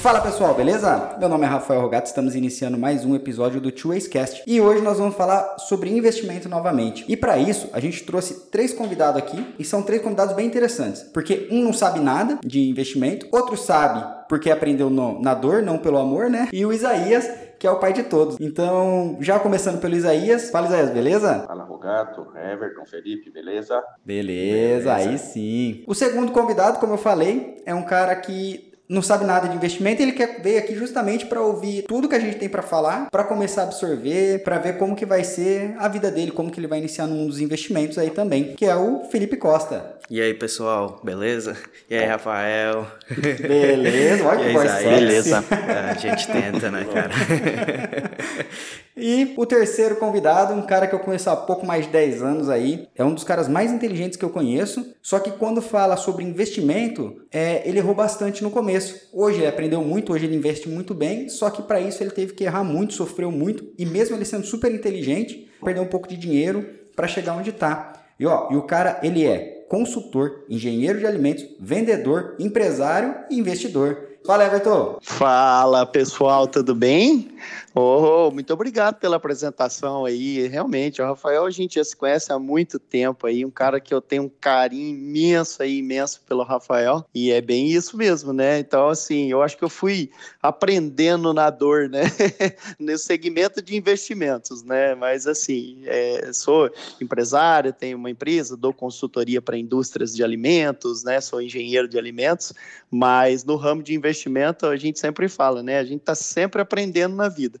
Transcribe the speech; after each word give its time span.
Fala 0.00 0.22
pessoal, 0.22 0.54
beleza? 0.54 1.14
Meu 1.18 1.28
nome 1.28 1.44
é 1.44 1.46
Rafael 1.46 1.82
Rogato, 1.82 2.08
estamos 2.08 2.34
iniciando 2.34 2.78
mais 2.78 3.04
um 3.04 3.14
episódio 3.14 3.60
do 3.60 3.70
Two 3.70 3.90
Ways 3.90 4.08
Cast 4.08 4.42
e 4.46 4.58
hoje 4.58 4.80
nós 4.82 4.98
vamos 4.98 5.14
falar 5.14 5.58
sobre 5.58 5.90
investimento 5.90 6.48
novamente. 6.48 7.04
E 7.06 7.14
para 7.18 7.36
isso, 7.36 7.68
a 7.70 7.78
gente 7.80 8.02
trouxe 8.04 8.48
três 8.50 8.72
convidados 8.72 9.18
aqui 9.18 9.54
e 9.58 9.64
são 9.64 9.82
três 9.82 10.00
convidados 10.00 10.34
bem 10.34 10.46
interessantes, 10.46 11.02
porque 11.02 11.48
um 11.50 11.62
não 11.62 11.74
sabe 11.74 12.00
nada 12.00 12.38
de 12.42 12.66
investimento, 12.70 13.28
outro 13.30 13.58
sabe 13.58 14.02
porque 14.26 14.50
aprendeu 14.50 14.88
no, 14.88 15.20
na 15.20 15.34
dor, 15.34 15.60
não 15.60 15.76
pelo 15.76 15.98
amor, 15.98 16.30
né? 16.30 16.48
E 16.50 16.64
o 16.64 16.72
Isaías, 16.72 17.28
que 17.58 17.66
é 17.66 17.70
o 17.70 17.78
pai 17.78 17.92
de 17.92 18.04
todos. 18.04 18.36
Então, 18.40 19.18
já 19.20 19.38
começando 19.38 19.80
pelo 19.80 19.96
Isaías. 19.96 20.50
Fala, 20.50 20.68
Isaías, 20.68 20.90
beleza? 20.90 21.44
Fala, 21.46 21.64
Rogato, 21.64 22.28
Everton, 22.36 22.86
Felipe, 22.86 23.28
beleza? 23.28 23.82
Beleza, 24.02 24.94
beleza, 24.94 24.94
aí 24.94 25.18
sim. 25.18 25.84
O 25.86 25.94
segundo 25.94 26.30
convidado, 26.30 26.78
como 26.78 26.94
eu 26.94 26.98
falei, 26.98 27.60
é 27.66 27.74
um 27.74 27.82
cara 27.82 28.14
que 28.14 28.69
não 28.90 29.02
sabe 29.02 29.24
nada 29.24 29.48
de 29.48 29.54
investimento, 29.54 30.02
ele 30.02 30.10
quer 30.10 30.40
ver 30.42 30.58
aqui 30.58 30.74
justamente 30.74 31.24
para 31.24 31.40
ouvir 31.40 31.84
tudo 31.86 32.08
que 32.08 32.14
a 32.16 32.18
gente 32.18 32.38
tem 32.38 32.48
para 32.48 32.60
falar, 32.60 33.08
para 33.08 33.22
começar 33.22 33.60
a 33.60 33.64
absorver, 33.66 34.42
para 34.42 34.58
ver 34.58 34.78
como 34.78 34.96
que 34.96 35.06
vai 35.06 35.22
ser 35.22 35.76
a 35.78 35.86
vida 35.86 36.10
dele, 36.10 36.32
como 36.32 36.50
que 36.50 36.58
ele 36.58 36.66
vai 36.66 36.80
iniciar 36.80 37.06
no 37.06 37.14
mundo 37.14 37.28
dos 37.28 37.40
investimentos 37.40 37.96
aí 37.98 38.10
também, 38.10 38.56
que 38.56 38.66
é 38.66 38.74
o 38.74 39.04
Felipe 39.04 39.36
Costa. 39.36 40.00
E 40.10 40.20
aí, 40.20 40.34
pessoal, 40.34 41.00
beleza? 41.04 41.56
E 41.88 41.94
aí, 41.96 42.04
Rafael? 42.04 42.84
Beleza, 43.40 44.26
olha 44.26 44.44
que 44.44 44.52
voz 44.52 44.72
Beleza. 44.82 45.44
É, 45.52 45.90
a 45.90 45.94
gente 45.94 46.26
tenta, 46.26 46.68
né, 46.68 46.84
cara? 46.92 47.10
E 48.96 49.32
o 49.36 49.46
terceiro 49.46 49.96
convidado, 49.96 50.52
um 50.52 50.60
cara 50.60 50.86
que 50.86 50.94
eu 50.94 50.98
conheço 50.98 51.30
há 51.30 51.36
pouco 51.36 51.64
mais 51.64 51.86
de 51.86 51.92
10 51.92 52.22
anos 52.22 52.50
aí, 52.50 52.86
é 52.94 53.02
um 53.02 53.14
dos 53.14 53.24
caras 53.24 53.48
mais 53.48 53.72
inteligentes 53.72 54.18
que 54.18 54.24
eu 54.24 54.28
conheço, 54.28 54.94
só 55.00 55.18
que 55.18 55.30
quando 55.30 55.62
fala 55.62 55.96
sobre 55.96 56.22
investimento, 56.22 57.16
é, 57.32 57.62
ele 57.64 57.78
errou 57.78 57.94
bastante 57.94 58.42
no 58.42 58.50
começo. 58.50 58.79
Hoje 59.12 59.38
ele 59.38 59.46
aprendeu 59.46 59.82
muito, 59.82 60.12
hoje 60.12 60.26
ele 60.26 60.36
investe 60.36 60.68
muito 60.68 60.94
bem, 60.94 61.28
só 61.28 61.50
que 61.50 61.62
para 61.62 61.80
isso 61.80 62.02
ele 62.02 62.10
teve 62.10 62.32
que 62.32 62.44
errar 62.44 62.64
muito, 62.64 62.94
sofreu 62.94 63.30
muito, 63.30 63.66
e 63.78 63.84
mesmo 63.84 64.16
ele 64.16 64.24
sendo 64.24 64.46
super 64.46 64.72
inteligente, 64.72 65.48
perdeu 65.62 65.82
um 65.82 65.88
pouco 65.88 66.08
de 66.08 66.16
dinheiro 66.16 66.68
para 66.94 67.08
chegar 67.08 67.34
onde 67.34 67.50
está. 67.50 67.92
E, 68.18 68.24
e 68.24 68.56
o 68.56 68.62
cara, 68.62 69.00
ele 69.02 69.26
é 69.26 69.64
consultor, 69.68 70.44
engenheiro 70.48 70.98
de 70.98 71.06
alimentos, 71.06 71.44
vendedor, 71.60 72.34
empresário 72.38 73.14
e 73.30 73.38
investidor. 73.38 74.10
Fala, 74.26 74.44
Everton. 74.44 74.98
Fala, 75.00 75.86
pessoal, 75.86 76.46
tudo 76.46 76.74
bem? 76.74 77.30
Oh, 77.72 78.32
muito 78.32 78.52
obrigado 78.52 78.98
pela 78.98 79.14
apresentação 79.14 80.04
aí. 80.04 80.48
Realmente, 80.48 81.00
o 81.00 81.04
Rafael 81.04 81.46
a 81.46 81.50
gente 81.50 81.76
já 81.76 81.84
se 81.84 81.96
conhece 81.96 82.32
há 82.32 82.38
muito 82.38 82.80
tempo 82.80 83.28
aí, 83.28 83.44
um 83.44 83.50
cara 83.50 83.78
que 83.78 83.94
eu 83.94 84.00
tenho 84.00 84.24
um 84.24 84.28
carinho 84.28 84.88
imenso 84.88 85.62
aí, 85.62 85.78
imenso 85.78 86.20
pelo 86.26 86.42
Rafael, 86.42 87.06
e 87.14 87.30
é 87.30 87.40
bem 87.40 87.68
isso 87.68 87.96
mesmo, 87.96 88.32
né? 88.32 88.58
Então, 88.58 88.88
assim, 88.88 89.30
eu 89.30 89.40
acho 89.40 89.56
que 89.56 89.62
eu 89.62 89.68
fui 89.68 90.10
aprendendo 90.42 91.32
na 91.32 91.48
dor, 91.48 91.88
né? 91.88 92.02
no 92.76 92.98
segmento 92.98 93.62
de 93.62 93.76
investimentos, 93.76 94.64
né? 94.64 94.96
Mas, 94.96 95.28
assim, 95.28 95.82
é, 95.86 96.32
sou 96.32 96.68
empresário, 97.00 97.72
tenho 97.72 97.96
uma 97.96 98.10
empresa, 98.10 98.56
dou 98.56 98.72
consultoria 98.72 99.40
para 99.40 99.56
indústrias 99.56 100.12
de 100.12 100.24
alimentos, 100.24 101.04
né? 101.04 101.20
Sou 101.20 101.40
engenheiro 101.40 101.86
de 101.86 101.96
alimentos, 101.96 102.52
mas 102.90 103.44
no 103.44 103.54
ramo 103.54 103.80
de 103.80 103.94
investimento 103.94 104.66
a 104.66 104.76
gente 104.76 104.98
sempre 104.98 105.28
fala, 105.28 105.62
né? 105.62 105.78
A 105.78 105.84
gente 105.84 106.00
está 106.00 106.16
sempre 106.16 106.60
aprendendo 106.60 107.14
na 107.14 107.28
vida. 107.28 107.60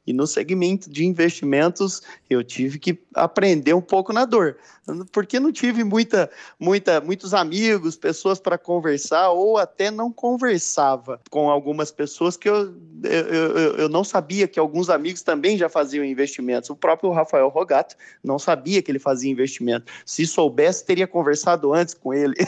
E 0.05 0.13
no 0.13 0.25
segmento 0.25 0.89
de 0.89 1.05
investimentos, 1.05 2.01
eu 2.27 2.43
tive 2.43 2.79
que 2.79 2.99
aprender 3.13 3.73
um 3.75 3.81
pouco 3.81 4.11
na 4.11 4.25
dor, 4.25 4.57
porque 5.11 5.39
não 5.39 5.51
tive 5.51 5.83
muita, 5.83 6.29
muita, 6.59 6.99
muitos 6.99 7.35
amigos, 7.35 7.95
pessoas 7.95 8.39
para 8.39 8.57
conversar, 8.57 9.29
ou 9.29 9.59
até 9.59 9.91
não 9.91 10.11
conversava 10.11 11.21
com 11.29 11.51
algumas 11.51 11.91
pessoas 11.91 12.35
que 12.35 12.49
eu, 12.49 12.73
eu, 13.03 13.27
eu, 13.27 13.75
eu, 13.77 13.89
não 13.89 14.03
sabia 14.03 14.47
que 14.47 14.59
alguns 14.59 14.89
amigos 14.89 15.21
também 15.21 15.55
já 15.55 15.69
faziam 15.69 16.03
investimentos. 16.03 16.69
O 16.71 16.75
próprio 16.75 17.11
Rafael 17.11 17.47
Rogato 17.49 17.95
não 18.23 18.39
sabia 18.39 18.81
que 18.81 18.91
ele 18.91 18.99
fazia 18.99 19.31
investimento. 19.31 19.91
Se 20.03 20.25
soubesse, 20.25 20.83
teria 20.83 21.05
conversado 21.05 21.73
antes 21.73 21.93
com 21.93 22.13
ele. 22.13 22.35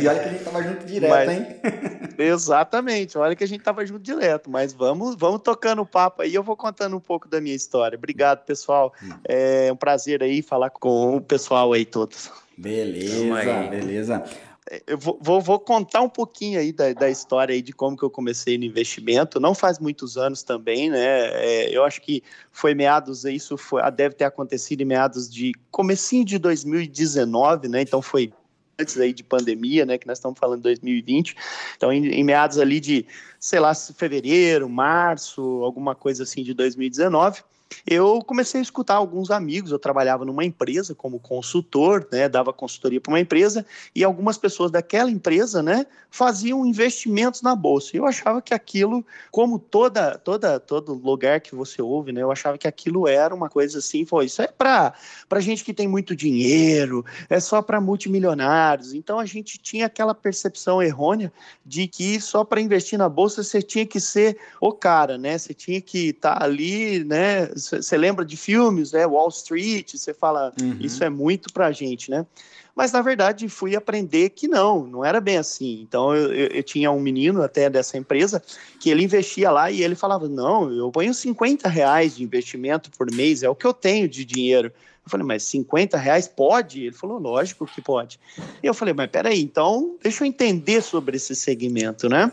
E 0.00 0.06
olha 0.06 0.18
que 0.18 0.26
a 0.26 0.28
gente 0.28 0.38
estava 0.38 0.62
junto 0.62 0.86
direto, 0.86 1.10
mas, 1.10 1.30
hein? 1.30 1.46
Exatamente, 2.18 3.16
olha 3.16 3.34
que 3.34 3.44
a 3.44 3.46
gente 3.46 3.60
estava 3.60 3.84
junto 3.86 4.00
direto, 4.00 4.50
mas 4.50 4.72
vamos, 4.72 5.14
vamos 5.16 5.40
tocando 5.42 5.82
o 5.82 5.86
papo 5.86 6.22
aí 6.22 6.36
eu 6.42 6.44
vou 6.44 6.56
contando 6.56 6.96
um 6.96 7.00
pouco 7.00 7.28
da 7.28 7.40
minha 7.40 7.54
história. 7.54 7.96
Obrigado, 7.96 8.44
pessoal. 8.44 8.92
É 9.24 9.72
um 9.72 9.76
prazer 9.76 10.22
aí 10.22 10.42
falar 10.42 10.70
com 10.70 11.16
o 11.16 11.20
pessoal 11.20 11.72
aí 11.72 11.86
todos. 11.86 12.30
Beleza, 12.58 13.68
beleza. 13.70 14.24
É, 14.68 14.82
eu 14.86 14.98
vou, 14.98 15.18
vou, 15.20 15.40
vou, 15.40 15.60
contar 15.60 16.00
um 16.02 16.08
pouquinho 16.08 16.58
aí 16.58 16.72
da, 16.72 16.92
da, 16.92 17.08
história 17.08 17.52
aí 17.54 17.62
de 17.62 17.72
como 17.72 17.96
que 17.96 18.02
eu 18.02 18.10
comecei 18.10 18.58
no 18.58 18.64
investimento. 18.64 19.38
Não 19.38 19.54
faz 19.54 19.78
muitos 19.78 20.16
anos 20.16 20.42
também, 20.42 20.90
né? 20.90 21.28
É, 21.34 21.76
eu 21.76 21.84
acho 21.84 22.00
que 22.00 22.22
foi 22.50 22.74
meados, 22.74 23.24
isso 23.24 23.56
foi, 23.56 23.82
deve 23.92 24.16
ter 24.16 24.24
acontecido 24.24 24.80
em 24.80 24.84
meados 24.84 25.30
de 25.30 25.52
comecinho 25.70 26.24
de 26.24 26.38
2019, 26.38 27.68
né? 27.68 27.82
Então 27.82 28.02
foi 28.02 28.32
antes 28.78 28.98
aí 28.98 29.12
de 29.12 29.22
pandemia, 29.22 29.86
né, 29.86 29.98
que 29.98 30.06
nós 30.06 30.18
estamos 30.18 30.38
falando 30.38 30.58
de 30.58 30.64
2020. 30.64 31.36
Então, 31.76 31.92
em, 31.92 32.06
em, 32.06 32.24
meados 32.24 32.58
ali 32.58 32.80
de, 32.80 33.06
sei 33.38 33.60
lá, 33.60 33.74
fevereiro, 33.74 34.68
março, 34.68 35.42
alguma 35.62 35.94
coisa 35.94 36.22
assim 36.22 36.42
de 36.42 36.54
2019, 36.54 37.42
eu 37.86 38.20
comecei 38.22 38.60
a 38.60 38.62
escutar 38.62 38.94
alguns 38.94 39.30
amigos. 39.30 39.70
Eu 39.70 39.78
trabalhava 39.78 40.24
numa 40.24 40.44
empresa 40.44 40.94
como 40.94 41.18
consultor, 41.18 42.06
né, 42.12 42.28
dava 42.28 42.52
consultoria 42.52 43.00
para 43.00 43.12
uma 43.12 43.20
empresa, 43.20 43.64
e 43.94 44.04
algumas 44.04 44.38
pessoas 44.38 44.70
daquela 44.70 45.10
empresa, 45.10 45.62
né, 45.62 45.86
faziam 46.10 46.64
investimentos 46.66 47.42
na 47.42 47.54
bolsa. 47.54 47.96
Eu 47.96 48.06
achava 48.06 48.42
que 48.42 48.54
aquilo, 48.54 49.04
como 49.30 49.58
toda, 49.58 50.18
toda, 50.18 50.60
todo 50.60 50.94
lugar 50.94 51.40
que 51.40 51.54
você 51.54 51.80
ouve, 51.80 52.12
né, 52.12 52.22
eu 52.22 52.30
achava 52.30 52.58
que 52.58 52.68
aquilo 52.68 53.08
era 53.08 53.34
uma 53.34 53.48
coisa 53.48 53.78
assim, 53.78 54.04
foi 54.04 54.26
isso 54.26 54.42
é 54.42 54.46
para 54.46 54.92
para 55.28 55.40
gente 55.40 55.64
que 55.64 55.72
tem 55.72 55.88
muito 55.88 56.14
dinheiro, 56.14 57.04
é 57.28 57.40
só 57.40 57.62
para 57.62 57.80
multimilionários. 57.80 58.92
Então 58.92 59.18
a 59.18 59.26
gente 59.26 59.58
tinha 59.58 59.86
aquela 59.86 60.14
percepção 60.14 60.82
errônea 60.82 61.32
de 61.64 61.86
que 61.86 62.20
só 62.20 62.44
para 62.44 62.60
investir 62.60 62.98
na 62.98 63.08
bolsa 63.08 63.42
você 63.42 63.62
tinha 63.62 63.86
que 63.86 64.00
ser 64.00 64.38
o 64.60 64.72
cara, 64.72 65.16
né? 65.16 65.38
Você 65.38 65.54
tinha 65.54 65.80
que 65.80 66.08
estar 66.10 66.38
tá 66.38 66.44
ali, 66.44 67.04
né? 67.04 67.46
Você 67.62 67.96
lembra 67.96 68.24
de 68.24 68.36
filmes, 68.36 68.92
né? 68.92 69.06
Wall 69.06 69.28
Street, 69.28 69.94
você 69.94 70.12
fala, 70.12 70.52
uhum. 70.60 70.76
isso 70.80 71.02
é 71.02 71.10
muito 71.10 71.52
pra 71.52 71.72
gente, 71.72 72.10
né? 72.10 72.26
Mas 72.74 72.90
na 72.90 73.02
verdade 73.02 73.48
fui 73.48 73.76
aprender 73.76 74.30
que 74.30 74.48
não, 74.48 74.86
não 74.86 75.04
era 75.04 75.20
bem 75.20 75.36
assim. 75.36 75.82
Então 75.82 76.14
eu, 76.14 76.32
eu, 76.32 76.46
eu, 76.48 76.62
tinha 76.62 76.90
um 76.90 77.00
menino 77.00 77.42
até 77.42 77.68
dessa 77.68 77.98
empresa 77.98 78.42
que 78.80 78.88
ele 78.88 79.04
investia 79.04 79.50
lá 79.50 79.70
e 79.70 79.82
ele 79.82 79.94
falava: 79.94 80.28
Não, 80.28 80.72
eu 80.72 80.90
ponho 80.90 81.12
50 81.12 81.68
reais 81.68 82.16
de 82.16 82.24
investimento 82.24 82.90
por 82.90 83.12
mês, 83.12 83.42
é 83.42 83.48
o 83.48 83.54
que 83.54 83.66
eu 83.66 83.74
tenho 83.74 84.08
de 84.08 84.24
dinheiro. 84.24 84.72
Eu 85.04 85.10
falei, 85.10 85.26
mas 85.26 85.42
50 85.42 85.98
reais 85.98 86.28
pode? 86.28 86.84
Ele 86.84 86.94
falou, 86.94 87.18
lógico 87.18 87.66
que 87.66 87.80
pode. 87.80 88.20
E 88.62 88.66
eu 88.66 88.72
falei, 88.72 88.94
mas 88.94 89.10
peraí, 89.10 89.42
então 89.42 89.96
deixa 90.00 90.22
eu 90.22 90.28
entender 90.28 90.80
sobre 90.80 91.16
esse 91.16 91.34
segmento, 91.34 92.08
né? 92.08 92.30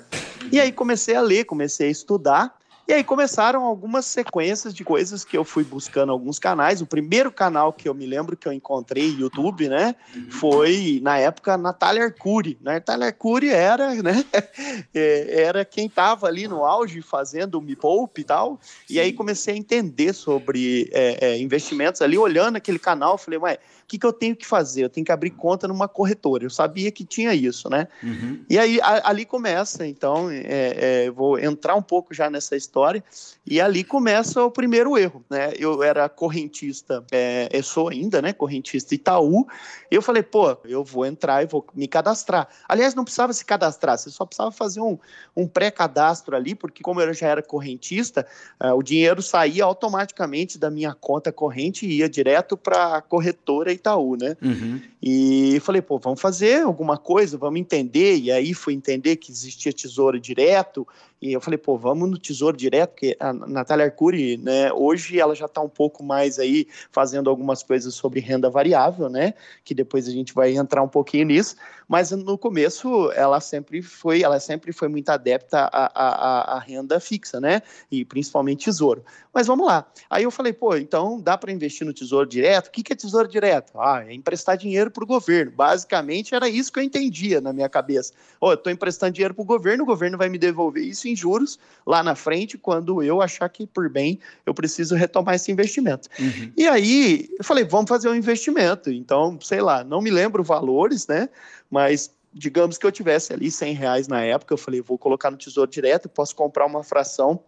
E 0.52 0.60
aí 0.60 0.72
comecei 0.72 1.16
a 1.16 1.22
ler, 1.22 1.46
comecei 1.46 1.88
a 1.88 1.92
estudar. 1.92 2.59
E 2.90 2.94
aí 2.94 3.04
começaram 3.04 3.66
algumas 3.66 4.04
sequências 4.08 4.74
de 4.74 4.84
coisas 4.84 5.24
que 5.24 5.38
eu 5.38 5.46
fui 5.46 5.64
buscando 5.64 6.12
alguns 6.12 6.40
canais. 6.40 6.82
O 6.82 6.88
primeiro 6.88 7.32
canal 7.32 7.72
que 7.72 7.88
eu 7.88 7.94
me 7.94 8.04
lembro 8.08 8.36
que 8.36 8.48
eu 8.48 8.52
encontrei 8.52 9.12
YouTube, 9.12 9.70
né, 9.70 9.94
foi 10.32 11.00
na 11.04 11.20
época 11.20 11.56
Natália 11.56 12.06
Arcuri. 12.06 12.58
Natália 12.60 13.06
Arcuri 13.06 13.50
era, 13.50 13.94
né, 13.94 14.26
é, 14.92 15.44
era 15.44 15.64
quem 15.64 15.86
estava 15.86 16.26
ali 16.26 16.48
no 16.48 16.66
auge 16.66 17.00
fazendo 17.04 17.60
o 17.60 17.62
Me 17.62 17.76
Poupe 17.76 18.22
e 18.22 18.24
tal. 18.24 18.60
E 18.90 19.00
aí 19.00 19.14
comecei 19.14 19.54
a 19.54 19.58
entender 19.58 20.12
sobre 20.12 20.90
é, 20.92 21.28
é, 21.28 21.38
investimentos 21.38 22.02
ali, 22.02 22.18
olhando 22.18 22.56
aquele 22.56 22.80
canal, 22.80 23.20
falei, 23.20 23.38
ué, 23.38 23.60
que, 23.90 23.98
que 23.98 24.06
eu 24.06 24.13
tenho 24.13 24.36
que 24.36 24.46
fazer? 24.46 24.84
Eu 24.84 24.90
tenho 24.90 25.04
que 25.04 25.12
abrir 25.12 25.31
conta 25.31 25.68
numa 25.68 25.88
corretora. 25.88 26.46
Eu 26.46 26.50
sabia 26.50 26.92
que 26.92 27.04
tinha 27.04 27.34
isso, 27.34 27.68
né? 27.69 27.88
Uhum. 28.04 28.46
E 28.48 28.58
aí 28.60 28.80
a, 28.81 29.10
ali 29.10 29.25
começa, 29.25 29.86
então, 29.86 30.30
é, 30.30 31.06
é, 31.06 31.12
vou 31.12 31.40
entrar 31.40 31.75
um 31.75 31.81
pouco 31.81 32.13
já 32.13 32.30
nessa 32.30 32.56
história, 32.56 33.04
e 33.46 33.60
ali 33.60 33.84
começa 33.84 34.44
o 34.44 34.52
primeiro 34.52 34.96
erro, 34.96 35.25
né? 35.28 35.54
Eu 35.58 35.81
era 35.81 36.08
correntista, 36.08 37.04
é, 37.12 37.50
eu 37.52 37.63
sou 37.63 37.90
ainda, 37.90 38.22
né? 38.22 38.31
Correntista 38.31 38.94
Itaú, 38.94 39.48
e 39.90 39.96
eu 39.96 40.04
falei, 40.04 40.22
pô, 40.22 40.56
eu 40.66 40.84
vou 40.84 41.06
entrar 41.06 41.42
e 41.42 41.48
vou 41.48 41.66
me 41.74 41.88
cadastrar. 41.88 42.48
Aliás, 42.68 42.94
não 42.94 43.04
precisava 43.04 43.34
se 43.34 43.44
cadastrar, 43.44 43.98
você 43.98 44.12
só 44.12 44.24
precisava 44.24 44.52
fazer 44.52 44.81
um, 44.81 45.00
um 45.36 45.48
pré-cadastro 45.48 46.36
ali, 46.36 46.54
porque 46.54 46.84
como 46.84 47.02
eu 47.02 47.12
já 47.12 47.28
era 47.28 47.42
correntista, 47.42 48.28
uh, 48.63 48.75
o 48.75 48.84
dinheiro 48.84 49.24
saía 49.24 49.63
automaticamente 49.63 50.60
da 50.60 50.69
minha 50.69 50.94
conta 50.94 51.31
corrente 51.31 51.88
e 51.88 51.98
ia 51.98 52.10
direto 52.10 52.56
para 52.56 52.98
a 52.98 53.02
corretora 53.02 53.79
Itaú, 53.80 54.16
né? 54.16 54.36
Uhum. 54.42 54.80
E 55.02 55.60
falei, 55.62 55.81
pô, 55.81 55.98
vamos 55.98 56.22
fazer 56.22 56.64
alguma 56.64 56.98
coisa, 56.98 57.38
vamos 57.38 57.60
entender. 57.60 58.18
E 58.18 58.31
aí 58.31 58.54
fui 58.54 58.74
entender 58.74 59.16
que 59.16 59.31
existia 59.31 59.74
tesouro 59.74 60.20
direto 60.20 60.88
E 61.21 61.33
eu 61.33 61.42
falei, 61.42 61.57
pô, 61.57 61.77
vamos 61.77 62.10
no 62.10 62.18
Tesouro 62.18 62.56
Direto, 62.56 62.92
porque 62.92 63.18
a 63.19 63.33
Natália 63.33 63.86
Arcuri, 63.86 64.38
né, 64.38 64.71
hoje 64.71 65.19
ela 65.19 65.36
já 65.36 65.48
está 65.48 65.60
um 65.60 65.68
pouco 65.68 66.01
mais 66.01 66.39
aí 66.39 66.66
fazendo 66.92 67.30
algumas 67.30 67.62
coisas 67.62 67.94
sobre 67.94 68.21
renda 68.21 68.50
variável, 68.50 69.10
né, 69.10 69.33
que 69.66 69.75
depois 69.75 70.07
a 70.07 70.12
gente 70.12 70.33
vai 70.33 70.56
entrar 70.56 70.81
um 70.81 70.88
pouquinho 70.88 71.25
nisso, 71.25 71.57
mas 71.88 72.12
no 72.12 72.38
começo 72.38 73.12
ela 73.12 73.42
sempre 73.42 73.81
foi, 73.81 74.21
ela 74.21 74.39
sempre 74.39 74.71
foi 74.71 74.88
muito 74.88 75.10
adepta 75.10 75.69
à, 75.74 75.92
à, 75.94 76.56
à 76.56 76.60
renda 76.60 77.00
fixa, 77.01 77.39
né, 77.39 77.62
e 77.92 78.06
principalmente 78.06 78.65
Tesouro. 78.65 79.04
Mas 79.33 79.45
vamos 79.48 79.68
lá. 79.68 79.86
Aí 80.10 80.24
eu 80.24 80.31
falei, 80.31 80.54
pô, 80.54 80.75
então 80.75 81.19
dá 81.19 81.38
para 81.38 81.51
investir 81.51 81.86
no 81.86 81.94
Tesouro 81.94 82.27
Direto? 82.27 82.68
O 82.68 82.72
que, 82.72 82.81
que 82.81 82.94
é 82.94 82.95
Tesouro 82.95 83.27
Direto? 83.27 83.74
Ah, 83.75 84.04
é 84.06 84.13
emprestar 84.13 84.57
dinheiro 84.57 84.89
para 84.89 85.04
o 85.04 85.07
governo. 85.07 85.51
Basicamente 85.51 86.33
era 86.33 86.50
isso 86.50 86.72
que 86.72 86.80
eu 86.80 86.83
entendia 86.83 87.39
na 87.39 87.54
minha 87.54 87.69
cabeça. 87.69 88.13
Oh, 88.39 88.51
eu 88.51 88.56
estou 88.56 88.72
emprestando 88.72 89.13
dinheiro 89.13 89.33
para 89.33 89.44
o 89.44 89.45
governo, 89.45 89.83
o 89.83 89.86
governo 89.86 90.18
vai 90.18 90.30
me 90.30 90.38
devolver 90.38 90.83
isso 90.83 91.09
em 91.10 91.16
juros 91.16 91.60
lá 91.86 92.04
na 92.04 92.16
frente, 92.16 92.58
quando 92.58 93.02
eu 93.02 93.22
achar 93.22 93.50
que 93.50 93.66
por 93.66 93.90
bem 93.90 94.20
eu 94.46 94.54
preciso 94.54 94.96
retomar 94.96 95.36
esse 95.36 95.52
investimento. 95.52 96.08
Uhum. 96.20 96.52
E 96.56 96.68
aí 96.68 97.30
eu 97.38 97.44
falei, 97.44 97.64
vamos 97.64 97.90
fazer 97.90 98.10
um 98.10 98.16
investimento. 98.16 98.92
Então, 98.92 99.38
sei 99.42 99.62
lá, 99.62 99.84
não 99.84 100.02
me 100.02 100.10
lembro 100.10 100.44
valores, 100.44 101.08
né? 101.08 101.30
Mas 101.70 102.12
digamos 102.34 102.78
que 102.78 102.86
eu 102.86 102.92
tivesse 102.92 103.34
ali 103.34 103.50
100 103.50 103.74
reais 103.74 104.08
na 104.08 104.22
época, 104.22 104.54
eu 104.54 104.58
falei, 104.58 104.82
vou 104.82 104.98
colocar 104.98 105.32
no 105.32 105.38
Tesouro 105.38 105.70
Direto, 105.70 106.08
posso 106.08 106.36
comprar 106.36 106.66
uma 106.66 106.84
fração 106.84 107.44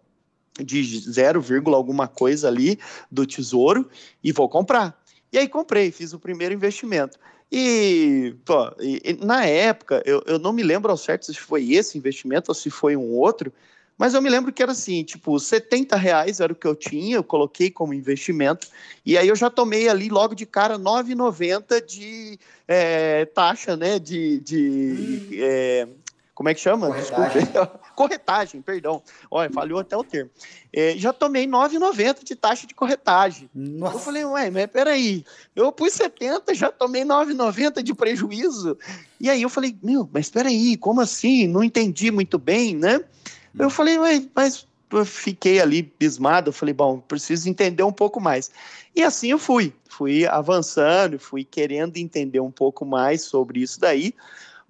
de 0.59 0.99
0, 1.09 1.43
alguma 1.73 2.07
coisa 2.07 2.47
ali 2.47 2.77
do 3.09 3.25
tesouro 3.25 3.89
e 4.23 4.31
vou 4.31 4.49
comprar. 4.49 4.99
E 5.31 5.37
aí 5.37 5.47
comprei, 5.47 5.91
fiz 5.91 6.11
o 6.13 6.19
primeiro 6.19 6.53
investimento. 6.53 7.17
E, 7.51 8.33
pô, 8.45 8.71
e, 8.79 9.17
na 9.21 9.45
época, 9.45 10.01
eu, 10.05 10.23
eu 10.25 10.39
não 10.39 10.53
me 10.53 10.63
lembro 10.63 10.89
ao 10.89 10.97
certo 10.97 11.25
se 11.25 11.33
foi 11.33 11.73
esse 11.73 11.97
investimento 11.97 12.49
ou 12.49 12.55
se 12.55 12.69
foi 12.69 12.95
um 12.95 13.11
outro, 13.11 13.51
mas 13.97 14.13
eu 14.13 14.21
me 14.21 14.29
lembro 14.29 14.53
que 14.53 14.63
era 14.63 14.71
assim, 14.71 15.03
tipo, 15.03 15.37
70 15.37 15.95
reais 15.95 16.39
era 16.39 16.53
o 16.53 16.55
que 16.55 16.65
eu 16.65 16.75
tinha, 16.75 17.17
eu 17.17 17.23
coloquei 17.23 17.69
como 17.69 17.93
investimento, 17.93 18.67
e 19.05 19.17
aí 19.17 19.27
eu 19.27 19.35
já 19.35 19.49
tomei 19.49 19.89
ali 19.89 20.09
logo 20.09 20.33
de 20.33 20.45
cara 20.45 20.79
9,90 20.79 21.85
de 21.85 22.39
é, 22.67 23.25
taxa, 23.25 23.75
né, 23.75 23.99
de, 23.99 24.39
de 24.39 25.29
hum. 25.29 25.29
é, 25.33 25.87
como 26.41 26.49
é 26.49 26.55
que 26.55 26.59
chama? 26.59 26.87
Corretagem. 26.87 27.41
Desculpa. 27.43 27.79
corretagem, 27.95 28.61
perdão. 28.63 29.03
Olha, 29.29 29.47
falhou 29.51 29.77
até 29.77 29.95
o 29.95 30.03
termo. 30.03 30.31
É, 30.73 30.97
já 30.97 31.13
tomei 31.13 31.45
9,90 31.45 32.23
de 32.23 32.35
taxa 32.35 32.65
de 32.65 32.73
corretagem. 32.73 33.47
Nossa. 33.53 33.95
Eu 33.95 33.99
falei, 33.99 34.25
ué, 34.25 34.49
mas 34.49 34.65
peraí, 34.65 35.23
eu 35.55 35.71
pus 35.71 35.93
70, 35.93 36.55
já 36.55 36.71
tomei 36.71 37.03
9,90 37.03 37.83
de 37.83 37.93
prejuízo. 37.93 38.75
E 39.19 39.29
aí 39.29 39.43
eu 39.43 39.49
falei, 39.49 39.77
meu, 39.83 40.09
mas 40.11 40.31
peraí, 40.31 40.75
como 40.77 40.99
assim? 40.99 41.45
Não 41.45 41.63
entendi 41.63 42.09
muito 42.09 42.39
bem, 42.39 42.75
né? 42.75 42.99
Eu 43.59 43.67
hum. 43.67 43.69
falei, 43.69 43.99
ué, 43.99 44.23
mas 44.33 44.67
eu 44.91 45.05
fiquei 45.05 45.61
ali 45.61 45.93
bismado, 45.99 46.49
eu 46.49 46.53
falei, 46.53 46.73
bom, 46.73 46.99
preciso 46.99 47.47
entender 47.47 47.83
um 47.83 47.93
pouco 47.93 48.19
mais. 48.19 48.49
E 48.95 49.03
assim 49.03 49.29
eu 49.29 49.37
fui, 49.37 49.71
fui 49.87 50.25
avançando, 50.25 51.19
fui 51.19 51.43
querendo 51.43 51.97
entender 51.97 52.39
um 52.39 52.49
pouco 52.49 52.83
mais 52.83 53.21
sobre 53.21 53.59
isso 53.61 53.79
daí, 53.79 54.15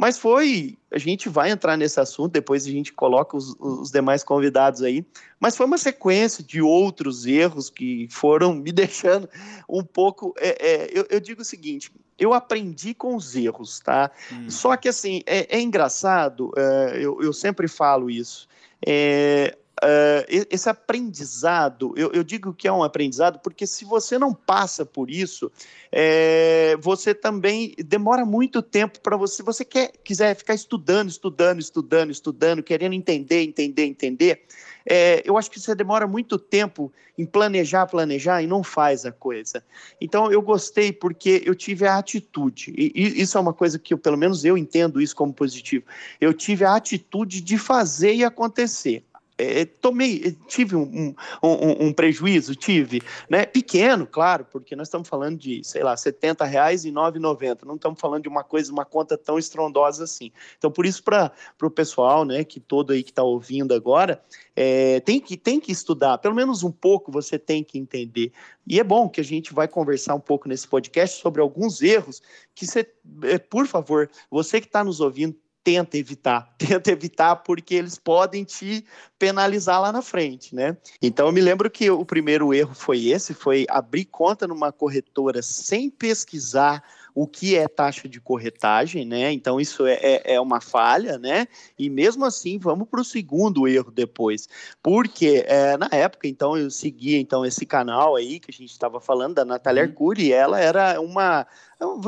mas 0.02 0.18
foi, 0.18 0.80
a 0.92 0.98
gente 0.98 1.30
vai 1.30 1.52
entrar 1.52 1.78
nesse 1.78 2.00
assunto, 2.00 2.32
depois 2.32 2.66
a 2.66 2.72
gente 2.72 2.92
coloca 2.92 3.38
os, 3.38 3.56
os 3.60 3.92
demais 3.92 4.24
convidados 4.24 4.82
aí, 4.82 5.06
mas 5.40 5.56
foi 5.56 5.68
uma 5.68 5.78
sequência 5.78 6.44
de 6.44 6.60
outros 6.60 7.28
erros 7.28 7.70
que 7.70 8.08
foram 8.10 8.52
me 8.52 8.72
deixando 8.74 9.30
um 9.70 9.84
pouco. 9.84 10.34
É, 10.40 10.58
é, 10.60 10.90
eu, 10.92 11.06
eu, 11.08 11.20
digo 11.20 11.44
o 11.44 11.46
seguinte: 11.46 11.92
eu 12.18 12.34
aprendi 12.34 12.96
com 12.96 13.16
os 13.16 13.36
erros, 13.36 13.80
tá? 13.80 14.10
Hum. 14.34 14.50
Só 14.50 14.76
que 14.76 14.90
assim, 14.90 15.22
é, 15.28 15.56
é 15.56 15.62
engraçado, 15.62 16.52
é, 16.58 16.98
eu, 17.00 17.22
eu 17.22 17.32
sempre 17.32 17.68
falo 17.68 18.10
isso. 18.10 18.48
É, 18.84 19.56
uh, 19.82 20.46
esse 20.50 20.70
aprendizado, 20.70 21.94
eu, 21.98 22.12
eu, 22.12 22.24
digo 22.24 22.54
que 22.54 22.68
é 22.68 22.72
um 22.72 22.84
aprendizado 22.84 23.40
porque 23.40 23.66
se 23.66 23.84
você 23.84 24.18
não 24.18 24.34
passa 24.34 24.86
por 24.86 25.10
isso, 25.10 25.52
é, 25.92 26.78
você 26.80 27.14
também 27.14 27.74
demora 27.78 28.26
muito 28.26 28.62
tempo 28.62 29.00
para 29.00 29.18
você, 29.18 29.42
você 29.44 29.66
quer, 29.66 29.92
quiser 30.04 30.36
ficar 30.36 30.54
estudando, 30.54 31.10
estudando, 31.10 31.60
estudando, 31.60 32.12
estudando, 32.12 32.64
querendo 32.64 32.94
entender, 32.94 33.44
entender, 33.44 33.86
entender, 33.86 34.42
é, 34.86 35.22
eu 35.26 35.38
acho 35.38 35.50
que 35.50 35.60
você 35.60 35.76
demora 35.76 36.08
muito 36.08 36.38
tempo 36.40 36.92
em 37.18 37.26
planejar, 37.26 37.86
planejar 37.88 38.42
e 38.42 38.48
não 38.48 38.64
faz 38.64 39.06
a 39.06 39.12
coisa. 39.12 39.64
Então 40.00 40.32
eu 40.32 40.42
gostei 40.42 40.92
porque 40.92 41.42
eu 41.46 41.54
tive 41.54 41.86
a 41.86 41.98
atitude, 41.98 42.74
e, 42.76 42.92
e 42.96 43.22
isso 43.22 43.38
é 43.38 43.42
uma 43.42 43.54
coisa 43.54 43.78
que 43.78 43.94
eu, 43.94 43.98
pelo 43.98 44.18
menos 44.18 44.46
eu 44.46 44.58
entendo 44.58 45.02
isso 45.02 45.16
como 45.16 45.34
positivo. 45.34 45.86
Eu 46.20 46.34
tive 46.34 46.66
a 46.66 46.76
atitude 46.76 47.42
de 47.42 47.58
fazer 47.58 48.14
e 48.14 48.24
acontecer. 48.24 49.04
É, 49.44 49.66
tomei, 49.66 50.38
tive 50.48 50.76
um, 50.76 51.16
um, 51.42 51.88
um, 51.88 51.94
prejuízo, 51.94 52.54
tive, 52.56 53.02
né? 53.28 53.44
Pequeno, 53.44 54.06
claro, 54.06 54.46
porque 54.46 54.76
nós 54.76 54.88
estamos 54.88 55.10
falando 55.10 55.36
de, 55.36 55.64
sei 55.64 55.82
lá, 55.82 55.98
70 55.98 56.46
reais 56.46 56.86
e 56.86 56.92
9,90. 56.92 57.64
Não 57.66 57.74
estamos 57.74 58.00
falando 58.00 58.22
de 58.22 58.30
uma 58.30 58.44
coisa, 58.44 58.72
uma 58.72 58.86
conta 58.86 59.18
tão 59.18 59.40
estrondosa 59.40 60.04
assim. 60.04 60.32
Então, 60.60 60.70
por 60.70 60.86
isso, 60.86 61.04
para 61.04 61.34
o 61.60 61.72
pessoal, 61.72 62.24
né, 62.24 62.44
que 62.44 62.60
todo 62.60 62.94
aí 62.94 63.02
que 63.02 63.10
está 63.10 63.24
ouvindo 63.24 63.74
agora, 63.74 64.22
é, 64.56 65.00
tem, 65.00 65.20
que, 65.20 65.36
tem 65.36 65.60
que 65.60 65.72
estudar, 65.72 66.20
pelo 66.20 66.36
menos 66.36 66.62
um 66.62 66.72
pouco 66.72 67.12
você 67.12 67.40
tem 67.40 67.64
que 67.64 67.80
entender. 67.80 68.32
E 68.68 68.80
é 68.80 68.84
bom 68.84 69.10
que 69.10 69.20
a 69.20 69.24
gente 69.24 69.56
vai 69.56 69.68
conversar 69.68 70.14
um 70.14 70.20
pouco 70.20 70.48
nesse 70.48 70.68
podcast 70.68 71.20
sobre 71.20 71.42
alguns 71.42 71.82
erros 71.82 72.22
que 72.54 72.68
você, 72.68 72.88
é, 73.24 73.40
por 73.40 73.66
favor, 73.66 74.08
você 74.30 74.62
que 74.62 74.68
está 74.68 74.84
nos 74.84 75.02
ouvindo, 75.02 75.36
tenta 75.64 75.98
evitar, 75.98 76.54
tenta 76.58 76.92
evitar 76.92 77.38
porque 77.38 77.76
eles 77.76 77.98
podem 77.98 78.44
te 78.44 78.86
penalizar 79.18 79.82
lá 79.82 79.92
na 79.92 80.02
frente, 80.02 80.56
né? 80.56 80.76
Então 81.02 81.28
eu 81.28 81.32
me 81.32 81.42
lembro 81.42 81.70
que 81.70 81.90
o 81.90 82.06
primeiro 82.06 82.54
erro 82.54 82.74
foi 82.74 83.08
esse, 83.08 83.34
foi 83.34 83.66
abrir 83.70 84.06
conta 84.06 84.48
numa 84.48 84.72
corretora 84.72 85.42
sem 85.42 85.90
pesquisar 85.90 86.84
o 87.14 87.28
que 87.28 87.56
é 87.56 87.68
taxa 87.68 88.08
de 88.08 88.20
corretagem, 88.20 89.06
né? 89.06 89.32
Então 89.32 89.60
isso 89.60 89.86
é, 89.86 90.00
é, 90.02 90.36
é 90.36 90.42
uma 90.42 90.62
falha, 90.62 91.18
né? 91.18 91.48
E 91.78 91.90
mesmo 91.90 92.26
assim, 92.26 92.58
vamos 92.58 92.88
para 92.88 93.02
o 93.02 93.06
segundo 93.06 93.68
erro 93.68 93.92
depois, 93.92 94.48
porque 94.82 95.44
é, 95.46 95.78
na 95.78 95.90
época, 95.92 96.28
então 96.28 96.58
eu 96.58 96.70
seguia 96.72 97.20
então 97.20 97.46
esse 97.46 97.66
canal 97.66 98.16
aí 98.16 98.40
que 98.40 98.50
a 98.50 98.54
gente 98.54 98.72
estava 98.72 99.00
falando 99.00 99.36
da 99.36 99.46
Natália 99.46 99.84
uhum. 99.84 99.90
Arcuri, 99.90 100.32
ela 100.32 100.60
era 100.60 101.00
uma 101.02 101.46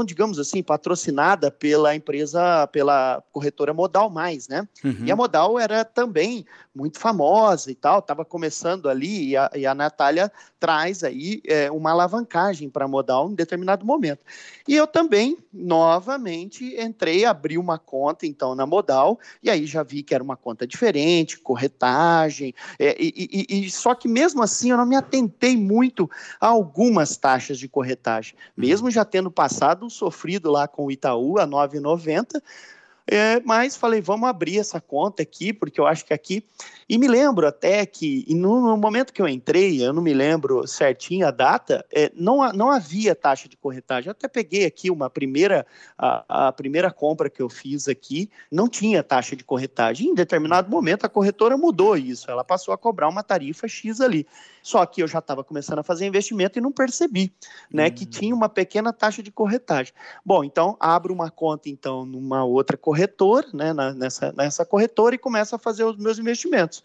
digamos 0.06 0.38
assim, 0.38 0.62
patrocinada 0.62 1.50
pela 1.50 1.96
empresa, 1.96 2.68
pela 2.68 3.24
corretora 3.31 3.74
Modal 3.74 4.10
Mais, 4.10 4.48
né? 4.48 4.68
Uhum. 4.84 5.06
E 5.06 5.12
a 5.12 5.16
Modal 5.16 5.60
era 5.60 5.84
também 5.84 6.46
muito 6.75 7.00
famosa 7.00 7.72
e 7.72 7.75
tal, 7.75 8.00
estava 8.00 8.25
começando 8.25 8.90
ali, 8.90 9.30
e 9.30 9.38
a, 9.38 9.52
e 9.56 9.66
a 9.66 9.75
Natália 9.75 10.31
traz 10.60 11.04
aí 11.04 11.42
é, 11.46 11.72
uma 11.72 11.92
alavancagem 11.92 12.70
para 12.70 12.86
a 12.86 12.88
Modal 12.88 13.30
em 13.30 13.36
determinado 13.36 13.86
momento. 13.86 14.22
E 14.68 14.75
eu 14.75 14.88
também, 14.88 15.38
novamente, 15.52 16.75
entrei, 16.80 17.25
abri 17.25 17.58
uma 17.58 17.77
conta, 17.77 18.25
então, 18.25 18.56
na 18.56 18.65
Modal, 18.65 19.20
e 19.42 19.50
aí 19.50 19.65
já 19.65 19.84
vi 19.84 20.03
que 20.03 20.15
era 20.15 20.24
uma 20.24 20.38
conta 20.38 20.65
diferente, 20.65 21.39
corretagem, 21.39 22.53
é, 22.80 22.96
e, 23.00 23.48
e, 23.50 23.65
e, 23.65 23.72
só 23.72 23.94
que 23.94 24.08
mesmo 24.08 24.42
assim 24.42 24.72
eu 24.72 24.77
não 24.77 24.86
me 24.86 24.96
atentei 24.96 25.58
muito 25.58 26.10
a 26.39 26.48
algumas 26.48 27.18
taxas 27.18 27.58
de 27.58 27.68
corretagem, 27.68 28.36
uhum. 28.36 28.65
mesmo 28.65 28.92
já 28.92 29.06
tendo 29.06 29.30
passado 29.32 29.62
sofrido 29.89 30.51
lá 30.51 30.67
com 30.67 30.86
o 30.86 30.91
Itaú 30.91 31.39
a 31.39 31.48
9,90, 31.48 32.41
é, 33.05 33.39
mas 33.41 33.75
falei, 33.75 34.01
vamos 34.01 34.29
abrir 34.29 34.60
essa 34.60 34.79
conta 34.79 35.22
aqui, 35.22 35.51
porque 35.51 35.79
eu 35.79 35.86
acho 35.86 36.05
que 36.05 36.13
aqui. 36.13 36.46
E 36.94 36.98
me 37.00 37.08
lembro 37.08 37.48
até 37.48 37.88
que, 37.88 38.24
no, 38.30 38.62
no 38.62 38.78
momento 38.78 39.12
que 39.12 39.20
eu 39.20 39.28
entrei, 39.28 39.84
eu 39.84 39.92
não 39.92 40.00
me 40.00 40.14
lembro 40.14 40.68
certinho 40.68 41.26
a 41.26 41.32
data, 41.32 41.84
é, 41.92 42.12
não, 42.14 42.48
não 42.54 42.70
havia 42.70 43.16
taxa 43.16 43.50
de 43.50 43.58
corretagem. 43.58 44.10
Eu 44.10 44.12
até 44.12 44.28
peguei 44.28 44.64
aqui 44.64 44.92
uma 44.92 45.10
primeira, 45.10 45.66
a, 45.98 46.50
a, 46.50 46.52
primeira 46.52 46.92
compra 46.92 47.32
que 47.32 47.42
eu 47.42 47.50
fiz 47.50 47.88
aqui, 47.88 48.30
não 48.52 48.70
tinha 48.70 49.02
taxa 49.02 49.36
de 49.36 49.44
corretagem. 49.44 50.10
Em 50.10 50.14
determinado 50.14 50.70
momento, 50.70 51.04
a 51.04 51.10
corretora 51.10 51.58
mudou 51.58 51.98
isso, 51.98 52.30
ela 52.30 52.44
passou 52.44 52.72
a 52.72 52.78
cobrar 52.78 53.10
uma 53.10 53.24
tarifa 53.24 53.68
X 53.68 54.00
ali. 54.00 54.28
Só 54.62 54.86
que 54.86 55.04
eu 55.04 55.08
já 55.08 55.20
estava 55.20 55.44
começando 55.44 55.80
a 55.80 55.84
fazer 55.84 56.06
investimento 56.06 56.58
e 56.58 56.62
não 56.62 56.72
percebi, 56.72 57.34
né, 57.72 57.90
que 57.90 58.06
hum. 58.06 58.10
tinha 58.10 58.36
uma 58.36 58.48
pequena 58.48 58.94
taxa 58.94 59.22
de 59.22 59.32
corretagem. 59.32 59.94
Bom, 60.24 60.44
então 60.44 60.78
abro 60.80 61.14
uma 61.14 61.30
conta 61.30 61.70
então 61.70 62.06
numa 62.06 62.46
outra 62.46 62.78
corretora, 62.78 63.48
né, 63.54 63.74
na, 63.74 63.94
nessa, 63.94 64.32
nessa 64.32 64.66
corretora 64.66 65.16
e 65.16 65.18
começo 65.18 65.56
a 65.56 65.60
fazer 65.60 65.84
os 65.84 65.98
meus 65.98 66.18
investimentos, 66.18 66.83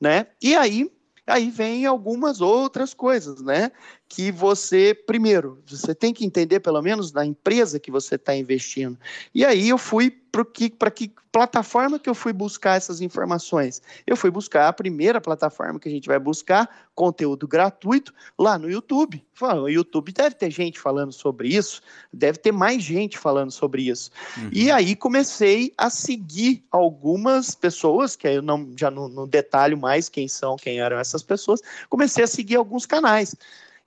né? 0.00 0.26
E 0.42 0.56
aí 0.56 0.90
aí 1.26 1.50
vem 1.50 1.84
algumas 1.86 2.40
outras 2.40 2.94
coisas, 2.94 3.42
né? 3.42 3.70
Que 4.08 4.32
você, 4.32 4.94
primeiro, 4.94 5.62
você 5.66 5.94
tem 5.94 6.14
que 6.14 6.24
entender 6.24 6.60
pelo 6.60 6.80
menos 6.80 7.12
na 7.12 7.26
empresa 7.26 7.78
que 7.78 7.90
você 7.90 8.14
está 8.14 8.34
investindo. 8.34 8.98
E 9.34 9.44
aí 9.44 9.68
eu 9.68 9.76
fui 9.76 10.10
para 10.10 10.44
que, 10.44 10.70
que 10.70 11.12
plataforma 11.30 11.98
que 11.98 12.08
eu 12.08 12.14
fui 12.14 12.32
buscar 12.32 12.76
essas 12.76 13.02
informações? 13.02 13.82
Eu 14.06 14.16
fui 14.16 14.30
buscar 14.30 14.66
a 14.66 14.72
primeira 14.72 15.20
plataforma 15.20 15.78
que 15.78 15.88
a 15.88 15.92
gente 15.92 16.08
vai 16.08 16.18
buscar, 16.18 16.88
conteúdo 16.94 17.46
gratuito, 17.46 18.14
lá 18.38 18.58
no 18.58 18.70
YouTube. 18.70 19.22
O 19.40 19.68
YouTube 19.68 20.12
deve 20.12 20.34
ter 20.34 20.50
gente 20.50 20.80
falando 20.80 21.12
sobre 21.12 21.48
isso, 21.48 21.82
deve 22.12 22.38
ter 22.38 22.52
mais 22.52 22.82
gente 22.82 23.18
falando 23.18 23.50
sobre 23.50 23.82
isso. 23.82 24.10
Uhum. 24.38 24.50
E 24.52 24.70
aí 24.70 24.96
comecei 24.96 25.72
a 25.76 25.90
seguir 25.90 26.64
algumas 26.70 27.54
pessoas, 27.54 28.16
que 28.16 28.26
eu 28.26 28.42
não, 28.42 28.72
já 28.76 28.90
não, 28.90 29.08
não 29.08 29.28
detalho 29.28 29.76
mais 29.76 30.08
quem 30.08 30.28
são, 30.28 30.56
quem 30.56 30.80
eram 30.80 30.98
essas 30.98 31.22
pessoas, 31.22 31.60
comecei 31.90 32.24
a 32.24 32.26
seguir 32.26 32.56
alguns 32.56 32.86
canais. 32.86 33.34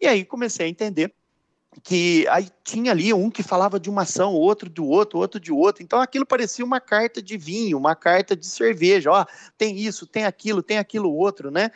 E 0.01 0.08
aí 0.08 0.25
comecei 0.25 0.65
a 0.65 0.70
entender 0.70 1.13
que 1.84 2.27
aí 2.27 2.50
tinha 2.63 2.91
ali 2.91 3.13
um 3.13 3.29
que 3.29 3.43
falava 3.43 3.79
de 3.79 3.89
uma 3.89 4.01
ação, 4.01 4.34
outro 4.34 4.70
do 4.70 4.86
outro, 4.86 5.20
outro 5.20 5.39
de 5.39 5.51
outro. 5.51 5.84
Então 5.84 6.01
aquilo 6.01 6.25
parecia 6.25 6.65
uma 6.65 6.81
carta 6.81 7.22
de 7.22 7.38
vinho, 7.38 7.77
uma 7.77 7.96
carta 7.96 8.36
de 8.36 8.46
cerveja. 8.46 9.12
Ó, 9.12 9.25
tem 9.58 9.77
isso, 9.77 10.05
tem 10.05 10.25
aquilo, 10.25 10.62
tem 10.62 10.77
aquilo 10.77 11.13
outro, 11.13 11.50
né? 11.50 11.72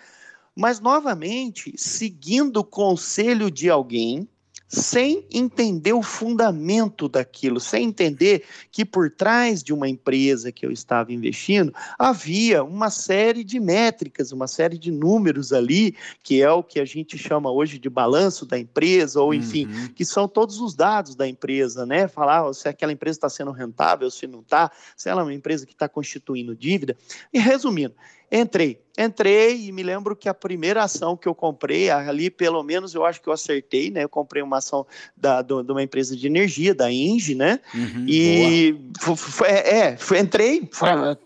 Mas 0.55 0.79
novamente, 0.79 1.73
seguindo 1.77 2.57
o 2.57 2.63
conselho 2.63 3.51
de 3.51 3.69
alguém, 3.69 4.27
sem 4.75 5.25
entender 5.31 5.93
o 5.93 6.03
fundamento 6.03 7.07
daquilo, 7.07 7.59
sem 7.59 7.85
entender 7.85 8.43
que 8.71 8.83
por 8.83 9.09
trás 9.09 9.63
de 9.63 9.73
uma 9.73 9.87
empresa 9.87 10.51
que 10.51 10.65
eu 10.65 10.71
estava 10.71 11.13
investindo 11.13 11.73
havia 11.97 12.63
uma 12.63 12.89
série 12.89 13.43
de 13.43 13.59
métricas, 13.59 14.31
uma 14.31 14.47
série 14.47 14.77
de 14.77 14.91
números 14.91 15.53
ali, 15.53 15.95
que 16.21 16.41
é 16.41 16.51
o 16.51 16.61
que 16.61 16.79
a 16.79 16.85
gente 16.85 17.17
chama 17.17 17.49
hoje 17.49 17.79
de 17.79 17.89
balanço 17.89 18.45
da 18.45 18.59
empresa, 18.59 19.21
ou 19.21 19.33
enfim, 19.33 19.65
uhum. 19.65 19.87
que 19.89 20.03
são 20.03 20.27
todos 20.27 20.59
os 20.59 20.75
dados 20.75 21.15
da 21.15 21.27
empresa, 21.27 21.85
né? 21.85 22.07
Falar 22.07 22.53
se 22.53 22.67
aquela 22.67 22.91
empresa 22.91 23.17
está 23.17 23.29
sendo 23.29 23.51
rentável, 23.51 24.11
se 24.11 24.27
não 24.27 24.41
está, 24.41 24.69
se 24.97 25.09
ela 25.09 25.21
é 25.21 25.23
uma 25.23 25.33
empresa 25.33 25.65
que 25.65 25.73
está 25.73 25.87
constituindo 25.87 26.55
dívida. 26.55 26.97
E 27.33 27.39
resumindo, 27.39 27.95
Entrei. 28.31 28.81
Entrei 28.97 29.67
e 29.67 29.71
me 29.71 29.83
lembro 29.83 30.15
que 30.15 30.29
a 30.29 30.33
primeira 30.33 30.81
ação 30.81 31.17
que 31.17 31.27
eu 31.27 31.35
comprei, 31.35 31.89
ali 31.89 32.29
pelo 32.29 32.63
menos 32.63 32.95
eu 32.95 33.05
acho 33.05 33.21
que 33.21 33.27
eu 33.27 33.33
acertei, 33.33 33.91
né? 33.91 34.03
Eu 34.03 34.09
comprei 34.09 34.41
uma 34.41 34.57
ação 34.57 34.87
da, 35.15 35.41
do, 35.41 35.61
de 35.61 35.71
uma 35.71 35.83
empresa 35.83 36.15
de 36.15 36.25
energia, 36.25 36.73
da 36.73 36.89
Engie, 36.91 37.35
né? 37.35 37.59
Uhum, 37.73 38.05
e 38.07 38.79
foi, 39.17 39.49
é, 39.49 39.97
foi, 39.97 40.19
entrei, 40.19 40.67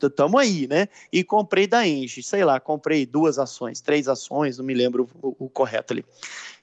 estamos 0.02 0.42
aí, 0.42 0.68
né? 0.68 0.88
E 1.14 1.24
comprei 1.24 1.68
da 1.68 1.88
Engie, 1.88 2.24
sei 2.24 2.44
lá, 2.44 2.60
comprei 2.60 3.06
duas 3.06 3.38
ações, 3.38 3.82
três 3.82 4.08
ações, 4.08 4.58
não 4.58 4.66
me 4.66 4.74
lembro 4.74 5.08
o, 5.22 5.46
o 5.46 5.50
correto 5.50 5.94
ali. 5.94 6.04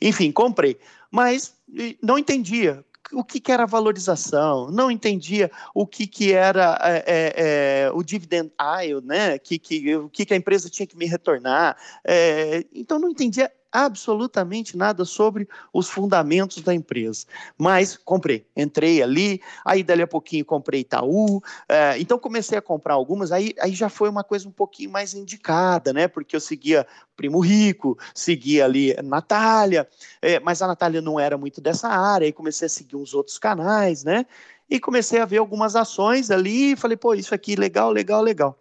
Enfim, 0.02 0.32
comprei. 0.32 0.76
Mas 1.08 1.54
não 2.02 2.18
entendia 2.18 2.84
o 3.12 3.24
que, 3.24 3.40
que, 3.40 3.52
era 3.52 3.66
valorização, 3.66 4.70
não 4.70 4.90
entendia 4.90 5.50
o 5.74 5.86
que, 5.86 6.06
que 6.06 6.32
era 6.32 6.78
é, 6.82 7.04
é, 7.06 7.84
é 7.86 7.90
o 7.92 8.02
dividend 8.02 8.50
yield, 8.82 9.06
né? 9.06 9.38
Que, 9.38 9.58
que, 9.58 9.96
o 9.96 10.08
que, 10.08 10.24
que 10.26 10.34
a 10.34 10.36
empresa 10.36 10.68
tinha 10.68 10.86
que 10.86 10.96
me 10.96 11.06
retornar. 11.06 11.76
É, 12.04 12.64
então, 12.74 12.98
não 12.98 13.08
entendia 13.08 13.50
absolutamente 13.84 14.76
nada 14.76 15.04
sobre 15.04 15.48
os 15.72 15.88
fundamentos 15.88 16.62
da 16.62 16.74
empresa. 16.74 17.26
Mas 17.58 17.96
comprei, 17.96 18.46
entrei 18.56 19.02
ali, 19.02 19.40
aí 19.64 19.82
dali 19.82 20.02
a 20.02 20.06
pouquinho 20.06 20.44
comprei 20.44 20.80
Itaú, 20.80 21.42
é, 21.68 21.98
então 21.98 22.18
comecei 22.18 22.56
a 22.56 22.62
comprar 22.62 22.94
algumas, 22.94 23.32
aí, 23.32 23.54
aí 23.60 23.72
já 23.72 23.88
foi 23.88 24.08
uma 24.08 24.24
coisa 24.24 24.48
um 24.48 24.52
pouquinho 24.52 24.90
mais 24.90 25.14
indicada, 25.14 25.92
né? 25.92 26.08
Porque 26.08 26.34
eu 26.34 26.40
seguia 26.40 26.86
Primo 27.16 27.40
Rico, 27.40 27.98
seguia 28.14 28.64
ali 28.64 28.94
Natália, 29.02 29.88
é, 30.20 30.40
mas 30.40 30.62
a 30.62 30.66
Natália 30.66 31.00
não 31.00 31.18
era 31.18 31.36
muito 31.36 31.60
dessa 31.60 31.88
área, 31.88 32.26
aí 32.26 32.32
comecei 32.32 32.66
a 32.66 32.70
seguir 32.70 32.96
uns 32.96 33.14
outros 33.14 33.38
canais, 33.38 34.04
né? 34.04 34.26
E 34.68 34.80
comecei 34.80 35.20
a 35.20 35.24
ver 35.24 35.38
algumas 35.38 35.76
ações 35.76 36.30
ali, 36.30 36.72
e 36.72 36.76
falei, 36.76 36.96
pô, 36.96 37.14
isso 37.14 37.34
aqui 37.34 37.54
legal, 37.54 37.90
legal, 37.92 38.22
legal. 38.22 38.58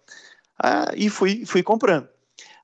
Ah, 0.61 0.91
e 0.95 1.09
fui, 1.09 1.45
fui 1.45 1.63
comprando. 1.63 2.14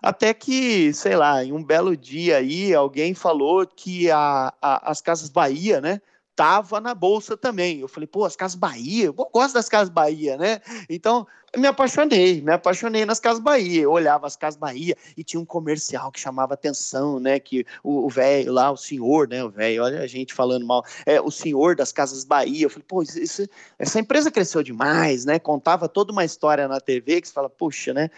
Até 0.02 0.34
que, 0.34 0.92
sei 0.94 1.16
lá, 1.16 1.44
em 1.44 1.54
um 1.54 1.64
belo 1.64 1.96
dia 1.96 2.38
aí, 2.38 2.74
alguém 2.74 3.14
falou 3.14 3.68
que 3.68 4.10
a, 4.10 4.52
a, 4.60 4.92
as 4.92 5.00
Casas 5.00 5.30
Bahia, 5.30 5.80
né? 5.80 6.02
Tava 6.36 6.80
na 6.80 6.96
bolsa 6.96 7.38
também. 7.38 7.80
Eu 7.80 7.88
falei, 7.88 8.08
pô, 8.08 8.26
as 8.26 8.36
Casas 8.36 8.56
Bahia, 8.56 9.06
eu 9.06 9.14
gosto 9.14 9.54
das 9.54 9.70
Casas 9.70 9.90
Bahia, 9.90 10.38
né? 10.38 10.60
Então, 10.90 11.28
me 11.56 11.68
apaixonei, 11.68 12.42
me 12.42 12.52
apaixonei 12.52 13.06
nas 13.06 13.20
Casas 13.20 13.44
Bahia. 13.44 13.84
Eu 13.84 13.92
olhava 13.92 14.26
as 14.26 14.36
Casas 14.36 14.58
Bahia 14.58 14.96
e 15.16 15.24
tinha 15.24 15.40
um 15.40 15.46
comercial 15.46 16.12
que 16.12 16.20
chamava 16.20 16.56
atenção, 16.56 17.20
né? 17.20 17.40
Que 17.40 17.64
o 17.84 18.10
velho 18.10 18.52
lá, 18.52 18.72
o 18.72 18.78
senhor, 18.78 19.28
né? 19.28 19.44
O 19.44 19.50
velho, 19.52 19.84
olha 19.84 20.02
a 20.02 20.08
gente 20.08 20.34
falando 20.34 20.66
mal, 20.66 20.84
é 21.06 21.22
o 21.22 21.30
senhor 21.30 21.76
das 21.76 21.92
Casas 21.92 22.24
Bahia. 22.24 22.66
Eu 22.66 22.70
falei, 22.72 22.86
pô, 22.88 23.04
isso, 23.04 23.48
essa 23.78 24.00
empresa 24.00 24.32
cresceu 24.32 24.64
demais, 24.64 25.26
né? 25.26 25.38
Contava 25.38 25.88
toda 25.88 26.12
uma 26.12 26.26
história 26.26 26.68
na 26.68 26.80
TV 26.80 27.22
que 27.22 27.28
você 27.28 27.34
fala, 27.34 27.50
puxa, 27.50 27.94
né? 27.94 28.10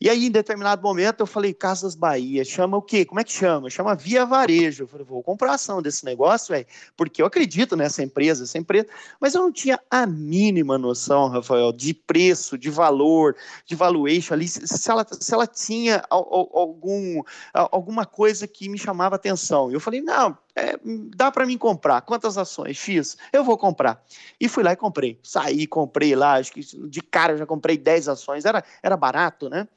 E 0.00 0.08
aí, 0.08 0.26
em 0.26 0.30
determinado 0.30 0.80
momento, 0.80 1.20
eu 1.20 1.26
falei, 1.26 1.52
Casas 1.52 1.96
Bahia, 1.96 2.44
chama 2.44 2.76
o 2.76 2.82
quê? 2.82 3.04
Como 3.04 3.18
é 3.18 3.24
que 3.24 3.32
chama? 3.32 3.68
Chama 3.68 3.96
Via 3.96 4.24
Varejo. 4.24 4.84
Eu 4.84 4.88
falei, 4.88 5.04
vou 5.04 5.22
comprar 5.24 5.54
ação 5.54 5.82
desse 5.82 6.04
negócio, 6.04 6.54
velho, 6.54 6.66
porque 6.96 7.20
eu 7.20 7.26
acredito 7.26 7.76
nessa 7.76 8.00
empresa, 8.02 8.44
essa 8.44 8.56
empresa. 8.56 8.86
Mas 9.20 9.34
eu 9.34 9.42
não 9.42 9.50
tinha 9.50 9.80
a 9.90 10.06
mínima 10.06 10.78
noção, 10.78 11.28
Rafael, 11.28 11.72
de 11.72 11.92
preço, 11.92 12.56
de 12.56 12.70
valor, 12.70 13.34
de 13.66 13.74
valuation 13.74 14.34
ali, 14.34 14.46
se 14.46 14.88
ela, 14.88 15.04
se 15.10 15.34
ela 15.34 15.46
tinha 15.48 16.04
algum, 16.08 17.20
alguma 17.52 18.06
coisa 18.06 18.46
que 18.46 18.68
me 18.68 18.78
chamava 18.78 19.16
atenção. 19.16 19.70
Eu 19.72 19.80
falei, 19.80 20.00
não, 20.00 20.38
é, 20.58 20.78
dá 21.14 21.30
para 21.30 21.46
mim 21.46 21.56
comprar. 21.56 22.00
Quantas 22.02 22.36
ações? 22.36 22.76
X. 22.76 23.16
Eu 23.32 23.44
vou 23.44 23.56
comprar. 23.56 24.02
E 24.40 24.48
fui 24.48 24.64
lá 24.64 24.72
e 24.72 24.76
comprei. 24.76 25.18
Saí, 25.22 25.66
comprei 25.66 26.16
lá, 26.16 26.34
acho 26.34 26.52
que 26.52 26.60
de 26.60 27.00
cara 27.00 27.34
eu 27.34 27.38
já 27.38 27.46
comprei 27.46 27.78
10 27.78 28.08
ações. 28.08 28.44
Era, 28.44 28.64
era 28.82 28.96
barato, 28.96 29.48
né? 29.48 29.68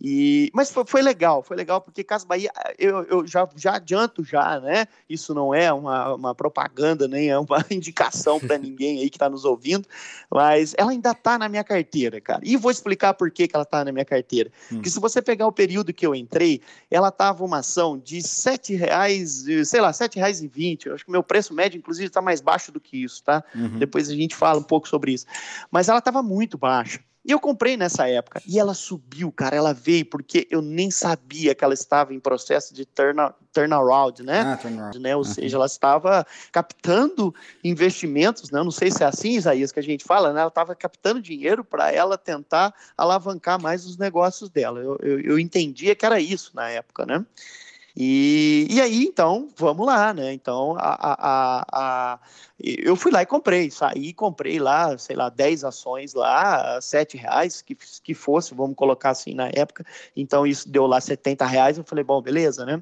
E, 0.00 0.50
mas 0.54 0.70
foi, 0.70 0.84
foi, 0.86 1.02
legal, 1.02 1.42
foi 1.42 1.56
legal, 1.56 1.80
porque 1.80 2.04
Casa 2.04 2.24
Bahia, 2.24 2.52
eu, 2.78 3.02
eu 3.04 3.26
já, 3.26 3.48
já 3.56 3.74
adianto 3.74 4.22
já, 4.22 4.60
né? 4.60 4.86
Isso 5.08 5.34
não 5.34 5.52
é 5.52 5.72
uma, 5.72 6.14
uma 6.14 6.34
propaganda, 6.34 7.08
nem 7.08 7.28
é 7.28 7.38
uma 7.38 7.64
indicação 7.70 8.38
para 8.38 8.56
ninguém 8.58 9.00
aí 9.00 9.10
que 9.10 9.16
está 9.16 9.28
nos 9.28 9.44
ouvindo, 9.44 9.88
mas 10.30 10.72
ela 10.78 10.92
ainda 10.92 11.10
está 11.10 11.36
na 11.36 11.48
minha 11.48 11.64
carteira, 11.64 12.20
cara. 12.20 12.40
E 12.44 12.56
vou 12.56 12.70
explicar 12.70 13.14
por 13.14 13.28
que, 13.30 13.48
que 13.48 13.56
ela 13.56 13.64
está 13.64 13.84
na 13.84 13.90
minha 13.90 14.04
carteira. 14.04 14.52
Hum. 14.70 14.76
Porque 14.76 14.90
se 14.90 15.00
você 15.00 15.20
pegar 15.20 15.48
o 15.48 15.52
período 15.52 15.92
que 15.92 16.06
eu 16.06 16.14
entrei, 16.14 16.60
ela 16.88 17.08
estava 17.08 17.44
uma 17.44 17.58
ação 17.58 17.98
de 17.98 18.18
R$ 18.18 18.76
reais, 18.76 19.46
sei 19.64 19.80
lá, 19.80 19.88
R$ 19.88 19.94
7,20. 19.94 20.86
Eu 20.86 20.94
acho 20.94 21.04
que 21.04 21.10
o 21.10 21.12
meu 21.12 21.24
preço 21.24 21.52
médio, 21.52 21.76
inclusive, 21.78 22.06
está 22.06 22.22
mais 22.22 22.40
baixo 22.40 22.70
do 22.70 22.80
que 22.80 23.02
isso, 23.02 23.22
tá? 23.24 23.42
Uhum. 23.52 23.78
Depois 23.78 24.08
a 24.08 24.14
gente 24.14 24.36
fala 24.36 24.60
um 24.60 24.64
pouco 24.64 24.88
sobre 24.88 25.12
isso. 25.12 25.26
Mas 25.72 25.88
ela 25.88 25.98
estava 25.98 26.22
muito 26.22 26.56
baixa. 26.56 27.00
E 27.28 27.30
eu 27.30 27.38
comprei 27.38 27.76
nessa 27.76 28.08
época. 28.08 28.40
E 28.46 28.58
ela 28.58 28.72
subiu, 28.72 29.30
cara. 29.30 29.54
Ela 29.54 29.74
veio 29.74 30.06
porque 30.06 30.48
eu 30.50 30.62
nem 30.62 30.90
sabia 30.90 31.54
que 31.54 31.62
ela 31.62 31.74
estava 31.74 32.14
em 32.14 32.18
processo 32.18 32.72
de 32.72 32.86
turn, 32.86 33.20
turnaround, 33.52 34.22
né? 34.22 34.40
Ah, 34.40 34.56
turnaround. 34.56 34.98
né? 34.98 35.14
Ou 35.14 35.22
uhum. 35.22 35.28
seja, 35.28 35.58
ela 35.58 35.66
estava 35.66 36.26
captando 36.50 37.34
investimentos, 37.62 38.50
né? 38.50 38.62
Não 38.62 38.70
sei 38.70 38.90
se 38.90 39.02
é 39.02 39.06
assim, 39.06 39.36
Isaías, 39.36 39.70
que 39.70 39.78
a 39.78 39.82
gente 39.82 40.04
fala, 40.04 40.32
né? 40.32 40.40
Ela 40.40 40.48
estava 40.48 40.74
captando 40.74 41.20
dinheiro 41.20 41.62
para 41.62 41.92
ela 41.92 42.16
tentar 42.16 42.74
alavancar 42.96 43.60
mais 43.60 43.84
os 43.84 43.98
negócios 43.98 44.48
dela. 44.48 44.80
Eu, 44.80 44.98
eu, 45.02 45.20
eu 45.20 45.38
entendia 45.38 45.94
que 45.94 46.06
era 46.06 46.18
isso 46.18 46.52
na 46.54 46.70
época, 46.70 47.04
né? 47.04 47.22
E, 48.00 48.68
e 48.70 48.80
aí, 48.80 49.02
então, 49.06 49.48
vamos 49.56 49.84
lá, 49.84 50.14
né? 50.14 50.32
Então, 50.32 50.76
a, 50.78 50.94
a, 51.00 51.66
a, 51.72 52.20
eu 52.60 52.94
fui 52.94 53.10
lá 53.10 53.22
e 53.22 53.26
comprei, 53.26 53.72
saí 53.72 54.12
comprei 54.12 54.60
lá, 54.60 54.96
sei 54.96 55.16
lá, 55.16 55.28
10 55.28 55.64
ações 55.64 56.14
lá, 56.14 56.80
7 56.80 57.16
reais, 57.16 57.60
que, 57.60 57.74
que 57.74 58.14
fosse, 58.14 58.54
vamos 58.54 58.76
colocar 58.76 59.10
assim 59.10 59.34
na 59.34 59.48
época. 59.52 59.84
Então, 60.14 60.46
isso 60.46 60.68
deu 60.68 60.86
lá 60.86 61.00
70 61.00 61.44
reais. 61.44 61.76
Eu 61.76 61.82
falei, 61.82 62.04
bom, 62.04 62.22
beleza, 62.22 62.64
né? 62.64 62.80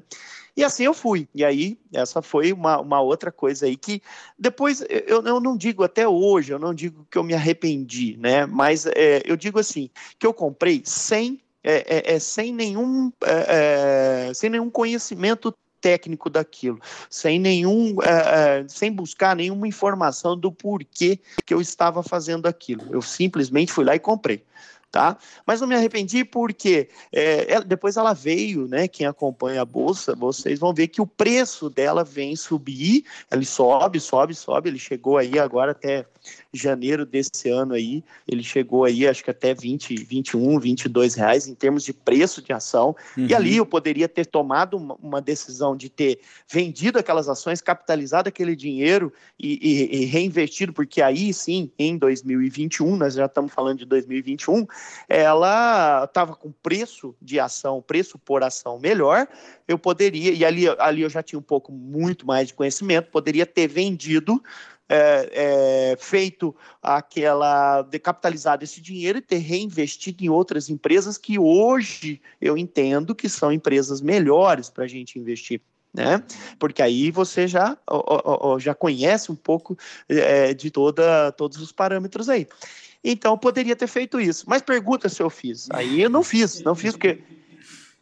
E 0.55 0.63
assim 0.63 0.83
eu 0.83 0.93
fui. 0.93 1.27
E 1.33 1.43
aí, 1.43 1.79
essa 1.91 2.21
foi 2.21 2.53
uma, 2.53 2.79
uma 2.79 3.01
outra 3.01 3.31
coisa 3.31 3.65
aí 3.65 3.75
que 3.75 4.03
depois 4.37 4.83
eu, 4.87 5.23
eu 5.23 5.39
não 5.39 5.57
digo 5.57 5.83
até 5.83 6.07
hoje, 6.07 6.53
eu 6.53 6.59
não 6.59 6.75
digo 6.75 7.07
que 7.09 7.17
eu 7.17 7.23
me 7.23 7.33
arrependi, 7.33 8.15
né? 8.17 8.45
Mas 8.45 8.85
é, 8.85 9.23
eu 9.25 9.35
digo 9.35 9.57
assim, 9.57 9.89
que 10.19 10.27
eu 10.27 10.33
comprei 10.33 10.83
sem 10.85 11.39
é, 11.63 12.11
é, 12.11 12.15
é 12.15 12.19
sem, 12.19 12.53
nenhum, 12.53 13.11
é, 13.23 14.27
é, 14.29 14.33
sem 14.33 14.49
nenhum 14.49 14.69
conhecimento 14.69 15.53
técnico 15.79 16.29
daquilo, 16.29 16.79
sem 17.09 17.39
nenhum, 17.39 17.95
sem 18.67 18.91
buscar 18.91 19.35
nenhuma 19.35 19.67
informação 19.67 20.35
do 20.35 20.51
porquê 20.51 21.19
que 21.45 21.53
eu 21.53 21.61
estava 21.61 22.01
fazendo 22.01 22.47
aquilo. 22.47 22.83
Eu 22.91 23.01
simplesmente 23.01 23.71
fui 23.71 23.85
lá 23.85 23.95
e 23.95 23.99
comprei. 23.99 24.43
tá? 24.91 25.17
Mas 25.45 25.61
não 25.61 25.67
me 25.67 25.75
arrependi 25.75 26.23
porque 26.25 26.89
é, 27.11 27.53
ela, 27.53 27.63
depois 27.63 27.97
ela 27.97 28.13
veio, 28.13 28.67
né? 28.67 28.87
Quem 28.87 29.05
acompanha 29.05 29.61
a 29.61 29.65
bolsa, 29.65 30.15
vocês 30.15 30.59
vão 30.59 30.73
ver 30.73 30.87
que 30.87 31.01
o 31.01 31.07
preço 31.07 31.69
dela 31.69 32.03
vem 32.03 32.35
subir, 32.35 33.05
ele 33.31 33.45
sobe, 33.45 33.99
sobe, 33.99 34.33
sobe. 34.33 34.69
Ele 34.69 34.79
chegou 34.79 35.17
aí 35.17 35.37
agora 35.37 35.71
até 35.71 36.05
janeiro 36.53 37.05
desse 37.05 37.49
ano 37.49 37.73
aí, 37.73 38.03
ele 38.27 38.43
chegou 38.43 38.83
aí, 38.83 39.07
acho 39.07 39.23
que 39.23 39.31
até 39.31 39.53
20, 39.53 39.95
21, 40.03 40.59
22 40.59 41.15
reais 41.15 41.47
em 41.47 41.55
termos 41.55 41.83
de 41.83 41.93
preço 41.93 42.41
de 42.41 42.53
ação. 42.53 42.95
Uhum. 43.17 43.27
E 43.27 43.35
ali 43.35 43.57
eu 43.57 43.65
poderia 43.65 44.07
ter 44.07 44.25
tomado 44.25 44.77
uma, 44.77 44.95
uma, 44.95 45.21
decisão 45.21 45.75
de 45.75 45.89
ter 45.89 46.19
vendido 46.49 46.99
aquelas 46.99 47.27
ações, 47.27 47.61
capitalizado 47.61 48.29
aquele 48.29 48.55
dinheiro 48.55 49.11
e, 49.39 49.59
e, 49.61 50.01
e 50.01 50.05
reinvestido, 50.05 50.71
porque 50.71 51.01
aí 51.01 51.33
sim, 51.33 51.71
em 51.77 51.97
2021, 51.97 52.95
nós 52.95 53.15
já 53.15 53.25
estamos 53.25 53.51
falando 53.53 53.79
de 53.79 53.85
2021, 53.85 54.65
ela 55.09 56.03
estava 56.05 56.35
com 56.35 56.51
preço 56.51 57.15
de 57.21 57.39
ação, 57.39 57.81
preço 57.81 58.17
por 58.17 58.43
ação 58.43 58.79
melhor, 58.79 59.27
eu 59.67 59.77
poderia, 59.77 60.31
e 60.31 60.45
ali, 60.45 60.65
ali 60.79 61.01
eu 61.01 61.09
já 61.09 61.21
tinha 61.21 61.39
um 61.39 61.43
pouco 61.43 61.71
muito 61.71 62.25
mais 62.25 62.47
de 62.47 62.53
conhecimento, 62.53 63.11
poderia 63.11 63.45
ter 63.45 63.67
vendido 63.67 64.41
é, 64.89 65.91
é, 65.91 65.97
feito 65.97 66.55
aquela 66.81 67.81
decapitalizado 67.81 68.63
esse 68.63 68.79
dinheiro 68.81 69.17
e 69.17 69.21
ter 69.21 69.37
reinvestido 69.37 70.23
em 70.23 70.29
outras 70.29 70.69
empresas 70.69 71.17
que 71.17 71.37
hoje 71.37 72.21
eu 72.39 72.57
entendo 72.57 73.15
que 73.15 73.27
são 73.27 73.51
empresas 73.51 74.01
melhores 74.01 74.69
para 74.69 74.85
a 74.85 74.87
gente 74.87 75.19
investir. 75.19 75.61
Né? 75.93 76.23
Porque 76.59 76.81
aí 76.81 77.09
você 77.09 77.47
já, 77.47 77.77
ó, 77.89 78.51
ó, 78.53 78.59
já 78.59 78.75
conhece 78.75 79.31
um 79.31 79.35
pouco 79.35 79.77
é, 80.07 80.53
de 80.53 80.69
toda, 80.69 81.31
todos 81.31 81.57
os 81.57 81.71
parâmetros 81.71 82.29
aí. 82.29 82.47
Então 83.03 83.37
poderia 83.37 83.75
ter 83.75 83.87
feito 83.87 84.19
isso. 84.19 84.45
Mas 84.47 84.61
pergunta 84.61 85.09
se 85.09 85.21
eu 85.21 85.29
fiz. 85.29 85.67
Aí 85.71 86.01
eu 86.01 86.09
não 86.09 86.23
fiz, 86.23 86.61
não 86.61 86.75
fiz 86.75 86.91
porque 86.91 87.19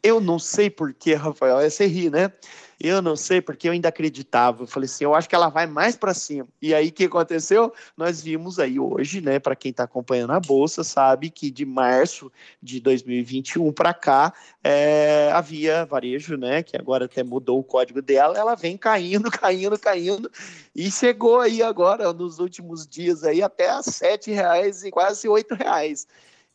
eu 0.06 0.22
não 0.22 0.38
sei 0.38 0.70
porquê, 0.70 1.16
Rafael. 1.16 1.60
Você 1.68 1.88
ri, 1.88 2.12
né? 2.12 2.32
Eu 2.80 3.02
não 3.02 3.16
sei, 3.16 3.42
porque 3.42 3.68
eu 3.68 3.72
ainda 3.72 3.90
acreditava. 3.90 4.64
Eu 4.64 4.68
falei 4.68 4.86
assim, 4.86 5.06
eu 5.06 5.16
acho 5.16 5.28
que 5.30 5.34
ela 5.34 5.50
vai 5.50 5.66
mais 5.66 5.96
para 5.96 6.14
cima. 6.14 6.48
E 6.62 6.76
aí 6.76 6.90
o 6.90 6.92
que 6.92 7.06
aconteceu? 7.06 7.74
Nós 7.96 8.22
vimos 8.22 8.60
aí 8.60 8.80
hoje, 8.80 9.22
né, 9.22 9.40
para 9.40 9.56
quem 9.56 9.72
está 9.72 9.86
acompanhando 9.86 10.34
a 10.34 10.40
bolsa, 10.40 10.84
sabe 10.84 11.30
que 11.30 11.50
de 11.50 11.66
março 11.66 12.32
de 12.62 12.80
2021 12.82 13.72
para 13.72 13.94
cá, 13.94 14.34
é, 14.64 15.32
a 15.34 15.86
Varejo, 15.86 16.36
né, 16.38 16.62
que 16.62 16.76
agora 16.76 17.06
até 17.06 17.24
mudou 17.24 17.60
o 17.60 17.64
código 17.64 18.02
dela, 18.02 18.38
ela 18.38 18.56
vem 18.56 18.78
caindo, 18.78 19.32
caindo, 19.32 19.80
caindo 19.80 20.30
e 20.76 20.92
chegou 20.92 21.40
aí 21.40 21.64
agora 21.64 22.12
nos 22.12 22.40
últimos 22.40 22.86
dias 22.86 23.24
aí 23.24 23.42
até 23.42 23.70
a 23.70 23.82
sete 23.82 24.32
reais 24.32 24.84
e 24.84 24.92
quase 24.92 25.28
oito 25.28 25.56
reais. 25.56 26.06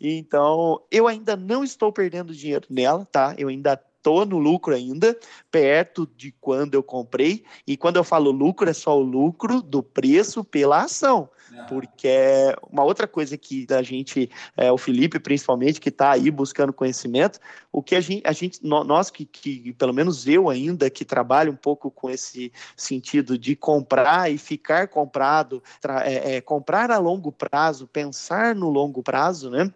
Então, 0.01 0.81
eu 0.91 1.07
ainda 1.07 1.37
não 1.37 1.63
estou 1.63 1.93
perdendo 1.93 2.35
dinheiro 2.35 2.67
nela, 2.71 3.05
tá? 3.05 3.35
Eu 3.37 3.49
ainda 3.49 3.77
tô 4.03 4.25
no 4.25 4.39
lucro 4.39 4.75
ainda, 4.75 5.17
perto 5.51 6.09
de 6.17 6.33
quando 6.41 6.75
eu 6.75 6.83
comprei. 6.83 7.45
E 7.67 7.77
quando 7.77 7.97
eu 7.97 8.05
falo 8.05 8.31
lucro, 8.31 8.69
é 8.69 8.73
só 8.73 8.99
o 8.99 9.03
lucro 9.03 9.61
do 9.63 9.83
preço 9.83 10.43
pela 10.43 10.83
ação. 10.83 11.29
Porque 11.65 12.07
é 12.07 12.57
uma 12.71 12.85
outra 12.85 13.07
coisa 13.07 13.37
que 13.37 13.67
a 13.71 13.83
gente, 13.83 14.31
é, 14.57 14.71
o 14.71 14.79
Felipe 14.79 15.19
principalmente, 15.19 15.81
que 15.81 15.89
está 15.89 16.13
aí 16.13 16.31
buscando 16.31 16.73
conhecimento, 16.73 17.41
o 17.73 17.83
que 17.83 17.95
a 17.95 18.01
gente, 18.01 18.23
a 18.25 18.33
gente 18.33 18.61
nós 18.65 19.11
que, 19.11 19.25
que, 19.25 19.73
pelo 19.75 19.93
menos 19.93 20.27
eu 20.27 20.49
ainda, 20.49 20.89
que 20.89 21.05
trabalho 21.05 21.53
um 21.53 21.57
pouco 21.57 21.91
com 21.91 22.09
esse 22.09 22.53
sentido 22.77 23.37
de 23.37 23.57
comprar 23.57 24.31
e 24.31 24.39
ficar 24.39 24.89
comprado, 24.89 25.63
é, 26.05 26.37
é, 26.37 26.41
comprar 26.41 26.91
a 26.91 26.99
longo 26.99 27.33
prazo, 27.33 27.87
pensar 27.87 28.55
no 28.55 28.71
longo 28.71 29.03
prazo, 29.03 29.51
né? 29.51 29.73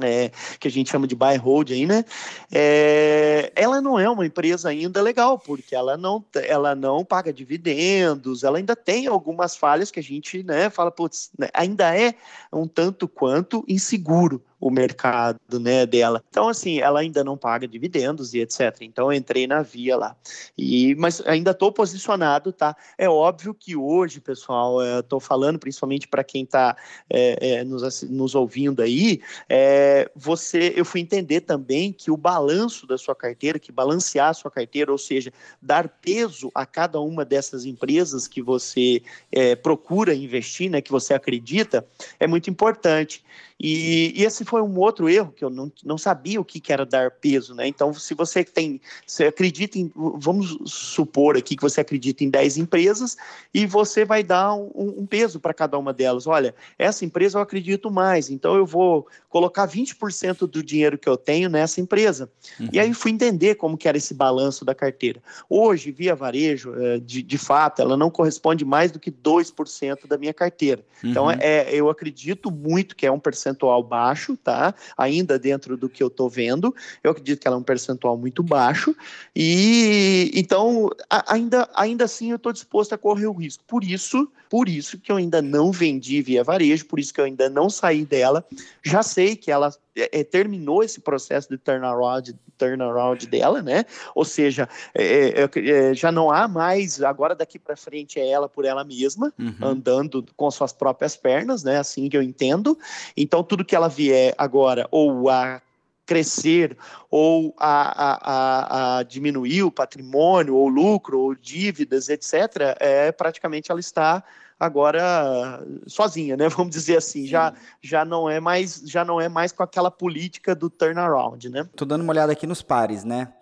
É, 0.00 0.30
que 0.58 0.68
a 0.68 0.70
gente 0.70 0.90
chama 0.90 1.06
de 1.06 1.14
buy 1.14 1.36
hold 1.36 1.70
aí, 1.70 1.86
né? 1.86 2.04
É, 2.50 3.52
ela 3.54 3.80
não 3.80 3.98
é 3.98 4.08
uma 4.08 4.26
empresa 4.26 4.68
ainda 4.68 5.00
legal, 5.00 5.38
porque 5.38 5.74
ela 5.74 5.96
não, 5.96 6.24
ela 6.34 6.74
não 6.74 7.04
paga 7.04 7.32
dividendos, 7.32 8.42
ela 8.42 8.58
ainda 8.58 8.74
tem 8.74 9.06
algumas 9.06 9.56
falhas 9.56 9.90
que 9.90 10.00
a 10.00 10.02
gente 10.02 10.42
né, 10.42 10.70
fala, 10.70 10.90
putz, 10.90 11.30
né, 11.38 11.48
ainda 11.52 11.96
é 11.96 12.14
um 12.52 12.66
tanto 12.66 13.06
quanto 13.06 13.64
inseguro 13.68 14.42
o 14.60 14.70
mercado 14.70 15.38
né, 15.60 15.84
dela. 15.86 16.22
Então, 16.28 16.48
assim, 16.48 16.78
ela 16.78 17.00
ainda 17.00 17.22
não 17.22 17.36
paga 17.36 17.66
dividendos 17.68 18.34
e 18.34 18.40
etc. 18.40 18.76
Então, 18.80 19.12
entrei 19.12 19.46
na 19.46 19.62
via 19.62 19.96
lá. 19.96 20.16
E, 20.56 20.94
mas 20.96 21.20
ainda 21.26 21.50
estou 21.50 21.72
posicionado, 21.72 22.52
tá? 22.52 22.76
É 22.96 23.08
óbvio 23.08 23.54
que 23.54 23.76
hoje, 23.76 24.20
pessoal, 24.20 24.78
estou 25.00 25.20
falando 25.20 25.58
principalmente 25.58 26.08
para 26.08 26.24
quem 26.24 26.44
está 26.44 26.76
é, 27.10 27.58
é, 27.58 27.64
nos, 27.64 28.02
nos 28.02 28.34
ouvindo 28.34 28.82
aí, 28.82 29.20
é, 29.48 30.10
você, 30.14 30.72
eu 30.76 30.84
fui 30.84 31.00
entender 31.00 31.42
também 31.42 31.92
que 31.92 32.10
o 32.10 32.16
balanço 32.16 32.86
da 32.86 32.96
sua 32.96 33.14
carteira, 33.14 33.58
que 33.58 33.72
balancear 33.72 34.30
a 34.30 34.34
sua 34.34 34.50
carteira, 34.50 34.90
ou 34.90 34.98
seja, 34.98 35.32
dar 35.60 35.88
peso 35.88 36.50
a 36.54 36.64
cada 36.64 37.00
uma 37.00 37.24
dessas 37.24 37.64
empresas 37.64 38.26
que 38.26 38.42
você 38.42 39.02
é, 39.30 39.54
procura 39.54 40.14
investir, 40.14 40.70
né, 40.70 40.80
que 40.80 40.90
você 40.90 41.14
acredita, 41.14 41.86
é 42.18 42.26
muito 42.26 42.50
importante. 42.50 43.24
E, 43.58 44.12
e, 44.16 44.24
esse 44.24 44.44
foi 44.44 44.60
um 44.60 44.78
outro 44.78 45.08
erro 45.08 45.32
que 45.34 45.44
eu 45.44 45.48
não, 45.48 45.70
não 45.84 45.96
sabia 45.96 46.40
o 46.40 46.44
que, 46.44 46.58
que 46.58 46.72
era 46.72 46.84
dar 46.84 47.10
peso, 47.10 47.54
né? 47.54 47.66
Então, 47.68 47.94
se 47.94 48.12
você 48.12 48.42
tem, 48.42 48.80
você 49.06 49.26
acredita 49.26 49.78
em, 49.78 49.90
vamos 49.94 50.58
supor 50.64 51.36
aqui 51.36 51.54
que 51.56 51.62
você 51.62 51.80
acredita 51.80 52.24
em 52.24 52.30
10 52.30 52.58
empresas 52.58 53.16
e 53.54 53.64
você 53.64 54.04
vai 54.04 54.24
dar 54.24 54.54
um, 54.54 54.70
um 54.74 55.06
peso 55.06 55.38
para 55.38 55.54
cada 55.54 55.78
uma 55.78 55.92
delas. 55.92 56.26
Olha, 56.26 56.54
essa 56.76 57.04
empresa 57.04 57.38
eu 57.38 57.42
acredito 57.42 57.90
mais, 57.90 58.28
então 58.28 58.56
eu 58.56 58.66
vou 58.66 59.06
colocar 59.28 59.68
20% 59.68 60.46
do 60.48 60.62
dinheiro 60.62 60.98
que 60.98 61.08
eu 61.08 61.16
tenho 61.16 61.48
nessa 61.48 61.80
empresa. 61.80 62.28
Uhum. 62.58 62.68
E 62.72 62.80
aí 62.80 62.92
fui 62.92 63.12
entender 63.12 63.54
como 63.54 63.78
que 63.78 63.88
era 63.88 63.96
esse 63.96 64.14
balanço 64.14 64.64
da 64.64 64.74
carteira. 64.74 65.22
Hoje, 65.48 65.92
via 65.92 66.14
varejo, 66.14 66.74
eh, 66.74 66.98
de, 66.98 67.22
de 67.22 67.38
fato, 67.38 67.80
ela 67.80 67.96
não 67.96 68.10
corresponde 68.10 68.64
mais 68.64 68.90
do 68.90 68.98
que 68.98 69.10
2% 69.10 70.06
da 70.06 70.18
minha 70.18 70.34
carteira. 70.34 70.84
Então, 71.02 71.26
uhum. 71.26 71.32
Então, 71.32 71.44
é, 71.46 71.72
eu 71.74 71.88
acredito 71.88 72.50
muito 72.50 72.96
que 72.96 73.06
é 73.06 73.10
um 73.10 73.18
percentual 73.18 73.43
percentual 73.44 73.82
baixo, 73.82 74.36
tá? 74.36 74.74
Ainda 74.96 75.38
dentro 75.38 75.76
do 75.76 75.88
que 75.88 76.02
eu 76.02 76.06
estou 76.08 76.28
vendo. 76.28 76.74
Eu 77.02 77.10
acredito 77.10 77.40
que 77.40 77.46
ela 77.46 77.56
é 77.56 77.58
um 77.58 77.62
percentual 77.62 78.16
muito 78.16 78.42
baixo. 78.42 78.96
E 79.36 80.30
então, 80.34 80.88
a, 81.10 81.34
ainda, 81.34 81.68
ainda 81.74 82.04
assim, 82.04 82.30
eu 82.30 82.36
estou 82.36 82.52
disposto 82.52 82.94
a 82.94 82.98
correr 82.98 83.26
o 83.26 83.32
risco. 83.32 83.62
Por 83.66 83.84
isso, 83.84 84.30
por 84.48 84.68
isso 84.68 84.98
que 84.98 85.12
eu 85.12 85.16
ainda 85.16 85.42
não 85.42 85.70
vendi 85.70 86.22
via 86.22 86.42
varejo, 86.42 86.86
por 86.86 86.98
isso 86.98 87.12
que 87.12 87.20
eu 87.20 87.24
ainda 87.24 87.48
não 87.50 87.68
saí 87.68 88.04
dela. 88.04 88.44
Já 88.82 89.02
sei 89.02 89.36
que 89.36 89.50
ela 89.50 89.72
é, 89.96 90.20
é, 90.20 90.24
terminou 90.24 90.82
esse 90.82 91.00
processo 91.00 91.48
de 91.48 91.56
turnaround, 91.56 92.34
turnaround 92.58 93.26
dela, 93.26 93.62
né? 93.62 93.84
Ou 94.14 94.24
seja, 94.24 94.68
é, 94.94 95.42
é, 95.42 95.68
é 95.70 95.94
já 95.94 96.10
não 96.10 96.30
há 96.30 96.48
mais, 96.48 97.02
agora 97.02 97.34
daqui 97.34 97.58
para 97.58 97.76
frente 97.76 98.18
é 98.18 98.28
ela 98.28 98.48
por 98.48 98.64
ela 98.64 98.84
mesma, 98.84 99.32
uhum. 99.38 99.54
andando 99.62 100.24
com 100.36 100.50
suas 100.50 100.72
próprias 100.72 101.16
pernas, 101.16 101.62
né? 101.62 101.78
Assim 101.78 102.08
que 102.08 102.16
eu 102.16 102.22
entendo. 102.22 102.76
Então, 103.16 103.42
tudo 103.42 103.64
que 103.64 103.76
ela 103.76 103.88
vier 103.88 104.34
agora, 104.36 104.88
ou 104.90 105.28
a 105.28 105.62
crescer 106.06 106.76
ou 107.10 107.54
a, 107.58 108.04
a, 108.04 108.18
a, 108.32 108.98
a, 108.98 109.02
diminuir 109.02 109.62
o 109.62 109.70
patrimônio 109.70 110.54
ou 110.54 110.68
lucro 110.68 111.18
ou 111.18 111.34
dívidas, 111.34 112.08
etc., 112.08 112.76
é 112.78 113.12
praticamente 113.12 113.70
ela 113.70 113.80
está 113.80 114.22
agora 114.64 115.64
sozinha, 115.86 116.36
né? 116.36 116.48
Vamos 116.56 116.74
dizer 116.74 116.96
assim, 116.96 117.26
já, 117.26 117.52
já 117.82 118.04
não 118.04 118.28
é 118.28 118.40
mais 118.40 118.82
já 118.84 119.04
não 119.04 119.20
é 119.20 119.28
mais 119.28 119.52
com 119.52 119.62
aquela 119.62 119.90
política 119.90 120.54
do 120.54 120.68
turnaround, 120.70 121.48
né? 121.48 121.68
Tô 121.76 121.84
dando 121.84 122.02
uma 122.02 122.12
olhada 122.12 122.32
aqui 122.32 122.46
nos 122.46 122.62
pares, 122.62 123.04
né? 123.04 123.32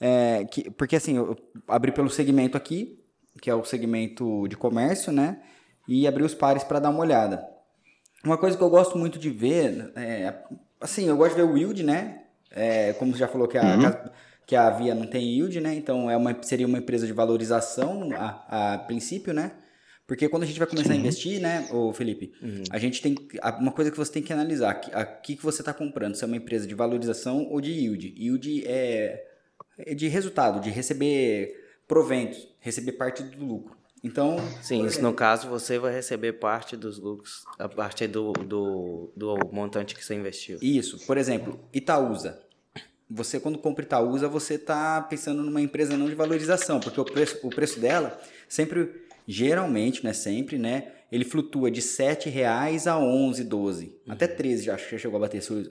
É, 0.00 0.44
que, 0.44 0.70
porque 0.70 0.96
assim, 0.96 1.16
eu 1.16 1.36
abri 1.66 1.90
pelo 1.90 2.10
segmento 2.10 2.56
aqui, 2.56 3.02
que 3.40 3.50
é 3.50 3.54
o 3.54 3.64
segmento 3.64 4.46
de 4.48 4.56
comércio, 4.56 5.12
né? 5.12 5.38
E 5.88 6.06
abri 6.06 6.22
os 6.22 6.34
pares 6.34 6.64
para 6.64 6.78
dar 6.78 6.90
uma 6.90 7.00
olhada. 7.00 7.46
Uma 8.24 8.36
coisa 8.36 8.56
que 8.56 8.62
eu 8.62 8.70
gosto 8.70 8.98
muito 8.98 9.18
de 9.18 9.30
ver, 9.30 9.92
é, 9.94 10.34
assim, 10.80 11.06
eu 11.06 11.16
gosto 11.16 11.36
de 11.36 11.42
ver 11.42 11.48
o 11.48 11.56
yield, 11.56 11.82
né? 11.82 12.22
É, 12.50 12.92
como 12.94 13.12
você 13.12 13.18
já 13.18 13.28
falou 13.28 13.46
que 13.46 13.58
a, 13.58 13.62
uhum. 13.62 14.10
que 14.46 14.56
a 14.56 14.70
Via 14.70 14.94
não 14.94 15.06
tem 15.06 15.22
yield, 15.22 15.60
né? 15.60 15.74
Então 15.74 16.10
é 16.10 16.16
uma, 16.16 16.36
seria 16.42 16.66
uma 16.66 16.78
empresa 16.78 17.06
de 17.06 17.12
valorização 17.12 18.08
a, 18.16 18.74
a 18.74 18.78
princípio, 18.78 19.32
né? 19.32 19.52
Porque 20.06 20.28
quando 20.28 20.44
a 20.44 20.46
gente 20.46 20.58
vai 20.58 20.68
começar 20.68 20.90
Sim. 20.90 20.98
a 20.98 21.00
investir, 21.00 21.40
né, 21.40 21.68
o 21.72 21.92
Felipe, 21.92 22.32
uhum. 22.40 22.62
a 22.70 22.78
gente 22.78 23.02
tem 23.02 23.16
uma 23.58 23.72
coisa 23.72 23.90
que 23.90 23.96
você 23.96 24.12
tem 24.12 24.22
que 24.22 24.32
analisar, 24.32 24.70
aqui 24.92 25.34
que 25.34 25.42
você 25.42 25.62
está 25.62 25.74
comprando, 25.74 26.14
se 26.14 26.22
é 26.22 26.26
uma 26.26 26.36
empresa 26.36 26.66
de 26.66 26.74
valorização 26.74 27.44
ou 27.50 27.60
de 27.60 27.72
yield. 27.72 28.14
Yield 28.16 28.64
é, 28.66 29.26
é 29.78 29.94
de 29.94 30.06
resultado, 30.06 30.60
de 30.60 30.70
receber 30.70 31.60
proventos, 31.88 32.48
receber 32.60 32.92
parte 32.92 33.24
do 33.24 33.44
lucro. 33.44 33.76
Então, 34.04 34.36
sim, 34.62 34.86
isso 34.86 35.02
no 35.02 35.12
caso 35.12 35.48
você 35.48 35.78
vai 35.78 35.92
receber 35.92 36.34
parte 36.34 36.76
dos 36.76 36.98
lucros, 36.98 37.42
a 37.58 37.68
parte 37.68 38.06
do, 38.06 38.32
do, 38.32 39.10
do 39.16 39.36
montante 39.50 39.96
que 39.96 40.04
você 40.04 40.14
investiu. 40.14 40.58
Isso, 40.62 41.04
por 41.04 41.18
exemplo, 41.18 41.58
Itaúsa. 41.72 42.40
Você 43.10 43.40
quando 43.40 43.58
compra 43.58 43.84
Itaúsa, 43.84 44.28
você 44.28 44.54
está 44.54 45.00
pensando 45.00 45.42
numa 45.42 45.60
empresa 45.60 45.96
não 45.96 46.06
de 46.06 46.14
valorização, 46.14 46.78
porque 46.78 47.00
o 47.00 47.04
preço, 47.04 47.38
o 47.42 47.50
preço 47.50 47.80
dela 47.80 48.20
sempre 48.48 49.05
geralmente, 49.26 50.04
não 50.04 50.10
é 50.10 50.14
sempre, 50.14 50.58
né? 50.58 50.92
Ele 51.10 51.24
flutua 51.24 51.70
de 51.70 51.80
7 51.80 52.28
reais 52.28 52.86
a 52.86 52.98
11, 52.98 53.44
12. 53.44 53.96
Até 54.08 54.26
13 54.26 54.64
já, 54.64 54.74
acho 54.74 54.84
que 54.86 54.92
já 54.92 54.98
chegou 54.98 55.16
a 55.18 55.20
bater, 55.20 55.42
se 55.42 55.52
o, 55.52 55.62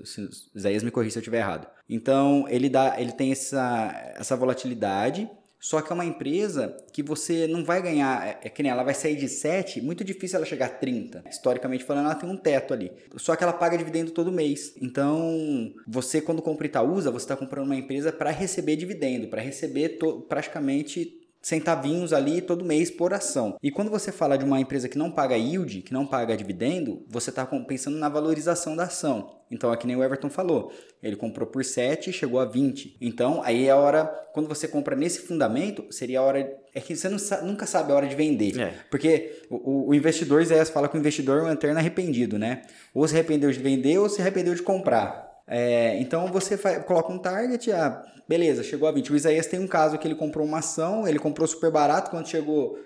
Isaías 0.56 0.84
me 0.84 0.92
corrija 0.92 1.12
se 1.12 1.18
eu 1.18 1.22
estiver 1.22 1.40
errado. 1.40 1.68
Então, 1.90 2.46
ele, 2.50 2.70
dá, 2.70 2.96
ele 3.00 3.12
tem 3.12 3.32
essa, 3.32 4.14
essa 4.18 4.36
volatilidade, 4.36 5.30
só 5.60 5.82
que 5.82 5.92
é 5.92 5.96
uma 5.96 6.06
empresa 6.06 6.78
que 6.94 7.02
você 7.02 7.48
não 7.48 7.66
vai 7.66 7.82
ganhar, 7.82 8.26
é, 8.26 8.40
é 8.44 8.50
que 8.50 8.62
nem 8.62 8.72
ela 8.72 8.84
vai 8.84 8.94
sair 8.94 9.16
de 9.16 9.28
7, 9.28 9.82
muito 9.82 10.04
difícil 10.04 10.38
ela 10.38 10.46
chegar 10.46 10.68
a 10.68 10.70
30. 10.70 11.24
Historicamente 11.30 11.84
falando, 11.84 12.06
ela 12.06 12.16
tem 12.16 12.30
um 12.30 12.38
teto 12.38 12.74
ali. 12.74 12.92
Só 13.18 13.36
que 13.36 13.44
ela 13.44 13.52
paga 13.52 13.78
dividendo 13.78 14.12
todo 14.12 14.32
mês. 14.32 14.76
Então, 14.80 15.74
você 15.88 16.22
quando 16.22 16.42
compra 16.42 16.68
Itaúsa, 16.68 17.10
você 17.10 17.26
está 17.26 17.36
comprando 17.36 17.66
uma 17.66 17.76
empresa 17.76 18.12
para 18.12 18.30
receber 18.30 18.76
dividendo, 18.76 19.28
para 19.28 19.42
receber 19.42 19.98
praticamente 20.30 21.25
centavinhos 21.46 22.12
ali 22.12 22.42
todo 22.42 22.66
mês 22.66 22.90
por 22.90 23.14
ação. 23.14 23.56
E 23.62 23.70
quando 23.70 23.92
você 23.92 24.12
fala 24.12 24.36
de 24.36 24.44
uma 24.44 24.60
empresa 24.60 24.90
que 24.90 24.98
não 24.98 25.12
paga 25.12 25.38
yield, 25.38 25.84
que 25.84 25.94
não 25.94 26.04
paga 26.04 26.36
dividendo, 26.36 27.06
você 27.08 27.30
está 27.30 27.46
pensando 27.46 27.98
na 28.00 28.10
valorização 28.10 28.76
da 28.76 28.86
ação. 28.86 29.42
Então, 29.52 29.72
é 29.72 29.78
que 29.78 29.86
nem 29.86 29.96
o 29.96 30.04
Everton 30.04 30.28
falou, 30.28 30.72
ele 31.04 31.16
comprou 31.16 31.48
por 31.48 31.64
7 31.64 32.10
e 32.10 32.14
chegou 32.14 32.40
a 32.40 32.46
20. 32.46 32.98
Então, 33.00 33.44
aí 33.44 33.68
é 33.68 33.70
a 33.70 33.76
hora, 33.76 34.06
quando 34.34 34.50
você 34.50 34.68
compra 34.68 34.96
nesse 34.96 35.20
fundamento, 35.20 35.86
seria 35.92 36.20
a 36.20 36.24
hora, 36.24 36.52
é 36.74 36.82
que 36.82 36.96
você 36.96 37.16
sa- 37.20 37.44
nunca 37.44 37.68
sabe 37.68 37.92
a 37.92 37.96
hora 37.96 38.08
de 38.08 38.16
vender. 38.16 38.60
É. 38.60 38.74
Porque 38.90 39.44
o, 39.48 39.90
o 39.90 39.94
investidor, 39.94 40.44
Zé 40.44 40.66
fala 40.66 40.90
que 40.90 40.98
o 40.98 41.00
investidor 41.00 41.42
é 41.42 41.44
um 41.44 41.52
eterno 41.52 41.78
arrependido, 41.78 42.40
né? 42.40 42.64
Ou 42.92 43.08
se 43.08 43.14
arrependeu 43.14 43.52
de 43.52 43.60
vender 43.60 44.00
ou 44.00 44.10
se 44.10 44.20
arrependeu 44.20 44.56
de 44.56 44.64
comprar. 44.64 45.25
É, 45.48 45.98
então 46.00 46.28
você 46.28 46.58
coloca 46.84 47.12
um 47.12 47.20
target, 47.20 47.72
ah, 47.72 48.04
beleza, 48.28 48.64
chegou 48.64 48.88
a 48.88 48.92
20. 48.92 49.12
O 49.12 49.16
Isaías 49.16 49.46
tem 49.48 49.60
um 49.60 49.68
caso 49.68 49.98
que 49.98 50.08
ele 50.08 50.16
comprou 50.16 50.46
uma 50.46 50.60
ação, 50.60 51.08
ele 51.08 51.20
comprou 51.20 51.48
super 51.48 51.72
barato, 51.72 52.10
quando 52.10 52.28
chegou 52.28 52.78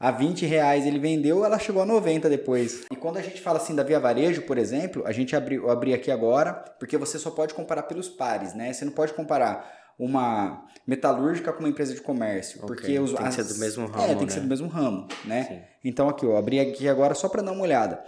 a 0.00 0.10
20 0.10 0.46
reais 0.46 0.86
ele 0.86 0.98
vendeu, 0.98 1.44
ela 1.44 1.58
chegou 1.58 1.82
a 1.82 1.86
90 1.86 2.28
depois. 2.28 2.84
E 2.90 2.96
quando 2.96 3.16
a 3.18 3.22
gente 3.22 3.40
fala 3.40 3.58
assim 3.58 3.74
da 3.74 3.82
Via 3.82 3.98
Varejo, 4.00 4.42
por 4.42 4.56
exemplo, 4.58 5.02
a 5.06 5.12
gente 5.12 5.34
abriu, 5.34 5.64
eu 5.64 5.70
abri 5.70 5.92
aqui 5.94 6.10
agora, 6.10 6.52
porque 6.78 6.96
você 6.96 7.18
só 7.18 7.30
pode 7.30 7.54
comparar 7.54 7.82
pelos 7.84 8.08
pares, 8.08 8.54
né? 8.54 8.72
Você 8.72 8.84
não 8.84 8.92
pode 8.92 9.12
comparar 9.12 9.76
uma 9.98 10.64
metalúrgica 10.86 11.52
com 11.52 11.58
uma 11.60 11.68
empresa 11.68 11.92
de 11.92 12.00
comércio, 12.00 12.58
Ok, 12.62 12.68
porque 12.68 12.98
os 13.00 13.12
tem 13.12 13.26
que 13.26 13.32
ser 13.34 13.40
as- 13.40 13.48
do 13.54 13.58
mesmo 13.58 13.84
É, 13.86 13.88
ramo, 13.88 14.06
tem 14.06 14.16
que 14.18 14.24
né? 14.26 14.30
ser 14.30 14.40
do 14.40 14.46
mesmo 14.48 14.68
ramo, 14.68 15.08
né? 15.24 15.44
Sim. 15.44 15.60
Então 15.84 16.08
aqui, 16.08 16.24
ó, 16.24 16.36
abri 16.36 16.60
aqui 16.60 16.88
agora 16.88 17.14
só 17.14 17.28
para 17.28 17.42
dar 17.42 17.50
uma 17.50 17.62
olhada. 17.62 18.00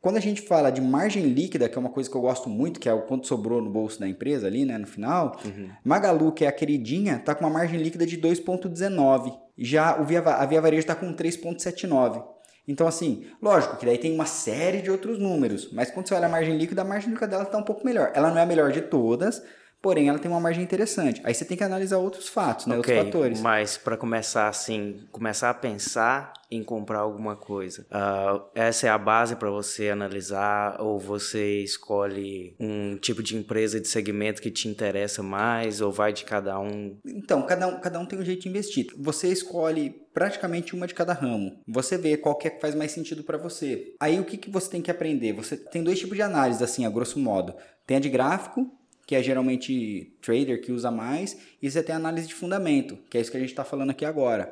Quando 0.00 0.16
a 0.16 0.20
gente 0.20 0.42
fala 0.42 0.70
de 0.70 0.80
margem 0.80 1.24
líquida, 1.24 1.68
que 1.68 1.76
é 1.76 1.80
uma 1.80 1.90
coisa 1.90 2.08
que 2.08 2.16
eu 2.16 2.20
gosto 2.20 2.48
muito, 2.48 2.78
que 2.78 2.88
é 2.88 2.92
o 2.92 3.02
quanto 3.02 3.26
sobrou 3.26 3.60
no 3.60 3.68
bolso 3.68 3.98
da 3.98 4.08
empresa 4.08 4.46
ali, 4.46 4.64
né, 4.64 4.78
no 4.78 4.86
final, 4.86 5.36
Uhum. 5.44 5.70
Magalu, 5.84 6.30
que 6.32 6.44
é 6.44 6.48
a 6.48 6.52
queridinha, 6.52 7.18
tá 7.18 7.34
com 7.34 7.44
uma 7.44 7.50
margem 7.50 7.80
líquida 7.80 8.06
de 8.06 8.16
2,19. 8.16 9.36
Já 9.56 10.00
o 10.00 10.04
Via, 10.04 10.20
a 10.20 10.46
Via 10.46 10.60
Varejo 10.60 10.86
tá 10.86 10.94
com 10.94 11.12
3,79. 11.12 12.22
Então, 12.66 12.86
assim, 12.86 13.24
lógico 13.42 13.76
que 13.76 13.86
daí 13.86 13.96
tem 13.98 14.14
uma 14.14 14.26
série 14.26 14.82
de 14.82 14.90
outros 14.90 15.18
números, 15.18 15.70
mas 15.72 15.90
quando 15.90 16.06
você 16.06 16.14
olha 16.14 16.26
a 16.26 16.28
margem 16.28 16.56
líquida, 16.56 16.82
a 16.82 16.84
margem 16.84 17.08
líquida 17.10 17.26
dela 17.26 17.44
tá 17.46 17.56
um 17.58 17.62
pouco 17.62 17.84
melhor. 17.84 18.12
Ela 18.14 18.30
não 18.30 18.38
é 18.38 18.42
a 18.42 18.46
melhor 18.46 18.70
de 18.70 18.82
todas, 18.82 19.42
porém 19.80 20.08
ela 20.08 20.18
tem 20.18 20.30
uma 20.30 20.40
margem 20.40 20.62
interessante. 20.62 21.20
Aí 21.24 21.34
você 21.34 21.44
tem 21.44 21.56
que 21.56 21.64
analisar 21.64 21.98
outros 21.98 22.28
fatos, 22.28 22.66
né, 22.66 22.78
Ok, 22.78 22.96
outros 22.96 23.12
fatores. 23.14 23.40
mas 23.40 23.76
para 23.78 23.96
começar 23.96 24.48
assim, 24.48 25.06
começar 25.12 25.50
a 25.50 25.54
pensar 25.54 26.32
em 26.50 26.62
comprar 26.64 27.00
alguma 27.00 27.36
coisa, 27.36 27.86
ah, 27.90 28.42
essa 28.54 28.86
é 28.86 28.90
a 28.90 28.96
base 28.98 29.36
para 29.36 29.50
você 29.50 29.90
analisar 29.90 30.80
ou 30.80 30.98
você 30.98 31.62
escolhe 31.62 32.56
um 32.58 32.96
tipo 32.96 33.22
de 33.22 33.36
empresa 33.36 33.80
de 33.80 33.86
segmento 33.88 34.40
que 34.42 34.50
te 34.50 34.66
interessa 34.68 35.22
mais 35.22 35.80
ou 35.80 35.92
vai 35.92 36.12
de 36.12 36.24
cada 36.24 36.58
um? 36.58 36.98
Então, 37.06 37.42
cada 37.42 37.66
um, 37.68 37.80
cada 37.80 37.98
um 38.00 38.06
tem 38.06 38.18
um 38.18 38.24
jeito 38.24 38.42
de 38.42 38.48
investir. 38.48 38.86
Você 38.98 39.28
escolhe 39.28 39.90
praticamente 40.12 40.74
uma 40.74 40.86
de 40.86 40.94
cada 40.94 41.12
ramo. 41.12 41.60
Você 41.68 41.96
vê 41.96 42.16
qual 42.16 42.34
que 42.36 42.48
é 42.48 42.50
que 42.50 42.60
faz 42.60 42.74
mais 42.74 42.90
sentido 42.92 43.22
para 43.22 43.38
você. 43.38 43.94
Aí 44.00 44.18
o 44.18 44.24
que, 44.24 44.36
que 44.36 44.50
você 44.50 44.70
tem 44.70 44.82
que 44.82 44.90
aprender? 44.90 45.32
Você 45.34 45.56
tem 45.56 45.84
dois 45.84 45.98
tipos 45.98 46.16
de 46.16 46.22
análise, 46.22 46.64
assim, 46.64 46.84
a 46.84 46.90
grosso 46.90 47.18
modo. 47.20 47.54
Tem 47.86 47.96
a 47.98 48.00
de 48.00 48.08
gráfico, 48.08 48.66
que 49.08 49.14
é 49.14 49.22
geralmente 49.22 50.12
trader 50.20 50.60
que 50.60 50.70
usa 50.70 50.90
mais, 50.90 51.34
e 51.62 51.70
você 51.70 51.82
tem 51.82 51.94
análise 51.94 52.28
de 52.28 52.34
fundamento, 52.34 52.98
que 53.08 53.16
é 53.16 53.20
isso 53.22 53.30
que 53.30 53.38
a 53.38 53.40
gente 53.40 53.48
está 53.48 53.64
falando 53.64 53.88
aqui 53.88 54.04
agora. 54.04 54.50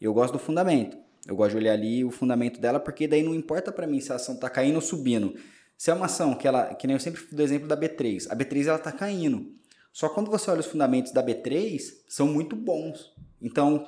Eu 0.00 0.14
gosto 0.14 0.32
do 0.32 0.38
fundamento. 0.38 0.96
Eu 1.26 1.36
gosto 1.36 1.50
de 1.50 1.56
olhar 1.58 1.74
ali 1.74 2.02
o 2.02 2.10
fundamento 2.10 2.58
dela, 2.58 2.80
porque 2.80 3.06
daí 3.06 3.22
não 3.22 3.34
importa 3.34 3.70
para 3.70 3.86
mim 3.86 4.00
se 4.00 4.10
a 4.10 4.14
ação 4.16 4.36
está 4.36 4.48
caindo 4.48 4.76
ou 4.76 4.80
subindo. 4.80 5.34
Se 5.76 5.90
é 5.90 5.94
uma 5.94 6.06
ação 6.06 6.34
que 6.34 6.48
ela, 6.48 6.74
que 6.74 6.86
nem 6.86 6.96
eu 6.96 7.00
sempre 7.00 7.22
do 7.30 7.42
exemplo 7.42 7.68
da 7.68 7.76
B3, 7.76 8.28
a 8.30 8.34
B3 8.34 8.68
ela 8.68 8.78
está 8.78 8.90
caindo. 8.90 9.52
Só 9.92 10.08
quando 10.08 10.30
você 10.30 10.50
olha 10.50 10.60
os 10.60 10.66
fundamentos 10.66 11.12
da 11.12 11.22
B3, 11.22 11.78
são 12.08 12.28
muito 12.28 12.56
bons. 12.56 13.12
Então, 13.42 13.86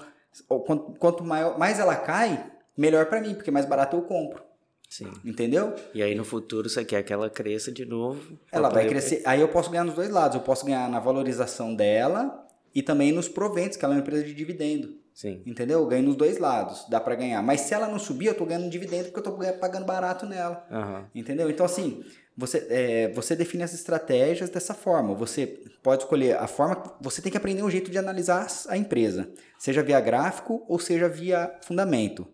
quanto, 0.67 0.93
quanto 0.99 1.25
maior, 1.25 1.59
mais 1.59 1.81
ela 1.81 1.97
cai, 1.97 2.53
melhor 2.77 3.07
para 3.07 3.23
mim, 3.23 3.33
porque 3.33 3.51
mais 3.51 3.65
barato 3.65 3.97
eu 3.97 4.03
compro. 4.03 4.43
Sim. 4.91 5.13
Entendeu? 5.25 5.73
E 5.95 6.03
aí 6.03 6.17
no 6.17 6.25
futuro 6.25 6.69
você 6.69 6.85
quer 6.85 7.05
que 7.05 7.13
ela 7.13 7.31
cresça 7.31 7.71
de 7.71 7.85
novo? 7.85 8.37
Ela 8.51 8.69
vai 8.69 8.89
crescer. 8.89 9.23
Aí 9.25 9.41
eu 9.41 9.47
posso 9.47 9.71
ganhar 9.71 9.85
nos 9.85 9.95
dois 9.95 10.11
lados. 10.11 10.35
Eu 10.35 10.43
posso 10.43 10.67
ganhar 10.67 10.91
na 10.91 10.99
valorização 10.99 11.73
dela 11.73 12.45
e 12.75 12.83
também 12.83 13.13
nos 13.13 13.29
proventos, 13.29 13.77
que 13.77 13.85
ela 13.85 13.95
é 13.95 13.97
uma 13.97 14.01
empresa 14.01 14.25
de 14.25 14.35
dividendo. 14.35 14.99
Sim. 15.15 15.43
Entendeu? 15.47 15.79
Eu 15.79 15.87
ganho 15.87 16.03
nos 16.03 16.17
dois 16.17 16.39
lados. 16.39 16.87
Dá 16.89 17.01
para 17.01 17.15
ganhar. 17.15 17.41
Mas 17.41 17.61
se 17.61 17.73
ela 17.73 17.87
não 17.87 18.01
subir, 18.01 18.27
eu 18.27 18.35
tô 18.35 18.45
ganhando 18.45 18.67
um 18.67 18.69
dividendo 18.69 19.05
porque 19.11 19.21
eu 19.21 19.23
tô 19.23 19.39
pagando 19.61 19.87
barato 19.87 20.27
nela. 20.27 20.67
Aham. 20.69 21.09
Entendeu? 21.15 21.49
Então, 21.49 21.65
assim, 21.65 22.05
você, 22.37 22.67
é, 22.69 23.13
você 23.13 23.37
define 23.37 23.63
as 23.63 23.73
estratégias 23.73 24.51
dessa 24.51 24.75
forma. 24.75 25.15
Você 25.15 25.47
pode 25.85 26.03
escolher 26.03 26.37
a 26.37 26.49
forma. 26.49 26.97
Você 27.01 27.23
tem 27.23 27.31
que 27.31 27.39
aprender 27.39 27.63
um 27.63 27.71
jeito 27.71 27.93
de 27.93 27.99
analisar 27.99 28.49
a 28.69 28.77
empresa, 28.77 29.31
seja 29.57 29.85
via 29.85 30.01
gráfico 30.01 30.65
ou 30.67 30.81
seja 30.81 31.09
via 31.09 31.59
fundamento. 31.63 32.27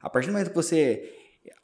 A 0.00 0.08
partir 0.08 0.26
do 0.26 0.32
momento 0.32 0.50
que 0.50 0.56
você 0.56 1.17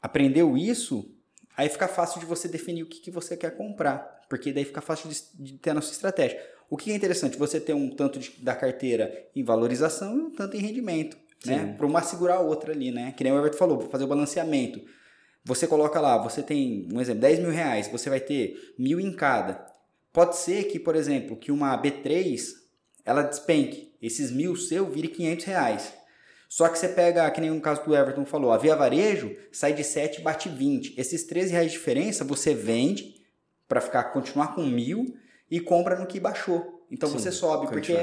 aprendeu 0.05 0.55
isso, 0.57 1.11
aí 1.57 1.67
fica 1.69 1.87
fácil 1.87 2.19
de 2.19 2.25
você 2.25 2.47
definir 2.47 2.83
o 2.83 2.85
que, 2.85 2.99
que 2.99 3.11
você 3.11 3.35
quer 3.35 3.55
comprar, 3.57 4.21
porque 4.29 4.53
daí 4.53 4.63
fica 4.65 4.81
fácil 4.81 5.09
de, 5.09 5.17
de 5.33 5.57
ter 5.57 5.71
a 5.71 5.73
nossa 5.73 5.91
estratégia. 5.91 6.39
O 6.69 6.77
que 6.77 6.91
é 6.91 6.95
interessante? 6.95 7.37
Você 7.37 7.59
ter 7.59 7.73
um 7.73 7.89
tanto 7.89 8.19
de- 8.19 8.31
da 8.41 8.55
carteira 8.55 9.27
em 9.35 9.43
valorização 9.43 10.17
e 10.17 10.21
um 10.21 10.29
tanto 10.31 10.55
em 10.57 10.59
rendimento, 10.59 11.17
né? 11.45 11.73
Para 11.77 11.85
uma 11.85 12.01
segurar 12.01 12.35
a 12.35 12.39
outra 12.39 12.71
ali, 12.71 12.91
né? 12.91 13.13
Que 13.15 13.23
nem 13.23 13.31
o 13.33 13.37
Everton 13.37 13.57
falou, 13.57 13.77
para 13.77 13.89
fazer 13.89 14.03
o 14.03 14.07
balanceamento. 14.07 14.81
Você 15.43 15.67
coloca 15.67 15.99
lá, 16.01 16.17
você 16.17 16.41
tem, 16.41 16.87
um 16.91 16.99
exemplo, 16.99 17.21
10 17.21 17.39
mil 17.39 17.51
reais, 17.51 17.87
você 17.87 18.09
vai 18.09 18.19
ter 18.19 18.73
mil 18.79 18.99
em 18.99 19.11
cada. 19.13 19.63
Pode 20.11 20.37
ser 20.37 20.63
que, 20.65 20.79
por 20.79 20.95
exemplo, 20.95 21.35
que 21.37 21.51
uma 21.51 21.79
B3, 21.79 22.41
ela 23.03 23.21
despenque. 23.21 23.93
Esses 24.01 24.31
mil 24.31 24.55
seu 24.55 24.89
vire 24.89 25.07
500 25.07 25.45
reais. 25.45 25.93
Só 26.47 26.67
que 26.69 26.77
você 26.77 26.89
pega, 26.89 27.29
que 27.31 27.41
nem 27.41 27.49
no 27.49 27.61
caso 27.61 27.83
do 27.83 27.95
Everton 27.95 28.25
falou, 28.25 28.51
a 28.51 28.57
Via 28.57 28.75
Varejo 28.75 29.35
sai 29.51 29.73
de 29.73 29.83
7 29.83 30.19
e 30.19 30.23
bate 30.23 30.49
20. 30.49 30.99
Esses 30.99 31.23
13 31.23 31.51
reais 31.51 31.71
de 31.71 31.77
diferença 31.77 32.23
você 32.23 32.53
vende 32.53 33.15
para 33.67 33.81
ficar 33.81 34.03
continuar 34.05 34.55
com 34.55 34.63
mil 34.63 35.15
e 35.49 35.59
compra 35.59 35.97
no 35.97 36.05
que 36.05 36.19
baixou. 36.19 36.85
Então 36.89 37.09
Sim, 37.09 37.17
você 37.17 37.31
sobe, 37.31 37.67
porque. 37.67 37.93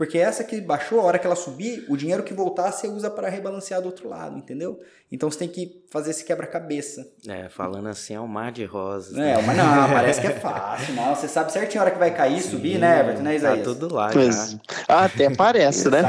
Porque 0.00 0.16
essa 0.16 0.42
que 0.42 0.58
baixou, 0.62 0.98
a 0.98 1.02
hora 1.04 1.18
que 1.18 1.26
ela 1.26 1.36
subir, 1.36 1.84
o 1.86 1.94
dinheiro 1.94 2.22
que 2.22 2.32
voltar 2.32 2.72
você 2.72 2.88
usa 2.88 3.10
para 3.10 3.28
rebalancear 3.28 3.82
do 3.82 3.86
outro 3.86 4.08
lado, 4.08 4.38
entendeu? 4.38 4.80
Então 5.12 5.30
você 5.30 5.40
tem 5.40 5.48
que 5.48 5.84
fazer 5.90 6.12
esse 6.12 6.24
quebra-cabeça. 6.24 7.06
É, 7.28 7.50
falando 7.50 7.86
assim 7.88 8.14
é 8.14 8.20
um 8.20 8.26
mar 8.26 8.50
de 8.50 8.64
rosas. 8.64 9.18
É, 9.18 9.34
mas 9.42 9.54
não, 9.58 9.64
parece 9.92 10.22
que 10.22 10.28
é 10.28 10.30
fácil, 10.30 10.94
não. 10.94 11.14
Você 11.14 11.28
sabe 11.28 11.52
certinho 11.52 11.82
a 11.82 11.84
hora 11.84 11.90
que 11.92 11.98
vai 11.98 12.14
cair, 12.14 12.40
subir, 12.40 12.78
né, 12.78 13.00
Everton, 13.00 13.20
né, 13.22 13.30
Tá 13.32 13.36
Isaías? 13.36 13.64
tudo 13.66 13.94
lá 13.94 14.08
Pois- 14.10 14.52
já. 14.52 14.58
Ah, 14.88 15.04
Até 15.04 15.28
parece, 15.34 15.90
né? 15.90 16.00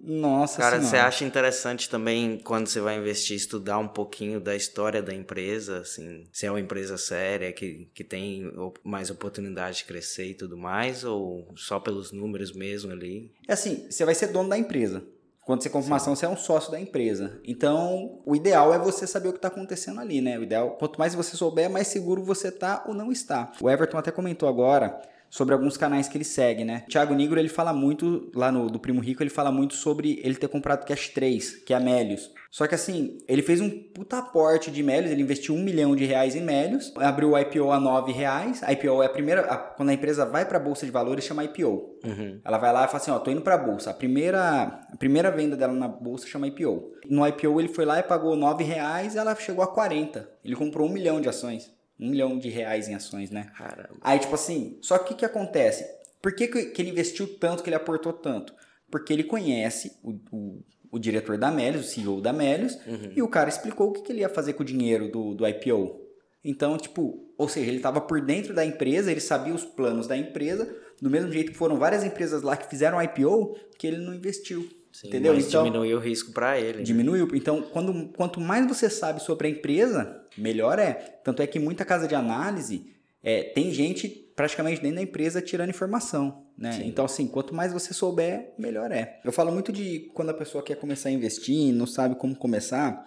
Nossa 0.00 0.62
Cara, 0.62 0.80
você 0.80 0.86
senhora. 0.90 1.08
acha 1.08 1.24
interessante 1.24 1.90
também 1.90 2.38
quando 2.42 2.68
você 2.68 2.80
vai 2.80 2.96
investir 2.96 3.36
estudar 3.36 3.76
um 3.78 3.88
pouquinho 3.88 4.40
da 4.40 4.56
história 4.56 5.02
da 5.02 5.12
empresa, 5.14 5.80
assim, 5.80 6.24
se 6.32 6.46
é 6.46 6.50
uma 6.50 6.60
empresa 6.60 6.96
séria 6.96 7.52
que, 7.52 7.90
que 7.94 8.02
tem 8.04 8.50
mais 8.82 9.10
oportunidade 9.10 9.78
de 9.78 9.84
crescer 9.84 10.26
e 10.30 10.34
tudo 10.34 10.56
mais, 10.56 11.04
ou 11.04 11.52
só 11.56 11.78
pelos 11.78 12.12
números 12.12 12.52
mesmo 12.52 12.77
ali? 12.84 13.32
É 13.46 13.52
assim, 13.52 13.86
você 13.88 14.04
vai 14.04 14.14
ser 14.14 14.28
dono 14.28 14.48
da 14.48 14.58
empresa. 14.58 15.02
Quando 15.48 15.62
você 15.62 15.70
compra 15.70 15.86
uma 15.86 15.96
ação, 15.96 16.14
você 16.14 16.26
é 16.26 16.28
um 16.28 16.36
sócio 16.36 16.70
da 16.70 16.78
empresa. 16.78 17.40
Então, 17.42 18.20
o 18.26 18.36
ideal 18.36 18.74
é 18.74 18.78
você 18.78 19.06
saber 19.06 19.28
o 19.28 19.32
que 19.32 19.38
está 19.38 19.48
acontecendo 19.48 19.98
ali, 19.98 20.20
né? 20.20 20.38
O 20.38 20.42
ideal, 20.42 20.72
quanto 20.72 20.98
mais 20.98 21.14
você 21.14 21.38
souber, 21.38 21.70
mais 21.70 21.88
seguro 21.88 22.22
você 22.22 22.52
tá 22.52 22.84
ou 22.86 22.92
não 22.92 23.10
está. 23.10 23.50
O 23.58 23.70
Everton 23.70 23.96
até 23.96 24.10
comentou 24.10 24.46
agora 24.46 25.00
sobre 25.30 25.54
alguns 25.54 25.76
canais 25.76 26.08
que 26.08 26.16
ele 26.16 26.24
segue, 26.24 26.64
né? 26.64 26.84
Thiago 26.88 27.14
Nigro, 27.14 27.38
ele 27.38 27.48
fala 27.48 27.72
muito, 27.72 28.30
lá 28.34 28.50
no 28.50 28.70
do 28.70 28.78
Primo 28.78 29.00
Rico, 29.00 29.22
ele 29.22 29.30
fala 29.30 29.50
muito 29.52 29.74
sobre 29.74 30.20
ele 30.24 30.34
ter 30.36 30.48
comprado 30.48 30.84
Cash 30.86 31.08
3, 31.10 31.56
que 31.64 31.72
é 31.72 31.76
a 31.76 31.80
Melios. 31.80 32.30
Só 32.50 32.66
que 32.66 32.74
assim, 32.74 33.18
ele 33.28 33.42
fez 33.42 33.60
um 33.60 33.68
puta 33.68 34.18
aporte 34.18 34.70
de 34.70 34.82
Melios, 34.82 35.10
ele 35.10 35.20
investiu 35.22 35.54
um 35.54 35.62
milhão 35.62 35.94
de 35.94 36.04
reais 36.06 36.34
em 36.34 36.40
Melios, 36.40 36.92
abriu 36.96 37.32
o 37.32 37.38
IPO 37.38 37.70
a 37.70 37.78
nove 37.78 38.10
reais. 38.12 38.62
A 38.62 38.72
IPO 38.72 39.02
é 39.02 39.06
a 39.06 39.10
primeira, 39.10 39.42
a- 39.42 39.56
quando 39.58 39.90
a 39.90 39.92
empresa 39.92 40.24
vai 40.24 40.46
para 40.46 40.56
a 40.56 40.60
bolsa 40.60 40.86
de 40.86 40.92
valores, 40.92 41.24
chama 41.24 41.44
IPO. 41.44 41.98
Uhum. 42.04 42.40
Ela 42.44 42.56
vai 42.56 42.72
lá 42.72 42.84
e 42.84 42.86
fala 42.86 42.96
assim, 42.96 43.10
ó, 43.10 43.18
tô 43.18 43.30
indo 43.30 43.42
bolsa. 43.58 43.90
A 43.90 43.94
primeira, 43.94 44.80
a 44.90 44.96
primeira 44.96 45.30
venda 45.30 45.56
dela 45.56 45.72
na 45.74 45.88
bolsa 45.88 46.26
chama 46.26 46.46
IPO. 46.46 46.92
No 47.08 47.26
IPO 47.26 47.60
ele 47.60 47.68
foi 47.68 47.84
lá 47.84 47.98
e 47.98 48.02
pagou 48.02 48.34
9 48.34 48.64
reais 48.64 49.14
ela 49.16 49.34
chegou 49.36 49.62
a 49.62 49.66
40. 49.66 50.28
Ele 50.44 50.56
comprou 50.56 50.88
um 50.88 50.92
milhão 50.92 51.20
de 51.20 51.28
ações. 51.28 51.70
Um 52.00 52.10
milhão 52.10 52.38
de 52.38 52.48
reais 52.48 52.88
em 52.88 52.94
ações, 52.94 53.30
né? 53.30 53.50
Caramba. 53.56 53.96
Aí, 54.00 54.18
tipo 54.18 54.34
assim, 54.34 54.78
só 54.80 54.98
que 54.98 55.12
o 55.12 55.16
que, 55.16 55.24
acontece? 55.24 55.84
Por 56.22 56.34
que, 56.34 56.46
que 56.46 56.80
ele 56.82 56.90
investiu 56.90 57.26
tanto, 57.38 57.62
que 57.62 57.68
ele 57.68 57.76
aportou 57.76 58.12
tanto? 58.12 58.54
Porque 58.90 59.12
ele 59.12 59.24
conhece 59.24 59.92
o, 60.02 60.12
o, 60.32 60.62
o 60.92 60.98
diretor 60.98 61.36
da 61.36 61.50
Melius, 61.50 61.86
o 61.86 61.88
CEO 61.88 62.20
da 62.20 62.32
Melius, 62.32 62.74
Uhum. 62.86 63.12
e 63.16 63.22
o 63.22 63.28
cara 63.28 63.48
explicou 63.48 63.88
o 63.88 63.92
que, 63.92 64.02
que 64.02 64.12
ele 64.12 64.20
ia 64.20 64.28
fazer 64.28 64.52
com 64.54 64.62
o 64.62 64.66
dinheiro 64.66 65.10
do, 65.10 65.34
do 65.34 65.46
IPO. 65.46 66.00
Então, 66.44 66.76
tipo, 66.78 67.28
ou 67.36 67.48
seja, 67.48 67.66
ele 67.68 67.78
estava 67.78 68.00
por 68.00 68.20
dentro 68.20 68.54
da 68.54 68.64
empresa, 68.64 69.10
ele 69.10 69.20
sabia 69.20 69.52
os 69.52 69.64
planos 69.64 70.06
da 70.06 70.16
empresa, 70.16 70.72
do 71.02 71.10
mesmo 71.10 71.30
jeito 71.32 71.50
que 71.52 71.58
foram 71.58 71.76
várias 71.78 72.04
empresas 72.04 72.42
lá 72.42 72.56
que 72.56 72.68
fizeram 72.70 73.02
IPO, 73.02 73.56
que 73.78 73.86
ele 73.86 73.98
não 73.98 74.14
investiu. 74.14 74.68
Sim, 74.92 75.08
entendeu? 75.08 75.34
Mas 75.34 75.46
Então- 75.46 75.62
diminuiu 75.64 75.98
o 75.98 76.00
risco 76.00 76.32
para 76.32 76.58
ele. 76.58 76.78
né? 76.78 76.82
Diminuiu. 76.84 77.28
Então, 77.34 77.62
quando, 77.62 78.08
quanto 78.16 78.40
mais 78.40 78.66
você 78.66 78.88
sabe 78.88 79.20
sobre 79.22 79.46
a 79.48 79.50
empresa, 79.50 80.24
melhor 80.38 80.78
é. 80.78 80.94
Tanto 81.24 81.42
é 81.42 81.46
que 81.46 81.58
muita 81.58 81.84
casa 81.84 82.06
de 82.08 82.14
análise 82.14 82.92
é, 83.22 83.42
tem 83.42 83.70
gente 83.72 84.08
praticamente 84.36 84.80
dentro 84.80 84.96
da 84.96 85.02
empresa 85.02 85.42
tirando 85.42 85.70
informação. 85.70 86.44
Né? 86.56 86.72
Sim. 86.72 86.86
Então, 86.86 87.04
assim, 87.04 87.26
quanto 87.26 87.54
mais 87.54 87.72
você 87.72 87.92
souber, 87.92 88.52
melhor 88.58 88.90
é. 88.92 89.20
Eu 89.24 89.32
falo 89.32 89.50
muito 89.52 89.72
de 89.72 90.10
quando 90.14 90.30
a 90.30 90.34
pessoa 90.34 90.62
quer 90.62 90.76
começar 90.76 91.08
a 91.08 91.12
investir, 91.12 91.72
não 91.72 91.86
sabe 91.86 92.14
como 92.14 92.34
começar, 92.36 93.04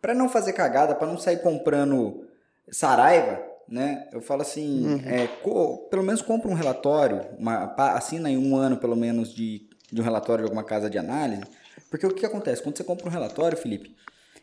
para 0.00 0.14
não 0.14 0.28
fazer 0.28 0.52
cagada, 0.52 0.94
para 0.94 1.06
não 1.06 1.18
sair 1.18 1.38
comprando 1.42 2.26
Saraiva, 2.70 3.42
né? 3.68 4.08
Eu 4.12 4.20
falo 4.20 4.42
assim, 4.42 4.86
Uhum. 4.86 5.00
é, 5.06 5.26
co- 5.42 5.88
pelo 5.90 6.02
menos 6.02 6.20
compra 6.22 6.48
um 6.50 6.54
relatório, 6.54 7.22
uma, 7.38 7.74
assina 7.94 8.30
em 8.30 8.36
um 8.36 8.56
ano 8.56 8.76
pelo 8.76 8.96
menos 8.96 9.34
de, 9.34 9.68
de 9.90 10.00
um 10.00 10.04
relatório 10.04 10.42
de 10.44 10.48
alguma 10.50 10.64
casa 10.64 10.88
de 10.90 10.98
análise, 10.98 11.42
porque 11.90 12.06
o 12.06 12.14
que 12.14 12.26
acontece? 12.26 12.62
Quando 12.62 12.76
você 12.76 12.84
compra 12.84 13.06
um 13.06 13.10
relatório, 13.10 13.56
Felipe, 13.56 13.94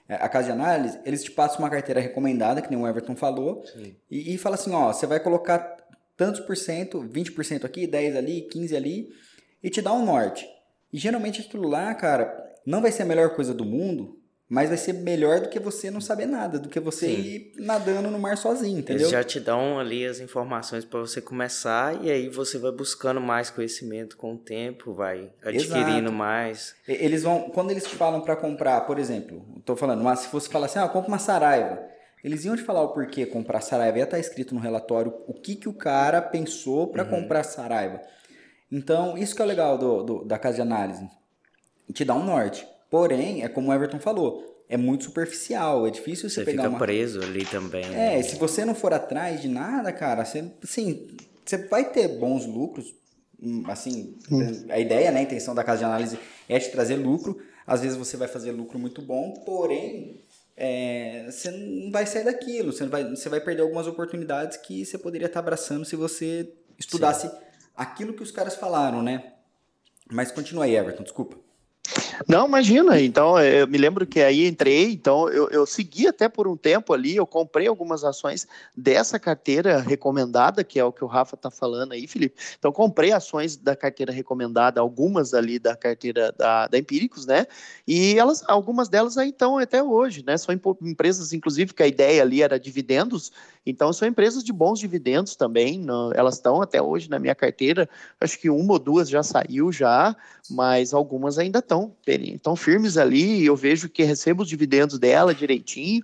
a 0.07 0.29
casa 0.29 0.47
de 0.47 0.51
análise, 0.51 0.99
eles 1.05 1.23
te 1.23 1.31
passam 1.31 1.59
uma 1.59 1.69
carteira 1.69 2.01
recomendada, 2.01 2.61
que 2.61 2.69
nem 2.69 2.79
o 2.79 2.87
Everton 2.87 3.15
falou, 3.15 3.63
e, 4.09 4.33
e 4.33 4.37
fala 4.37 4.55
assim, 4.55 4.73
ó, 4.73 4.91
você 4.91 5.07
vai 5.07 5.19
colocar 5.19 5.77
tantos 6.15 6.41
por 6.41 6.55
cento, 6.55 7.01
20% 7.01 7.63
aqui, 7.65 7.87
10 7.87 8.15
ali, 8.15 8.41
15 8.41 8.75
ali, 8.75 9.09
e 9.61 9.69
te 9.69 9.81
dá 9.81 9.93
um 9.93 10.05
norte. 10.05 10.47
E 10.91 10.97
geralmente 10.97 11.41
aquilo 11.41 11.67
lá, 11.67 11.93
cara, 11.95 12.53
não 12.65 12.81
vai 12.81 12.91
ser 12.91 13.03
a 13.03 13.05
melhor 13.05 13.35
coisa 13.35 13.53
do 13.53 13.65
mundo, 13.65 14.19
mas 14.49 14.69
vai 14.69 14.77
ser 14.77 14.93
melhor 14.93 15.39
do 15.39 15.49
que 15.49 15.59
você 15.59 15.89
não 15.89 15.99
saber 16.01 16.25
nada, 16.25 16.59
do 16.59 16.69
que 16.69 16.79
você 16.79 17.07
Sim. 17.07 17.21
ir 17.21 17.53
nadando 17.57 18.11
no 18.11 18.19
mar 18.19 18.37
sozinho, 18.37 18.79
entendeu? 18.79 19.01
Eles 19.03 19.11
já 19.11 19.23
te 19.23 19.39
dão 19.39 19.79
ali 19.79 20.05
as 20.05 20.19
informações 20.19 20.85
para 20.85 20.99
você 20.99 21.21
começar 21.21 22.03
e 22.03 22.11
aí 22.11 22.29
você 22.29 22.57
vai 22.59 22.71
buscando 22.71 23.19
mais 23.19 23.49
conhecimento 23.49 24.15
com 24.17 24.33
o 24.33 24.37
tempo, 24.37 24.93
vai 24.93 25.31
adquirindo 25.43 25.99
Exato. 26.09 26.11
mais. 26.11 26.75
Eles 26.87 27.23
vão, 27.23 27.49
quando 27.49 27.71
eles 27.71 27.83
te 27.85 27.95
falam 27.95 28.21
pra 28.21 28.35
comprar, 28.35 28.81
por 28.81 28.99
exemplo, 28.99 29.43
tô 29.65 29.75
falando, 29.75 30.03
mas 30.03 30.19
se 30.19 30.27
fosse 30.27 30.49
falar 30.49 30.67
assim, 30.67 30.79
ah, 30.79 30.87
compra 30.87 31.07
uma 31.07 31.19
Saraiva, 31.19 31.81
eles 32.23 32.45
iam 32.45 32.55
te 32.55 32.61
falar 32.63 32.81
o 32.83 32.93
porquê 32.93 33.25
comprar 33.25 33.61
Saraiva, 33.61 33.97
ia 33.97 34.03
estar 34.03 34.19
escrito 34.19 34.53
no 34.53 34.61
relatório 34.61 35.13
o 35.27 35.33
que 35.33 35.55
que 35.55 35.67
o 35.67 35.73
cara 35.73 36.21
pensou 36.21 36.87
pra 36.87 37.03
comprar 37.03 37.43
Saraiva. 37.43 37.99
Então, 38.71 39.17
isso 39.17 39.35
que 39.35 39.41
é 39.41 39.45
legal 39.45 39.77
do, 39.77 40.03
do- 40.03 40.25
da 40.25 40.37
casa 40.37 40.55
de 40.55 40.61
análise, 40.61 41.07
te 41.93 42.03
dá 42.05 42.13
um 42.13 42.23
norte. 42.23 42.67
Porém, 42.93 43.41
é 43.41 43.49
como 43.49 43.71
o 43.71 43.73
Everton 43.73 43.99
falou, 43.99 44.63
é 44.69 44.77
muito 44.77 45.05
superficial, 45.05 45.87
é 45.87 45.89
difícil 45.89 46.29
você, 46.29 46.41
Você 46.41 46.45
pegar 46.45 46.65
fica 46.65 46.69
uma... 46.69 46.77
preso 46.77 47.23
ali 47.23 47.43
também. 47.43 47.83
É, 47.85 47.89
né? 47.89 48.19
e 48.19 48.23
se 48.23 48.35
você 48.35 48.63
não 48.63 48.75
for 48.75 48.93
atrás 48.93 49.41
de 49.41 49.47
nada, 49.47 49.91
cara, 49.91 50.23
você, 50.23 50.45
assim, 50.63 51.07
você 51.43 51.57
vai 51.57 51.89
ter 51.89 52.07
bons 52.19 52.45
lucros, 52.45 52.93
hum, 53.41 53.63
assim, 53.65 54.15
a 54.69 54.77
ideia, 54.77 55.09
né, 55.09 55.21
a 55.21 55.23
intenção 55.23 55.55
da 55.55 55.63
casa 55.63 55.79
de 55.79 55.85
análise 55.85 56.19
é 56.47 56.59
te 56.59 56.69
trazer 56.69 56.97
lucro, 56.97 57.41
às 57.65 57.81
vezes 57.81 57.97
você 57.97 58.15
vai 58.15 58.27
fazer 58.27 58.51
lucro 58.51 58.77
muito 58.77 59.01
bom, 59.01 59.43
porém, 59.43 60.21
é, 60.55 61.25
você 61.31 61.49
não 61.49 61.91
vai 61.91 62.05
sair 62.05 62.25
daquilo, 62.25 62.71
você, 62.71 62.83
não 62.83 62.91
vai, 62.91 63.09
você 63.09 63.27
vai 63.27 63.41
perder 63.41 63.63
algumas 63.63 63.87
oportunidades 63.87 64.57
que 64.57 64.85
você 64.85 64.99
poderia 64.99 65.25
estar 65.25 65.39
abraçando 65.39 65.83
se 65.83 65.95
você 65.95 66.53
estudasse 66.77 67.27
aquilo 67.75 68.13
que 68.13 68.21
os 68.21 68.29
caras 68.29 68.53
falaram, 68.53 69.01
né? 69.01 69.33
Mas 70.11 70.31
continua 70.31 70.65
aí, 70.65 70.75
Everton, 70.75 71.01
desculpa. 71.01 71.37
Não, 72.27 72.47
imagina. 72.47 72.99
Então, 72.99 73.39
eu 73.39 73.67
me 73.67 73.77
lembro 73.77 74.05
que 74.05 74.21
aí 74.21 74.47
entrei, 74.47 74.91
então 74.91 75.29
eu, 75.29 75.49
eu 75.49 75.65
segui 75.65 76.07
até 76.07 76.29
por 76.29 76.47
um 76.47 76.55
tempo 76.55 76.93
ali, 76.93 77.15
eu 77.15 77.25
comprei 77.25 77.67
algumas 77.67 78.03
ações 78.03 78.47
dessa 78.75 79.19
carteira 79.19 79.79
recomendada, 79.79 80.63
que 80.63 80.79
é 80.79 80.83
o 80.83 80.91
que 80.91 81.03
o 81.03 81.07
Rafa 81.07 81.35
está 81.35 81.49
falando 81.49 81.93
aí, 81.93 82.07
Felipe. 82.07 82.35
Então, 82.57 82.71
comprei 82.71 83.11
ações 83.11 83.57
da 83.57 83.75
carteira 83.75 84.11
recomendada, 84.11 84.79
algumas 84.79 85.33
ali 85.33 85.59
da 85.59 85.75
carteira 85.75 86.31
da, 86.31 86.67
da 86.67 86.77
Empíricos, 86.77 87.25
né? 87.25 87.45
E 87.87 88.17
elas, 88.17 88.43
algumas 88.47 88.89
delas 88.89 89.17
aí 89.17 89.29
estão 89.29 89.57
até 89.57 89.81
hoje, 89.81 90.23
né? 90.25 90.37
São 90.37 90.53
empresas, 90.81 91.33
inclusive, 91.33 91.73
que 91.73 91.83
a 91.83 91.87
ideia 91.87 92.21
ali 92.21 92.41
era 92.41 92.59
dividendos, 92.59 93.31
então 93.65 93.93
são 93.93 94.07
empresas 94.07 94.43
de 94.43 94.51
bons 94.51 94.79
dividendos 94.79 95.35
também, 95.35 95.79
no- 95.79 96.11
elas 96.13 96.35
estão 96.35 96.61
até 96.61 96.81
hoje 96.81 97.09
na 97.09 97.19
minha 97.19 97.35
carteira, 97.35 97.89
acho 98.19 98.39
que 98.39 98.49
uma 98.49 98.73
ou 98.73 98.79
duas 98.79 99.09
já 99.09 99.23
saiu 99.23 99.71
já, 99.71 100.15
mas 100.49 100.93
algumas 100.93 101.37
ainda 101.37 101.59
estão 101.59 101.93
estão 102.05 102.55
firmes 102.55 102.97
ali, 102.97 103.45
eu 103.45 103.55
vejo 103.55 103.89
que 103.89 104.03
recebo 104.03 104.43
os 104.43 104.49
dividendos 104.49 104.99
dela 104.99 105.33
direitinho. 105.33 106.03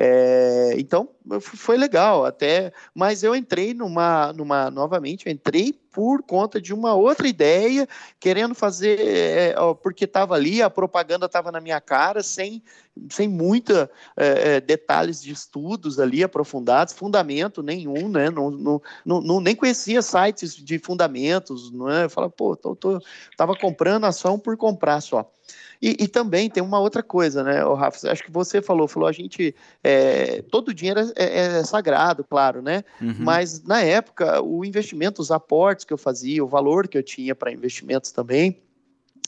É, 0.00 0.74
então 0.78 1.08
foi 1.40 1.76
legal 1.76 2.24
até, 2.24 2.72
mas 2.94 3.24
eu 3.24 3.34
entrei 3.34 3.74
numa, 3.74 4.32
numa 4.32 4.70
novamente, 4.70 5.26
eu 5.26 5.32
entrei 5.32 5.72
por 5.90 6.22
conta 6.22 6.60
de 6.60 6.72
uma 6.72 6.94
outra 6.94 7.26
ideia, 7.26 7.88
querendo 8.20 8.54
fazer, 8.54 9.00
é, 9.00 9.54
porque 9.82 10.04
estava 10.04 10.36
ali, 10.36 10.62
a 10.62 10.70
propaganda 10.70 11.26
estava 11.26 11.50
na 11.50 11.60
minha 11.60 11.80
cara, 11.80 12.22
sem, 12.22 12.62
sem 13.10 13.26
muita 13.26 13.90
é, 14.16 14.54
é, 14.56 14.60
detalhes 14.60 15.20
de 15.20 15.32
estudos 15.32 15.98
ali 15.98 16.22
aprofundados, 16.22 16.94
fundamento 16.94 17.60
nenhum, 17.60 18.08
né? 18.08 18.30
Não, 18.30 18.52
não, 18.52 18.80
não- 19.04 19.40
nem 19.40 19.56
conhecia 19.56 20.00
sites 20.00 20.54
de 20.54 20.78
fundamentos, 20.78 21.72
não 21.72 21.90
é? 21.90 22.04
Eu 22.04 22.10
falava, 22.10 22.32
pô, 22.32 22.54
tô, 22.54 22.76
tô, 22.76 23.00
tava 23.36 23.56
comprando 23.56 24.04
ação 24.04 24.38
por 24.38 24.56
comprar 24.56 25.00
só. 25.00 25.28
E, 25.80 25.96
e 26.00 26.08
também 26.08 26.50
tem 26.50 26.62
uma 26.62 26.80
outra 26.80 27.02
coisa, 27.02 27.44
né, 27.44 27.62
Rafa? 27.62 28.10
Acho 28.10 28.24
que 28.24 28.30
você 28.30 28.60
falou, 28.60 28.88
falou, 28.88 29.08
a 29.08 29.12
gente. 29.12 29.54
é, 29.82 30.42
todo 30.42 30.74
dinheiro 30.74 31.00
é, 31.14 31.58
é 31.58 31.64
sagrado, 31.64 32.24
claro, 32.24 32.60
né? 32.60 32.84
Uhum. 33.00 33.14
Mas 33.20 33.62
na 33.62 33.80
época, 33.80 34.42
o 34.42 34.64
investimento, 34.64 35.22
os 35.22 35.30
aportes 35.30 35.84
que 35.84 35.92
eu 35.92 35.98
fazia, 35.98 36.44
o 36.44 36.48
valor 36.48 36.88
que 36.88 36.98
eu 36.98 37.02
tinha 37.02 37.34
para 37.34 37.52
investimentos 37.52 38.10
também, 38.10 38.60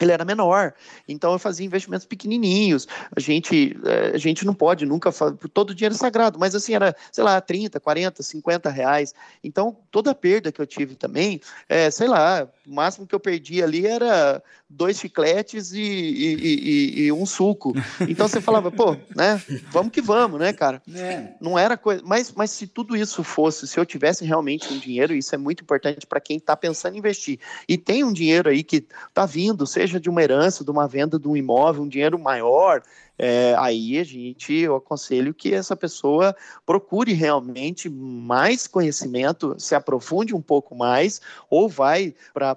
ele 0.00 0.12
era 0.12 0.24
menor. 0.24 0.72
Então 1.08 1.32
eu 1.32 1.38
fazia 1.38 1.66
investimentos 1.66 2.06
pequenininhos. 2.06 2.86
A 3.14 3.20
gente, 3.20 3.76
eh, 3.84 4.12
a 4.14 4.18
gente 4.18 4.44
não 4.44 4.54
pode 4.54 4.86
nunca 4.86 5.12
fa- 5.12 5.34
todo 5.52 5.70
o 5.70 5.74
dinheiro 5.74 5.94
é 5.94 5.98
sagrado, 5.98 6.38
mas 6.38 6.54
assim 6.54 6.74
era, 6.74 6.94
sei 7.12 7.22
lá, 7.24 7.40
30, 7.40 7.78
40, 7.78 8.22
50 8.22 8.70
reais. 8.70 9.14
Então 9.44 9.76
toda 9.90 10.10
a 10.10 10.14
perda 10.14 10.50
que 10.52 10.60
eu 10.60 10.66
tive 10.66 10.94
também, 10.94 11.40
eh, 11.68 11.90
sei 11.90 12.08
lá, 12.08 12.48
o 12.66 12.74
máximo 12.74 13.06
que 13.06 13.14
eu 13.14 13.20
perdi 13.20 13.62
ali 13.62 13.86
era 13.86 14.42
dois 14.68 14.98
chicletes 14.98 15.72
e, 15.72 15.80
e- 15.80 16.34
e- 16.34 17.00
e- 17.00 17.02
e 17.06 17.12
um 17.12 17.26
suco. 17.26 17.74
Então 18.08 18.28
você 18.28 18.40
falava, 18.40 18.70
pô, 18.70 18.96
né? 19.16 19.42
Vamos 19.72 19.90
que 19.92 20.00
vamos, 20.00 20.38
né, 20.38 20.52
cara? 20.52 20.80
É, 20.94 21.34
não 21.40 21.58
era 21.58 21.76
coisa. 21.76 22.02
Mas, 22.04 22.32
mas 22.32 22.50
se 22.52 22.66
tudo 22.68 22.96
isso 22.96 23.24
fosse, 23.24 23.66
se 23.66 23.78
eu 23.78 23.84
tivesse 23.84 24.24
realmente 24.24 24.72
um 24.72 24.78
dinheiro, 24.78 25.12
isso 25.14 25.34
é 25.34 25.38
muito 25.38 25.62
importante 25.62 26.06
para 26.06 26.20
quem 26.20 26.36
está 26.36 26.56
pensando 26.56 26.94
em 26.94 26.98
investir. 26.98 27.38
E 27.68 27.76
tem 27.76 28.04
um 28.04 28.12
dinheiro 28.12 28.48
aí 28.48 28.62
que 28.62 28.86
está 29.08 29.26
vindo, 29.26 29.66
seja 29.66 29.89
de 29.98 30.10
uma 30.10 30.22
herança, 30.22 30.62
de 30.62 30.70
uma 30.70 30.86
venda 30.86 31.18
de 31.18 31.26
um 31.26 31.36
imóvel, 31.36 31.82
um 31.82 31.88
dinheiro 31.88 32.18
maior. 32.18 32.82
É, 33.22 33.54
aí 33.58 33.98
a 33.98 34.04
gente, 34.04 34.54
eu 34.54 34.74
aconselho 34.74 35.34
que 35.34 35.52
essa 35.52 35.76
pessoa 35.76 36.34
procure 36.64 37.12
realmente 37.12 37.86
mais 37.90 38.66
conhecimento, 38.66 39.54
se 39.58 39.74
aprofunde 39.74 40.34
um 40.34 40.40
pouco 40.40 40.74
mais, 40.74 41.20
ou 41.50 41.68
vai 41.68 42.14
para 42.32 42.54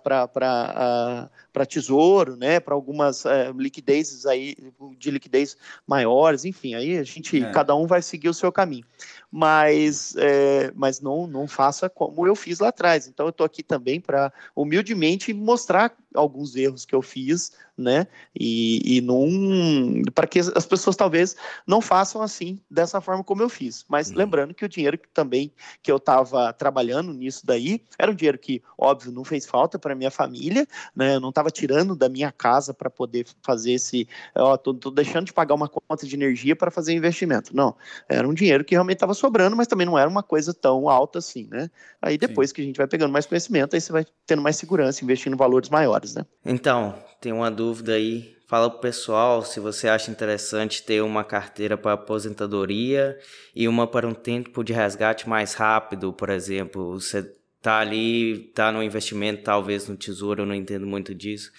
para 1.53 1.65
tesouro, 1.67 2.35
né, 2.35 2.59
para 2.59 2.73
algumas 2.73 3.25
eh, 3.25 3.51
liquidezes 3.55 4.25
aí 4.25 4.55
de 4.97 5.11
liquidez 5.11 5.55
maiores, 5.85 6.45
enfim, 6.45 6.73
aí 6.73 6.97
a 6.97 7.03
gente, 7.03 7.43
É. 7.43 7.51
cada 7.51 7.75
um 7.75 7.85
vai 7.85 8.01
seguir 8.01 8.29
o 8.29 8.33
seu 8.33 8.51
caminho. 8.51 8.85
Mas, 9.31 10.15
é, 10.17 10.71
mas 10.75 10.99
não, 10.99 11.27
não 11.27 11.47
faça 11.47 11.89
como 11.89 12.25
eu 12.25 12.35
fiz 12.35 12.59
lá 12.59 12.69
atrás. 12.69 13.07
Então 13.07 13.25
eu 13.27 13.31
estou 13.31 13.45
aqui 13.45 13.61
também 13.61 13.99
para 13.99 14.31
humildemente 14.55 15.33
mostrar 15.33 15.95
alguns 16.13 16.55
erros 16.55 16.85
que 16.85 16.95
eu 16.95 17.01
fiz, 17.01 17.51
né? 17.77 18.07
E, 18.37 18.97
e 18.97 19.01
não 19.01 20.01
para 20.13 20.27
que 20.27 20.39
as 20.39 20.65
pessoas 20.65 20.95
talvez 20.95 21.35
não 21.65 21.81
façam 21.81 22.21
assim 22.21 22.59
dessa 22.69 23.01
forma 23.01 23.23
como 23.23 23.41
eu 23.41 23.49
fiz. 23.49 23.85
Mas 23.87 24.09
Uhum. 24.09 24.17
lembrando 24.17 24.53
que 24.53 24.63
o 24.63 24.69
dinheiro 24.69 24.97
que 24.97 25.07
também 25.09 25.51
que 25.81 25.91
eu 25.91 25.97
estava 25.97 26.53
trabalhando 26.53 27.13
nisso 27.13 27.45
daí 27.45 27.81
era 27.97 28.11
um 28.11 28.15
dinheiro 28.15 28.37
que 28.37 28.61
óbvio 28.77 29.11
não 29.11 29.23
fez 29.23 29.45
falta 29.45 29.79
para 29.79 29.95
minha 29.95 30.11
família, 30.11 30.67
né? 30.95 31.15
Eu 31.15 31.19
não 31.19 31.29
estava 31.29 31.49
tirando 31.49 31.95
da 31.95 32.07
minha 32.07 32.31
casa 32.31 32.73
para 32.73 32.89
poder 32.89 33.25
fazer 33.41 33.73
esse, 33.73 34.07
ó, 34.35 34.55
tô, 34.57 34.73
tô 34.73 34.91
deixando 34.91 35.25
de 35.25 35.33
pagar 35.33 35.55
uma 35.55 35.67
conta 35.67 36.05
de 36.05 36.15
energia 36.15 36.55
para 36.55 36.69
fazer 36.69 36.93
investimento. 36.93 37.55
Não, 37.55 37.75
era 38.07 38.27
um 38.27 38.33
dinheiro 38.33 38.63
que 38.63 38.75
realmente 38.75 38.97
estava 38.97 39.13
sobrando, 39.13 39.55
mas 39.55 39.67
também 39.67 39.85
não 39.85 39.97
era 39.97 40.09
uma 40.09 40.23
coisa 40.23 40.53
tão 40.53 40.87
alta 40.87 41.19
assim, 41.19 41.47
né? 41.49 41.69
Aí 42.01 42.17
depois 42.17 42.51
que 42.51 42.61
a 42.61 42.63
gente 42.63 42.77
vai 42.77 42.87
pegando 42.87 43.11
mais 43.11 43.25
conhecimento, 43.25 43.75
aí 43.75 43.81
você 43.81 43.91
vai 43.91 44.05
tendo 44.25 44.41
mais 44.41 44.55
segurança, 44.55 45.03
investindo 45.03 45.33
em 45.33 45.37
valores 45.37 45.69
maiores, 45.69 46.15
né? 46.15 46.25
Então, 46.45 46.95
tem 47.19 47.31
uma 47.31 47.49
dúvida 47.63 47.93
aí. 47.93 48.35
Fala 48.45 48.69
pro 48.69 48.81
pessoal 48.81 49.41
se 49.41 49.57
você 49.61 49.87
acha 49.87 50.11
interessante 50.11 50.83
ter 50.83 51.01
uma 51.01 51.23
carteira 51.23 51.77
para 51.77 51.93
aposentadoria 51.93 53.17
e 53.55 53.69
uma 53.69 53.87
para 53.87 54.05
um 54.05 54.13
tempo 54.13 54.63
de 54.63 54.73
resgate 54.73 55.29
mais 55.29 55.53
rápido, 55.53 56.11
por 56.11 56.29
exemplo. 56.29 56.99
Você 56.99 57.33
tá 57.61 57.79
ali, 57.79 58.51
tá 58.53 58.69
no 58.69 58.83
investimento, 58.83 59.43
talvez 59.43 59.87
no 59.87 59.95
tesouro, 59.95 60.41
eu 60.41 60.45
não 60.45 60.53
entendo 60.53 60.85
muito 60.85 61.15
disso. 61.15 61.51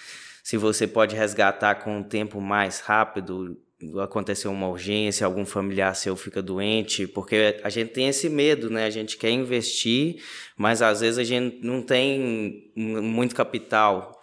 se 0.43 0.59
você 0.59 0.87
pode 0.87 1.17
resgatar 1.17 1.77
com 1.77 1.99
um 1.99 2.03
tempo 2.03 2.39
mais 2.39 2.81
rápido, 2.81 3.57
aconteceu 4.03 4.51
uma 4.53 4.69
urgência, 4.69 5.25
algum 5.25 5.47
familiar 5.47 5.97
seu 5.97 6.15
fica 6.17 6.43
doente, 6.43 7.07
porque 7.07 7.61
a 7.65 7.71
gente 7.71 7.93
tem 7.93 8.09
esse 8.09 8.29
medo, 8.29 8.69
né? 8.69 8.85
A 8.85 8.91
gente 8.91 9.17
quer 9.17 9.31
investir, 9.31 10.23
mas 10.55 10.83
às 10.83 11.01
vezes 11.01 11.19
a 11.19 11.25
gente 11.25 11.65
não 11.65 11.81
tem 11.81 12.71
muito 12.77 13.35
capital, 13.35 14.14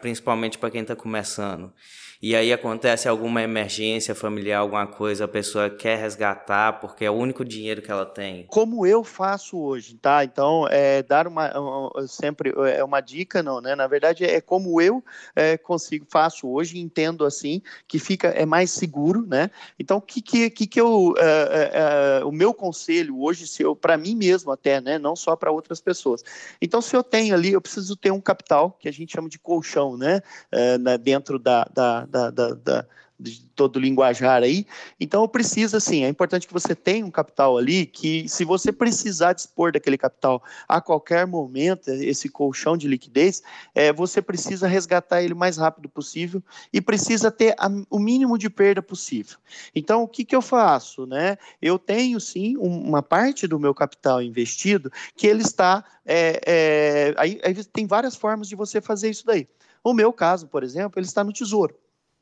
principalmente 0.00 0.58
para 0.58 0.70
quem 0.70 0.82
está 0.82 0.94
começando 0.96 1.72
e 2.20 2.34
aí 2.34 2.52
acontece 2.52 3.08
alguma 3.08 3.42
emergência 3.42 4.14
familiar, 4.14 4.60
alguma 4.60 4.86
coisa, 4.86 5.24
a 5.24 5.28
pessoa 5.28 5.68
quer 5.68 5.98
resgatar 5.98 6.80
porque 6.80 7.04
é 7.04 7.10
o 7.10 7.14
único 7.14 7.44
dinheiro 7.44 7.82
que 7.82 7.90
ela 7.90 8.06
tem. 8.06 8.46
Como 8.46 8.86
eu 8.86 9.04
faço 9.04 9.58
hoje, 9.58 9.94
tá? 9.96 10.24
Então, 10.24 10.66
é, 10.70 11.02
dar 11.02 11.26
uma, 11.26 11.52
sempre 12.06 12.52
é 12.72 12.82
uma 12.82 13.00
dica, 13.00 13.42
não, 13.42 13.60
né? 13.60 13.74
Na 13.74 13.86
verdade, 13.86 14.24
é 14.24 14.40
como 14.40 14.80
eu 14.80 15.04
é, 15.34 15.56
consigo, 15.56 16.06
faço 16.08 16.48
hoje, 16.48 16.78
entendo 16.78 17.24
assim, 17.24 17.60
que 17.86 17.98
fica, 17.98 18.28
é 18.28 18.46
mais 18.46 18.70
seguro, 18.70 19.26
né? 19.26 19.50
Então, 19.78 19.98
o 19.98 20.02
que, 20.02 20.22
que, 20.22 20.50
que, 20.50 20.80
eu, 20.80 21.14
é, 21.18 21.22
é, 21.22 22.20
é, 22.20 22.24
o 22.24 22.32
meu 22.32 22.54
conselho 22.54 23.20
hoje, 23.20 23.46
se 23.46 23.62
eu, 23.62 23.76
para 23.76 23.96
mim 23.96 24.14
mesmo 24.14 24.50
até, 24.50 24.80
né? 24.80 24.98
Não 24.98 25.14
só 25.14 25.36
para 25.36 25.50
outras 25.50 25.80
pessoas. 25.80 26.22
Então, 26.60 26.80
se 26.80 26.96
eu 26.96 27.02
tenho 27.02 27.34
ali, 27.34 27.52
eu 27.52 27.60
preciso 27.60 27.96
ter 27.96 28.10
um 28.10 28.20
capital, 28.20 28.76
que 28.80 28.88
a 28.88 28.92
gente 28.92 29.12
chama 29.12 29.28
de 29.28 29.38
colchão, 29.38 29.96
né? 29.96 30.20
dentro 31.02 31.38
da, 31.38 31.64
da 31.72 32.05
da, 32.06 32.30
da, 32.30 32.54
da, 32.54 32.86
de 33.18 33.42
todo 33.54 33.76
o 33.76 33.80
linguajar 33.80 34.42
aí. 34.42 34.66
Então, 35.00 35.26
precisa, 35.26 35.80
sim, 35.80 36.04
é 36.04 36.08
importante 36.08 36.46
que 36.46 36.52
você 36.52 36.74
tenha 36.74 37.04
um 37.04 37.10
capital 37.10 37.56
ali, 37.56 37.86
que 37.86 38.28
se 38.28 38.44
você 38.44 38.70
precisar 38.70 39.32
dispor 39.32 39.72
daquele 39.72 39.96
capital 39.96 40.42
a 40.68 40.80
qualquer 40.80 41.26
momento, 41.26 41.88
esse 41.88 42.28
colchão 42.28 42.76
de 42.76 42.86
liquidez, 42.86 43.42
é, 43.74 43.92
você 43.92 44.20
precisa 44.20 44.68
resgatar 44.68 45.22
ele 45.22 45.32
o 45.32 45.36
mais 45.36 45.56
rápido 45.56 45.88
possível 45.88 46.42
e 46.72 46.80
precisa 46.80 47.30
ter 47.30 47.54
a, 47.58 47.68
o 47.88 47.98
mínimo 47.98 48.36
de 48.36 48.50
perda 48.50 48.82
possível. 48.82 49.38
Então, 49.74 50.02
o 50.02 50.08
que, 50.08 50.24
que 50.24 50.36
eu 50.36 50.42
faço? 50.42 51.06
Né? 51.06 51.38
Eu 51.60 51.78
tenho, 51.78 52.20
sim, 52.20 52.56
uma 52.58 53.02
parte 53.02 53.46
do 53.46 53.58
meu 53.58 53.74
capital 53.74 54.22
investido 54.22 54.92
que 55.16 55.26
ele 55.26 55.42
está... 55.42 55.84
É, 56.04 56.40
é, 56.46 57.14
aí, 57.16 57.40
aí 57.42 57.64
tem 57.64 57.86
várias 57.86 58.14
formas 58.14 58.48
de 58.48 58.54
você 58.54 58.80
fazer 58.80 59.10
isso 59.10 59.26
daí. 59.26 59.48
O 59.82 59.94
meu 59.94 60.12
caso, 60.12 60.46
por 60.46 60.62
exemplo, 60.62 60.98
ele 60.98 61.06
está 61.06 61.24
no 61.24 61.32
Tesouro. 61.32 61.74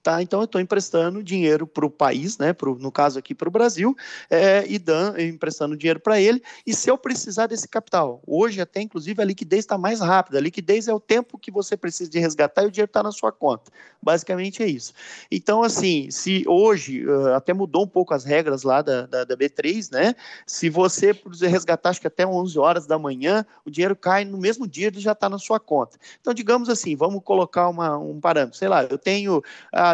Tá? 0.04 0.20
Então, 0.20 0.40
eu 0.40 0.44
estou 0.44 0.60
emprestando 0.60 1.22
dinheiro 1.22 1.66
para 1.66 1.86
o 1.86 1.90
país, 1.90 2.36
né? 2.36 2.52
Pro, 2.52 2.78
no 2.78 2.92
caso 2.92 3.18
aqui 3.18 3.34
para 3.34 3.48
o 3.48 3.50
Brasil, 3.50 3.96
é, 4.28 4.62
e 4.68 4.78
dan, 4.78 5.14
emprestando 5.18 5.74
dinheiro 5.78 5.98
para 5.98 6.20
ele. 6.20 6.42
E 6.66 6.74
se 6.74 6.90
eu 6.90 6.98
precisar 6.98 7.46
desse 7.46 7.66
capital, 7.66 8.22
hoje 8.26 8.60
até 8.60 8.82
inclusive 8.82 9.22
a 9.22 9.24
liquidez 9.24 9.60
está 9.60 9.78
mais 9.78 10.00
rápida. 10.00 10.36
A 10.36 10.42
liquidez 10.42 10.88
é 10.88 10.92
o 10.92 11.00
tempo 11.00 11.38
que 11.38 11.50
você 11.50 11.74
precisa 11.74 12.10
de 12.10 12.18
resgatar 12.18 12.64
e 12.64 12.66
o 12.66 12.70
dinheiro 12.70 12.90
está 12.90 13.02
na 13.02 13.10
sua 13.10 13.32
conta. 13.32 13.72
Basicamente 14.02 14.62
é 14.62 14.66
isso. 14.66 14.92
Então, 15.30 15.62
assim, 15.62 16.10
se 16.10 16.44
hoje 16.46 17.06
uh, 17.06 17.32
até 17.32 17.54
mudou 17.54 17.84
um 17.84 17.88
pouco 17.88 18.12
as 18.12 18.22
regras 18.24 18.62
lá 18.62 18.82
da, 18.82 19.06
da, 19.06 19.24
da, 19.24 19.34
B3, 19.34 19.90
né? 19.90 20.14
Se 20.46 20.68
você 20.68 21.18
resgatar, 21.40 21.88
acho 21.88 22.02
que 22.02 22.06
até 22.06 22.26
11 22.26 22.58
horas 22.58 22.86
da 22.86 22.98
manhã, 22.98 23.46
o 23.64 23.70
dinheiro 23.70 23.96
cai 23.96 24.26
no 24.26 24.36
mesmo 24.36 24.68
dia, 24.68 24.88
ele 24.88 25.00
já 25.00 25.12
está 25.12 25.30
na 25.30 25.38
sua 25.38 25.58
conta. 25.58 25.96
Então, 26.20 26.34
digamos 26.34 26.68
assim, 26.68 26.94
vamos 26.94 27.22
colocar 27.24 27.70
uma, 27.70 27.96
um 27.96 28.20
parâmetro. 28.20 28.58
Sei 28.58 28.68
lá, 28.68 28.84
eu 28.84 28.98
tenho. 28.98 29.42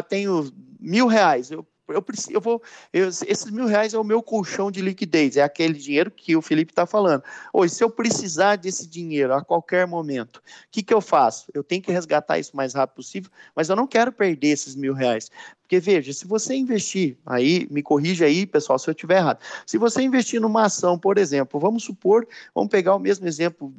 Tenho 0.02 0.50
mil 0.78 1.06
reais, 1.06 1.50
eu 1.50 1.66
eu 1.92 2.02
preciso, 2.02 2.32
eu 2.32 2.40
vou, 2.40 2.62
eu, 2.92 3.08
esses 3.08 3.50
mil 3.50 3.66
reais 3.66 3.94
é 3.94 3.98
o 3.98 4.04
meu 4.04 4.22
colchão 4.22 4.70
de 4.70 4.80
liquidez, 4.80 5.36
é 5.36 5.42
aquele 5.42 5.74
dinheiro 5.74 6.10
que 6.10 6.36
o 6.36 6.42
Felipe 6.42 6.72
está 6.72 6.86
falando. 6.86 7.22
Hoje, 7.52 7.74
se 7.74 7.84
eu 7.84 7.90
precisar 7.90 8.56
desse 8.56 8.86
dinheiro 8.86 9.34
a 9.34 9.44
qualquer 9.44 9.86
momento, 9.86 10.36
o 10.36 10.42
que, 10.70 10.82
que 10.82 10.94
eu 10.94 11.00
faço? 11.00 11.50
Eu 11.52 11.64
tenho 11.64 11.82
que 11.82 11.92
resgatar 11.92 12.38
isso 12.38 12.52
o 12.54 12.56
mais 12.56 12.74
rápido 12.74 12.96
possível, 12.96 13.30
mas 13.54 13.68
eu 13.68 13.76
não 13.76 13.86
quero 13.86 14.12
perder 14.12 14.48
esses 14.48 14.74
mil 14.74 14.94
reais. 14.94 15.30
Porque 15.70 15.78
veja, 15.78 16.12
se 16.12 16.26
você 16.26 16.56
investir, 16.56 17.16
aí 17.24 17.68
me 17.70 17.80
corrija 17.80 18.24
aí, 18.24 18.44
pessoal, 18.44 18.76
se 18.76 18.90
eu 18.90 18.92
estiver 18.92 19.18
errado. 19.18 19.38
Se 19.64 19.78
você 19.78 20.02
investir 20.02 20.40
numa 20.40 20.64
ação, 20.64 20.98
por 20.98 21.16
exemplo, 21.16 21.61
vamos 21.61 21.85
supor, 21.85 22.26
vamos 22.52 22.68
pegar 22.68 22.92
o 22.96 22.98
mesmo 22.98 23.24
exemplo 23.24 23.72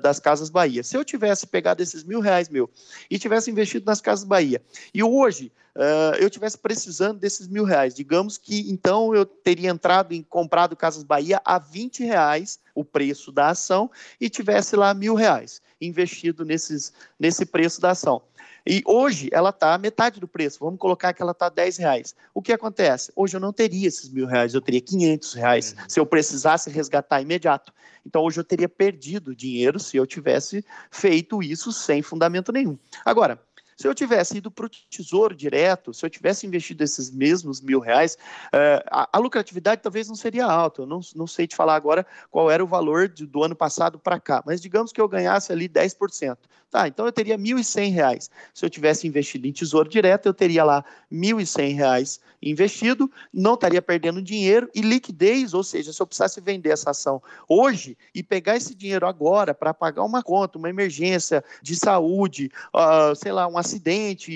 das 0.00 0.20
Casas 0.20 0.48
Bahia. 0.48 0.84
Se 0.84 0.96
eu 0.96 1.04
tivesse 1.04 1.44
pegado 1.48 1.82
esses 1.82 2.04
mil 2.04 2.20
reais 2.20 2.48
meu 2.48 2.70
e 3.10 3.18
tivesse 3.18 3.50
investido 3.50 3.84
nas 3.84 4.00
Casas 4.00 4.24
Bahia, 4.24 4.62
e 4.94 5.02
hoje 5.02 5.50
uh, 5.74 6.14
eu 6.20 6.30
tivesse 6.30 6.56
precisando 6.56 7.18
desses 7.18 7.48
mil 7.48 7.64
reais, 7.64 7.92
digamos 7.92 8.38
que 8.38 8.70
então 8.70 9.12
eu 9.12 9.26
teria 9.26 9.70
entrado 9.70 10.12
em 10.12 10.22
comprado 10.22 10.76
Casas 10.76 11.02
Bahia 11.02 11.42
a 11.44 11.58
20 11.58 12.04
reais 12.04 12.60
o 12.74 12.84
preço 12.84 13.30
da 13.30 13.50
ação 13.50 13.90
e 14.20 14.28
tivesse 14.28 14.76
lá 14.76 14.92
mil 14.94 15.14
reais 15.14 15.60
investido 15.80 16.44
nesses, 16.44 16.92
nesse 17.18 17.44
preço 17.44 17.80
da 17.80 17.90
ação. 17.90 18.22
E 18.64 18.82
hoje 18.86 19.28
ela 19.32 19.50
está 19.50 19.76
metade 19.76 20.20
do 20.20 20.28
preço. 20.28 20.60
Vamos 20.60 20.78
colocar 20.78 21.12
que 21.12 21.20
ela 21.20 21.32
está 21.32 21.48
10 21.48 21.78
reais. 21.78 22.14
O 22.32 22.40
que 22.40 22.52
acontece? 22.52 23.12
Hoje 23.16 23.36
eu 23.36 23.40
não 23.40 23.52
teria 23.52 23.88
esses 23.88 24.08
mil 24.08 24.26
reais, 24.26 24.54
eu 24.54 24.60
teria 24.60 24.80
500 24.80 25.34
reais 25.34 25.74
uhum. 25.76 25.84
se 25.88 26.00
eu 26.00 26.06
precisasse 26.06 26.70
resgatar 26.70 27.20
imediato. 27.20 27.72
Então 28.06 28.22
hoje 28.22 28.38
eu 28.38 28.44
teria 28.44 28.68
perdido 28.68 29.34
dinheiro 29.34 29.80
se 29.80 29.96
eu 29.96 30.06
tivesse 30.06 30.64
feito 30.90 31.42
isso 31.42 31.72
sem 31.72 32.02
fundamento 32.02 32.52
nenhum. 32.52 32.78
Agora, 33.04 33.40
se 33.82 33.88
eu 33.88 33.94
tivesse 33.96 34.36
ido 34.36 34.48
para 34.48 34.66
o 34.66 34.68
tesouro 34.68 35.34
direto, 35.34 35.92
se 35.92 36.06
eu 36.06 36.08
tivesse 36.08 36.46
investido 36.46 36.84
esses 36.84 37.10
mesmos 37.10 37.60
mil 37.60 37.80
reais, 37.80 38.16
uh, 38.54 38.80
a, 38.88 39.08
a, 39.12 39.18
lucratividade 39.18 39.82
talvez 39.82 40.06
não 40.06 40.14
seria 40.14 40.46
alta. 40.46 40.82
Eu 40.82 40.86
não, 40.86 41.00
não 41.16 41.26
sei 41.26 41.48
te 41.48 41.56
falar 41.56 41.74
agora 41.74 42.06
qual 42.30 42.48
era 42.48 42.62
o 42.62 42.66
valor 42.66 43.08
de, 43.08 43.26
do 43.26 43.42
ano 43.42 43.56
passado 43.56 43.98
para 43.98 44.20
cá, 44.20 44.40
mas 44.46 44.60
digamos 44.60 44.92
que 44.92 45.00
eu 45.00 45.08
ganhasse 45.08 45.50
ali 45.50 45.68
10%. 45.68 46.38
Tá, 46.70 46.88
então 46.88 47.04
eu 47.04 47.12
teria 47.12 47.36
R$ 47.36 47.42
1.100. 47.42 48.30
Se 48.54 48.64
eu 48.64 48.70
tivesse 48.70 49.06
investido 49.06 49.46
em 49.46 49.52
tesouro 49.52 49.90
direto, 49.90 50.24
eu 50.24 50.32
teria 50.32 50.64
lá 50.64 50.82
R$ 51.10 51.18
1.100 51.18 52.18
investido, 52.42 53.10
não 53.32 53.54
estaria 53.54 53.80
perdendo 53.82 54.22
dinheiro 54.22 54.70
e 54.74 54.80
liquidez, 54.80 55.54
ou 55.54 55.62
seja, 55.62 55.92
se 55.92 56.00
eu 56.00 56.06
precisasse 56.06 56.40
vender 56.40 56.70
essa 56.70 56.90
ação 56.90 57.22
hoje 57.48 57.96
e 58.14 58.22
pegar 58.22 58.56
esse 58.56 58.74
dinheiro 58.74 59.06
agora 59.06 59.54
para 59.54 59.72
pagar 59.72 60.02
uma 60.02 60.22
conta, 60.22 60.58
uma 60.58 60.70
emergência 60.70 61.44
de 61.60 61.76
saúde, 61.76 62.50
uh, 62.74 63.14
sei 63.14 63.32
lá, 63.32 63.46
um 63.46 63.58
acidente, 63.58 63.71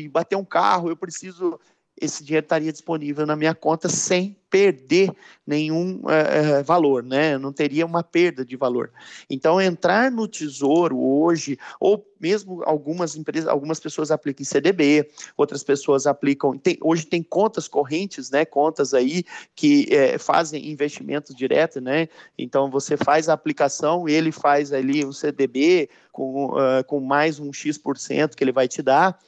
bater 0.08 0.36
um 0.36 0.44
carro, 0.44 0.88
eu 0.88 0.96
preciso 0.96 1.58
esse 2.00 2.22
dinheiro 2.22 2.44
estaria 2.44 2.72
disponível 2.72 3.24
na 3.24 3.34
minha 3.34 3.54
conta 3.54 3.88
sem 3.88 4.36
perder 4.50 5.12
nenhum 5.46 6.02
é, 6.08 6.62
valor, 6.62 7.02
né? 7.02 7.36
Não 7.36 7.52
teria 7.52 7.84
uma 7.84 8.02
perda 8.02 8.44
de 8.44 8.56
valor. 8.56 8.90
Então, 9.28 9.60
entrar 9.60 10.10
no 10.10 10.28
tesouro 10.28 10.98
hoje, 10.98 11.58
ou 11.80 12.06
mesmo 12.20 12.62
algumas 12.64 13.16
empresas, 13.16 13.48
algumas 13.48 13.80
pessoas 13.80 14.10
aplicam 14.10 14.42
em 14.42 14.46
CDB, 14.46 15.10
outras 15.36 15.62
pessoas 15.62 16.06
aplicam. 16.06 16.56
Tem, 16.56 16.78
hoje 16.80 17.06
tem 17.06 17.22
contas 17.22 17.66
correntes, 17.66 18.30
né? 18.30 18.44
Contas 18.44 18.94
aí 18.94 19.24
que 19.54 19.88
é, 19.90 20.18
fazem 20.18 20.70
investimentos 20.70 21.34
direto, 21.34 21.80
né? 21.80 22.08
Então 22.38 22.70
você 22.70 22.96
faz 22.96 23.28
a 23.28 23.32
aplicação, 23.32 24.08
ele 24.08 24.32
faz 24.32 24.72
ali 24.72 25.04
um 25.04 25.12
CDB 25.12 25.88
com, 26.12 26.46
uh, 26.46 26.84
com 26.86 27.00
mais 27.00 27.38
um 27.38 27.52
X% 27.52 28.34
que 28.36 28.44
ele 28.44 28.52
vai 28.52 28.68
te 28.68 28.80
dar. 28.80 29.18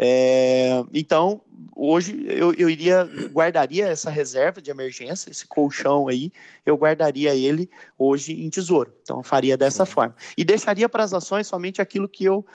É, 0.00 0.84
então, 0.94 1.42
hoje 1.74 2.24
eu, 2.28 2.54
eu 2.54 2.70
iria, 2.70 3.04
guardaria 3.32 3.88
essa 3.88 4.10
reserva 4.10 4.62
de 4.62 4.70
emergência, 4.70 5.28
esse 5.28 5.46
colchão 5.46 6.06
aí, 6.06 6.32
eu 6.64 6.76
guardaria 6.76 7.34
ele 7.34 7.68
hoje 7.98 8.32
em 8.32 8.48
tesouro. 8.48 8.92
Então, 9.02 9.22
faria 9.22 9.56
dessa 9.56 9.84
forma. 9.84 10.14
E 10.36 10.44
deixaria 10.44 10.88
para 10.88 11.02
as 11.02 11.12
ações 11.12 11.48
somente 11.48 11.82
aquilo 11.82 12.08
que 12.08 12.24
eu 12.24 12.46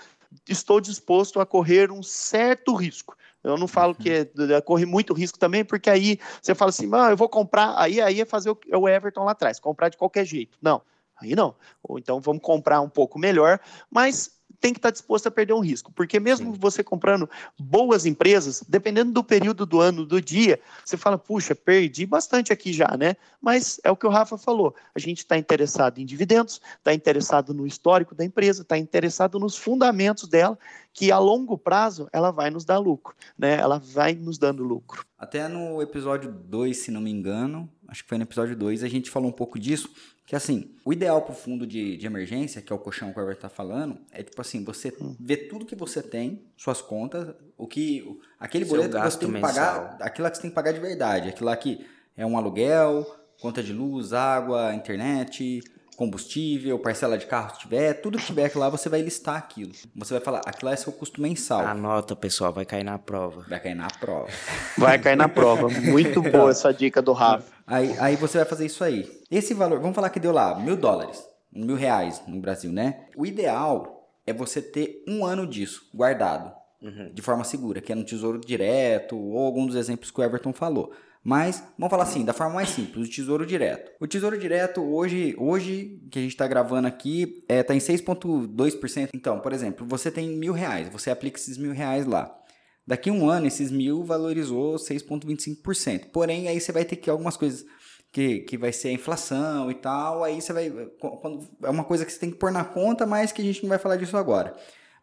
estou 0.47 0.79
disposto 0.79 1.39
a 1.39 1.45
correr 1.45 1.91
um 1.91 2.01
certo 2.01 2.73
risco. 2.73 3.15
Eu 3.43 3.57
não 3.57 3.67
falo 3.67 3.93
que 3.93 4.09
é, 4.09 4.21
é 4.55 4.61
corre 4.61 4.85
muito 4.85 5.13
risco 5.13 5.37
também, 5.37 5.65
porque 5.65 5.89
aí 5.89 6.17
você 6.41 6.55
fala 6.55 6.69
assim, 6.69 6.89
ah, 6.93 7.09
eu 7.09 7.17
vou 7.17 7.27
comprar, 7.27 7.73
aí, 7.77 7.99
aí 7.99 8.21
é 8.21 8.25
fazer 8.25 8.49
o, 8.49 8.57
o 8.73 8.87
Everton 8.87 9.25
lá 9.25 9.31
atrás, 9.31 9.59
comprar 9.59 9.89
de 9.89 9.97
qualquer 9.97 10.25
jeito. 10.25 10.57
Não, 10.61 10.81
aí 11.17 11.35
não. 11.35 11.53
Ou 11.83 11.99
então 11.99 12.21
vamos 12.21 12.41
comprar 12.41 12.79
um 12.79 12.89
pouco 12.89 13.19
melhor, 13.19 13.59
mas 13.91 14.31
tem 14.59 14.73
que 14.73 14.79
estar 14.79 14.91
disposto 14.91 15.27
a 15.27 15.31
perder 15.31 15.53
um 15.53 15.59
risco, 15.59 15.91
porque 15.91 16.19
mesmo 16.19 16.53
Sim. 16.53 16.59
você 16.59 16.83
comprando 16.83 17.29
boas 17.59 18.05
empresas, 18.05 18.63
dependendo 18.67 19.11
do 19.11 19.23
período 19.23 19.65
do 19.65 19.81
ano, 19.81 20.05
do 20.05 20.21
dia, 20.21 20.59
você 20.83 20.97
fala, 20.97 21.17
puxa, 21.17 21.53
perdi 21.53 22.05
bastante 22.05 22.53
aqui 22.53 22.71
já, 22.71 22.95
né? 22.97 23.15
Mas 23.41 23.79
é 23.83 23.91
o 23.91 23.95
que 23.95 24.07
o 24.07 24.09
Rafa 24.09 24.37
falou, 24.37 24.75
a 24.95 24.99
gente 24.99 25.19
está 25.19 25.37
interessado 25.37 25.99
em 25.99 26.05
dividendos, 26.05 26.61
está 26.77 26.93
interessado 26.93 27.53
no 27.53 27.67
histórico 27.67 28.15
da 28.15 28.23
empresa, 28.23 28.61
está 28.61 28.77
interessado 28.77 29.39
nos 29.39 29.57
fundamentos 29.57 30.27
dela, 30.27 30.57
que 30.93 31.11
a 31.11 31.17
longo 31.17 31.57
prazo 31.57 32.07
ela 32.13 32.31
vai 32.31 32.49
nos 32.49 32.63
dar 32.63 32.77
lucro, 32.77 33.15
né? 33.37 33.55
Ela 33.55 33.79
vai 33.79 34.13
nos 34.13 34.37
dando 34.37 34.63
lucro. 34.63 35.03
Até 35.17 35.47
no 35.47 35.81
episódio 35.81 36.31
2, 36.31 36.77
se 36.77 36.91
não 36.91 37.01
me 37.01 37.09
engano, 37.09 37.69
acho 37.87 38.03
que 38.03 38.09
foi 38.09 38.17
no 38.17 38.23
episódio 38.23 38.55
2, 38.55 38.83
a 38.83 38.87
gente 38.87 39.09
falou 39.09 39.29
um 39.29 39.33
pouco 39.33 39.57
disso, 39.57 39.89
que 40.25 40.35
assim, 40.35 40.73
o 40.85 40.93
ideal 40.93 41.21
para 41.21 41.33
o 41.33 41.35
fundo 41.35 41.67
de, 41.67 41.97
de 41.97 42.05
emergência, 42.05 42.61
que 42.61 42.71
é 42.71 42.75
o 42.75 42.79
colchão 42.79 43.11
que 43.11 43.19
o 43.19 43.21
Herbert 43.21 43.35
está 43.35 43.49
falando, 43.49 43.99
é 44.11 44.23
tipo 44.23 44.39
assim, 44.39 44.63
você 44.63 44.93
hum. 44.99 45.15
vê 45.19 45.35
tudo 45.35 45.65
que 45.65 45.75
você 45.75 46.01
tem, 46.01 46.45
suas 46.55 46.81
contas, 46.81 47.35
o 47.57 47.67
que. 47.67 48.19
Aquele 48.39 48.65
Seu 48.65 48.75
boleto 48.75 48.97
que 48.97 49.03
você 49.03 49.19
tem 49.19 49.33
que 49.33 49.39
pagar, 49.39 49.97
aquilo 49.99 50.23
lá 50.23 50.31
que 50.31 50.37
você 50.37 50.41
tem 50.43 50.51
que 50.51 50.55
pagar 50.55 50.71
de 50.71 50.79
verdade, 50.79 51.29
aquilo 51.29 51.45
lá 51.45 51.57
que 51.57 51.85
é 52.15 52.25
um 52.25 52.37
aluguel, 52.37 53.05
conta 53.41 53.61
de 53.61 53.73
luz, 53.73 54.13
água, 54.13 54.73
internet, 54.73 55.61
combustível, 55.95 56.79
parcela 56.79 57.17
de 57.17 57.25
carro 57.25 57.53
se 57.53 57.61
tiver, 57.61 57.93
tudo 57.95 58.17
que 58.17 58.25
tiver 58.25 58.51
lá, 58.55 58.69
você 58.69 58.89
vai 58.89 59.01
listar 59.01 59.35
aquilo. 59.35 59.71
Você 59.95 60.13
vai 60.13 60.23
falar, 60.23 60.41
aquilo 60.45 60.71
é 60.71 60.75
seu 60.75 60.91
custo 60.91 61.21
mensal. 61.21 61.65
Anota, 61.65 62.15
pessoal, 62.15 62.51
vai 62.51 62.65
cair 62.65 62.83
na 62.83 62.97
prova. 62.97 63.45
Vai 63.47 63.59
cair 63.59 63.75
na 63.75 63.87
prova. 63.87 64.29
Vai 64.77 64.99
cair 64.99 65.15
na 65.15 65.29
prova. 65.29 65.69
Muito 65.81 66.21
boa 66.21 66.51
essa 66.51 66.73
dica 66.73 67.01
do 67.01 67.13
Rafa. 67.13 67.52
Aí, 67.65 67.95
aí 67.99 68.15
você 68.15 68.37
vai 68.37 68.45
fazer 68.45 68.65
isso 68.65 68.83
aí. 68.83 69.09
Esse 69.31 69.53
valor, 69.53 69.79
vamos 69.79 69.95
falar 69.95 70.09
que 70.09 70.19
deu 70.19 70.31
lá 70.31 70.59
mil 70.59 70.75
dólares, 70.75 71.23
mil 71.51 71.75
reais 71.75 72.21
no 72.27 72.39
Brasil, 72.39 72.71
né? 72.71 73.05
O 73.15 73.25
ideal 73.25 74.09
é 74.25 74.33
você 74.33 74.61
ter 74.61 75.03
um 75.07 75.25
ano 75.25 75.47
disso 75.47 75.89
guardado 75.93 76.51
Uhum. 76.81 77.11
de 77.13 77.21
forma 77.21 77.45
segura, 77.45 77.79
que 77.79 77.93
é 77.93 77.95
no 77.95 78.03
tesouro 78.03 78.41
direto 78.41 79.17
ou 79.17 79.39
algum 79.39 79.65
dos 79.65 79.77
exemplos 79.77 80.11
que 80.11 80.19
o 80.19 80.23
Everton 80.23 80.51
falou. 80.51 80.91
Mas, 81.23 81.63
vamos 81.77 81.89
falar 81.89 82.03
assim, 82.03 82.25
da 82.25 82.33
forma 82.33 82.55
mais 82.55 82.67
simples, 82.67 83.07
o 83.07 83.09
tesouro 83.09 83.45
direto. 83.45 83.89
O 84.01 84.05
tesouro 84.05 84.37
direto, 84.37 84.81
hoje, 84.81 85.33
hoje 85.37 85.97
que 86.11 86.19
a 86.19 86.21
gente 86.21 86.31
está 86.33 86.45
gravando 86.45 86.85
aqui, 86.85 87.45
é, 87.47 87.63
tá 87.63 87.73
em 87.73 87.79
6,2%. 87.79 89.11
Então, 89.13 89.39
por 89.39 89.53
exemplo, 89.53 89.87
você 89.87 90.11
tem 90.11 90.27
mil 90.27 90.51
reais, 90.51 90.89
você 90.89 91.09
aplica 91.09 91.39
esses 91.39 91.57
mil 91.57 91.71
reais 91.71 92.05
lá. 92.05 92.37
Daqui 92.85 93.09
a 93.09 93.13
um 93.13 93.29
ano, 93.29 93.47
esses 93.47 93.71
mil 93.71 94.03
valorizou 94.03 94.75
6,25%. 94.75 96.09
Porém, 96.11 96.47
aí 96.47 96.59
você 96.59 96.71
vai 96.71 96.83
ter 96.83 96.97
que 96.97 97.09
algumas 97.09 97.37
coisas 97.37 97.65
que, 98.11 98.39
que 98.41 98.57
vai 98.57 98.71
ser 98.71 98.89
a 98.89 98.93
inflação 98.93 99.71
e 99.71 99.73
tal. 99.73 100.23
Aí 100.23 100.41
você 100.41 100.53
vai. 100.53 100.69
Quando, 100.99 101.47
é 101.63 101.69
uma 101.69 101.83
coisa 101.83 102.05
que 102.05 102.11
você 102.11 102.19
tem 102.19 102.31
que 102.31 102.37
pôr 102.37 102.51
na 102.51 102.63
conta, 102.63 103.05
mas 103.05 103.31
que 103.31 103.41
a 103.41 103.45
gente 103.45 103.63
não 103.63 103.69
vai 103.69 103.79
falar 103.79 103.95
disso 103.95 104.17
agora. 104.17 104.55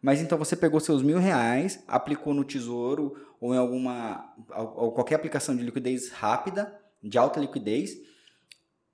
Mas 0.03 0.21
então 0.21 0.39
você 0.39 0.57
pegou 0.57 0.79
seus 0.81 1.03
mil 1.03 1.19
reais, 1.19 1.83
aplicou 1.89 2.33
no 2.33 2.45
tesouro 2.45 3.17
ou 3.41 3.55
em 3.55 3.59
alguma. 3.59 4.33
ou 4.55 4.93
qualquer 4.93 5.17
aplicação 5.17 5.57
de 5.57 5.63
liquidez 5.63 6.11
rápida, 6.11 6.79
de 7.03 7.19
alta 7.19 7.41
liquidez. 7.41 7.97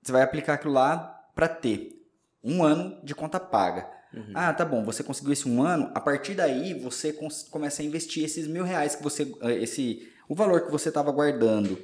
Você 0.01 0.11
vai 0.11 0.21
aplicar 0.21 0.53
aquilo 0.53 0.73
lá 0.73 0.97
para 1.35 1.47
ter 1.47 2.01
um 2.43 2.63
ano 2.63 2.99
de 3.03 3.13
conta 3.13 3.39
paga. 3.39 3.96
Uhum. 4.13 4.31
Ah, 4.33 4.53
tá 4.53 4.63
bom. 4.65 4.83
Você 4.85 5.03
conseguiu 5.03 5.33
esse 5.33 5.47
um 5.47 5.61
ano. 5.61 5.91
A 5.93 5.99
partir 5.99 6.33
daí, 6.33 6.73
você 6.73 7.13
começa 7.51 7.81
a 7.81 7.85
investir 7.85 8.23
esses 8.23 8.47
mil 8.47 8.63
reais 8.63 8.95
que 8.95 9.03
você. 9.03 9.31
eh, 9.41 9.63
esse 9.63 10.07
O 10.29 10.35
valor 10.35 10.65
que 10.65 10.71
você 10.71 10.89
estava 10.89 11.11
guardando 11.11 11.77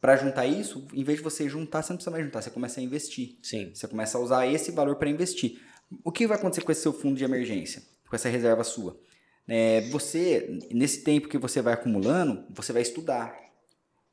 para 0.00 0.16
juntar 0.16 0.46
isso, 0.46 0.86
em 0.92 1.02
vez 1.02 1.18
de 1.18 1.24
você 1.24 1.48
juntar, 1.48 1.82
você 1.82 1.92
não 1.92 1.96
precisa 1.96 2.10
mais 2.10 2.24
juntar. 2.24 2.42
Você 2.42 2.50
começa 2.50 2.80
a 2.80 2.82
investir. 2.82 3.38
Sim. 3.42 3.70
Você 3.74 3.88
começa 3.88 4.18
a 4.18 4.20
usar 4.20 4.46
esse 4.46 4.70
valor 4.70 4.96
para 4.96 5.08
investir. 5.08 5.60
O 6.02 6.12
que 6.12 6.26
vai 6.26 6.36
acontecer 6.36 6.62
com 6.62 6.72
esse 6.72 6.82
seu 6.82 6.92
fundo 6.92 7.16
de 7.16 7.24
emergência? 7.24 7.82
Com 8.08 8.14
essa 8.16 8.28
reserva 8.28 8.62
sua? 8.64 8.98
É, 9.46 9.82
você, 9.90 10.58
nesse 10.70 11.02
tempo 11.02 11.28
que 11.28 11.38
você 11.38 11.60
vai 11.60 11.74
acumulando, 11.74 12.44
você 12.50 12.72
vai 12.72 12.82
estudar. 12.82 13.34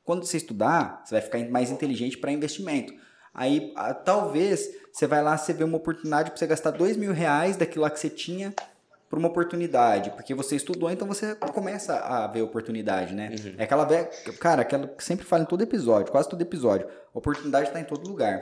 Quando 0.04 0.26
você 0.26 0.38
estudar, 0.38 1.04
você 1.06 1.16
vai 1.16 1.22
ficar 1.22 1.40
mais 1.50 1.72
inteligente 1.72 2.18
para 2.18 2.32
investimento. 2.32 2.94
Aí, 3.34 3.72
ah, 3.76 3.94
talvez, 3.94 4.70
você 4.92 5.08
vai 5.08 5.22
lá, 5.22 5.38
você 5.38 5.54
vê 5.54 5.64
uma 5.64 5.78
oportunidade 5.78 6.32
para 6.32 6.38
você 6.38 6.48
gastar 6.48 6.72
dois 6.72 6.98
mil 6.98 7.14
reais 7.14 7.58
daquilo 7.58 7.84
lá 7.84 7.90
que 7.90 8.00
você 8.00 8.10
tinha 8.10 8.54
para 9.10 9.20
uma 9.20 9.28
oportunidade, 9.28 10.10
porque 10.12 10.34
você 10.34 10.56
estudou, 10.56 10.90
então 10.90 11.06
você 11.08 11.36
começa 11.36 11.98
a 11.98 12.28
ver 12.28 12.42
oportunidade, 12.42 13.14
né? 13.14 13.36
É 13.58 13.64
aquela 13.64 13.84
velha, 13.84 14.10
cara, 14.40 14.62
aquela 14.62 14.88
que 14.88 15.04
sempre 15.04 15.26
fala 15.26 15.44
em 15.44 15.46
todo 15.46 15.62
episódio, 15.62 16.12
quase 16.12 16.30
todo 16.30 16.42
episódio, 16.42 16.88
oportunidade 17.14 17.68
está 17.68 17.80
em 17.80 17.84
todo 17.84 18.08
lugar. 18.08 18.42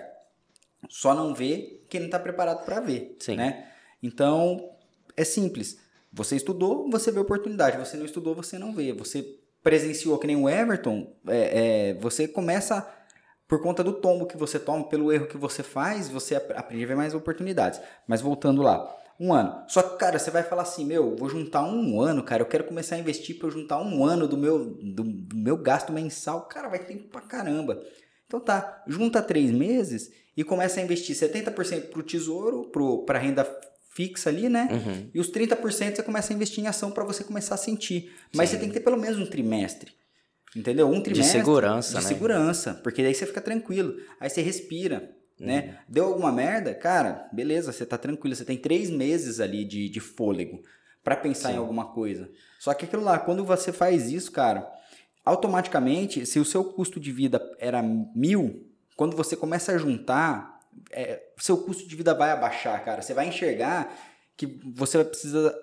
Só 0.88 1.16
não 1.16 1.34
vê 1.34 1.82
quem 1.90 2.00
não 2.00 2.08
está 2.08 2.20
preparado 2.20 2.64
para 2.66 2.80
ver, 2.80 3.18
Sim. 3.20 3.36
né? 3.36 3.68
Então, 4.02 4.70
é 5.18 5.24
simples. 5.24 5.78
Você 6.12 6.36
estudou, 6.36 6.90
você 6.90 7.12
vê 7.12 7.20
oportunidade. 7.20 7.78
Você 7.78 7.98
não 7.98 8.06
estudou, 8.06 8.34
você 8.34 8.58
não 8.58 8.74
vê. 8.74 8.94
Você 8.94 9.40
presenciou 9.62 10.18
que 10.18 10.28
nem 10.28 10.36
o 10.36 10.50
Everton, 10.50 11.14
é, 11.28 11.90
é, 11.90 11.94
você 11.96 12.28
começa, 12.28 12.88
por 13.50 13.62
conta 13.62 13.84
do 13.84 13.92
tombo 13.92 14.26
que 14.28 14.38
você 14.38 14.58
toma, 14.60 14.88
pelo 14.88 15.12
erro 15.12 15.26
que 15.28 15.36
você 15.38 15.62
faz, 15.64 16.08
você 16.08 16.36
ap- 16.36 16.52
aprende 16.56 16.86
a 16.86 16.88
ver 16.88 16.96
mais 16.96 17.14
oportunidades. 17.16 17.82
Mas 18.08 18.22
voltando 18.22 18.62
lá, 18.62 18.96
um 19.20 19.34
ano. 19.34 19.64
Só 19.68 19.82
que, 19.82 19.98
cara, 19.98 20.18
você 20.18 20.32
vai 20.32 20.44
falar 20.44 20.62
assim, 20.62 20.86
meu, 20.86 21.16
vou 21.18 21.28
juntar 21.28 21.64
um 21.64 22.00
ano, 22.00 22.24
cara, 22.24 22.44
eu 22.44 22.46
quero 22.46 22.64
começar 22.64 22.96
a 22.96 23.00
investir 23.00 23.38
para 23.38 23.48
eu 23.48 23.52
juntar 23.52 23.82
um 23.82 24.06
ano 24.06 24.28
do 24.28 24.38
meu, 24.38 24.66
do, 24.66 25.04
do 25.04 25.36
meu 25.36 25.58
gasto 25.58 25.92
mensal. 25.92 26.44
Cara, 26.44 26.70
vai 26.70 26.80
ter 26.80 26.94
tempo 26.94 27.10
pra 27.10 27.22
caramba. 27.22 27.82
Então 28.28 28.40
tá, 28.40 28.84
junta 28.88 29.22
três 29.22 29.50
meses 29.52 30.12
e 30.38 30.44
começa 30.44 30.80
a 30.80 30.84
investir 30.84 31.16
70% 31.16 31.90
pro 31.90 32.04
tesouro, 32.04 32.66
pro, 32.72 33.00
pra 33.04 33.18
renda 33.18 33.44
fixa 33.92 34.30
ali, 34.30 34.48
né? 34.48 34.70
Uhum. 34.72 35.10
E 35.14 35.20
os 35.20 35.30
30% 35.32 35.96
você 35.96 36.04
começa 36.04 36.32
a 36.32 36.36
investir 36.36 36.64
em 36.64 36.68
ação 36.68 36.92
para 36.92 37.04
você 37.04 37.24
começar 37.24 37.56
a 37.56 37.58
sentir. 37.58 38.14
Mas 38.34 38.50
Sim. 38.50 38.56
você 38.56 38.60
tem 38.62 38.70
que 38.70 38.76
ter 38.76 38.84
pelo 38.84 38.96
menos 38.98 39.18
um 39.20 39.26
trimestre. 39.26 39.92
Entendeu? 40.56 40.90
Um 40.90 41.02
trimestre. 41.02 41.40
segurança, 41.40 41.98
de 41.98 42.04
né? 42.04 42.08
segurança. 42.08 42.74
Porque 42.84 43.04
daí 43.04 43.14
você 43.14 43.26
fica 43.26 43.42
tranquilo. 43.42 43.96
Aí 44.20 44.30
você 44.30 44.42
respira. 44.42 45.16
Né? 45.40 45.80
Deu 45.88 46.06
alguma 46.06 46.32
merda? 46.32 46.74
Cara, 46.74 47.30
beleza, 47.32 47.72
você 47.72 47.86
tá 47.86 47.98
tranquilo. 47.98 48.36
Você 48.36 48.44
tem 48.44 48.58
três 48.58 48.90
meses 48.90 49.40
ali 49.40 49.64
de, 49.64 49.88
de 49.88 50.00
fôlego 50.00 50.62
para 51.04 51.16
pensar 51.16 51.50
Sim. 51.50 51.56
em 51.56 51.58
alguma 51.58 51.94
coisa. 51.94 52.30
Só 52.60 52.74
que 52.74 52.86
aquilo 52.86 53.04
lá, 53.04 53.18
quando 53.18 53.46
você 53.46 53.72
faz 53.72 54.12
isso, 54.12 54.32
cara, 54.32 54.70
automaticamente, 55.24 56.26
se 56.26 56.40
o 56.40 56.46
seu 56.46 56.64
custo 56.64 57.00
de 57.00 57.12
vida 57.12 57.42
era 57.58 57.82
mil, 57.82 58.68
quando 58.98 59.16
você 59.16 59.36
começa 59.36 59.72
a 59.72 59.78
juntar, 59.78 60.60
é, 60.92 61.22
seu 61.38 61.58
custo 61.58 61.88
de 61.88 61.96
vida 61.96 62.14
vai 62.14 62.32
abaixar, 62.32 62.84
cara. 62.84 63.02
Você 63.02 63.14
vai 63.14 63.28
enxergar 63.28 63.98
que 64.36 64.60
você 64.74 64.98
vai 64.98 65.06
precisar 65.06 65.54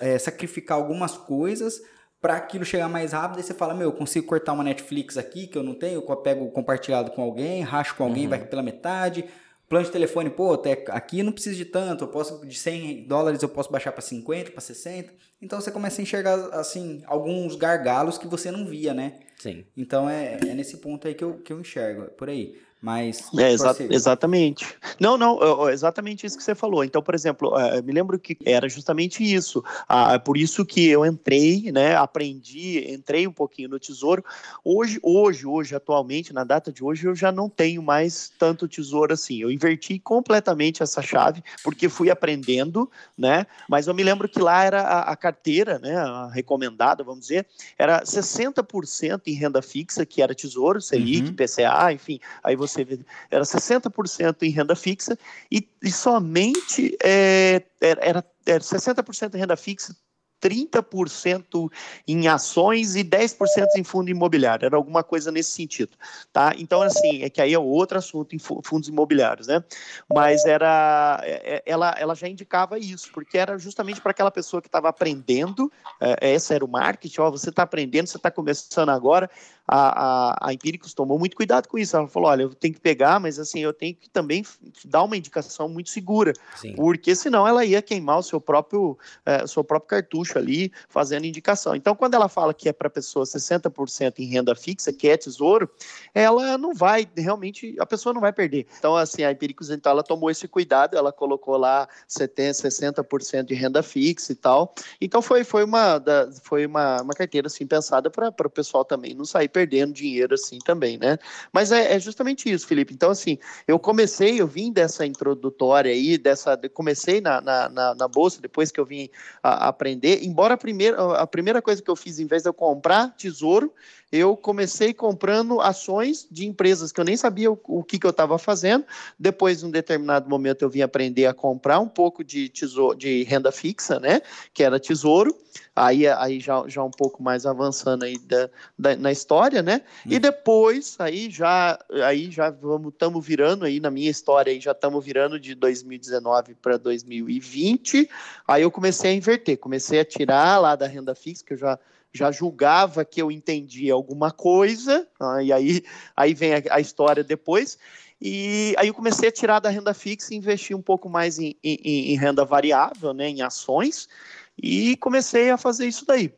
é, 0.00 0.18
sacrificar 0.18 0.78
algumas 0.78 1.16
coisas 1.16 1.80
para 2.26 2.34
aquilo 2.38 2.64
chegar 2.64 2.88
mais 2.88 3.12
rápido. 3.12 3.36
Aí 3.36 3.44
você 3.44 3.54
fala, 3.54 3.72
meu, 3.72 3.86
eu 3.90 3.92
consigo 3.92 4.26
cortar 4.26 4.52
uma 4.52 4.64
Netflix 4.64 5.16
aqui 5.16 5.46
que 5.46 5.56
eu 5.56 5.62
não 5.62 5.74
tenho, 5.74 6.02
eu 6.04 6.16
pego 6.16 6.50
compartilhado 6.50 7.12
com 7.12 7.22
alguém, 7.22 7.62
racho 7.62 7.94
com 7.94 8.02
alguém, 8.02 8.24
Uhum. 8.24 8.30
vai 8.30 8.44
pela 8.44 8.64
metade. 8.64 9.24
Plano 9.68 9.86
de 9.86 9.92
telefone, 9.92 10.28
pô, 10.30 10.52
até 10.54 10.72
aqui 10.88 11.22
não 11.22 11.30
preciso 11.30 11.56
de 11.56 11.64
tanto, 11.64 12.02
eu 12.04 12.08
posso 12.08 12.44
de 12.44 12.56
100 12.56 13.06
dólares 13.06 13.42
eu 13.44 13.48
posso 13.48 13.70
baixar 13.70 13.92
para 13.92 14.00
50, 14.02 14.50
para 14.50 14.60
60. 14.60 15.12
Então 15.40 15.60
você 15.60 15.70
começa 15.70 16.00
a 16.00 16.02
enxergar 16.02 16.34
assim 16.52 17.02
alguns 17.06 17.54
gargalos 17.54 18.18
que 18.18 18.26
você 18.26 18.50
não 18.50 18.66
via, 18.66 18.92
né? 18.92 19.14
Sim. 19.38 19.64
Então 19.76 20.10
é, 20.10 20.38
é 20.48 20.54
nesse 20.54 20.78
ponto 20.78 21.06
aí 21.06 21.14
que 21.14 21.22
eu, 21.22 21.34
que 21.38 21.52
eu 21.52 21.60
enxergo, 21.60 22.02
é 22.02 22.06
por 22.06 22.28
aí. 22.28 22.56
Mas 22.80 23.30
É, 23.36 23.50
exa- 23.50 23.64
prossiga. 23.64 23.94
exatamente. 23.94 24.66
Não, 25.00 25.16
não, 25.16 25.34
ó, 25.36 25.64
ó, 25.64 25.70
exatamente 25.70 26.24
isso 26.26 26.36
que 26.36 26.42
você 26.44 26.54
falou. 26.54 26.84
Então, 26.84 27.02
por 27.02 27.14
exemplo, 27.14 27.52
eu 27.74 27.82
me 27.82 27.90
lembro 27.92 28.18
que 28.18 28.36
era 28.44 28.68
justamente 28.68 29.24
isso. 29.24 29.64
Ah, 29.88 30.14
é 30.14 30.18
por 30.18 30.36
isso 30.36 30.64
que 30.64 30.86
eu 30.86 31.04
entrei, 31.04 31.72
né? 31.72 31.96
Aprendi, 31.96 32.84
entrei 32.92 33.26
um 33.26 33.32
pouquinho 33.32 33.70
no 33.70 33.80
tesouro. 33.80 34.22
Hoje, 34.62 35.00
hoje, 35.02 35.46
hoje, 35.46 35.74
atualmente, 35.74 36.32
na 36.32 36.44
data 36.44 36.70
de 36.70 36.84
hoje, 36.84 37.06
eu 37.06 37.14
já 37.14 37.32
não 37.32 37.48
tenho 37.48 37.82
mais 37.82 38.30
tanto 38.38 38.68
tesouro 38.68 39.12
assim. 39.14 39.38
Eu 39.40 39.50
inverti 39.50 39.98
completamente 39.98 40.82
essa 40.82 41.00
chave, 41.02 41.42
porque 41.64 41.88
fui 41.88 42.10
aprendendo, 42.10 42.88
né? 43.16 43.46
Mas 43.68 43.86
eu 43.86 43.94
me 43.94 44.04
lembro 44.04 44.28
que 44.28 44.38
lá 44.38 44.62
era 44.64 44.82
a, 44.82 45.12
a 45.12 45.16
carteira, 45.16 45.78
né? 45.78 45.96
A 45.96 46.28
recomendada, 46.28 47.02
vamos 47.02 47.22
dizer, 47.22 47.46
era 47.78 48.04
60% 48.04 49.22
em 49.26 49.34
renda 49.34 49.62
fixa, 49.62 50.04
que 50.06 50.20
era 50.22 50.34
tesouro, 50.34 50.80
Selic, 50.80 51.30
Uhum. 51.30 51.34
PCA, 51.34 51.92
enfim. 51.92 52.20
Aí 52.44 52.54
você 52.54 52.65
vê, 52.74 52.98
era 53.30 53.44
60% 53.44 54.42
em 54.42 54.50
renda 54.50 54.74
fixa 54.74 55.18
e, 55.50 55.68
e 55.82 55.90
somente 55.90 56.96
é, 57.02 57.62
era, 57.80 58.00
era, 58.04 58.24
era 58.46 58.60
60% 58.62 59.34
em 59.34 59.38
renda 59.38 59.56
fixa, 59.56 59.94
30% 60.40 61.70
em 62.06 62.28
ações 62.28 62.94
e 62.94 63.02
10% 63.02 63.74
em 63.76 63.84
fundo 63.84 64.10
imobiliário, 64.10 64.66
era 64.66 64.76
alguma 64.76 65.02
coisa 65.02 65.32
nesse 65.32 65.50
sentido, 65.50 65.96
tá? 66.32 66.52
Então, 66.58 66.82
assim, 66.82 67.22
é 67.22 67.30
que 67.30 67.40
aí 67.40 67.54
é 67.54 67.58
outro 67.58 67.98
assunto 67.98 68.34
em 68.34 68.38
fu- 68.38 68.60
fundos 68.62 68.88
imobiliários, 68.88 69.46
né? 69.46 69.64
Mas 70.12 70.44
era, 70.44 71.20
é- 71.24 71.56
é- 71.56 71.62
ela, 71.66 71.94
ela 71.98 72.14
já 72.14 72.28
indicava 72.28 72.78
isso, 72.78 73.10
porque 73.12 73.38
era 73.38 73.58
justamente 73.58 74.00
para 74.00 74.10
aquela 74.10 74.30
pessoa 74.30 74.60
que 74.60 74.68
estava 74.68 74.88
aprendendo, 74.88 75.72
é, 76.00 76.34
esse 76.34 76.54
era 76.54 76.64
o 76.64 76.68
marketing, 76.68 77.20
ó, 77.20 77.30
você 77.30 77.50
está 77.50 77.62
aprendendo, 77.62 78.06
você 78.06 78.16
está 78.16 78.30
começando 78.30 78.90
agora, 78.90 79.30
a, 79.66 80.30
a, 80.36 80.48
a 80.48 80.52
Empíricos 80.52 80.94
tomou 80.94 81.18
muito 81.18 81.36
cuidado 81.36 81.68
com 81.68 81.78
isso, 81.78 81.96
ela 81.96 82.06
falou, 82.06 82.30
olha, 82.30 82.42
eu 82.42 82.54
tenho 82.54 82.74
que 82.74 82.80
pegar, 82.80 83.18
mas 83.18 83.38
assim, 83.38 83.60
eu 83.60 83.72
tenho 83.72 83.94
que 83.94 84.08
também 84.08 84.44
dar 84.84 85.02
uma 85.02 85.16
indicação 85.16 85.68
muito 85.68 85.90
segura, 85.90 86.32
Sim. 86.54 86.74
porque 86.74 87.14
senão 87.14 87.46
ela 87.46 87.64
ia 87.64 87.82
queimar 87.82 88.18
o 88.18 88.22
seu 88.22 88.40
próprio, 88.40 88.96
eh, 89.24 89.42
o 89.44 89.48
seu 89.48 89.64
próprio 89.64 89.88
cartucho 89.88 90.38
ali, 90.38 90.72
fazendo 90.88 91.26
indicação. 91.26 91.74
Então, 91.74 91.94
quando 91.94 92.14
ela 92.14 92.28
fala 92.28 92.54
que 92.54 92.68
é 92.68 92.72
para 92.72 92.88
a 92.88 92.90
pessoa 92.90 93.24
60% 93.24 94.18
em 94.20 94.26
renda 94.26 94.54
fixa, 94.54 94.92
que 94.92 95.08
é 95.08 95.16
tesouro, 95.16 95.68
ela 96.14 96.56
não 96.56 96.74
vai, 96.74 97.08
realmente, 97.16 97.74
a 97.78 97.86
pessoa 97.86 98.12
não 98.12 98.20
vai 98.20 98.32
perder. 98.32 98.66
Então, 98.78 98.96
assim, 98.96 99.24
a 99.24 99.32
Empíricos, 99.32 99.70
então, 99.70 99.90
ela 99.92 100.02
tomou 100.02 100.30
esse 100.30 100.46
cuidado, 100.46 100.96
ela 100.96 101.12
colocou 101.12 101.56
lá 101.56 101.88
70%, 102.08 102.52
60% 102.52 103.44
de 103.44 103.54
renda 103.54 103.82
fixa 103.82 104.32
e 104.32 104.36
tal. 104.36 104.74
Então, 105.00 105.20
foi, 105.20 105.44
foi, 105.44 105.64
uma, 105.64 105.98
da- 105.98 106.30
foi 106.42 106.66
uma, 106.66 107.02
uma 107.02 107.14
carteira, 107.14 107.46
assim, 107.48 107.66
pensada 107.66 108.10
para 108.10 108.28
o 108.28 108.50
pessoal 108.50 108.84
também 108.84 109.14
não 109.14 109.24
sair 109.24 109.48
perdendo 109.56 109.94
dinheiro, 109.94 110.34
assim, 110.34 110.58
também, 110.58 110.98
né? 110.98 111.16
Mas 111.50 111.72
é, 111.72 111.94
é 111.94 111.98
justamente 111.98 112.52
isso, 112.52 112.66
Felipe. 112.66 112.92
Então, 112.92 113.10
assim, 113.10 113.38
eu 113.66 113.78
comecei, 113.78 114.38
eu 114.38 114.46
vim 114.46 114.70
dessa 114.70 115.06
introdutória 115.06 115.90
aí, 115.90 116.18
dessa, 116.18 116.60
comecei 116.74 117.22
na, 117.22 117.40
na, 117.40 117.70
na, 117.70 117.94
na 117.94 118.06
bolsa, 118.06 118.38
depois 118.38 118.70
que 118.70 118.78
eu 118.78 118.84
vim 118.84 119.08
a- 119.42 119.68
aprender, 119.68 120.22
embora 120.22 120.52
a 120.52 120.56
primeira, 120.58 121.14
a 121.14 121.26
primeira 121.26 121.62
coisa 121.62 121.82
que 121.82 121.90
eu 121.90 121.96
fiz, 121.96 122.18
em 122.18 122.26
vez 122.26 122.42
de 122.42 122.50
eu 122.50 122.52
comprar 122.52 123.16
tesouro, 123.16 123.72
eu 124.10 124.36
comecei 124.36 124.94
comprando 124.94 125.60
ações 125.60 126.26
de 126.30 126.46
empresas 126.46 126.92
que 126.92 127.00
eu 127.00 127.04
nem 127.04 127.16
sabia 127.16 127.50
o, 127.50 127.58
o 127.64 127.82
que, 127.82 127.98
que 127.98 128.06
eu 128.06 128.10
estava 128.10 128.38
fazendo. 128.38 128.84
Depois, 129.18 129.62
em 129.62 129.66
um 129.66 129.70
determinado 129.70 130.28
momento, 130.28 130.62
eu 130.62 130.70
vim 130.70 130.80
aprender 130.80 131.26
a 131.26 131.34
comprar 131.34 131.80
um 131.80 131.88
pouco 131.88 132.22
de 132.22 132.48
tesouro, 132.48 132.96
de 132.96 133.24
renda 133.24 133.50
fixa, 133.50 133.98
né? 133.98 134.22
Que 134.54 134.62
era 134.62 134.78
tesouro. 134.78 135.36
Aí, 135.74 136.06
aí 136.06 136.38
já, 136.38 136.64
já 136.68 136.84
um 136.84 136.90
pouco 136.90 137.22
mais 137.22 137.44
avançando 137.44 138.04
aí 138.04 138.16
da, 138.18 138.48
da 138.78 138.96
na 138.96 139.10
história, 139.10 139.62
né? 139.62 139.82
Hum. 140.06 140.12
E 140.12 140.18
depois, 140.18 140.96
aí 140.98 141.28
já, 141.28 141.78
aí 142.04 142.30
já 142.30 142.50
vamos, 142.50 142.92
estamos 142.92 143.26
virando 143.26 143.64
aí 143.64 143.80
na 143.80 143.90
minha 143.90 144.10
história, 144.10 144.52
aí 144.52 144.60
já 144.60 144.72
estamos 144.72 145.04
virando 145.04 145.40
de 145.40 145.54
2019 145.54 146.54
para 146.54 146.76
2020. 146.76 148.08
Aí 148.46 148.62
eu 148.62 148.70
comecei 148.70 149.10
a 149.10 149.14
inverter, 149.14 149.58
comecei 149.58 149.98
a 149.98 150.04
tirar 150.04 150.60
lá 150.60 150.76
da 150.76 150.86
renda 150.86 151.14
fixa, 151.14 151.44
que 151.44 151.54
eu 151.54 151.58
já 151.58 151.78
já 152.12 152.30
julgava 152.32 153.04
que 153.04 153.20
eu 153.20 153.30
entendia 153.30 153.92
alguma 153.92 154.30
coisa, 154.30 155.06
ah, 155.20 155.42
e 155.42 155.52
aí, 155.52 155.82
aí 156.16 156.34
vem 156.34 156.54
a, 156.54 156.62
a, 156.70 156.80
história 156.80 157.22
depois. 157.22 157.78
E 158.20 158.74
aí 158.78 158.88
eu 158.88 158.94
comecei 158.94 159.28
a 159.28 159.32
tirar 159.32 159.60
da 159.60 159.68
renda 159.68 159.92
fixa 159.92 160.32
e 160.32 160.36
investir 160.36 160.74
um 160.74 160.82
pouco 160.82 161.08
mais 161.08 161.38
em, 161.38 161.54
em, 161.62 162.12
em 162.12 162.16
renda 162.16 162.44
variável, 162.44 163.12
né, 163.12 163.28
em 163.28 163.42
ações, 163.42 164.08
e 164.56 164.96
comecei 164.96 165.50
a 165.50 165.58
fazer 165.58 165.86
isso 165.86 166.06
daí. 166.06 166.32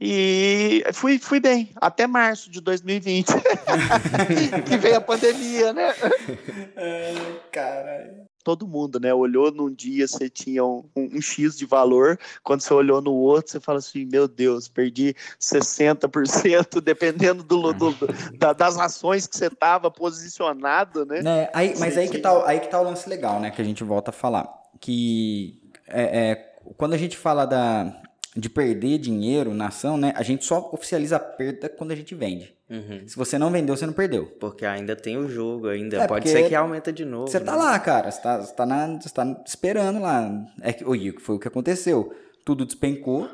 E 0.00 0.84
fui, 0.92 1.18
fui 1.18 1.40
bem, 1.40 1.70
até 1.76 2.06
março 2.06 2.50
de 2.50 2.60
2020, 2.60 3.28
que 4.68 4.76
veio 4.76 4.96
a 4.96 5.00
pandemia, 5.00 5.72
né? 5.72 5.94
É, 6.74 7.14
caralho 7.52 8.31
todo 8.42 8.66
mundo, 8.66 8.98
né? 8.98 9.12
Olhou 9.12 9.50
num 9.50 9.72
dia, 9.72 10.06
você 10.06 10.28
tinha 10.28 10.64
um, 10.64 10.84
um, 10.96 11.16
um, 11.16 11.20
X 11.20 11.56
de 11.56 11.66
valor, 11.66 12.18
quando 12.42 12.60
você 12.60 12.72
olhou 12.74 13.00
no 13.00 13.12
outro, 13.12 13.52
você 13.52 13.60
fala 13.60 13.78
assim: 13.78 14.04
meu 14.04 14.26
Deus, 14.26 14.68
perdi 14.68 15.14
60%, 15.40 16.80
dependendo 16.82 17.42
do, 17.42 17.72
do, 17.72 17.92
do 17.92 18.08
da, 18.36 18.52
das 18.52 18.78
ações 18.78 19.26
que 19.26 19.36
você 19.36 19.46
estava 19.46 19.90
posicionado, 19.90 21.04
né? 21.04 21.22
né? 21.22 21.48
Aí, 21.52 21.74
mas 21.78 21.96
aí 21.96 22.08
que, 22.08 22.18
tá, 22.18 22.46
aí 22.46 22.60
que 22.60 22.68
tá 22.68 22.80
o 22.80 22.84
lance 22.84 23.08
legal, 23.08 23.40
né? 23.40 23.50
Que 23.50 23.62
a 23.62 23.64
gente 23.64 23.84
volta 23.84 24.10
a 24.10 24.12
falar. 24.12 24.48
Que 24.80 25.60
é, 25.86 26.30
é 26.30 26.52
quando 26.76 26.94
a 26.94 26.98
gente 26.98 27.16
fala 27.16 27.44
da, 27.44 28.02
de 28.34 28.48
perder 28.48 28.98
dinheiro 28.98 29.52
na 29.52 29.68
ação, 29.68 29.96
né? 29.96 30.12
A 30.16 30.22
gente 30.22 30.44
só 30.44 30.70
oficializa 30.72 31.16
a 31.16 31.20
perda 31.20 31.68
quando 31.68 31.90
a 31.90 31.94
gente 31.94 32.14
vende. 32.14 32.54
Uhum. 32.68 33.06
Se 33.06 33.14
você 33.14 33.38
não 33.38 33.50
vendeu, 33.50 33.76
você 33.76 33.84
não 33.84 33.92
perdeu. 33.92 34.26
Porque 34.40 34.64
ainda 34.64 34.96
tem 34.96 35.18
o 35.18 35.28
jogo, 35.28 35.68
ainda 35.68 35.98
é 35.98 36.08
pode 36.08 36.28
ser 36.28 36.48
que 36.48 36.54
aumenta 36.54 36.90
de 36.90 37.04
novo. 37.04 37.28
Você 37.28 37.38
tá 37.38 37.52
né? 37.52 37.58
tá 37.58 37.64
lá, 37.64 37.78
cara. 37.78 38.10
Você 38.10 38.22
tá, 38.22 38.38
você 38.38 38.54
tá, 38.54 38.64
na, 38.64 38.98
você 38.98 39.10
tá 39.10 39.42
esperando 39.46 40.00
lá. 40.00 40.46
É 40.62 40.72
que, 40.72 40.82
o 40.82 41.20
foi 41.20 41.36
o 41.36 41.38
que 41.38 41.48
aconteceu. 41.48 42.14
Tudo 42.44 42.64
despencou. 42.64 43.28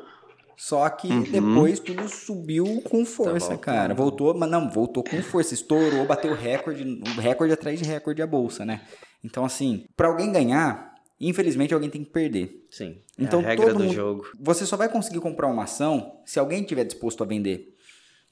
Só 0.57 0.89
que 0.89 1.07
uhum. 1.07 1.21
depois 1.23 1.79
tudo 1.79 2.09
subiu 2.09 2.81
com 2.83 3.05
força, 3.05 3.51
tá 3.51 3.57
cara. 3.57 3.93
Voltou, 3.93 4.37
mas 4.37 4.51
não, 4.51 4.69
voltou 4.69 5.01
com 5.01 5.21
força. 5.23 5.53
Estourou, 5.53 6.05
bateu 6.05 6.33
recorde, 6.33 7.01
recorde 7.17 7.53
atrás 7.53 7.79
de 7.79 7.85
recorde 7.85 8.21
a 8.21 8.27
bolsa, 8.27 8.65
né? 8.65 8.81
Então, 9.23 9.45
assim, 9.45 9.85
para 9.95 10.09
alguém 10.09 10.33
ganhar, 10.33 10.88
infelizmente 11.27 11.73
alguém 11.73 11.89
tem 11.89 12.03
que 12.03 12.09
perder. 12.09 12.65
Sim. 12.69 12.97
Então, 13.17 13.41
é 13.41 13.45
a 13.45 13.47
regra 13.47 13.73
do 13.73 13.83
mundo, 13.83 13.93
jogo. 13.93 14.25
Você 14.39 14.65
só 14.65 14.77
vai 14.77 14.89
conseguir 14.89 15.19
comprar 15.19 15.47
uma 15.47 15.63
ação 15.63 16.19
se 16.25 16.39
alguém 16.39 16.61
estiver 16.61 16.85
disposto 16.85 17.23
a 17.23 17.27
vender. 17.27 17.75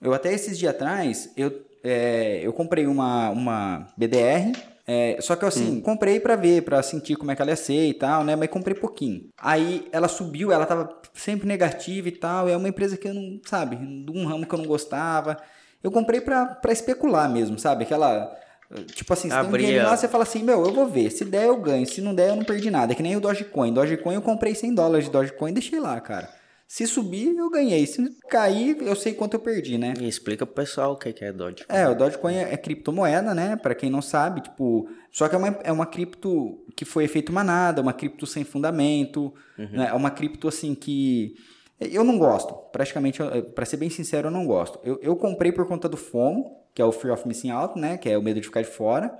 Eu 0.01 0.13
até 0.13 0.31
esses 0.31 0.57
dias 0.57 0.73
atrás, 0.73 1.31
eu, 1.35 1.65
é, 1.83 2.39
eu 2.43 2.53
comprei 2.53 2.85
uma, 2.85 3.29
uma 3.29 3.87
BDR, 3.97 4.53
é, 4.89 5.17
só 5.19 5.35
que 5.35 5.43
eu 5.43 5.49
assim, 5.49 5.77
hum. 5.77 5.81
comprei 5.81 6.17
para 6.17 6.37
ver, 6.37 6.61
para 6.61 6.81
sentir 6.81 7.17
como 7.17 7.29
é 7.29 7.35
que 7.35 7.41
ela 7.41 7.51
ia 7.51 7.57
ser 7.57 7.89
e 7.89 7.93
tal, 7.93 8.23
né? 8.23 8.37
Mas 8.37 8.49
comprei 8.49 8.73
pouquinho. 8.73 9.27
Aí 9.37 9.85
ela 9.91 10.07
subiu, 10.07 10.49
ela 10.49 10.65
tava 10.65 10.89
sempre 11.13 11.45
negativa 11.45 12.07
e 12.07 12.11
tal. 12.11 12.47
É 12.47 12.55
uma 12.55 12.69
empresa 12.69 12.95
que 12.95 13.05
eu 13.05 13.13
não, 13.13 13.37
sabe, 13.45 13.75
de 13.75 14.11
um 14.11 14.25
ramo 14.25 14.45
que 14.47 14.55
eu 14.55 14.59
não 14.59 14.65
gostava. 14.65 15.37
Eu 15.83 15.91
comprei 15.91 16.21
pra, 16.21 16.57
especular 16.69 17.29
mesmo, 17.29 17.59
sabe? 17.59 17.83
Aquela. 17.83 18.33
Tipo 18.87 19.13
assim, 19.13 19.29
você 19.29 19.35
Abria. 19.35 19.51
tem 19.51 19.59
um 19.59 19.67
dinheiro 19.67 19.87
lá, 19.87 19.95
você 19.95 20.07
fala 20.07 20.23
assim, 20.23 20.43
meu, 20.43 20.65
eu 20.65 20.73
vou 20.73 20.87
ver. 20.87 21.09
Se 21.09 21.23
der, 21.23 21.47
eu 21.47 21.57
ganho. 21.57 21.85
Se 21.85 22.01
não 22.01 22.13
der, 22.13 22.29
eu 22.29 22.35
não 22.35 22.43
perdi 22.43 22.69
nada. 22.69 22.91
É 22.91 22.95
que 22.95 23.01
nem 23.01 23.15
o 23.15 23.21
Dogecoin. 23.21 23.73
Dogecoin 23.73 24.15
eu 24.15 24.21
comprei 24.21 24.53
100 24.53 24.75
dólares 24.75 25.05
de 25.05 25.11
Dogecoin 25.11 25.51
e 25.51 25.53
deixei 25.53 25.79
lá, 25.79 25.99
cara. 26.01 26.29
Se 26.67 26.85
subir, 26.85 27.33
eu 27.37 27.49
ganhei. 27.49 27.87
Se 27.87 28.03
cair, 28.29 28.77
eu 28.81 28.93
sei 28.93 29.13
quanto 29.13 29.35
eu 29.35 29.39
perdi, 29.39 29.77
né? 29.77 29.93
E 30.01 30.07
explica 30.07 30.45
pro 30.45 30.53
pessoal 30.53 30.93
o 30.93 30.95
que 30.97 31.23
é 31.23 31.31
Dogecoin. 31.31 31.77
É, 31.77 31.87
o 31.87 31.95
Dogecoin 31.95 32.35
é, 32.35 32.53
é 32.53 32.57
criptomoeda, 32.57 33.33
né? 33.33 33.55
Para 33.55 33.73
quem 33.73 33.89
não 33.89 34.01
sabe, 34.01 34.41
tipo... 34.41 34.89
Só 35.09 35.29
que 35.29 35.35
é 35.35 35.37
uma, 35.37 35.47
é 35.63 35.71
uma 35.71 35.85
cripto 35.85 36.59
que 36.75 36.83
foi 36.83 37.05
efeito 37.05 37.31
manada, 37.31 37.81
uma 37.81 37.93
cripto 37.93 38.27
sem 38.27 38.43
fundamento, 38.43 39.33
uhum. 39.57 39.69
né? 39.71 39.87
É 39.89 39.93
uma 39.93 40.11
cripto, 40.11 40.45
assim, 40.47 40.75
que... 40.75 41.35
Eu 41.79 42.03
não 42.03 42.17
gosto. 42.17 42.53
Praticamente, 42.71 43.19
para 43.53 43.65
ser 43.65 43.77
bem 43.77 43.89
sincero, 43.89 44.27
eu 44.27 44.31
não 44.31 44.45
gosto. 44.45 44.79
Eu, 44.83 44.99
eu 45.01 45.15
comprei 45.15 45.51
por 45.51 45.67
conta 45.67 45.87
do 45.87 45.97
FOMO, 45.97 46.57
que 46.73 46.81
é 46.81 46.85
o 46.85 46.91
Fear 46.91 47.13
of 47.13 47.27
Missing 47.27 47.51
Out, 47.51 47.79
né? 47.79 47.97
Que 47.97 48.09
é 48.09 48.17
o 48.17 48.21
medo 48.21 48.39
de 48.39 48.47
ficar 48.47 48.61
de 48.61 48.67
fora. 48.67 49.15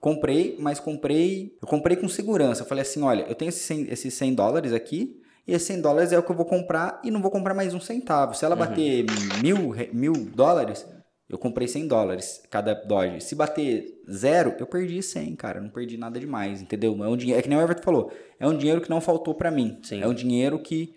Comprei, 0.00 0.56
mas 0.58 0.80
comprei... 0.80 1.56
Eu 1.60 1.68
comprei 1.68 1.96
com 1.96 2.08
segurança. 2.08 2.62
Eu 2.62 2.66
falei 2.66 2.82
assim, 2.82 3.02
olha, 3.02 3.26
eu 3.28 3.34
tenho 3.34 3.48
esses 3.50 3.62
100, 3.62 3.88
esses 3.90 4.14
100 4.14 4.34
dólares 4.34 4.72
aqui 4.72 5.20
e 5.48 5.54
esses 5.54 5.66
100 5.66 5.80
dólares 5.80 6.12
é 6.12 6.18
o 6.18 6.22
que 6.22 6.30
eu 6.30 6.36
vou 6.36 6.44
comprar 6.44 7.00
e 7.02 7.10
não 7.10 7.22
vou 7.22 7.30
comprar 7.30 7.54
mais 7.54 7.72
um 7.72 7.80
centavo. 7.80 8.34
Se 8.34 8.44
ela 8.44 8.54
uhum. 8.54 8.60
bater 8.60 9.06
mil, 9.42 9.74
mil 9.94 10.12
dólares, 10.12 10.86
eu 11.26 11.38
comprei 11.38 11.66
100 11.66 11.88
dólares 11.88 12.42
cada 12.50 12.74
Doge. 12.74 13.22
Se 13.22 13.34
bater 13.34 13.98
zero, 14.10 14.54
eu 14.58 14.66
perdi 14.66 15.02
100, 15.02 15.36
cara. 15.36 15.58
Não 15.58 15.70
perdi 15.70 15.96
nada 15.96 16.20
demais, 16.20 16.60
entendeu? 16.60 17.02
É 17.02 17.08
um 17.08 17.16
dinheiro, 17.16 17.38
é 17.38 17.42
que 17.42 17.48
nem 17.48 17.56
o 17.56 17.62
Everton 17.62 17.82
falou, 17.82 18.12
é 18.38 18.46
um 18.46 18.56
dinheiro 18.56 18.82
que 18.82 18.90
não 18.90 19.00
faltou 19.00 19.34
para 19.34 19.50
mim. 19.50 19.78
Sim. 19.82 20.02
É 20.02 20.06
um 20.06 20.12
dinheiro 20.12 20.58
que 20.58 20.94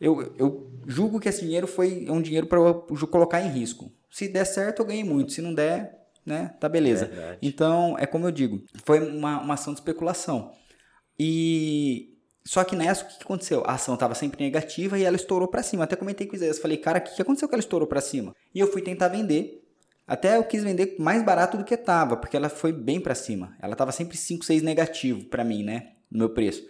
eu, 0.00 0.34
eu 0.36 0.70
julgo 0.86 1.20
que 1.20 1.28
esse 1.28 1.42
dinheiro 1.42 1.66
foi 1.66 2.04
é 2.06 2.12
um 2.12 2.20
dinheiro 2.20 2.46
para 2.46 2.58
eu 2.58 2.84
colocar 3.10 3.40
em 3.40 3.48
risco. 3.48 3.92
Se 4.10 4.28
der 4.28 4.44
certo, 4.44 4.80
eu 4.80 4.86
ganhei 4.86 5.04
muito. 5.04 5.32
Se 5.32 5.42
não 5.42 5.54
der, 5.54 6.04
né, 6.24 6.54
tá 6.60 6.68
beleza. 6.68 7.06
Verdade. 7.06 7.38
Então, 7.42 7.96
é 7.98 8.06
como 8.06 8.26
eu 8.26 8.30
digo, 8.30 8.62
foi 8.84 9.00
uma, 9.00 9.40
uma 9.40 9.54
ação 9.54 9.72
de 9.72 9.80
especulação. 9.80 10.52
E 11.18 12.14
só 12.44 12.62
que 12.62 12.76
nessa, 12.76 13.04
o 13.04 13.08
que 13.08 13.24
aconteceu? 13.24 13.62
A 13.66 13.74
ação 13.74 13.94
estava 13.94 14.14
sempre 14.14 14.44
negativa 14.44 14.98
e 14.98 15.04
ela 15.04 15.16
estourou 15.16 15.48
para 15.48 15.62
cima. 15.62 15.84
Até 15.84 15.96
comentei 15.96 16.26
com 16.26 16.34
o 16.34 16.36
Isaías, 16.36 16.58
falei, 16.58 16.76
cara, 16.76 16.98
o 16.98 17.02
que 17.02 17.22
aconteceu 17.22 17.48
que 17.48 17.54
ela 17.54 17.60
estourou 17.60 17.88
para 17.88 18.00
cima? 18.00 18.34
E 18.54 18.60
eu 18.60 18.70
fui 18.70 18.82
tentar 18.82 19.08
vender. 19.08 19.62
Até 20.06 20.36
eu 20.36 20.44
quis 20.44 20.62
vender 20.62 20.96
mais 20.98 21.22
barato 21.22 21.56
do 21.56 21.64
que 21.64 21.72
estava, 21.72 22.16
porque 22.18 22.36
ela 22.36 22.50
foi 22.50 22.72
bem 22.72 23.00
para 23.00 23.14
cima. 23.14 23.56
Ela 23.62 23.72
estava 23.72 23.90
sempre 23.90 24.18
5, 24.18 24.44
6 24.44 24.62
negativo 24.62 25.24
para 25.24 25.42
mim, 25.42 25.62
né? 25.62 25.92
No 26.10 26.18
meu 26.18 26.28
preço. 26.28 26.62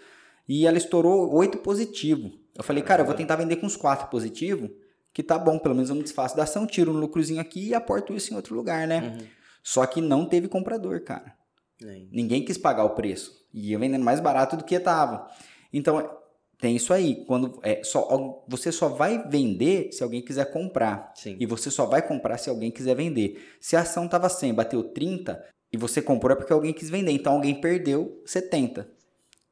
E 0.49 0.67
ela 0.67 0.79
estourou 0.79 1.35
8 1.35 1.59
positivo. 1.59 2.31
Eu 2.57 2.63
falei, 2.63 2.83
cara, 2.83 3.03
eu 3.03 3.07
vou 3.07 3.15
tentar 3.15 3.37
vender 3.37 3.57
com 3.57 3.67
uns 3.67 3.77
4 3.77 4.09
positivo, 4.09 4.71
que 5.13 5.23
tá 5.23 5.39
bom, 5.39 5.59
pelo 5.59 5.75
menos 5.75 5.91
eu 5.91 5.97
me 5.97 6.03
desfaço 6.03 6.37
da 6.37 6.45
ação, 6.45 6.67
tiro 6.67 6.93
um 6.93 6.99
lucrozinho 6.99 7.41
aqui 7.41 7.69
e 7.69 7.75
aporto 7.75 8.15
isso 8.15 8.33
em 8.33 8.37
outro 8.37 8.55
lugar, 8.55 8.87
né? 8.87 9.01
Uhum. 9.01 9.27
Só 9.63 9.87
que 9.87 10.01
não 10.01 10.27
teve 10.27 10.47
comprador, 10.47 11.01
cara. 11.03 11.35
Nem. 11.81 12.09
Ninguém 12.13 12.45
quis 12.45 12.59
pagar 12.59 12.85
o 12.85 12.91
preço. 12.91 13.33
E 13.53 13.71
ia 13.71 13.79
vendendo 13.79 14.05
mais 14.05 14.21
barato 14.21 14.57
do 14.57 14.65
que 14.65 14.75
estava. 14.75 15.29
Então, 15.73 16.09
tem 16.61 16.77
isso 16.77 16.93
aí. 16.93 17.25
Quando 17.27 17.59
é, 17.63 17.83
só, 17.83 18.45
você 18.49 18.71
só 18.71 18.89
vai 18.89 19.29
vender 19.29 19.93
se 19.93 20.03
alguém 20.03 20.23
quiser 20.23 20.51
comprar. 20.53 21.13
Sim. 21.15 21.37
E 21.39 21.47
você 21.47 21.71
só 21.71 21.87
vai 21.87 22.07
comprar 22.07 22.39
se 22.39 22.51
alguém 22.51 22.71
quiser 22.71 22.95
vender. 22.95 23.57
Se 23.61 23.77
a 23.77 23.81
ação 23.81 24.07
estava 24.07 24.29
100, 24.29 24.55
bateu 24.55 24.83
30 24.83 25.45
e 25.73 25.77
você 25.77 26.01
comprou 26.01 26.33
é 26.33 26.37
porque 26.37 26.53
alguém 26.53 26.73
quis 26.73 26.91
vender. 26.91 27.13
Então 27.13 27.35
alguém 27.35 27.61
perdeu 27.61 28.23
70. 28.25 28.89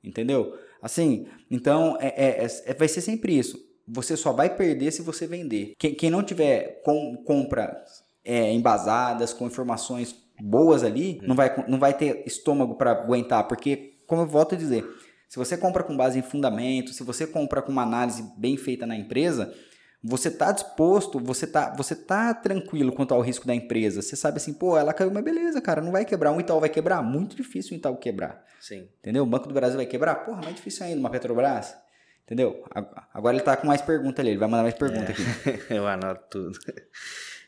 Entendeu? 0.02 0.56
Assim, 0.82 1.26
então 1.48 1.96
é, 2.00 2.08
é, 2.08 2.44
é, 2.44 2.46
é 2.66 2.74
vai 2.74 2.88
ser 2.88 3.00
sempre 3.00 3.38
isso. 3.38 3.56
Você 3.86 4.16
só 4.16 4.32
vai 4.32 4.54
perder 4.54 4.90
se 4.90 5.00
você 5.00 5.26
vender. 5.26 5.74
Quem, 5.78 5.94
quem 5.94 6.10
não 6.10 6.22
tiver 6.22 6.82
com, 6.84 7.16
compra 7.24 7.82
é, 8.24 8.52
embasadas, 8.52 9.32
com 9.32 9.46
informações 9.46 10.14
boas 10.40 10.82
ali, 10.82 11.20
não, 11.22 11.36
vai, 11.36 11.64
não 11.68 11.78
vai 11.78 11.94
ter 11.94 12.24
estômago 12.26 12.74
para 12.74 12.90
aguentar. 12.90 13.46
Porque, 13.46 13.94
como 14.06 14.22
eu 14.22 14.26
volto 14.26 14.54
a 14.54 14.58
dizer, 14.58 14.84
se 15.28 15.38
você 15.38 15.56
compra 15.56 15.84
com 15.84 15.96
base 15.96 16.18
em 16.18 16.22
fundamento, 16.22 16.92
se 16.92 17.02
você 17.02 17.26
compra 17.26 17.62
com 17.62 17.70
uma 17.70 17.82
análise 17.82 18.24
bem 18.36 18.56
feita 18.56 18.86
na 18.86 18.96
empresa, 18.96 19.54
você 20.02 20.28
está 20.28 20.50
disposto, 20.50 21.20
você 21.20 21.44
está 21.44 21.74
você 21.76 21.94
tá 21.94 22.34
tranquilo 22.34 22.92
quanto 22.92 23.14
ao 23.14 23.20
risco 23.20 23.46
da 23.46 23.54
empresa. 23.54 24.02
Você 24.02 24.16
sabe 24.16 24.38
assim, 24.38 24.52
pô, 24.52 24.76
ela 24.76 24.92
caiu, 24.92 25.10
mas 25.12 25.22
beleza, 25.22 25.60
cara, 25.60 25.80
não 25.80 25.92
vai 25.92 26.04
quebrar. 26.04 26.32
Um 26.32 26.40
Itaú 26.40 26.58
vai 26.58 26.68
quebrar? 26.68 27.02
Muito 27.02 27.36
difícil 27.36 27.74
um 27.74 27.76
Itaú 27.78 27.96
quebrar. 27.96 28.44
Sim. 28.60 28.88
Entendeu? 28.98 29.22
O 29.22 29.26
Banco 29.26 29.46
do 29.46 29.54
Brasil 29.54 29.76
vai 29.76 29.86
quebrar? 29.86 30.16
Porra, 30.16 30.42
mais 30.42 30.56
difícil 30.56 30.86
ainda, 30.86 30.98
uma 30.98 31.10
Petrobras. 31.10 31.76
Entendeu? 32.24 32.64
Agora 33.12 33.34
ele 33.34 33.42
está 33.42 33.56
com 33.56 33.66
mais 33.66 33.82
pergunta 33.82 34.22
ali, 34.22 34.30
ele 34.30 34.38
vai 34.38 34.48
mandar 34.48 34.62
mais 34.62 34.74
pergunta 34.74 35.10
é. 35.10 35.12
aqui. 35.12 35.22
Eu 35.74 35.86
anoto 35.86 36.22
tudo. 36.30 36.58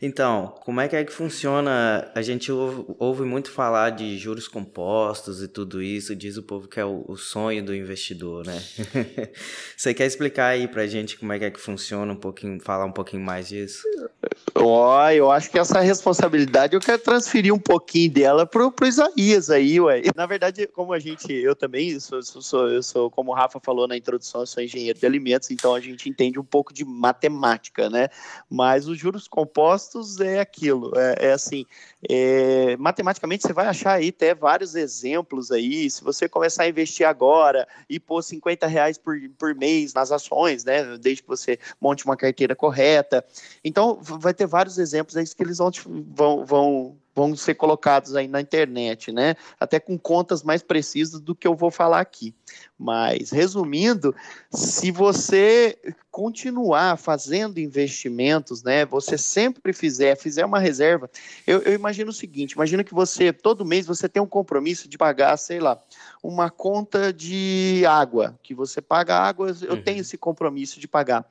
Então, 0.05 0.55
como 0.61 0.83
é 0.83 0.87
que 0.87 0.95
é 0.95 1.03
que 1.03 1.11
funciona? 1.11 2.13
A 2.15 2.21
gente 2.21 2.53
ouve, 2.53 3.23
muito 3.23 3.51
falar 3.51 3.89
de 3.89 4.19
juros 4.19 4.47
compostos 4.47 5.43
e 5.43 5.49
tudo 5.49 5.83
isso, 5.83 6.15
diz 6.15 6.37
o 6.37 6.43
povo 6.43 6.69
que 6.69 6.79
é 6.79 6.85
o, 6.85 7.17
sonho 7.17 7.65
do 7.65 7.75
investidor, 7.75 8.45
né? 8.45 8.63
Você 9.75 9.95
quer 9.95 10.05
explicar 10.05 10.49
aí 10.49 10.69
pra 10.69 10.87
gente 10.87 11.19
como 11.19 11.33
é 11.33 11.39
que 11.39 11.47
é 11.47 11.51
que 11.51 11.59
funciona 11.59 12.13
um 12.13 12.17
pouquinho, 12.17 12.61
falar 12.61 12.85
um 12.85 12.93
pouquinho 12.93 13.23
mais 13.23 13.49
disso? 13.49 13.83
Ó, 14.55 15.11
eu 15.11 15.31
acho 15.31 15.51
que 15.51 15.59
essa 15.59 15.81
responsabilidade 15.81 16.75
eu 16.75 16.81
quero 16.81 16.99
transferir 16.99 17.55
um 17.55 17.59
pouquinho 17.59 18.11
dela 18.11 18.45
pro, 18.45 18.71
pro 18.71 18.87
Isaías 18.87 19.49
aí, 19.49 19.81
ué. 19.81 20.03
Na 20.15 20.27
verdade, 20.27 20.67
como 20.67 20.93
a 20.93 20.99
gente, 20.99 21.33
eu 21.33 21.57
também 21.57 21.99
sou, 21.99 22.23
sou, 22.23 22.43
sou, 22.43 22.69
eu 22.69 22.83
sou, 22.83 23.11
como 23.11 23.31
o 23.31 23.35
Rafa 23.35 23.59
falou 23.59 23.89
na 23.89 23.97
introdução, 23.97 24.43
eu 24.43 24.47
sou 24.47 24.63
engenheiro 24.63 24.99
de 24.99 25.07
alimentos, 25.07 25.51
então 25.51 25.75
a 25.75 25.81
gente 25.81 26.11
entende 26.11 26.39
um 26.39 26.45
pouco 26.45 26.75
de 26.75 26.85
matemática, 26.85 27.89
né? 27.89 28.09
Mas 28.51 28.87
os 28.87 28.99
juros 28.99 29.27
compostos 29.27 29.94
compostos 29.95 30.21
é 30.21 30.41
aquilo. 30.41 30.93
É, 30.97 31.29
é 31.29 31.33
assim, 31.33 31.65
é, 32.09 32.77
matematicamente 32.77 33.43
você 33.43 33.53
vai 33.53 33.67
achar 33.67 33.93
aí 33.93 34.09
até 34.09 34.35
vários 34.35 34.75
exemplos 34.75 35.51
aí. 35.51 35.89
Se 35.89 36.03
você 36.03 36.29
começar 36.29 36.65
a 36.65 36.69
investir 36.69 37.07
agora 37.07 37.67
e 37.89 38.01
pôr 38.01 38.23
50 38.23 38.67
reais 38.67 38.99
por, 38.99 39.17
por 39.39 39.55
mês 39.55 39.95
nas 39.95 40.11
ações, 40.11 40.65
né? 40.65 40.99
Desde 40.99 41.23
que 41.23 41.29
você 41.29 41.59
monte 41.81 42.05
uma 42.05 42.17
carteira 42.17 42.57
correta. 42.57 43.25
Então, 43.65 43.99
vai 44.01 44.35
ter 44.35 44.47
vários 44.47 44.79
exemplos 44.79 45.17
aí 45.17 45.25
que 45.25 45.43
eles 45.43 45.59
vão, 45.59 45.71
vão, 45.87 46.45
vão 46.45 46.97
vão 47.15 47.37
ser 47.37 47.55
colocados 47.55 48.17
aí 48.17 48.27
na 48.27 48.41
internet, 48.41 49.13
né? 49.13 49.37
Até 49.59 49.79
com 49.79 49.97
contas 49.97 50.43
mais 50.43 50.63
precisas 50.63 51.21
do 51.21 51.35
que 51.35 51.47
eu 51.47 51.55
vou 51.55 51.71
falar 51.71 52.01
aqui. 52.01 52.35
Mas, 52.79 53.31
resumindo, 53.31 54.15
se 54.51 54.91
você 54.91 55.79
continuar 56.11 56.97
fazendo 56.97 57.59
investimentos, 57.59 58.63
né? 58.63 58.85
Você 58.87 59.17
sempre 59.17 59.73
fizer, 59.73 60.17
fizer 60.17 60.45
uma 60.45 60.59
reserva. 60.59 61.09
Eu, 61.47 61.61
eu 61.63 61.73
imagino 61.73 62.11
o 62.11 62.15
seguinte: 62.15 62.53
imagina 62.53 62.83
que 62.83 62.95
você, 62.95 63.33
todo 63.33 63.65
mês, 63.65 63.87
você 63.87 64.09
tem 64.09 64.23
um 64.23 64.27
compromisso 64.27 64.89
de 64.89 64.99
pagar, 64.99 65.37
sei 65.37 65.61
lá, 65.61 65.81
uma 66.23 66.51
conta 66.51 67.13
de 67.13 67.85
água, 67.87 68.39
que 68.43 68.55
você 68.55 68.81
paga 68.81 69.17
água, 69.17 69.55
eu 69.63 69.75
uhum. 69.75 69.83
tenho 69.83 70.01
esse 70.01 70.19
compromisso 70.19 70.81
de 70.81 70.89
pagar. 70.89 71.25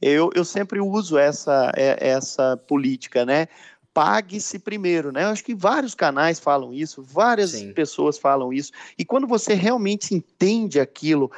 Eu, 0.00 0.30
eu 0.34 0.44
sempre 0.44 0.80
uso 0.80 1.18
essa, 1.18 1.70
é, 1.76 2.08
essa 2.08 2.56
política, 2.56 3.26
né? 3.26 3.48
Pague-se 3.92 4.58
primeiro, 4.58 5.12
né? 5.12 5.24
Eu 5.24 5.28
acho 5.28 5.44
que 5.44 5.54
vários 5.54 5.94
canais 5.94 6.38
falam 6.38 6.72
isso, 6.72 7.02
várias 7.02 7.50
Sim. 7.50 7.72
pessoas 7.72 8.18
falam 8.18 8.52
isso. 8.52 8.72
E 8.96 9.04
quando 9.04 9.26
você 9.26 9.54
realmente 9.54 10.14
entende 10.14 10.78
aquilo, 10.78 11.30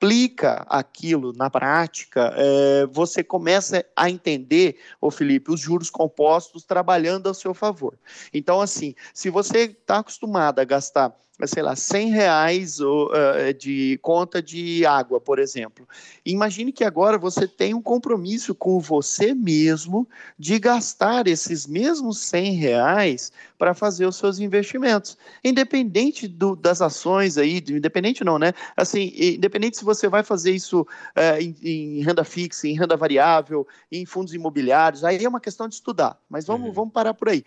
aplica 0.00 0.64
aquilo 0.66 1.34
na 1.34 1.50
prática, 1.50 2.32
é, 2.34 2.86
você 2.86 3.22
começa 3.22 3.84
a 3.94 4.08
entender, 4.08 4.78
ô 4.98 5.10
Felipe, 5.10 5.52
os 5.52 5.60
juros 5.60 5.90
compostos 5.90 6.64
trabalhando 6.64 7.26
ao 7.26 7.34
seu 7.34 7.52
favor. 7.52 7.98
Então, 8.32 8.62
assim, 8.62 8.94
se 9.12 9.28
você 9.28 9.64
está 9.64 9.98
acostumado 9.98 10.58
a 10.58 10.64
gastar 10.64 11.14
sei 11.46 11.62
lá, 11.62 11.74
100 11.74 12.10
reais 12.10 12.80
uh, 12.80 13.54
de 13.58 13.98
conta 14.02 14.42
de 14.42 14.84
água, 14.84 15.18
por 15.18 15.38
exemplo. 15.38 15.88
Imagine 16.22 16.70
que 16.70 16.84
agora 16.84 17.16
você 17.16 17.48
tem 17.48 17.72
um 17.72 17.80
compromisso 17.80 18.54
com 18.54 18.78
você 18.78 19.34
mesmo 19.34 20.06
de 20.38 20.58
gastar 20.58 21.26
esses 21.26 21.66
mesmos 21.66 22.18
100 22.18 22.54
reais 22.56 23.32
para 23.60 23.74
fazer 23.74 24.06
os 24.06 24.16
seus 24.16 24.38
investimentos. 24.38 25.18
Independente 25.44 26.26
do, 26.26 26.56
das 26.56 26.80
ações 26.80 27.36
aí, 27.36 27.58
independente 27.58 28.24
não, 28.24 28.38
né? 28.38 28.54
Assim, 28.74 29.12
independente 29.14 29.76
se 29.76 29.84
você 29.84 30.08
vai 30.08 30.22
fazer 30.22 30.52
isso 30.52 30.80
uh, 30.80 31.38
em, 31.38 31.54
em, 31.62 32.02
renda 32.02 32.24
fixa, 32.24 32.66
em 32.66 32.72
renda 32.72 32.96
variável, 32.96 33.68
em 33.92 34.06
fundos 34.06 34.32
imobiliários, 34.32 35.04
aí 35.04 35.22
é 35.22 35.28
uma 35.28 35.40
questão 35.40 35.68
de 35.68 35.74
estudar. 35.74 36.18
Mas 36.26 36.46
vamos, 36.46 36.68
uhum. 36.68 36.72
vamos 36.72 36.94
parar 36.94 37.12
por 37.12 37.28
aí. 37.28 37.44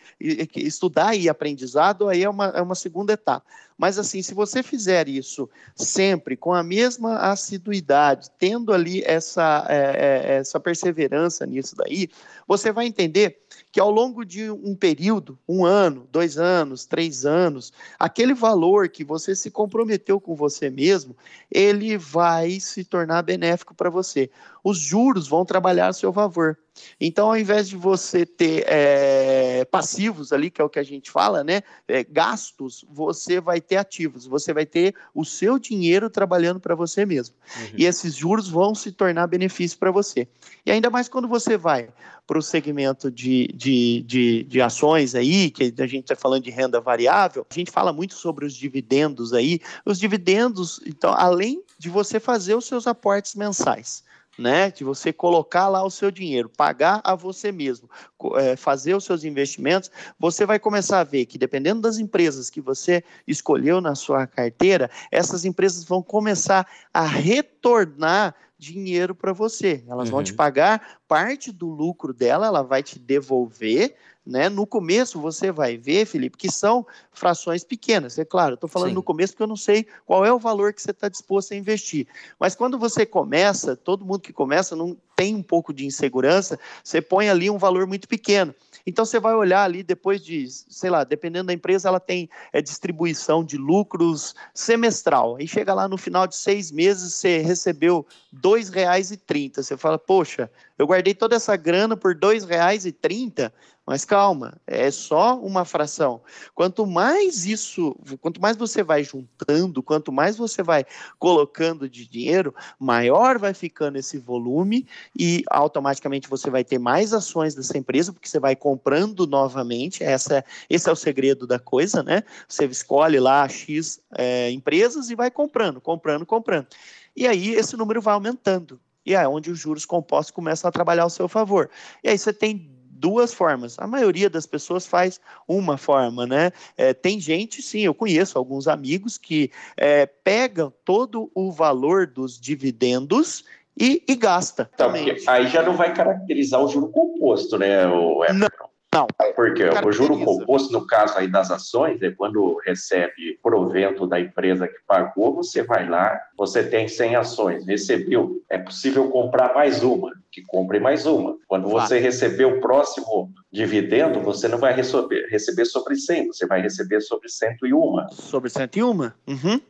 Estudar 0.56 1.16
e 1.16 1.28
aprendizado 1.28 2.08
aí 2.08 2.24
é 2.24 2.30
uma, 2.30 2.46
é 2.50 2.62
uma 2.62 2.76
segunda 2.76 3.14
etapa. 3.14 3.44
Mas 3.84 4.00
assim, 4.00 4.22
se 4.22 4.34
você 4.34 4.64
fizer 4.64 5.10
isso 5.10 5.50
sempre 5.76 6.38
com 6.38 6.54
a 6.54 6.64
mesma 6.64 7.18
assiduidade, 7.18 8.32
tendo 8.40 8.72
ali 8.72 9.04
essa, 9.06 9.66
é, 9.68 9.76
é, 9.76 10.36
essa 10.36 10.58
perseverança 10.58 11.46
nisso 11.46 11.76
daí, 11.76 12.08
você 12.48 12.72
vai 12.72 12.86
entender 12.86 13.42
que 13.74 13.82
ao 13.82 13.92
longo 13.92 14.24
de 14.24 14.50
um 14.50 14.74
período, 14.74 15.38
um 15.50 15.66
ano, 15.66 16.08
dois 16.10 16.38
anos, 16.38 16.86
três 16.86 17.26
anos, 17.26 17.74
aquele 18.00 18.34
valor 18.34 18.88
que 18.88 19.04
você 19.04 19.36
se 19.36 19.52
comprometeu 19.52 20.18
com 20.18 20.34
você 20.34 20.70
mesmo, 20.70 21.14
ele 21.52 21.98
vai 21.98 22.62
se 22.62 22.86
tornar 22.86 23.22
benéfico 23.22 23.76
para 23.76 23.90
você. 23.90 24.30
Os 24.64 24.78
juros 24.78 25.28
vão 25.28 25.44
trabalhar 25.44 25.90
a 25.90 25.94
seu 25.94 26.14
favor. 26.14 26.58
Então, 27.00 27.28
ao 27.28 27.38
invés 27.38 27.70
de 27.70 27.76
você 27.76 28.26
ter 28.26 28.64
é, 28.68 29.66
passivos 29.66 30.32
ali, 30.32 30.50
que 30.50 30.62
é 30.62 30.64
o 30.64 30.70
que 30.70 30.80
a 30.80 30.84
gente 30.84 31.12
fala, 31.12 31.44
né, 31.44 31.62
é, 31.88 32.04
gastos, 32.04 32.86
você 32.90 33.40
vai 33.40 33.62
ter 33.62 33.73
ativos. 33.78 34.26
Você 34.26 34.54
vai 34.54 34.66
ter 34.66 34.96
o 35.14 35.24
seu 35.24 35.60
dinheiro 35.60 36.10
trabalhando 36.10 36.60
para 36.60 36.76
você 36.76 37.06
mesmo. 37.06 37.36
Uhum. 37.58 37.76
E 37.78 37.86
esses 37.86 38.16
juros 38.16 38.50
vão 38.50 38.74
se 38.74 38.92
tornar 38.92 39.28
benefício 39.28 39.78
para 39.78 39.92
você. 39.92 40.28
E 40.66 40.72
ainda 40.72 40.90
mais 40.90 41.08
quando 41.08 41.28
você 41.28 41.58
vai 41.58 41.90
para 42.26 42.38
o 42.38 42.42
segmento 42.42 43.12
de, 43.12 43.48
de, 43.54 44.02
de, 44.04 44.44
de, 44.44 44.62
ações 44.62 45.14
aí, 45.14 45.50
que 45.50 45.74
a 45.78 45.88
gente 45.88 46.04
está 46.04 46.16
falando 46.16 46.44
de 46.44 46.52
renda 46.52 46.80
variável, 46.80 47.46
a 47.50 47.54
gente 47.54 47.70
fala 47.70 47.92
muito 47.92 48.14
sobre 48.14 48.46
os 48.46 48.54
dividendos 48.54 49.34
aí. 49.34 49.60
Os 49.86 50.00
dividendos, 50.00 50.80
então, 50.86 51.14
além 51.14 51.62
de 51.78 51.90
você 51.90 52.20
fazer 52.20 52.56
os 52.56 52.66
seus 52.66 52.88
aportes 52.88 53.36
mensais, 53.36 54.04
né, 54.38 54.72
de 54.72 54.84
você 54.84 55.14
colocar 55.14 55.68
lá 55.68 55.84
o 55.84 55.90
seu 55.90 56.10
dinheiro, 56.10 56.50
pagar 56.50 57.02
a 57.04 57.16
você 57.16 57.52
mesmo, 57.52 57.90
é, 58.36 58.56
fazer 58.56 58.96
os 58.96 59.04
seus 59.04 59.24
investimentos, 59.24 59.92
você 60.20 60.46
vai 60.46 60.60
começar 60.60 61.00
a 61.00 61.04
ver 61.04 61.26
que 61.26 61.38
dependendo 61.38 61.82
das 61.82 61.98
empresas 61.98 62.50
que 62.50 62.62
você 62.62 63.04
escolheu 63.28 63.80
na 63.80 63.96
sua 63.96 64.26
carteira, 64.26 64.90
essas 65.12 65.46
empresas 65.46 65.84
vão 65.84 66.02
começar 66.02 66.68
a 66.94 67.06
retornar 67.06 68.36
dinheiro 68.58 69.14
para 69.14 69.34
você. 69.34 69.84
Elas 69.88 70.08
uhum. 70.08 70.16
vão 70.16 70.24
te 70.24 70.32
uhum. 70.32 70.38
pagar 70.38 70.98
parte 71.08 71.52
do 71.52 71.68
lucro 71.68 72.14
dela, 72.14 72.48
ela 72.48 72.64
vai 72.64 72.82
te 72.82 72.98
devolver. 72.98 73.96
Né? 74.26 74.48
No 74.48 74.66
começo 74.66 75.20
você 75.20 75.52
vai 75.52 75.76
ver, 75.76 76.06
Felipe, 76.06 76.38
que 76.38 76.50
são 76.50 76.86
frações 77.12 77.64
pequenas. 77.64 78.18
É 78.18 78.24
claro, 78.24 78.54
estou 78.56 78.70
falando 78.70 78.90
Sim. 78.90 78.96
no 78.96 79.04
começo 79.04 79.34
porque 79.34 79.44
eu 79.44 79.48
não 79.48 79.58
sei 79.58 79.86
qual 80.06 80.26
é 80.26 80.32
o 80.32 80.40
valor 80.40 80.74
que 80.74 80.82
você 80.82 80.92
está 80.92 81.10
disposto 81.10 81.54
a 81.54 81.58
investir. 81.58 82.08
Mas 82.40 82.56
quando 82.56 82.80
você 82.80 83.06
começa, 83.06 83.76
todo 83.76 84.06
mundo 84.06 84.22
que 84.22 84.32
começa 84.32 84.76
não 84.76 84.98
tem 85.16 85.36
um 85.36 85.44
pouco 85.44 85.74
de 85.74 85.86
insegurança, 85.86 86.58
você 86.84 87.02
põe 87.02 87.30
ali 87.30 87.50
um 87.50 87.58
valor 87.58 87.86
muito 87.86 88.08
pequeno. 88.08 88.56
Então 88.86 89.06
você 89.06 89.20
vai 89.20 89.34
olhar 89.34 89.64
ali 89.64 89.84
depois 89.84 90.24
de, 90.24 90.48
sei 90.50 90.90
lá, 90.90 91.04
dependendo 91.04 91.48
da 91.48 91.54
empresa, 91.54 91.88
ela 91.88 92.00
tem 92.00 92.30
é, 92.52 92.62
distribuição 92.62 93.44
de 93.44 93.58
lucros 93.58 94.36
semestral. 94.54 95.38
Aí 95.38 95.48
chega 95.48 95.74
lá 95.74 95.88
no 95.88 95.98
final 95.98 96.28
de 96.28 96.36
seis 96.36 96.72
meses, 96.72 97.14
você 97.14 97.40
recebeu 97.40 98.06
R$ 98.34 98.40
2,30. 98.40 99.64
Você 99.64 99.78
fala, 99.78 99.98
poxa, 99.98 100.50
eu 100.84 100.88
guardei 100.88 101.14
toda 101.14 101.36
essa 101.36 101.56
grana 101.56 101.96
por 101.96 102.14
R$ 102.14 102.20
2,30 102.20 103.52
mas 103.86 104.06
calma, 104.06 104.62
é 104.66 104.90
só 104.90 105.38
uma 105.38 105.66
fração. 105.66 106.22
Quanto 106.56 106.86
mais 106.88 107.46
isso, 107.46 107.96
quanto 108.22 108.42
mais 108.42 108.56
você 108.56 108.82
vai 108.82 109.04
juntando, 109.04 109.84
quanto 109.84 110.10
mais 110.10 110.38
você 110.38 110.64
vai 110.64 110.86
colocando 111.20 111.90
de 111.90 112.08
dinheiro, 112.08 112.56
maior 112.80 113.38
vai 113.38 113.54
ficando 113.54 113.98
esse 113.98 114.18
volume 114.18 114.88
e 115.18 115.44
automaticamente 115.50 116.30
você 116.30 116.50
vai 116.50 116.64
ter 116.64 116.80
mais 116.80 117.14
ações 117.14 117.56
dessa 117.56 117.78
empresa, 117.78 118.14
porque 118.14 118.30
você 118.30 118.40
vai 118.40 118.56
comprando 118.56 119.28
novamente. 119.28 120.02
Essa, 120.02 120.46
esse 120.70 120.88
é 120.88 120.92
o 120.92 120.96
segredo 120.96 121.46
da 121.46 121.60
coisa, 121.60 122.02
né? 122.02 122.24
Você 122.48 122.66
escolhe 122.66 123.20
lá 123.20 123.48
X 123.50 124.00
é, 124.16 124.50
empresas 124.50 125.10
e 125.10 125.16
vai 125.16 125.30
comprando, 125.30 125.82
comprando, 125.82 126.26
comprando. 126.26 126.68
E 127.14 127.28
aí 127.28 127.54
esse 127.54 127.76
número 127.76 128.02
vai 128.02 128.14
aumentando. 128.14 128.80
E 129.06 129.14
é 129.14 129.28
onde 129.28 129.52
os 129.52 129.60
juros 129.60 129.86
compostos 129.86 130.32
começam 130.32 130.68
a 130.68 130.72
trabalhar 130.72 131.04
ao 131.04 131.10
seu 131.10 131.28
favor. 131.28 131.70
E 132.04 132.10
aí 132.10 132.18
você 132.18 132.32
tem 132.32 132.70
duas 133.04 133.34
formas. 133.34 133.78
A 133.78 133.86
maioria 133.86 134.30
das 134.30 134.46
pessoas 134.46 134.88
faz 134.88 135.20
uma 135.46 135.78
forma, 135.78 136.26
né? 136.26 136.52
É, 136.78 136.94
tem 136.94 137.20
gente, 137.20 137.62
sim, 137.62 137.82
eu 137.82 137.94
conheço 137.94 138.38
alguns 138.38 138.66
amigos 138.66 139.18
que 139.18 139.52
é, 139.76 140.06
pegam 140.06 140.72
todo 140.86 141.30
o 141.36 141.52
valor 141.52 142.08
dos 142.08 142.40
dividendos 142.40 143.44
e, 143.78 144.02
e 144.08 144.16
gasta. 144.16 144.70
Então, 144.74 144.94
aí 145.28 145.48
já 145.48 145.62
não 145.62 145.76
vai 145.76 145.94
caracterizar 145.94 146.64
o 146.64 146.70
juro 146.70 146.88
composto, 146.90 147.58
né? 147.58 147.86
O 147.88 148.24
não, 148.34 148.48
não. 148.94 149.08
Porque 149.36 149.64
o 149.64 149.92
juro 149.92 150.20
composto, 150.24 150.72
no 150.72 150.86
caso 150.86 151.18
aí 151.18 151.28
das 151.28 151.52
ações, 151.52 152.02
é 152.02 152.12
quando 152.12 152.60
recebe 152.66 153.40
provento 153.42 154.06
da 154.06 154.20
empresa 154.20 154.68
que 154.68 154.78
pagou, 154.88 155.36
você 155.36 155.64
vai 155.64 155.88
lá, 155.88 156.20
você 156.38 156.64
tem 156.64 156.88
100 156.88 157.16
ações, 157.16 157.68
recebeu, 157.68 158.42
é 158.50 158.58
possível 158.58 159.10
comprar 159.10 159.54
mais 159.54 159.84
uma, 159.84 160.12
que 160.32 160.42
compre 160.44 160.80
mais 160.80 161.06
uma. 161.06 161.38
Quando 161.48 161.68
você 161.68 162.00
receber 162.00 162.46
o 162.46 162.60
próximo 162.60 163.32
dividendo, 163.52 164.20
você 164.20 164.48
não 164.48 164.58
vai 164.58 164.74
receber, 164.74 165.28
receber 165.30 165.66
sobre 165.66 165.96
100, 165.96 166.28
você 166.28 166.48
vai 166.48 166.62
receber 166.62 167.02
sobre 167.02 167.30
101. 167.30 168.10
Sobre 168.12 168.50
101? 168.50 168.92
Uhum. 168.92 169.12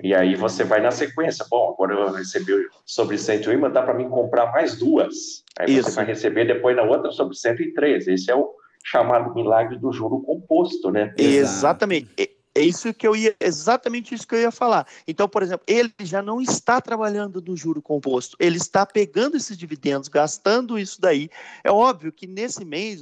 E 0.02 0.16
aí 0.16 0.36
você 0.36 0.64
vai 0.64 0.82
na 0.82 0.92
sequência. 0.92 1.46
Bom, 1.50 1.74
agora 1.74 1.94
eu 1.94 2.12
recebi 2.14 2.54
sobre 2.86 3.18
101, 3.18 3.72
dá 3.72 3.82
para 3.82 3.94
mim 3.94 4.10
comprar 4.10 4.52
mais 4.52 4.78
duas. 4.78 5.44
Aí 5.60 5.76
Isso. 5.76 5.90
você 5.90 5.96
vai 5.98 6.06
receber 6.06 6.46
depois 6.46 6.76
na 6.76 6.84
outra 6.84 7.12
sobre 7.12 7.36
103. 7.36 8.08
Esse 8.08 8.32
é 8.32 8.36
o 8.36 8.54
chamado 8.84 9.34
milagre 9.34 9.78
do 9.78 9.92
juro 9.92 10.22
composto, 10.22 10.92
né? 10.92 11.14
Exatamente. 11.18 12.43
É 12.64 12.66
isso 12.66 12.93
que 12.93 13.05
eu 13.05 13.14
ia, 13.14 13.36
exatamente 13.41 14.16
isso 14.16 14.26
que 14.26 14.36
eu 14.36 14.39
ia 14.39 14.51
falar. 14.51 14.88
Então, 15.05 15.28
por 15.28 15.43
exemplo, 15.43 15.66
ele 15.68 15.91
já 15.99 16.22
não 16.22 16.39
está 16.39 16.80
trabalhando 16.80 17.41
no 17.41 17.57
juro 17.57 17.82
composto, 17.82 18.38
ele 18.39 18.55
está 18.55 18.86
pegando 18.86 19.36
esses 19.36 19.57
dividendos, 19.57 20.07
gastando 20.07 20.80
isso 20.80 21.01
daí. 21.01 21.30
É 21.61 21.70
óbvio 21.70 22.11
que 22.11 22.26
nesse 22.26 22.64
mês, 22.64 23.01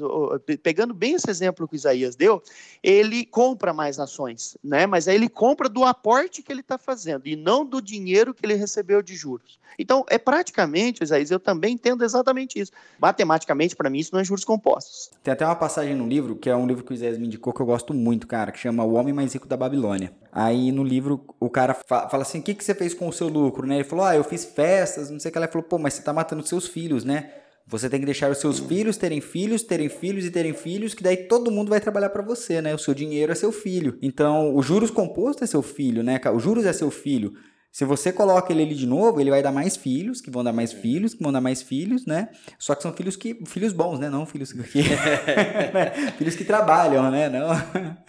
pegando 0.64 0.96
bem 0.96 1.14
esse 1.14 1.30
exemplo 1.30 1.68
que 1.68 1.76
o 1.76 1.78
Isaías 1.78 2.16
deu, 2.16 2.42
ele 2.82 3.24
compra 3.24 3.72
mais 3.72 4.00
ações, 4.00 4.58
né? 4.64 4.88
Mas 4.88 5.08
aí 5.08 5.14
ele 5.14 5.30
compra 5.30 5.70
do 5.70 5.84
aporte 5.84 6.42
que 6.42 6.52
ele 6.52 6.62
está 6.62 6.80
fazendo 6.80 7.28
e 7.28 7.36
não 7.36 7.64
do 7.64 7.80
dinheiro 7.80 8.34
que 8.34 8.44
ele 8.44 8.56
recebeu 8.56 9.04
de 9.04 9.16
juros. 9.16 9.62
Então, 9.78 10.06
é 10.10 10.18
praticamente, 10.18 11.04
Isaías, 11.04 11.32
eu 11.32 11.40
também 11.40 11.74
entendo 11.74 12.04
exatamente 12.04 12.60
isso. 12.60 12.72
Matematicamente, 13.00 13.76
para 13.76 13.90
mim, 13.90 14.00
isso 14.00 14.12
não 14.14 14.20
é 14.20 14.24
juros 14.24 14.44
compostos. 14.44 15.10
Tem 15.24 15.32
até 15.32 15.46
uma 15.46 15.56
passagem 15.56 15.96
no 15.96 16.08
livro, 16.08 16.36
que 16.36 16.50
é 16.50 16.56
um 16.56 16.68
livro 16.68 16.84
que 16.84 16.92
o 16.92 16.94
Isaías 16.94 17.18
me 17.18 17.26
indicou, 17.26 17.54
que 17.54 17.62
eu 17.62 17.66
gosto 17.66 17.94
muito, 17.94 18.28
cara, 18.28 18.52
que 18.52 18.60
chama 18.60 18.84
O 18.84 18.94
Homem 18.94 19.14
Mais 19.14 19.34
Rico 19.34 19.48
da 19.52 19.58
Babilônia. 19.58 20.12
Aí 20.32 20.72
no 20.72 20.84
livro 20.84 21.26
o 21.40 21.50
cara 21.50 21.74
fala 21.74 22.24
assim: 22.24 22.40
o 22.40 22.42
que, 22.42 22.54
que 22.54 22.64
você 22.64 22.74
fez 22.74 22.94
com 22.94 23.08
o 23.08 23.14
seu 23.14 23.28
lucro? 23.28 23.68
Né? 23.68 23.76
Ele 23.76 23.84
falou: 23.84 24.06
ah, 24.06 24.16
eu 24.16 24.24
fiz 24.24 24.46
festas, 24.46 25.12
não 25.12 25.20
sei 25.20 25.30
o 25.30 25.32
que. 25.32 25.38
Ela 25.38 25.48
falou: 25.48 25.68
pô, 25.68 25.78
mas 25.78 25.94
você 25.94 26.02
tá 26.02 26.12
matando 26.12 26.46
seus 26.46 26.68
filhos, 26.68 27.04
né? 27.04 27.32
Você 27.68 27.90
tem 27.90 28.00
que 28.00 28.06
deixar 28.06 28.30
os 28.30 28.40
seus 28.40 28.60
filhos 28.60 28.98
terem 28.98 29.22
filhos, 29.22 29.64
terem 29.64 29.88
filhos 29.88 30.26
e 30.26 30.32
terem 30.32 30.54
filhos, 30.54 30.94
que 30.94 31.04
daí 31.04 31.16
todo 31.16 31.52
mundo 31.52 31.70
vai 31.70 31.80
trabalhar 31.80 32.10
para 32.10 32.24
você, 32.24 32.62
né? 32.62 32.74
O 32.74 32.80
seu 32.80 32.94
dinheiro 32.94 33.32
é 33.32 33.36
seu 33.36 33.52
filho. 33.52 33.98
Então, 34.02 34.56
o 34.56 34.62
juros 34.62 34.90
composto 34.90 35.44
é 35.44 35.48
seu 35.48 35.62
filho, 35.62 36.04
né? 36.04 36.20
O 36.34 36.40
juros 36.40 36.66
é 36.66 36.74
seu 36.74 36.90
filho. 36.90 37.34
Se 37.72 37.86
você 37.86 38.12
coloca 38.12 38.52
ele 38.52 38.64
ali 38.64 38.76
de 38.76 38.86
novo, 38.86 39.22
ele 39.22 39.30
vai 39.30 39.42
dar 39.42 39.52
mais 39.52 39.78
filhos, 39.78 40.20
que 40.20 40.30
vão 40.30 40.44
dar 40.44 40.52
mais 40.52 40.74
filhos, 40.74 41.14
que 41.14 41.24
vão 41.24 41.32
dar 41.32 41.40
mais 41.40 41.62
filhos, 41.62 42.06
né? 42.06 42.30
Só 42.60 42.76
que 42.76 42.84
são 42.84 42.92
filhos 42.92 43.16
que 43.16 43.40
filhos 43.46 43.72
bons, 43.72 43.98
né? 43.98 44.10
Não 44.10 44.26
filhos 44.26 44.52
que 44.52 44.62
filhos 46.18 46.36
que 46.36 46.44
trabalham, 46.44 47.10
né? 47.10 47.30
Não. 47.30 47.50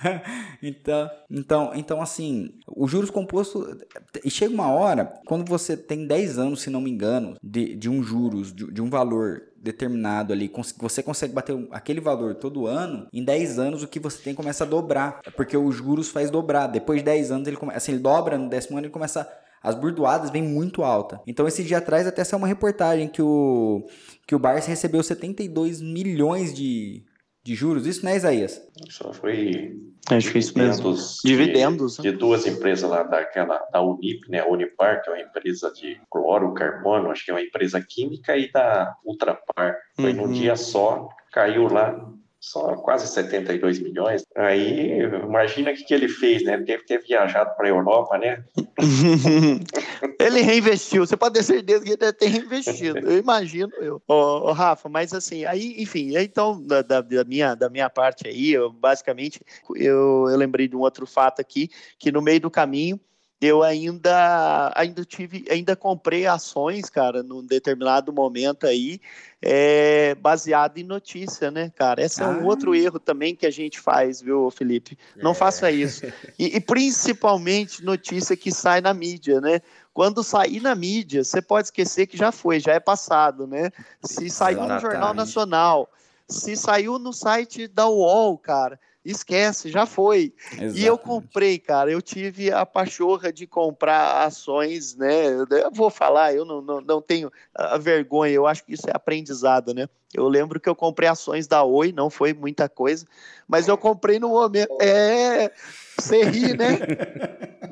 então, 0.61 1.11
então, 1.31 1.73
então 1.75 2.03
assim, 2.03 2.51
o 2.67 2.89
juros 2.89 3.09
composto 3.09 3.79
e 4.25 4.31
chega 4.31 4.53
uma 4.53 4.69
hora 4.69 5.05
quando 5.27 5.49
você 5.49 5.77
tem 5.77 6.09
10 6.09 6.39
anos, 6.39 6.63
se 6.63 6.69
não 6.71 6.81
me 6.81 6.91
engano, 6.91 7.37
de, 7.41 7.77
de 7.77 7.89
um 7.89 8.03
juros, 8.03 8.53
de, 8.53 8.69
de 8.73 8.83
um 8.83 8.91
valor 8.91 9.52
determinado 9.63 10.33
ali, 10.33 10.51
você 10.79 11.03
consegue 11.03 11.33
bater 11.33 11.57
aquele 11.71 12.01
valor 12.01 12.35
todo 12.35 12.67
ano, 12.67 13.07
em 13.13 13.25
10 13.25 13.59
anos 13.59 13.83
o 13.83 13.89
que 13.89 14.01
você 14.01 14.21
tem 14.21 14.35
começa 14.35 14.65
a 14.65 14.67
dobrar. 14.67 15.21
Porque 15.37 15.57
os 15.57 15.77
juros 15.77 16.09
faz 16.09 16.31
dobrar. 16.31 16.67
Depois 16.67 16.99
de 16.99 17.05
10 17.05 17.31
anos 17.31 17.49
ele 17.49 17.57
começa, 17.57 17.79
assim, 17.79 17.93
ele 17.93 18.01
dobra 18.01 18.37
no 18.37 18.49
décimo 18.49 18.77
ano 18.77 18.87
ele 18.87 18.93
começa 18.93 19.29
as 19.63 19.77
burdoadas 19.77 20.31
vêm 20.31 20.43
muito 20.43 20.83
alta. 20.83 21.21
Então 21.27 21.47
esse 21.47 21.63
dia 21.63 21.79
atrás 21.79 22.07
até 22.07 22.25
saiu 22.25 22.39
uma 22.39 22.49
reportagem 22.49 23.09
que 23.09 23.23
o 23.23 23.87
que 24.27 24.35
o 24.35 24.39
Barça 24.39 24.69
recebeu 24.69 25.03
72 25.03 25.81
milhões 25.81 26.53
de, 26.53 27.05
de 27.43 27.55
juros. 27.55 27.87
Isso, 27.87 28.05
né, 28.05 28.17
Isaías? 28.17 28.63
Isso 28.87 29.13
foi 29.15 29.77
Acho 30.11 30.33
que 30.33 30.39
isso 30.39 30.59
mesmo. 30.59 30.95
Dividendos. 31.25 31.97
De, 31.97 32.03
né? 32.03 32.11
de, 32.11 32.17
duas 32.17 32.47
empresas 32.47 32.89
lá, 32.89 33.03
daquela, 33.03 33.59
da 33.73 33.81
Unip, 33.81 34.29
né? 34.29 34.41
A 34.41 34.49
Unipar, 34.49 35.03
que 35.03 35.11
é 35.11 35.13
uma 35.13 35.23
empresa 35.23 35.73
de 35.73 36.01
cloro, 36.11 36.53
carbono, 36.55 37.11
acho 37.11 37.25
que 37.25 37.31
é 37.31 37.35
uma 37.35 37.43
empresa 37.43 37.81
química, 37.81 38.37
e 38.37 38.51
da 38.51 38.97
Ultrapar. 39.05 39.77
Foi 39.95 40.13
uhum. 40.13 40.27
num 40.27 40.33
dia 40.33 40.57
só, 40.57 41.09
caiu 41.31 41.69
lá 41.69 41.97
só 42.43 42.75
quase 42.75 43.07
72 43.07 43.79
milhões. 43.79 44.27
Aí, 44.35 44.99
imagina 44.99 45.71
o 45.71 45.75
que, 45.75 45.85
que 45.85 45.95
ele 45.95 46.09
fez, 46.09 46.43
né? 46.43 46.55
Ele 46.55 46.65
deve 46.65 46.83
ter 46.83 46.99
viajado 47.01 47.55
para 47.57 47.67
a 47.67 47.71
Europa, 47.71 48.19
né? 48.19 48.45
ele 50.19 50.41
reinvestiu, 50.41 51.07
você 51.07 51.17
pode 51.17 51.37
ter 51.37 51.45
certeza 51.45 51.85
que 51.85 51.91
ele 51.91 51.97
deve 51.97 52.13
ter 52.15 52.27
reinvestido, 52.27 52.99
eu 52.99 53.17
imagino 53.17 53.73
eu. 53.81 54.03
Ô, 54.09 54.15
ô 54.15 54.53
Rafa, 54.53 54.89
mas 54.89 55.15
assim, 55.15 55.45
aí, 55.45 55.81
enfim, 55.81 56.17
então, 56.19 56.61
da, 56.61 56.83
da, 56.83 57.01
da, 57.01 57.23
minha, 57.23 57.55
da 57.55 57.71
minha 57.71 57.89
parte 57.89 58.27
aí, 58.27 58.51
eu, 58.51 58.73
basicamente, 58.73 59.41
eu, 59.77 60.27
eu 60.29 60.37
lembrei 60.37 60.67
de 60.67 60.75
um 60.75 60.81
outro 60.81 61.07
fato 61.07 61.41
aqui, 61.41 61.71
que 61.97 62.11
no 62.11 62.21
meio 62.21 62.41
do 62.41 62.51
caminho, 62.51 62.99
eu 63.43 63.61
ainda 63.61 64.73
ainda 64.77 65.05
tive 65.05 65.45
ainda 65.51 65.75
comprei 65.75 66.27
ações 66.29 66.89
cara 66.89 67.25
num 67.25 67.45
determinado 67.45 68.13
momento 68.13 68.69
aí 68.69 69.01
é, 69.43 70.15
baseado 70.15 70.79
em 70.79 70.85
notícia 70.85 71.51
né 71.51 71.73
cara 71.75 72.01
esse 72.01 72.23
ah. 72.23 72.27
é 72.27 72.29
um 72.29 72.47
outro 72.47 72.71
ah. 72.71 72.79
erro 72.79 73.01
também 73.01 73.35
que 73.35 73.45
a 73.45 73.51
gente 73.51 73.81
faz 73.81 74.23
viu 74.23 74.49
Felipe 74.53 74.97
não 75.17 75.33
é. 75.33 75.35
faça 75.35 75.69
isso 75.73 76.07
e, 76.39 76.57
e, 76.57 76.61
principalmente 76.61 77.85
notícia 77.85 78.37
que 78.37 78.53
sai 78.53 78.81
na 78.81 78.95
mídia 78.95 79.41
né 79.41 79.61
quando 79.93 80.23
sair 80.23 80.61
na 80.61 80.77
mídia 80.77 81.25
você 81.25 81.43
pode 81.43 81.67
esquecer 81.67 82.07
que 82.07 82.17
já 82.17 82.31
foi 82.31 82.61
já 82.61 82.75
é 82.75 82.81
passado 82.81 83.45
né 83.45 83.73
se 84.05 84.31
saiu 84.31 84.63
no 84.69 84.79
jornal 84.79 85.13
nacional 85.13 85.91
se 86.29 86.57
saiu 86.57 86.97
no 86.97 87.13
site 87.13 87.67
da 87.67 87.89
UOL 87.89 88.39
cara 88.39 88.79
esquece, 89.05 89.71
já 89.71 89.85
foi. 89.87 90.33
Exatamente. 90.53 90.81
E 90.81 90.87
eu 90.87 90.97
comprei, 90.97 91.59
cara, 91.59 91.91
eu 91.91 92.01
tive 92.01 92.53
a 92.53 92.65
pachorra 92.65 93.33
de 93.33 93.47
comprar 93.47 94.25
ações, 94.25 94.97
né? 94.97 95.33
Eu 95.51 95.71
vou 95.73 95.91
falar, 95.91 96.35
eu 96.35 96.45
não, 96.45 96.63
não, 96.63 96.81
não 96.81 97.03
tenho 97.03 97.31
a 97.55 97.77
vergonha, 97.79 98.33
eu 98.33 98.47
acho 98.47 98.65
que 98.65 98.75
isso 98.75 98.89
é 98.89 98.93
aprendizado, 98.95 99.75
né? 99.75 99.89
Eu 100.15 100.29
lembro 100.29 100.61
que 100.61 100.69
eu 100.69 100.75
comprei 100.75 101.09
ações 101.09 101.47
da 101.47 101.65
Oi, 101.65 101.91
não 101.91 102.11
foi 102.11 102.35
muita 102.35 102.69
coisa, 102.69 103.07
mas 103.49 103.67
eu 103.67 103.79
comprei 103.79 104.19
no 104.19 104.29
momento. 104.29 104.77
É. 104.81 105.51
Você 105.99 106.23
ri, 106.23 106.57
né? 106.57 106.79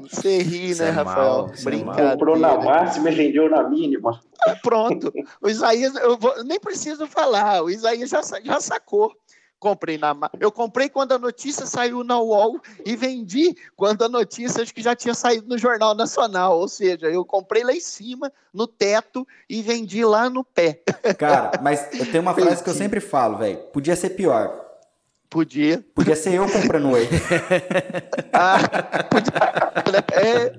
Você 0.03 0.39
ri, 0.39 0.75
né, 0.75 0.89
é 0.89 0.91
Rafael? 0.91 1.47
Mal, 1.47 1.53
Brincadeira. 1.63 2.13
Comprou 2.13 2.39
na 2.39 2.57
máxima 2.59 3.11
e 3.11 3.15
vendeu 3.15 3.51
na 3.51 3.69
mínima. 3.69 4.21
Pronto. 4.63 5.13
O 5.43 5.49
Isaías, 5.49 5.95
eu 5.97 6.17
vou, 6.17 6.43
nem 6.45 6.59
preciso 6.59 7.07
falar, 7.07 7.63
o 7.63 7.71
Isaías 7.71 8.09
já, 8.09 8.21
já 8.43 8.61
sacou 8.61 9.15
comprei 9.61 9.99
na 9.99 10.17
eu 10.41 10.51
comprei 10.51 10.89
quando 10.89 11.13
a 11.13 11.19
notícia 11.19 11.67
saiu 11.67 12.03
na 12.03 12.19
UOL 12.19 12.59
e 12.85 12.97
vendi 12.97 13.55
quando 13.77 14.03
a 14.03 14.09
notícia 14.09 14.63
acho 14.63 14.75
que 14.75 14.83
já 14.83 14.97
tinha 14.97 15.15
saído 15.15 15.47
no 15.47 15.59
Jornal 15.59 15.95
Nacional, 15.95 16.59
ou 16.59 16.67
seja, 16.67 17.07
eu 17.07 17.25
comprei 17.25 17.63
lá 17.63 17.73
em 17.73 17.81
cima, 17.81 18.33
no 18.53 18.67
teto 18.67 19.29
e 19.49 19.61
vendi 19.63 20.05
lá 20.05 20.31
no 20.31 20.43
pé. 20.43 20.81
Cara, 21.19 21.61
mas 21.63 21.87
tenho 22.11 22.23
uma 22.23 22.35
frase 22.35 22.65
que 22.65 22.71
eu 22.71 22.75
sempre 22.75 23.01
falo, 23.01 23.37
velho, 23.37 23.59
podia 23.73 23.95
ser 23.95 24.11
pior. 24.11 24.70
Podia. 25.31 25.85
Podia 25.95 26.17
ser 26.17 26.35
eu 26.35 26.51
comprando 26.51 26.91
whey. 26.91 27.09
ah, 28.35 28.59
podia. 29.05 29.33
É, 30.13 30.53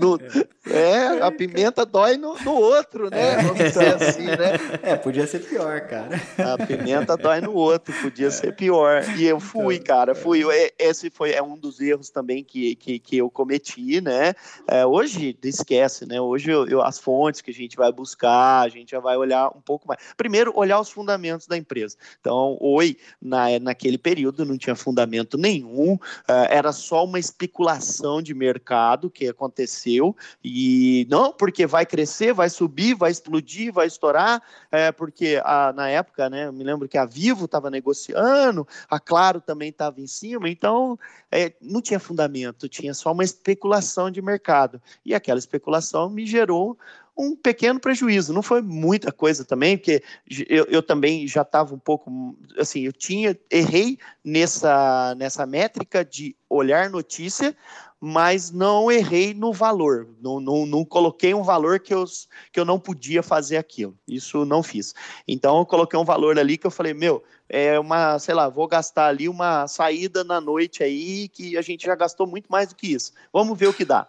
no, 0.00 0.18
é, 0.66 1.20
a 1.20 1.30
pimenta 1.30 1.84
dói 1.84 2.16
no, 2.16 2.34
no 2.42 2.54
outro, 2.54 3.10
né? 3.10 3.34
É. 3.34 3.42
Vamos 3.42 3.58
dizer 3.58 3.94
assim, 3.96 4.24
né? 4.24 4.52
É, 4.82 4.96
podia 4.96 5.26
ser 5.26 5.40
pior, 5.40 5.82
cara. 5.82 6.20
A 6.38 6.66
pimenta 6.66 7.16
dói 7.16 7.40
no 7.40 7.52
outro, 7.52 7.94
podia 8.00 8.30
ser 8.30 8.54
pior. 8.56 9.04
E 9.16 9.26
eu 9.26 9.38
fui, 9.38 9.76
então, 9.76 9.86
cara, 9.86 10.14
fui. 10.14 10.42
Esse 10.78 11.10
foi 11.10 11.32
é 11.32 11.42
um 11.42 11.56
dos 11.56 11.80
erros 11.80 12.08
também 12.08 12.42
que, 12.42 12.74
que, 12.76 12.98
que 12.98 13.18
eu 13.18 13.30
cometi, 13.30 14.00
né? 14.00 14.34
É, 14.66 14.86
hoje, 14.86 15.36
esquece, 15.44 16.06
né? 16.06 16.20
Hoje 16.20 16.50
eu, 16.50 16.66
eu, 16.66 16.82
as 16.82 16.98
fontes 16.98 17.42
que 17.42 17.50
a 17.50 17.54
gente 17.54 17.76
vai 17.76 17.92
buscar, 17.92 18.60
a 18.60 18.68
gente 18.68 18.92
já 18.92 19.00
vai 19.00 19.16
olhar 19.16 19.48
um 19.48 19.60
pouco 19.60 19.86
mais. 19.86 20.00
Primeiro, 20.16 20.52
olhar 20.56 20.80
os 20.80 20.90
fundamentos 20.90 21.46
da 21.46 21.56
empresa. 21.56 21.96
Então, 22.20 22.56
oi, 22.60 22.96
na, 23.20 23.58
naquele 23.60 23.98
período 23.98 24.44
não 24.44 24.58
tinha 24.58 24.74
fundamento 24.74 25.36
nenhum, 25.36 25.94
uh, 25.94 26.00
era 26.48 26.72
só 26.72 27.04
uma 27.04 27.18
especulação 27.18 28.20
de 28.22 28.34
mercado 28.34 29.10
que 29.10 29.28
aconteceu, 29.28 30.16
e 30.42 31.06
não 31.10 31.32
porque 31.32 31.66
vai 31.66 31.86
crescer, 31.86 32.32
vai 32.32 32.48
subir, 32.48 32.94
vai 32.94 33.10
explodir, 33.10 33.72
vai 33.72 33.86
estourar, 33.86 34.42
é, 34.70 34.92
porque 34.92 35.40
a, 35.44 35.72
na 35.72 35.88
época, 35.88 36.28
né, 36.28 36.46
eu 36.46 36.52
me 36.52 36.64
lembro 36.64 36.88
que 36.88 36.98
a 36.98 37.04
Vivo 37.04 37.44
estava 37.44 37.70
negociando, 37.70 38.66
a 38.88 38.98
Claro 38.98 39.40
também 39.40 39.68
estava 39.68 40.00
em 40.00 40.06
cima, 40.06 40.48
então 40.48 40.98
é, 41.30 41.52
não 41.60 41.80
tinha 41.80 41.98
fundamento, 41.98 42.68
tinha 42.68 42.94
só 42.94 43.12
uma 43.12 43.24
especulação 43.24 44.10
de 44.10 44.20
mercado, 44.20 44.80
e 45.04 45.14
aquela 45.14 45.38
especulação 45.38 46.08
me 46.08 46.26
gerou 46.26 46.78
um 47.16 47.36
pequeno 47.36 47.78
prejuízo. 47.78 48.32
Não 48.32 48.42
foi 48.42 48.62
muita 48.62 49.12
coisa 49.12 49.44
também, 49.44 49.76
porque 49.76 50.02
eu, 50.48 50.64
eu 50.66 50.82
também 50.82 51.26
já 51.26 51.42
estava 51.42 51.74
um 51.74 51.78
pouco, 51.78 52.36
assim, 52.58 52.80
eu 52.80 52.92
tinha, 52.92 53.38
errei 53.50 53.98
nessa, 54.24 55.14
nessa 55.16 55.46
métrica 55.46 56.04
de 56.04 56.34
olhar 56.48 56.90
notícia, 56.90 57.56
mas 58.04 58.50
não 58.50 58.90
errei 58.90 59.32
no 59.32 59.52
valor, 59.52 60.08
não, 60.20 60.40
não, 60.40 60.66
não, 60.66 60.84
coloquei 60.84 61.32
um 61.32 61.44
valor 61.44 61.78
que 61.78 61.94
eu, 61.94 62.04
que 62.50 62.58
eu 62.58 62.64
não 62.64 62.76
podia 62.76 63.22
fazer 63.22 63.56
aquilo, 63.56 63.96
isso 64.08 64.44
não 64.44 64.60
fiz. 64.60 64.92
Então 65.26 65.58
eu 65.58 65.64
coloquei 65.64 65.96
um 65.96 66.04
valor 66.04 66.36
ali 66.36 66.58
que 66.58 66.66
eu 66.66 66.70
falei, 66.72 66.92
meu, 66.92 67.22
é 67.48 67.78
uma, 67.78 68.18
sei 68.18 68.34
lá, 68.34 68.48
vou 68.48 68.66
gastar 68.66 69.06
ali 69.06 69.28
uma 69.28 69.68
saída 69.68 70.24
na 70.24 70.40
noite 70.40 70.82
aí 70.82 71.28
que 71.28 71.56
a 71.56 71.62
gente 71.62 71.86
já 71.86 71.94
gastou 71.94 72.26
muito 72.26 72.48
mais 72.50 72.70
do 72.70 72.74
que 72.74 72.88
isso, 72.88 73.12
vamos 73.32 73.56
ver 73.56 73.68
o 73.68 73.72
que 73.72 73.84
dá. 73.84 74.08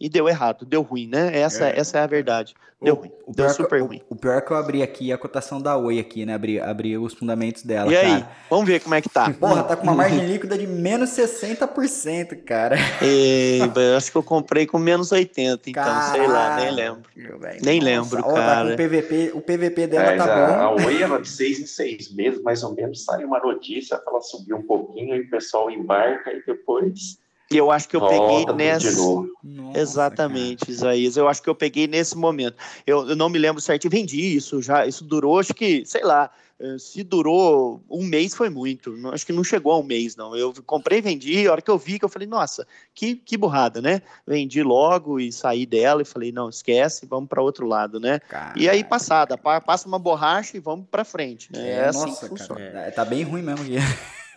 E 0.00 0.08
deu 0.08 0.28
errado, 0.28 0.64
deu 0.64 0.80
ruim, 0.80 1.06
né? 1.06 1.38
Essa 1.38 1.68
é, 1.68 1.78
essa 1.78 1.98
é 1.98 2.02
a 2.02 2.06
verdade. 2.06 2.54
Deu 2.82 2.94
o, 2.94 2.98
ruim. 2.98 3.10
O 3.26 3.32
deu 3.34 3.50
super 3.50 3.82
ruim. 3.82 4.00
O, 4.08 4.14
o, 4.14 4.16
pior 4.16 4.38
é 4.38 4.40
que 4.40 4.50
eu 4.50 4.56
abri 4.56 4.82
aqui 4.82 5.12
a 5.12 5.18
cotação 5.18 5.60
da 5.60 5.76
Oi 5.76 5.98
aqui, 5.98 6.24
né? 6.24 6.32
Abri, 6.32 6.58
abri 6.58 6.96
os 6.96 7.12
fundamentos 7.12 7.62
dela. 7.62 7.92
E 7.92 7.94
cara. 7.94 8.08
aí? 8.08 8.24
Vamos 8.48 8.66
ver 8.66 8.80
como 8.80 8.94
é 8.94 9.02
que 9.02 9.10
tá. 9.10 9.28
Porra, 9.38 9.62
tá 9.62 9.76
com 9.76 9.82
uma 9.82 9.94
margem 9.94 10.24
líquida 10.26 10.56
de 10.56 10.66
menos 10.66 11.10
60%, 11.10 12.42
cara. 12.44 12.76
E, 13.02 13.60
acho 13.94 14.10
que 14.10 14.16
eu 14.16 14.22
comprei 14.22 14.66
com 14.66 14.78
menos 14.78 15.12
80, 15.12 15.68
então, 15.68 15.84
Caralho, 15.84 16.12
sei 16.12 16.26
lá, 16.26 16.56
nem 16.56 16.70
lembro. 16.70 17.02
Nem 17.62 17.80
Nossa, 17.80 18.16
lembro, 18.16 18.20
ó, 18.24 18.34
cara. 18.34 18.70
Tá 18.70 18.76
com 18.76 18.82
o 18.82 18.88
PVP, 18.88 19.32
o 19.34 19.40
PVP 19.42 19.86
dela 19.86 20.12
é, 20.12 20.16
tá 20.16 20.24
bom. 20.24 20.54
A 20.54 20.86
Oi 20.86 21.02
era 21.02 21.20
de 21.20 21.28
seis 21.28 21.60
em 21.60 21.66
seis 21.66 22.10
meses, 22.10 22.42
mais 22.42 22.62
ou 22.62 22.74
menos, 22.74 23.04
sai 23.04 23.22
uma 23.22 23.38
notícia, 23.40 24.00
ela 24.06 24.22
subiu 24.22 24.56
um 24.56 24.62
pouquinho 24.62 25.14
e 25.16 25.20
o 25.20 25.28
pessoal 25.28 25.70
embarca 25.70 26.32
e 26.32 26.42
depois 26.46 27.18
e 27.52 27.56
eu 27.56 27.70
acho 27.70 27.88
que 27.88 27.96
eu 27.96 28.06
peguei 28.06 28.46
nessa. 28.54 29.02
Exatamente, 29.74 30.60
cara. 30.60 30.72
Isaías. 30.72 31.16
Eu 31.16 31.28
acho 31.28 31.42
que 31.42 31.50
eu 31.50 31.54
peguei 31.54 31.88
nesse 31.88 32.16
momento. 32.16 32.56
Eu, 32.86 33.08
eu 33.08 33.16
não 33.16 33.28
me 33.28 33.38
lembro 33.38 33.60
certo. 33.60 33.86
E 33.86 33.88
vendi 33.88 34.36
isso 34.36 34.62
já. 34.62 34.86
Isso 34.86 35.02
durou, 35.04 35.38
acho 35.38 35.52
que, 35.52 35.84
sei 35.84 36.04
lá. 36.04 36.30
Eh, 36.60 36.76
se 36.78 37.02
durou 37.02 37.82
um 37.90 38.04
mês, 38.04 38.34
foi 38.34 38.50
muito. 38.50 38.94
Acho 39.08 39.24
que 39.24 39.32
não 39.32 39.42
chegou 39.42 39.72
a 39.72 39.78
um 39.78 39.82
mês, 39.82 40.14
não. 40.14 40.36
Eu 40.36 40.52
comprei, 40.64 41.00
vendi. 41.00 41.48
A 41.48 41.52
hora 41.52 41.62
que 41.62 41.70
eu 41.70 41.78
vi, 41.78 41.98
que 41.98 42.04
eu 42.04 42.08
falei, 42.08 42.28
nossa, 42.28 42.66
que, 42.94 43.16
que 43.16 43.36
burrada, 43.36 43.80
né? 43.80 44.02
Vendi 44.26 44.62
logo 44.62 45.18
e 45.18 45.32
saí 45.32 45.64
dela 45.64 46.02
e 46.02 46.04
falei, 46.04 46.30
não, 46.30 46.50
esquece, 46.50 47.06
vamos 47.06 47.28
para 47.28 47.42
outro 47.42 47.66
lado, 47.66 47.98
né? 47.98 48.20
Caraca. 48.28 48.60
E 48.60 48.68
aí, 48.68 48.84
passada, 48.84 49.38
passa 49.38 49.88
uma 49.88 49.98
borracha 49.98 50.56
e 50.56 50.60
vamos 50.60 50.86
para 50.90 51.02
frente. 51.02 51.50
Né? 51.50 51.66
É, 51.66 51.72
é 51.72 51.84
assim 51.86 52.10
nossa, 52.10 52.28
que 52.28 52.28
funciona. 52.28 52.60
Cara, 52.60 52.86
é, 52.86 52.90
tá 52.90 53.04
bem 53.04 53.22
ruim 53.22 53.42
mesmo. 53.42 53.64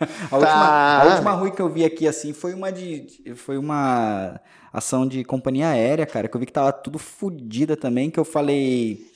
a, 0.00 0.06
tá. 0.28 0.36
última, 0.36 0.98
a 0.98 1.04
última 1.04 1.30
ruim 1.32 1.50
que 1.50 1.62
eu 1.62 1.68
vi 1.68 1.84
aqui, 1.84 2.06
assim, 2.06 2.32
foi 2.32 2.54
uma 2.54 2.70
de. 2.70 3.06
Foi 3.36 3.58
uma 3.58 4.40
ação 4.72 5.06
de 5.06 5.22
companhia 5.24 5.68
aérea, 5.68 6.04
cara, 6.04 6.28
que 6.28 6.36
eu 6.36 6.40
vi 6.40 6.46
que 6.46 6.52
tava 6.52 6.72
tudo 6.72 6.98
fodida 6.98 7.76
também, 7.76 8.10
que 8.10 8.18
eu 8.18 8.24
falei. 8.24 9.06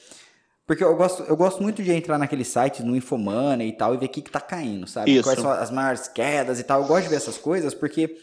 Porque 0.67 0.85
eu 0.85 0.95
gosto, 0.97 1.23
eu 1.23 1.37
gosto 1.37 1.63
muito 1.63 1.83
de 1.83 1.91
entrar 1.91 2.19
naquele 2.19 2.45
site, 2.45 2.83
no 2.83 2.95
Infomana 2.95 3.65
e 3.65 3.73
tal, 3.73 3.95
e 3.95 3.97
ver 3.97 4.07
o 4.07 4.09
que, 4.09 4.21
que 4.21 4.31
tá 4.31 4.41
caindo, 4.41 4.87
sabe? 4.87 5.13
Isso. 5.13 5.25
Quais 5.25 5.41
são 5.41 5.51
as 5.51 5.71
maiores 5.71 6.09
quedas 6.09 6.61
e 6.61 6.63
tal. 6.63 6.83
Eu 6.83 6.87
gosto 6.87 7.05
de 7.05 7.09
ver 7.09 7.17
essas 7.17 7.39
coisas, 7.39 7.73
porque 7.73 8.19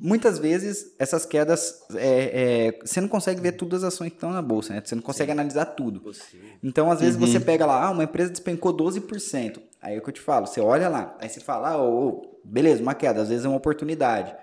muitas 0.00 0.38
vezes 0.38 0.94
essas 0.98 1.26
quedas 1.26 1.82
é, 1.94 2.70
é, 2.78 2.78
você 2.84 3.00
não 3.00 3.08
consegue 3.08 3.40
ver 3.40 3.52
todas 3.52 3.84
as 3.84 3.92
ações 3.92 4.08
que 4.08 4.16
estão 4.16 4.32
na 4.32 4.40
bolsa, 4.40 4.72
né? 4.72 4.82
Você 4.82 4.94
não 4.94 5.02
consegue 5.02 5.30
Sim. 5.30 5.32
analisar 5.32 5.66
tudo. 5.66 6.00
Possível. 6.00 6.48
Então, 6.62 6.90
às 6.90 7.00
vezes, 7.00 7.20
uhum. 7.20 7.26
você 7.26 7.38
pega 7.38 7.66
lá, 7.66 7.84
ah, 7.84 7.90
uma 7.90 8.04
empresa 8.04 8.30
despencou 8.30 8.74
12%. 8.74 9.60
Aí 9.82 9.94
é 9.94 9.98
o 9.98 10.02
que 10.02 10.08
eu 10.08 10.14
te 10.14 10.20
falo, 10.20 10.46
você 10.46 10.60
olha 10.60 10.88
lá, 10.88 11.16
aí 11.20 11.28
você 11.28 11.40
fala, 11.40 11.70
ah, 11.70 11.82
oh, 11.82 12.40
beleza, 12.42 12.82
uma 12.82 12.94
queda, 12.94 13.20
às 13.20 13.28
vezes 13.28 13.44
é 13.44 13.48
uma 13.48 13.58
oportunidade. 13.58 14.34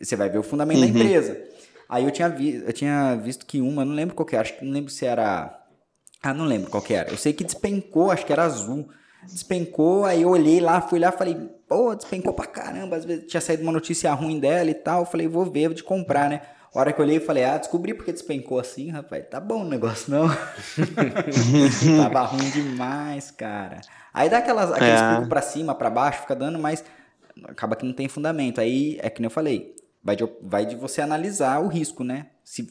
Você 0.00 0.14
vai 0.14 0.30
ver 0.30 0.38
o 0.38 0.42
fundamento 0.42 0.80
uhum. 0.80 0.92
da 0.92 0.98
empresa. 0.98 1.42
Aí 1.88 2.04
eu 2.04 2.10
tinha, 2.10 2.28
vi, 2.28 2.62
eu 2.64 2.72
tinha 2.72 3.16
visto 3.16 3.44
que 3.44 3.60
uma, 3.60 3.84
não 3.84 3.94
lembro 3.94 4.14
qual 4.14 4.26
que 4.26 4.36
era, 4.36 4.42
acho 4.42 4.56
que 4.56 4.64
não 4.64 4.72
lembro 4.72 4.90
se 4.90 5.04
era. 5.04 5.60
Ah, 6.22 6.32
não 6.32 6.44
lembro 6.44 6.70
qual 6.70 6.82
que 6.82 6.94
era. 6.94 7.10
Eu 7.10 7.16
sei 7.16 7.32
que 7.32 7.44
despencou, 7.44 8.10
acho 8.10 8.24
que 8.24 8.32
era 8.32 8.44
azul. 8.44 8.88
Despencou, 9.26 10.04
aí 10.04 10.22
eu 10.22 10.28
olhei 10.28 10.60
lá, 10.60 10.80
fui 10.80 10.98
lá, 10.98 11.10
falei, 11.12 11.34
pô, 11.68 11.94
despencou 11.94 12.32
pra 12.32 12.46
caramba. 12.46 12.96
Às 12.96 13.04
vezes 13.04 13.26
tinha 13.26 13.40
saído 13.40 13.62
uma 13.62 13.72
notícia 13.72 14.12
ruim 14.12 14.38
dela 14.38 14.70
e 14.70 14.74
tal. 14.74 15.06
Falei, 15.06 15.26
vou 15.26 15.44
ver, 15.44 15.68
vou 15.68 15.74
de 15.74 15.82
comprar, 15.82 16.28
né? 16.28 16.40
A 16.74 16.80
hora 16.80 16.92
que 16.92 17.00
eu 17.00 17.04
olhei, 17.04 17.20
falei, 17.20 17.44
ah, 17.44 17.56
descobri 17.56 17.94
porque 17.94 18.12
despencou 18.12 18.58
assim, 18.58 18.90
rapaz. 18.90 19.24
Tá 19.30 19.38
bom 19.38 19.62
o 19.62 19.68
negócio, 19.68 20.10
não? 20.10 20.28
Tava 22.02 22.22
ruim 22.22 22.50
demais, 22.50 23.30
cara. 23.30 23.80
Aí 24.12 24.28
dá 24.28 24.38
aquelas, 24.38 24.72
aqueles 24.72 25.00
é. 25.00 25.14
picos 25.14 25.28
pra 25.28 25.40
cima, 25.40 25.74
pra 25.74 25.88
baixo, 25.88 26.22
fica 26.22 26.34
dando, 26.34 26.58
mas 26.58 26.84
acaba 27.44 27.76
que 27.76 27.86
não 27.86 27.92
tem 27.92 28.08
fundamento. 28.08 28.60
Aí 28.60 28.98
é 29.00 29.08
que 29.08 29.20
nem 29.20 29.26
eu 29.26 29.30
falei, 29.30 29.74
vai 30.02 30.16
de, 30.16 30.28
vai 30.42 30.66
de 30.66 30.74
você 30.74 31.00
analisar 31.00 31.60
o 31.60 31.68
risco, 31.68 32.02
né? 32.02 32.26
Se 32.42 32.68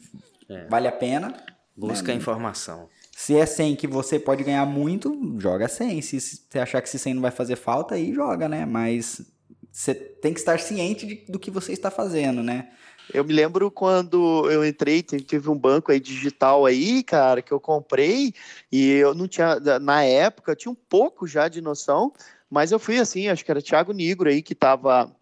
é. 0.50 0.66
vale 0.66 0.86
a 0.86 0.92
pena. 0.92 1.34
Busca 1.76 2.12
né? 2.12 2.18
informação. 2.18 2.88
Se 3.16 3.36
é 3.36 3.46
100 3.46 3.76
que 3.76 3.86
você 3.86 4.18
pode 4.18 4.42
ganhar 4.42 4.66
muito, 4.66 5.16
joga 5.38 5.68
100. 5.68 6.02
Se 6.02 6.20
você 6.20 6.58
achar 6.58 6.82
que 6.82 6.88
esse 6.88 6.98
100 6.98 7.14
não 7.14 7.22
vai 7.22 7.30
fazer 7.30 7.56
falta, 7.56 7.94
aí 7.94 8.12
joga, 8.12 8.48
né? 8.48 8.66
Mas 8.66 9.22
você 9.70 9.94
tem 9.94 10.32
que 10.34 10.40
estar 10.40 10.58
ciente 10.58 11.06
de, 11.06 11.14
do 11.28 11.38
que 11.38 11.50
você 11.50 11.72
está 11.72 11.90
fazendo, 11.90 12.42
né? 12.42 12.70
Eu 13.12 13.24
me 13.24 13.32
lembro 13.32 13.70
quando 13.70 14.50
eu 14.50 14.66
entrei, 14.66 15.02
tive 15.02 15.50
um 15.50 15.56
banco 15.56 15.92
aí 15.92 16.00
digital 16.00 16.64
aí, 16.64 17.02
cara, 17.02 17.42
que 17.42 17.52
eu 17.52 17.60
comprei 17.60 18.32
e 18.72 18.90
eu 18.90 19.14
não 19.14 19.28
tinha, 19.28 19.60
na 19.80 20.02
época, 20.02 20.52
eu 20.52 20.56
tinha 20.56 20.72
um 20.72 20.76
pouco 20.76 21.26
já 21.26 21.48
de 21.48 21.60
noção, 21.60 22.12
mas 22.50 22.72
eu 22.72 22.78
fui 22.78 22.98
assim, 22.98 23.28
acho 23.28 23.44
que 23.44 23.50
era 23.50 23.60
Thiago 23.60 23.92
Nigro 23.92 24.28
aí 24.28 24.42
que 24.42 24.54
estava 24.54 25.14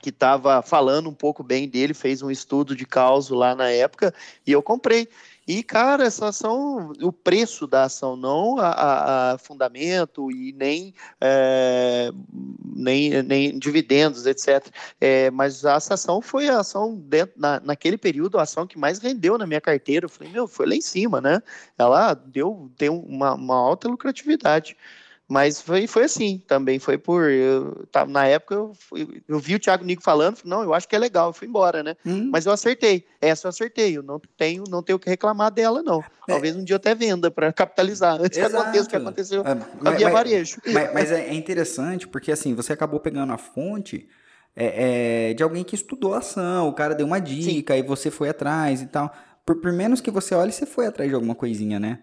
que 0.00 0.10
estava 0.10 0.62
falando 0.62 1.10
um 1.10 1.14
pouco 1.14 1.42
bem 1.42 1.68
dele, 1.68 1.92
fez 1.92 2.22
um 2.22 2.30
estudo 2.30 2.76
de 2.76 2.86
causa 2.86 3.34
lá 3.34 3.54
na 3.54 3.68
época 3.68 4.14
e 4.46 4.52
eu 4.52 4.62
comprei. 4.62 5.08
E, 5.48 5.62
cara, 5.62 6.04
essa 6.04 6.28
ação, 6.28 6.92
o 7.00 7.10
preço 7.10 7.66
da 7.66 7.84
ação, 7.84 8.16
não 8.16 8.58
a, 8.58 9.32
a, 9.32 9.38
fundamento 9.38 10.30
e 10.30 10.52
nem, 10.52 10.92
é, 11.18 12.10
nem, 12.76 13.22
nem 13.22 13.58
dividendos, 13.58 14.26
etc. 14.26 14.68
É, 15.00 15.30
mas 15.30 15.64
essa 15.64 15.94
ação 15.94 16.20
foi 16.20 16.50
a 16.50 16.60
ação, 16.60 16.94
dentro, 16.94 17.40
na, 17.40 17.60
naquele 17.60 17.96
período, 17.96 18.38
a 18.38 18.42
ação 18.42 18.66
que 18.66 18.78
mais 18.78 18.98
rendeu 18.98 19.38
na 19.38 19.46
minha 19.46 19.60
carteira. 19.60 20.04
Eu 20.04 20.10
falei, 20.10 20.30
meu, 20.30 20.46
foi 20.46 20.66
lá 20.66 20.74
em 20.74 20.82
cima, 20.82 21.18
né? 21.18 21.42
Ela 21.78 22.12
deu, 22.12 22.70
deu 22.76 23.00
uma, 23.00 23.32
uma 23.32 23.56
alta 23.56 23.88
lucratividade. 23.88 24.76
Mas 25.28 25.60
foi, 25.60 25.86
foi 25.86 26.04
assim, 26.04 26.42
também 26.46 26.78
foi 26.78 26.96
por. 26.96 27.30
Eu, 27.30 27.86
tá, 27.92 28.06
na 28.06 28.26
época 28.26 28.54
eu, 28.54 28.72
fui, 28.74 29.22
eu 29.28 29.38
vi 29.38 29.56
o 29.56 29.58
Thiago 29.58 29.84
Nico 29.84 30.02
falando, 30.02 30.38
não, 30.42 30.62
eu 30.62 30.72
acho 30.72 30.88
que 30.88 30.96
é 30.96 30.98
legal, 30.98 31.28
eu 31.28 31.32
fui 31.34 31.46
embora, 31.46 31.82
né? 31.82 31.96
Hum. 32.06 32.30
Mas 32.32 32.46
eu 32.46 32.52
acertei. 32.52 33.04
Essa 33.20 33.46
eu 33.46 33.50
acertei, 33.50 33.98
eu 33.98 34.02
não 34.02 34.18
tenho, 34.38 34.64
não 34.70 34.82
tenho 34.82 34.96
o 34.96 34.98
que 34.98 35.10
reclamar 35.10 35.50
dela, 35.50 35.82
não. 35.82 36.00
É. 36.00 36.04
Talvez 36.26 36.56
um 36.56 36.64
dia 36.64 36.72
eu 36.72 36.78
até 36.78 36.94
venda 36.94 37.30
para 37.30 37.52
capitalizar, 37.52 38.18
antes 38.18 38.38
Exato. 38.38 38.54
que 38.54 38.58
aconteça 38.58 38.86
o 38.86 38.88
que 38.88 38.96
aconteceu 38.96 39.42
é, 39.42 39.54
com 39.54 39.88
a 39.88 39.90
Via 39.90 40.08
Varejo. 40.08 40.62
Mas, 40.64 40.94
mas, 40.94 41.12
é 41.12 41.34
interessante, 41.34 42.08
porque 42.08 42.32
assim, 42.32 42.54
você 42.54 42.72
acabou 42.72 42.98
pegando 42.98 43.30
a 43.30 43.38
fonte 43.38 44.08
é, 44.56 45.30
é, 45.30 45.34
de 45.34 45.42
alguém 45.42 45.62
que 45.62 45.74
estudou 45.74 46.14
a 46.14 46.18
ação, 46.18 46.68
o 46.68 46.72
cara 46.72 46.94
deu 46.94 47.06
uma 47.06 47.20
dica, 47.20 47.74
Sim. 47.74 47.80
e 47.80 47.82
você 47.82 48.10
foi 48.10 48.30
atrás 48.30 48.80
e 48.80 48.86
tal. 48.86 49.14
Por, 49.44 49.56
por 49.60 49.72
menos 49.72 50.00
que 50.00 50.10
você 50.10 50.34
olhe, 50.34 50.52
você 50.52 50.64
foi 50.64 50.86
atrás 50.86 51.10
de 51.10 51.14
alguma 51.14 51.34
coisinha, 51.34 51.78
né? 51.78 51.98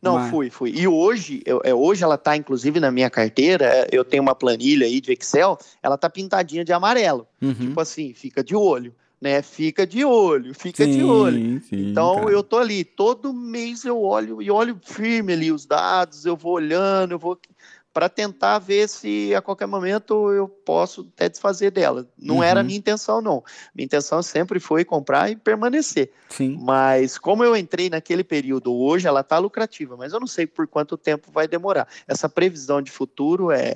Não, 0.00 0.14
Mas... 0.14 0.30
fui, 0.30 0.50
fui. 0.50 0.70
E 0.70 0.86
hoje, 0.86 1.42
eu, 1.44 1.60
é, 1.64 1.74
hoje 1.74 2.04
ela 2.04 2.16
está 2.16 2.36
inclusive 2.36 2.78
na 2.78 2.90
minha 2.90 3.10
carteira, 3.10 3.64
é, 3.66 3.88
eu 3.92 4.04
tenho 4.04 4.22
uma 4.22 4.34
planilha 4.34 4.86
aí 4.86 5.00
de 5.00 5.12
Excel, 5.12 5.58
ela 5.82 5.94
está 5.94 6.08
pintadinha 6.08 6.64
de 6.64 6.72
amarelo. 6.72 7.26
Uhum. 7.40 7.54
Tipo 7.54 7.80
assim, 7.80 8.12
fica 8.12 8.42
de 8.42 8.54
olho. 8.54 8.94
Né, 9.18 9.40
fica 9.40 9.86
de 9.86 10.04
olho, 10.04 10.54
fica 10.54 10.84
sim, 10.84 10.98
de 10.98 11.02
olho. 11.02 11.58
Sim, 11.62 11.90
então 11.90 12.16
cara. 12.16 12.30
eu 12.32 12.42
tô 12.42 12.58
ali, 12.58 12.84
todo 12.84 13.32
mês 13.32 13.82
eu 13.82 14.02
olho 14.02 14.42
e 14.42 14.50
olho 14.50 14.78
firme 14.84 15.32
ali 15.32 15.50
os 15.50 15.64
dados, 15.64 16.26
eu 16.26 16.36
vou 16.36 16.52
olhando, 16.52 17.12
eu 17.12 17.18
vou 17.18 17.38
para 17.96 18.10
tentar 18.10 18.58
ver 18.58 18.90
se 18.90 19.34
a 19.34 19.40
qualquer 19.40 19.64
momento 19.64 20.30
eu 20.30 20.46
posso 20.46 21.10
até 21.14 21.30
desfazer 21.30 21.70
dela. 21.70 22.06
Não 22.18 22.36
uhum. 22.36 22.42
era 22.42 22.60
a 22.60 22.62
minha 22.62 22.76
intenção, 22.78 23.22
não. 23.22 23.42
Minha 23.74 23.86
intenção 23.86 24.22
sempre 24.22 24.60
foi 24.60 24.84
comprar 24.84 25.30
e 25.30 25.34
permanecer. 25.34 26.12
Sim. 26.28 26.58
Mas 26.60 27.16
como 27.16 27.42
eu 27.42 27.56
entrei 27.56 27.88
naquele 27.88 28.22
período, 28.22 28.70
hoje 28.70 29.08
ela 29.08 29.20
está 29.20 29.38
lucrativa, 29.38 29.96
mas 29.96 30.12
eu 30.12 30.20
não 30.20 30.26
sei 30.26 30.46
por 30.46 30.66
quanto 30.66 30.98
tempo 30.98 31.30
vai 31.32 31.48
demorar. 31.48 31.88
Essa 32.06 32.28
previsão 32.28 32.82
de 32.82 32.90
futuro 32.90 33.50
é. 33.50 33.72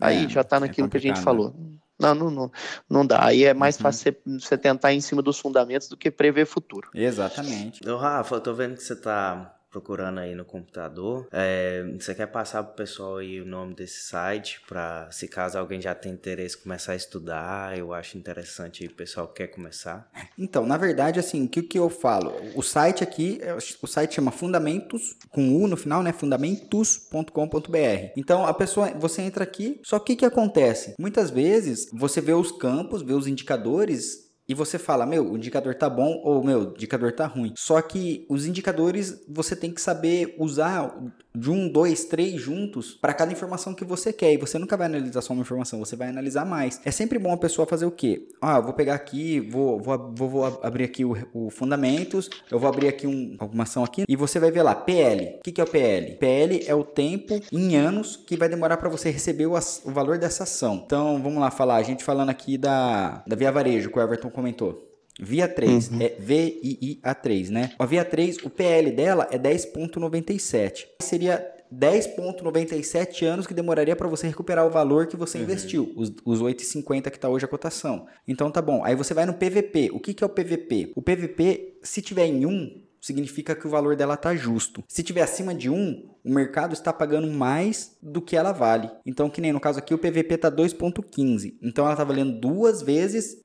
Aí 0.00 0.24
é, 0.24 0.28
já 0.30 0.40
está 0.40 0.56
é 0.56 0.60
naquilo 0.60 0.86
é 0.86 0.90
que 0.90 0.96
a 0.96 1.00
gente 1.00 1.20
falou. 1.20 1.54
Não, 1.98 2.14
não, 2.14 2.30
não, 2.30 2.52
não 2.88 3.06
dá. 3.06 3.26
Aí 3.26 3.44
é 3.44 3.52
mais 3.52 3.76
uhum. 3.76 3.82
fácil 3.82 4.16
você 4.24 4.56
tentar 4.56 4.94
ir 4.94 4.96
em 4.96 5.02
cima 5.02 5.20
dos 5.20 5.38
fundamentos 5.38 5.86
do 5.86 5.98
que 5.98 6.10
prever 6.10 6.46
futuro. 6.46 6.88
Exatamente. 6.94 7.86
Ô, 7.86 7.98
Rafa, 7.98 8.36
eu 8.36 8.40
tô 8.40 8.54
vendo 8.54 8.76
que 8.76 8.82
você 8.82 8.94
está 8.94 9.54
procurando 9.70 10.18
aí 10.18 10.34
no 10.34 10.44
computador. 10.44 11.28
É, 11.32 11.84
você 11.98 12.14
quer 12.14 12.26
passar 12.26 12.62
pro 12.62 12.74
pessoal 12.74 13.18
aí 13.18 13.40
o 13.40 13.46
nome 13.46 13.74
desse 13.74 14.02
site 14.02 14.60
para 14.68 15.10
se 15.10 15.28
caso 15.28 15.58
alguém 15.58 15.80
já 15.80 15.94
tem 15.94 16.12
interesse 16.12 16.56
começar 16.56 16.92
a 16.92 16.96
estudar, 16.96 17.78
eu 17.78 17.94
acho 17.94 18.18
interessante 18.18 18.86
o 18.86 18.94
pessoal 18.94 19.28
que 19.28 19.34
quer 19.34 19.48
começar. 19.48 20.10
Então, 20.38 20.66
na 20.66 20.76
verdade, 20.76 21.20
assim, 21.20 21.44
o 21.44 21.48
que, 21.48 21.62
que 21.62 21.78
eu 21.78 21.90
falo? 21.90 22.32
O 22.54 22.62
site 22.62 23.04
aqui, 23.04 23.38
é, 23.42 23.54
o 23.54 23.86
site 23.86 24.14
chama 24.14 24.30
Fundamentos 24.30 25.16
com 25.30 25.62
U 25.62 25.68
no 25.68 25.76
final, 25.76 26.02
né? 26.02 26.12
fundamentos.com.br. 26.12 28.12
Então, 28.16 28.46
a 28.46 28.54
pessoa, 28.54 28.90
você 28.98 29.22
entra 29.22 29.44
aqui, 29.44 29.80
só 29.82 29.98
que 29.98 30.14
o 30.14 30.16
que 30.16 30.24
acontece? 30.24 30.94
Muitas 30.98 31.30
vezes 31.30 31.88
você 31.92 32.20
vê 32.20 32.32
os 32.32 32.52
campos, 32.52 33.02
vê 33.02 33.12
os 33.12 33.26
indicadores 33.26 34.29
e 34.50 34.54
você 34.54 34.80
fala, 34.80 35.06
meu, 35.06 35.30
o 35.30 35.36
indicador 35.36 35.76
tá 35.76 35.88
bom 35.88 36.20
ou 36.24 36.42
meu, 36.42 36.58
o 36.58 36.70
indicador 36.72 37.12
tá 37.12 37.24
ruim. 37.24 37.52
Só 37.56 37.80
que 37.80 38.26
os 38.28 38.46
indicadores 38.46 39.22
você 39.28 39.54
tem 39.54 39.70
que 39.70 39.80
saber 39.80 40.34
usar 40.40 40.92
de 41.34 41.50
um, 41.50 41.68
dois, 41.68 42.04
três 42.04 42.40
juntos 42.40 42.92
para 42.92 43.14
cada 43.14 43.32
informação 43.32 43.72
que 43.72 43.84
você 43.84 44.12
quer. 44.12 44.32
E 44.32 44.36
você 44.36 44.58
nunca 44.58 44.76
vai 44.76 44.86
analisar 44.86 45.22
só 45.22 45.32
uma 45.32 45.42
informação, 45.42 45.78
você 45.78 45.96
vai 45.96 46.08
analisar 46.08 46.44
mais. 46.44 46.80
É 46.84 46.90
sempre 46.90 47.18
bom 47.18 47.32
a 47.32 47.36
pessoa 47.36 47.66
fazer 47.66 47.86
o 47.86 47.90
quê? 47.90 48.28
Ah, 48.40 48.60
vou 48.60 48.72
pegar 48.72 48.94
aqui, 48.94 49.40
vou, 49.40 49.80
vou, 49.80 50.12
vou, 50.14 50.28
vou 50.28 50.60
abrir 50.62 50.84
aqui 50.84 51.04
o, 51.04 51.16
o, 51.32 51.50
fundamentos, 51.50 52.28
eu 52.50 52.58
vou 52.58 52.68
abrir 52.68 52.88
aqui 52.88 53.06
um, 53.06 53.36
alguma 53.38 53.62
ação 53.62 53.84
aqui 53.84 54.04
e 54.08 54.16
você 54.16 54.40
vai 54.40 54.50
ver 54.50 54.62
lá, 54.62 54.74
PL. 54.74 55.36
O 55.38 55.42
que, 55.42 55.52
que 55.52 55.60
é 55.60 55.64
o 55.64 55.66
PL? 55.66 56.16
PL 56.16 56.64
é 56.66 56.74
o 56.74 56.84
tempo 56.84 57.40
em 57.52 57.76
anos 57.76 58.16
que 58.16 58.36
vai 58.36 58.48
demorar 58.48 58.76
para 58.76 58.88
você 58.88 59.10
receber 59.10 59.46
o, 59.46 59.54
o 59.54 59.90
valor 59.92 60.18
dessa 60.18 60.42
ação. 60.42 60.82
Então, 60.84 61.22
vamos 61.22 61.38
lá 61.38 61.50
falar, 61.50 61.76
a 61.76 61.82
gente 61.82 62.02
falando 62.02 62.30
aqui 62.30 62.58
da, 62.58 63.22
da 63.26 63.36
Via 63.36 63.52
Varejo, 63.52 63.90
que 63.90 63.98
o 63.98 64.02
Everton 64.02 64.30
comentou. 64.40 64.86
Via 65.20 65.46
3, 65.46 65.90
uhum. 65.90 66.00
é 66.00 66.16
VIIA3, 66.18 67.50
né? 67.50 67.70
A 67.78 67.84
Via 67.84 68.04
3, 68.04 68.38
o 68.38 68.48
PL 68.48 68.90
dela 68.90 69.28
é 69.30 69.38
10.97. 69.38 70.86
Seria 71.00 71.46
10,97 71.72 73.24
anos 73.26 73.46
que 73.46 73.52
demoraria 73.52 73.94
para 73.94 74.08
você 74.08 74.26
recuperar 74.26 74.66
o 74.66 74.70
valor 74.70 75.06
que 75.06 75.16
você 75.16 75.36
uhum. 75.36 75.44
investiu, 75.44 75.92
os, 75.94 76.10
os 76.24 76.40
8,50 76.40 77.10
que 77.10 77.16
está 77.16 77.28
hoje 77.28 77.44
a 77.44 77.48
cotação. 77.48 78.06
Então 78.26 78.50
tá 78.50 78.62
bom. 78.62 78.82
Aí 78.82 78.94
você 78.94 79.12
vai 79.12 79.26
no 79.26 79.34
PVP. 79.34 79.90
O 79.92 80.00
que, 80.00 80.14
que 80.14 80.24
é 80.24 80.26
o 80.26 80.30
PVP? 80.30 80.92
O 80.96 81.02
PVP, 81.02 81.78
se 81.82 82.00
tiver 82.00 82.26
em 82.26 82.46
1, 82.46 82.82
significa 83.00 83.54
que 83.54 83.66
o 83.66 83.70
valor 83.70 83.96
dela 83.96 84.14
está 84.14 84.34
justo. 84.34 84.82
Se 84.88 85.02
tiver 85.02 85.22
acima 85.22 85.54
de 85.54 85.68
1, 85.68 86.09
o 86.24 86.32
mercado 86.32 86.72
está 86.72 86.92
pagando 86.92 87.30
mais 87.30 87.96
do 88.02 88.20
que 88.20 88.36
ela 88.36 88.52
vale. 88.52 88.90
Então, 89.04 89.30
que 89.30 89.40
nem 89.40 89.52
no 89.52 89.60
caso 89.60 89.78
aqui, 89.78 89.94
o 89.94 89.98
PVP 89.98 90.34
está 90.34 90.50
2,15. 90.50 91.56
Então, 91.62 91.84
ela 91.84 91.94
está 91.94 92.04
valendo 92.04 92.38
duas 92.38 92.82
vezes, 92.82 93.42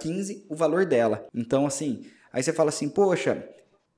15 0.00 0.46
o 0.48 0.54
valor 0.54 0.84
dela. 0.84 1.26
Então, 1.34 1.66
assim, 1.66 2.04
aí 2.32 2.42
você 2.42 2.52
fala 2.52 2.68
assim, 2.68 2.88
poxa, 2.88 3.48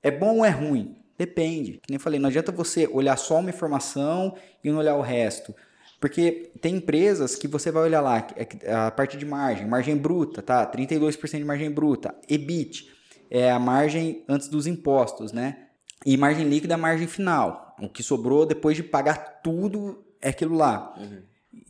é 0.02 0.10
bom 0.10 0.38
ou 0.38 0.44
é 0.44 0.50
ruim? 0.50 0.96
Depende. 1.16 1.80
Que 1.82 1.90
nem 1.90 1.98
falei, 1.98 2.18
não 2.18 2.28
adianta 2.28 2.50
você 2.52 2.86
olhar 2.86 3.16
só 3.16 3.38
uma 3.38 3.50
informação 3.50 4.34
e 4.62 4.70
não 4.70 4.78
olhar 4.78 4.96
o 4.96 5.02
resto. 5.02 5.54
Porque 6.00 6.52
tem 6.60 6.76
empresas 6.76 7.34
que 7.34 7.48
você 7.48 7.70
vai 7.70 7.84
olhar 7.84 8.00
lá, 8.00 8.26
é 8.36 8.74
a 8.74 8.90
parte 8.90 9.16
de 9.16 9.24
margem, 9.24 9.66
margem 9.66 9.96
bruta, 9.96 10.42
tá? 10.42 10.70
32% 10.70 11.38
de 11.38 11.44
margem 11.44 11.70
bruta. 11.70 12.14
EBIT 12.28 12.92
é 13.30 13.50
a 13.50 13.58
margem 13.58 14.22
antes 14.28 14.48
dos 14.48 14.66
impostos, 14.66 15.32
né? 15.32 15.63
E 16.04 16.16
margem 16.16 16.48
líquida 16.48 16.74
é 16.74 16.76
a 16.76 16.78
margem 16.78 17.06
final. 17.06 17.74
O 17.80 17.88
que 17.88 18.02
sobrou 18.02 18.44
depois 18.44 18.76
de 18.76 18.82
pagar 18.82 19.40
tudo 19.42 20.04
é 20.20 20.28
aquilo 20.28 20.56
lá. 20.56 20.94
Uhum. 20.98 21.22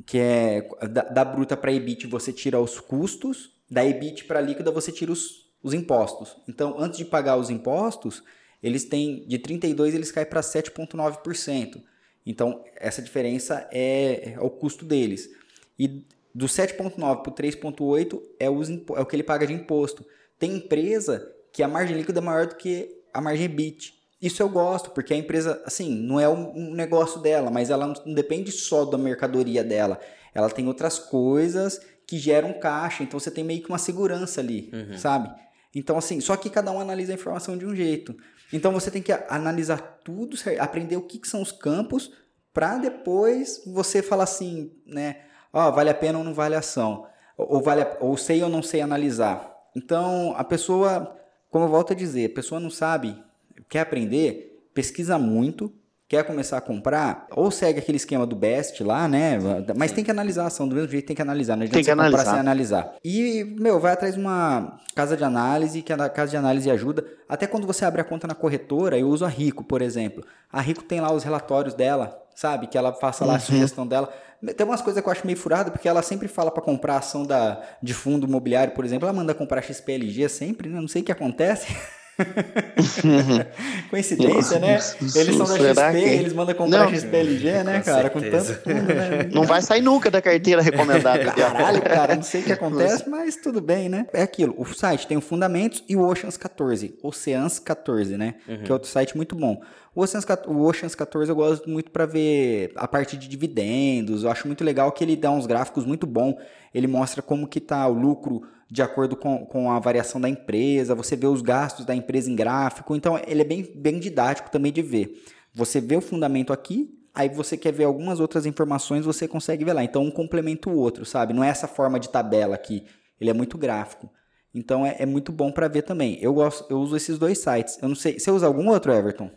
Que 0.04 0.18
é 0.18 0.68
da, 0.90 1.02
da 1.02 1.24
bruta 1.24 1.56
para 1.56 1.72
EBIT 1.72 2.06
você 2.06 2.32
tira 2.32 2.60
os 2.60 2.80
custos, 2.80 3.52
da 3.70 3.84
EBIT 3.84 4.24
para 4.24 4.40
líquida 4.40 4.70
você 4.70 4.90
tira 4.90 5.12
os, 5.12 5.50
os 5.62 5.72
impostos. 5.72 6.36
Então, 6.48 6.76
antes 6.78 6.98
de 6.98 7.04
pagar 7.04 7.36
os 7.36 7.50
impostos, 7.50 8.22
eles 8.62 8.84
têm 8.84 9.26
de 9.26 9.38
32 9.38 9.94
eles 9.94 10.10
caem 10.10 10.26
para 10.26 10.40
7,9%. 10.40 11.82
Então, 12.26 12.64
essa 12.76 13.02
diferença 13.02 13.68
é, 13.70 14.32
é 14.32 14.40
o 14.40 14.48
custo 14.48 14.84
deles. 14.84 15.30
E 15.78 16.04
do 16.34 16.46
7,9 16.46 16.96
para 16.96 17.30
o 17.30 17.34
3,8 17.34 18.20
é, 18.40 18.46
é 18.46 18.50
o 18.50 19.06
que 19.06 19.16
ele 19.16 19.22
paga 19.22 19.46
de 19.46 19.52
imposto. 19.52 20.04
Tem 20.38 20.56
empresa 20.56 21.32
que 21.52 21.62
a 21.62 21.68
margem 21.68 21.96
líquida 21.96 22.20
é 22.20 22.22
maior 22.22 22.46
do 22.46 22.56
que 22.56 23.02
a 23.12 23.20
margem 23.20 23.48
BIT. 23.48 23.93
Isso 24.24 24.42
eu 24.42 24.48
gosto, 24.48 24.90
porque 24.90 25.12
a 25.12 25.16
empresa, 25.18 25.62
assim, 25.66 25.94
não 25.94 26.18
é 26.18 26.26
um 26.26 26.72
negócio 26.74 27.20
dela, 27.20 27.50
mas 27.50 27.68
ela 27.68 27.86
não 27.86 28.14
depende 28.14 28.50
só 28.50 28.86
da 28.86 28.96
mercadoria 28.96 29.62
dela. 29.62 30.00
Ela 30.32 30.48
tem 30.48 30.66
outras 30.66 30.98
coisas 30.98 31.78
que 32.06 32.16
geram 32.16 32.54
caixa, 32.54 33.02
então 33.02 33.20
você 33.20 33.30
tem 33.30 33.44
meio 33.44 33.62
que 33.62 33.68
uma 33.68 33.76
segurança 33.76 34.40
ali, 34.40 34.70
uhum. 34.72 34.96
sabe? 34.96 35.30
Então, 35.74 35.98
assim, 35.98 36.22
só 36.22 36.38
que 36.38 36.48
cada 36.48 36.72
um 36.72 36.80
analisa 36.80 37.12
a 37.12 37.16
informação 37.16 37.54
de 37.58 37.66
um 37.66 37.76
jeito. 37.76 38.16
Então 38.50 38.72
você 38.72 38.90
tem 38.90 39.02
que 39.02 39.12
analisar 39.12 40.00
tudo, 40.02 40.38
aprender 40.58 40.96
o 40.96 41.02
que, 41.02 41.18
que 41.18 41.28
são 41.28 41.42
os 41.42 41.52
campos, 41.52 42.10
para 42.50 42.78
depois 42.78 43.62
você 43.66 44.00
falar 44.00 44.24
assim, 44.24 44.72
né? 44.86 45.16
Ó, 45.52 45.68
oh, 45.68 45.72
vale 45.72 45.90
a 45.90 45.94
pena 45.94 46.16
ou 46.16 46.24
não 46.24 46.32
vale 46.32 46.54
a 46.54 46.60
ação. 46.60 47.06
Ou, 47.36 47.60
vale 47.60 47.86
ou 48.00 48.16
sei 48.16 48.42
ou 48.42 48.48
não 48.48 48.62
sei 48.62 48.80
analisar. 48.80 49.54
Então, 49.76 50.32
a 50.34 50.44
pessoa, 50.44 51.14
como 51.50 51.66
eu 51.66 51.68
volto 51.68 51.92
a 51.92 51.96
dizer, 51.96 52.30
a 52.30 52.34
pessoa 52.34 52.58
não 52.58 52.70
sabe, 52.70 53.22
quer 53.68 53.80
aprender, 53.80 54.68
pesquisa 54.74 55.18
muito, 55.18 55.72
quer 56.08 56.24
começar 56.24 56.58
a 56.58 56.60
comprar, 56.60 57.26
ou 57.30 57.50
segue 57.50 57.78
aquele 57.78 57.96
esquema 57.96 58.26
do 58.26 58.36
best 58.36 58.82
lá, 58.82 59.08
né? 59.08 59.38
Mas 59.76 59.90
tem 59.90 60.04
que 60.04 60.10
analisar 60.10 60.44
a 60.44 60.46
ação, 60.46 60.68
do 60.68 60.74
mesmo 60.74 60.90
jeito 60.90 61.06
tem 61.06 61.16
que 61.16 61.22
analisar, 61.22 61.56
não 61.56 61.62
adianta 61.62 61.76
tem 61.76 61.84
que 61.84 61.90
analisar. 61.90 62.18
comprar 62.18 62.30
sem 62.30 62.40
analisar. 62.40 62.94
E, 63.04 63.56
meu, 63.58 63.80
vai 63.80 63.92
atrás 63.92 64.14
de 64.14 64.20
uma 64.20 64.78
casa 64.94 65.16
de 65.16 65.24
análise, 65.24 65.82
que 65.82 65.92
a 65.92 66.08
casa 66.08 66.30
de 66.30 66.36
análise 66.36 66.70
ajuda. 66.70 67.04
Até 67.28 67.46
quando 67.46 67.66
você 67.66 67.84
abre 67.84 68.00
a 68.00 68.04
conta 68.04 68.26
na 68.26 68.34
corretora, 68.34 68.98
eu 68.98 69.08
uso 69.08 69.24
a 69.24 69.28
Rico, 69.28 69.64
por 69.64 69.80
exemplo. 69.80 70.24
A 70.52 70.60
Rico 70.60 70.84
tem 70.84 71.00
lá 71.00 71.12
os 71.12 71.24
relatórios 71.24 71.74
dela, 71.74 72.22
sabe? 72.34 72.66
Que 72.66 72.76
ela 72.76 72.92
faça 72.92 73.24
lá 73.24 73.32
uhum. 73.32 73.36
a 73.36 73.40
sugestão 73.40 73.86
dela. 73.86 74.12
Tem 74.56 74.66
umas 74.66 74.82
coisas 74.82 75.02
que 75.02 75.08
eu 75.08 75.12
acho 75.12 75.26
meio 75.26 75.38
furado, 75.38 75.72
porque 75.72 75.88
ela 75.88 76.02
sempre 76.02 76.28
fala 76.28 76.50
para 76.50 76.62
comprar 76.62 76.98
ação 76.98 77.24
da, 77.24 77.62
de 77.82 77.94
fundo 77.94 78.26
imobiliário, 78.26 78.74
por 78.74 78.84
exemplo. 78.84 79.08
Ela 79.08 79.16
manda 79.16 79.34
comprar 79.34 79.62
XPLG 79.62 80.28
sempre, 80.28 80.68
né? 80.68 80.78
Não 80.78 80.88
sei 80.88 81.00
o 81.00 81.04
que 81.04 81.12
acontece. 81.12 81.74
Coincidência, 83.90 84.58
né? 84.58 84.74
Eles 84.74 85.36
são 85.36 85.46
da 85.46 85.56
XP, 85.56 85.92
que... 85.92 85.98
eles 85.98 86.32
mandam 86.32 86.54
comprar 86.54 86.84
não, 86.84 86.94
XPLG, 86.94 87.62
né, 87.64 87.80
cara? 87.80 88.10
Com 88.10 88.20
tanto 88.20 88.68
né? 88.68 89.28
Não 89.32 89.44
vai 89.44 89.60
sair 89.62 89.80
nunca 89.80 90.10
da 90.10 90.22
carteira 90.22 90.62
recomendada. 90.62 91.32
Caralho, 91.32 91.82
cara, 91.82 92.14
não 92.14 92.22
sei 92.22 92.42
o 92.42 92.44
que 92.44 92.52
acontece, 92.52 93.08
mas 93.08 93.36
tudo 93.36 93.60
bem, 93.60 93.88
né? 93.88 94.06
É 94.12 94.22
aquilo, 94.22 94.54
o 94.58 94.64
site 94.64 95.06
tem 95.06 95.16
o 95.16 95.20
Fundamentos 95.20 95.82
e 95.88 95.96
o 95.96 96.06
Oceans 96.06 96.36
14, 96.36 96.98
Oceans 97.02 97.58
14, 97.58 98.16
né? 98.16 98.34
Uhum. 98.48 98.62
Que 98.62 98.70
é 98.70 98.72
outro 98.72 98.88
site 98.88 99.16
muito 99.16 99.34
bom. 99.34 99.60
O 99.94 100.02
Oceans, 100.02 100.26
o 100.46 100.62
Oceans 100.62 100.94
14 100.94 101.30
eu 101.30 101.36
gosto 101.36 101.70
muito 101.70 101.90
para 101.90 102.04
ver 102.04 102.72
a 102.74 102.88
parte 102.88 103.16
de 103.16 103.28
dividendos. 103.28 104.24
Eu 104.24 104.30
acho 104.30 104.46
muito 104.46 104.64
legal 104.64 104.90
que 104.90 105.04
ele 105.04 105.14
dá 105.14 105.30
uns 105.30 105.46
gráficos 105.46 105.84
muito 105.84 106.06
bom. 106.06 106.36
Ele 106.74 106.88
mostra 106.88 107.22
como 107.22 107.46
que 107.46 107.60
tá 107.60 107.86
o 107.86 107.92
lucro 107.92 108.42
de 108.74 108.82
acordo 108.82 109.14
com, 109.14 109.46
com 109.46 109.70
a 109.70 109.78
variação 109.78 110.20
da 110.20 110.28
empresa. 110.28 110.96
Você 110.96 111.14
vê 111.14 111.28
os 111.28 111.40
gastos 111.40 111.86
da 111.86 111.94
empresa 111.94 112.28
em 112.28 112.34
gráfico. 112.34 112.96
Então 112.96 113.16
ele 113.24 113.40
é 113.40 113.44
bem, 113.44 113.62
bem 113.76 114.00
didático 114.00 114.50
também 114.50 114.72
de 114.72 114.82
ver. 114.82 115.22
Você 115.54 115.80
vê 115.80 115.96
o 115.96 116.00
fundamento 116.00 116.52
aqui, 116.52 116.92
aí 117.14 117.28
você 117.28 117.56
quer 117.56 117.72
ver 117.72 117.84
algumas 117.84 118.18
outras 118.18 118.46
informações, 118.46 119.04
você 119.04 119.28
consegue 119.28 119.64
ver 119.64 119.74
lá. 119.74 119.84
Então 119.84 120.02
um 120.02 120.10
complementa 120.10 120.68
o 120.68 120.76
outro, 120.76 121.04
sabe? 121.04 121.32
Não 121.32 121.44
é 121.44 121.50
essa 121.50 121.68
forma 121.68 122.00
de 122.00 122.08
tabela 122.08 122.56
aqui. 122.56 122.84
Ele 123.20 123.30
é 123.30 123.32
muito 123.32 123.56
gráfico. 123.56 124.10
Então 124.52 124.84
é, 124.84 124.96
é 124.98 125.06
muito 125.06 125.30
bom 125.30 125.52
para 125.52 125.68
ver 125.68 125.82
também. 125.82 126.18
Eu 126.20 126.34
gosto, 126.34 126.66
eu 126.68 126.80
uso 126.80 126.96
esses 126.96 127.16
dois 127.16 127.38
sites. 127.38 127.78
Eu 127.80 127.88
não 127.88 127.94
sei, 127.94 128.18
você 128.18 128.28
usa 128.32 128.44
algum 128.44 128.68
outro, 128.70 128.92
Everton? 128.92 129.30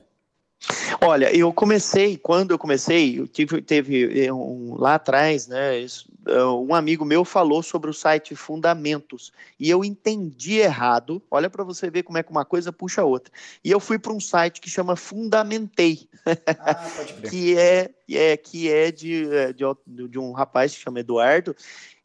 Olha, 1.01 1.35
eu 1.35 1.53
comecei, 1.53 2.17
quando 2.17 2.51
eu 2.51 2.57
comecei, 2.57 3.19
eu 3.19 3.27
tive, 3.27 3.61
teve 3.61 4.25
eh, 4.25 4.33
um, 4.33 4.75
lá 4.77 4.95
atrás, 4.95 5.47
né, 5.47 5.83
eh, 5.83 6.43
um 6.45 6.73
amigo 6.73 7.05
meu 7.05 7.23
falou 7.23 7.61
sobre 7.61 7.89
o 7.89 7.93
site 7.93 8.35
Fundamentos 8.35 9.31
e 9.59 9.69
eu 9.69 9.85
entendi 9.85 10.55
errado. 10.55 11.21
Olha 11.29 11.49
para 11.49 11.63
você 11.63 11.89
ver 11.89 12.03
como 12.03 12.17
é 12.17 12.23
que 12.23 12.31
uma 12.31 12.43
coisa 12.43 12.73
puxa 12.73 13.01
a 13.01 13.05
outra. 13.05 13.31
E 13.63 13.69
eu 13.69 13.79
fui 13.79 13.99
para 13.99 14.11
um 14.11 14.19
site 14.19 14.59
que 14.59 14.69
chama 14.69 14.95
Fundamentei, 14.95 16.09
ah, 16.25 16.75
que 17.29 17.57
é, 17.57 17.91
é 18.11 18.35
que 18.35 18.71
é 18.71 18.91
de, 18.91 19.29
eh, 19.31 19.53
de, 19.53 20.07
de 20.07 20.19
um 20.19 20.31
rapaz 20.31 20.73
que 20.73 20.81
chama 20.81 20.99
Eduardo 20.99 21.55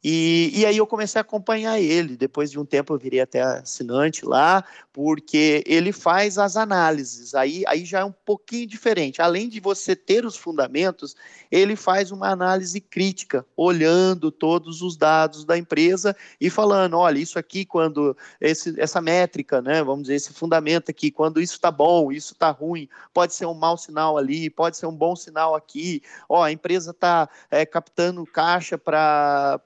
e, 0.05 0.51
e 0.53 0.67
aí 0.67 0.77
eu 0.77 0.87
comecei 0.87 1.21
a 1.21 1.23
acompanhar 1.23 1.81
ele. 1.81 2.17
Depois 2.17 2.51
de 2.51 2.59
um 2.59 2.65
tempo 2.65 2.93
eu 2.93 2.99
virei 2.99 3.21
até 3.21 3.41
assinante 3.41 4.25
lá, 4.25 4.65
porque 4.93 5.63
ele 5.65 5.93
faz 5.93 6.39
as 6.39 6.57
análises. 6.57 7.35
Aí, 7.35 7.63
aí 7.67 7.85
já 7.85 8.01
é 8.01 8.05
um 8.05 8.13
pouquinho 8.13 8.67
diferente. 8.67 9.23
Além 9.23 9.49
de 9.49 9.61
você 9.61 9.95
ter 9.95 10.27
os 10.27 10.37
fundamentos, 10.37 11.15
ele 11.51 11.77
faz 11.77 12.11
uma 12.11 12.31
análise 12.31 12.81
crítica, 12.81 13.47
olhando 13.57 14.33
todos 14.33 14.83
os 14.83 14.97
dados 14.97 15.45
da 15.45 15.57
empresa 15.57 16.17
e 16.41 16.51
falando: 16.51 16.99
olha, 16.99 17.19
isso 17.19 17.39
aqui, 17.39 17.65
quando 17.65 18.17
esse, 18.41 18.79
essa 18.81 19.01
métrica, 19.01 19.63
né, 19.63 19.85
vamos 19.85 20.03
dizer, 20.03 20.17
esse 20.17 20.33
fundamento 20.33 20.91
aqui, 20.91 21.11
quando 21.11 21.41
isso 21.41 21.55
está 21.55 21.71
bom, 21.71 22.11
isso 22.11 22.33
está 22.33 22.51
ruim, 22.51 22.89
pode 23.15 23.35
ser 23.35 23.47
um 23.47 23.55
mau 23.55 23.77
sinal 23.77 24.19
ali, 24.19 24.51
pode 24.51 24.77
ser 24.77 24.87
um 24.87 24.97
bom 24.97 25.15
sinal 25.15 25.55
aqui. 25.55 26.03
Ó, 26.29 26.43
a 26.43 26.51
empresa 26.51 26.91
está 26.91 27.29
é, 27.51 27.65
captando 27.65 28.27
caixa 28.27 28.77
para 28.77 29.61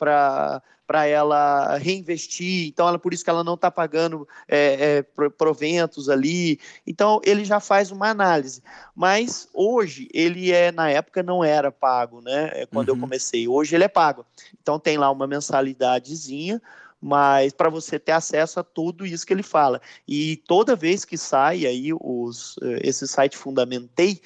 para 0.87 1.05
ela 1.07 1.77
reinvestir, 1.79 2.69
então 2.69 2.87
ela, 2.87 2.99
por 2.99 3.13
isso 3.13 3.25
que 3.25 3.31
ela 3.31 3.43
não 3.43 3.55
está 3.55 3.71
pagando 3.71 4.27
é, 4.47 4.99
é, 4.99 5.29
proventos 5.31 6.09
ali. 6.09 6.61
Então 6.87 7.21
ele 7.25 7.45
já 7.45 7.59
faz 7.59 7.91
uma 7.91 8.09
análise. 8.09 8.63
Mas 8.95 9.49
hoje 9.53 10.09
ele 10.15 10.53
é, 10.53 10.71
na 10.71 10.89
época 10.89 11.23
não 11.23 11.43
era 11.43 11.73
pago, 11.73 12.21
né? 12.21 12.53
É 12.55 12.67
quando 12.67 12.91
uhum. 12.91 12.95
eu 12.95 13.01
comecei. 13.01 13.49
Hoje 13.49 13.75
ele 13.75 13.85
é 13.85 13.89
pago. 13.89 14.25
Então 14.63 14.79
tem 14.79 14.97
lá 14.97 15.11
uma 15.11 15.27
mensalidadezinha 15.27 16.63
mas 17.01 17.53
para 17.53 17.69
você 17.69 17.99
ter 17.99 18.13
acesso 18.13 18.59
a 18.59 18.65
tudo 18.65 19.07
isso 19.07 19.27
que 19.27 19.33
ele 19.33 19.43
fala. 19.43 19.81
E 20.09 20.37
toda 20.47 20.75
vez 20.75 21.05
que 21.05 21.17
sai 21.17 21.67
aí 21.67 21.93
os, 21.93 22.57
eh, 22.63 22.81
esse 22.83 23.07
site 23.07 23.37
Fundamentei, 23.37 24.21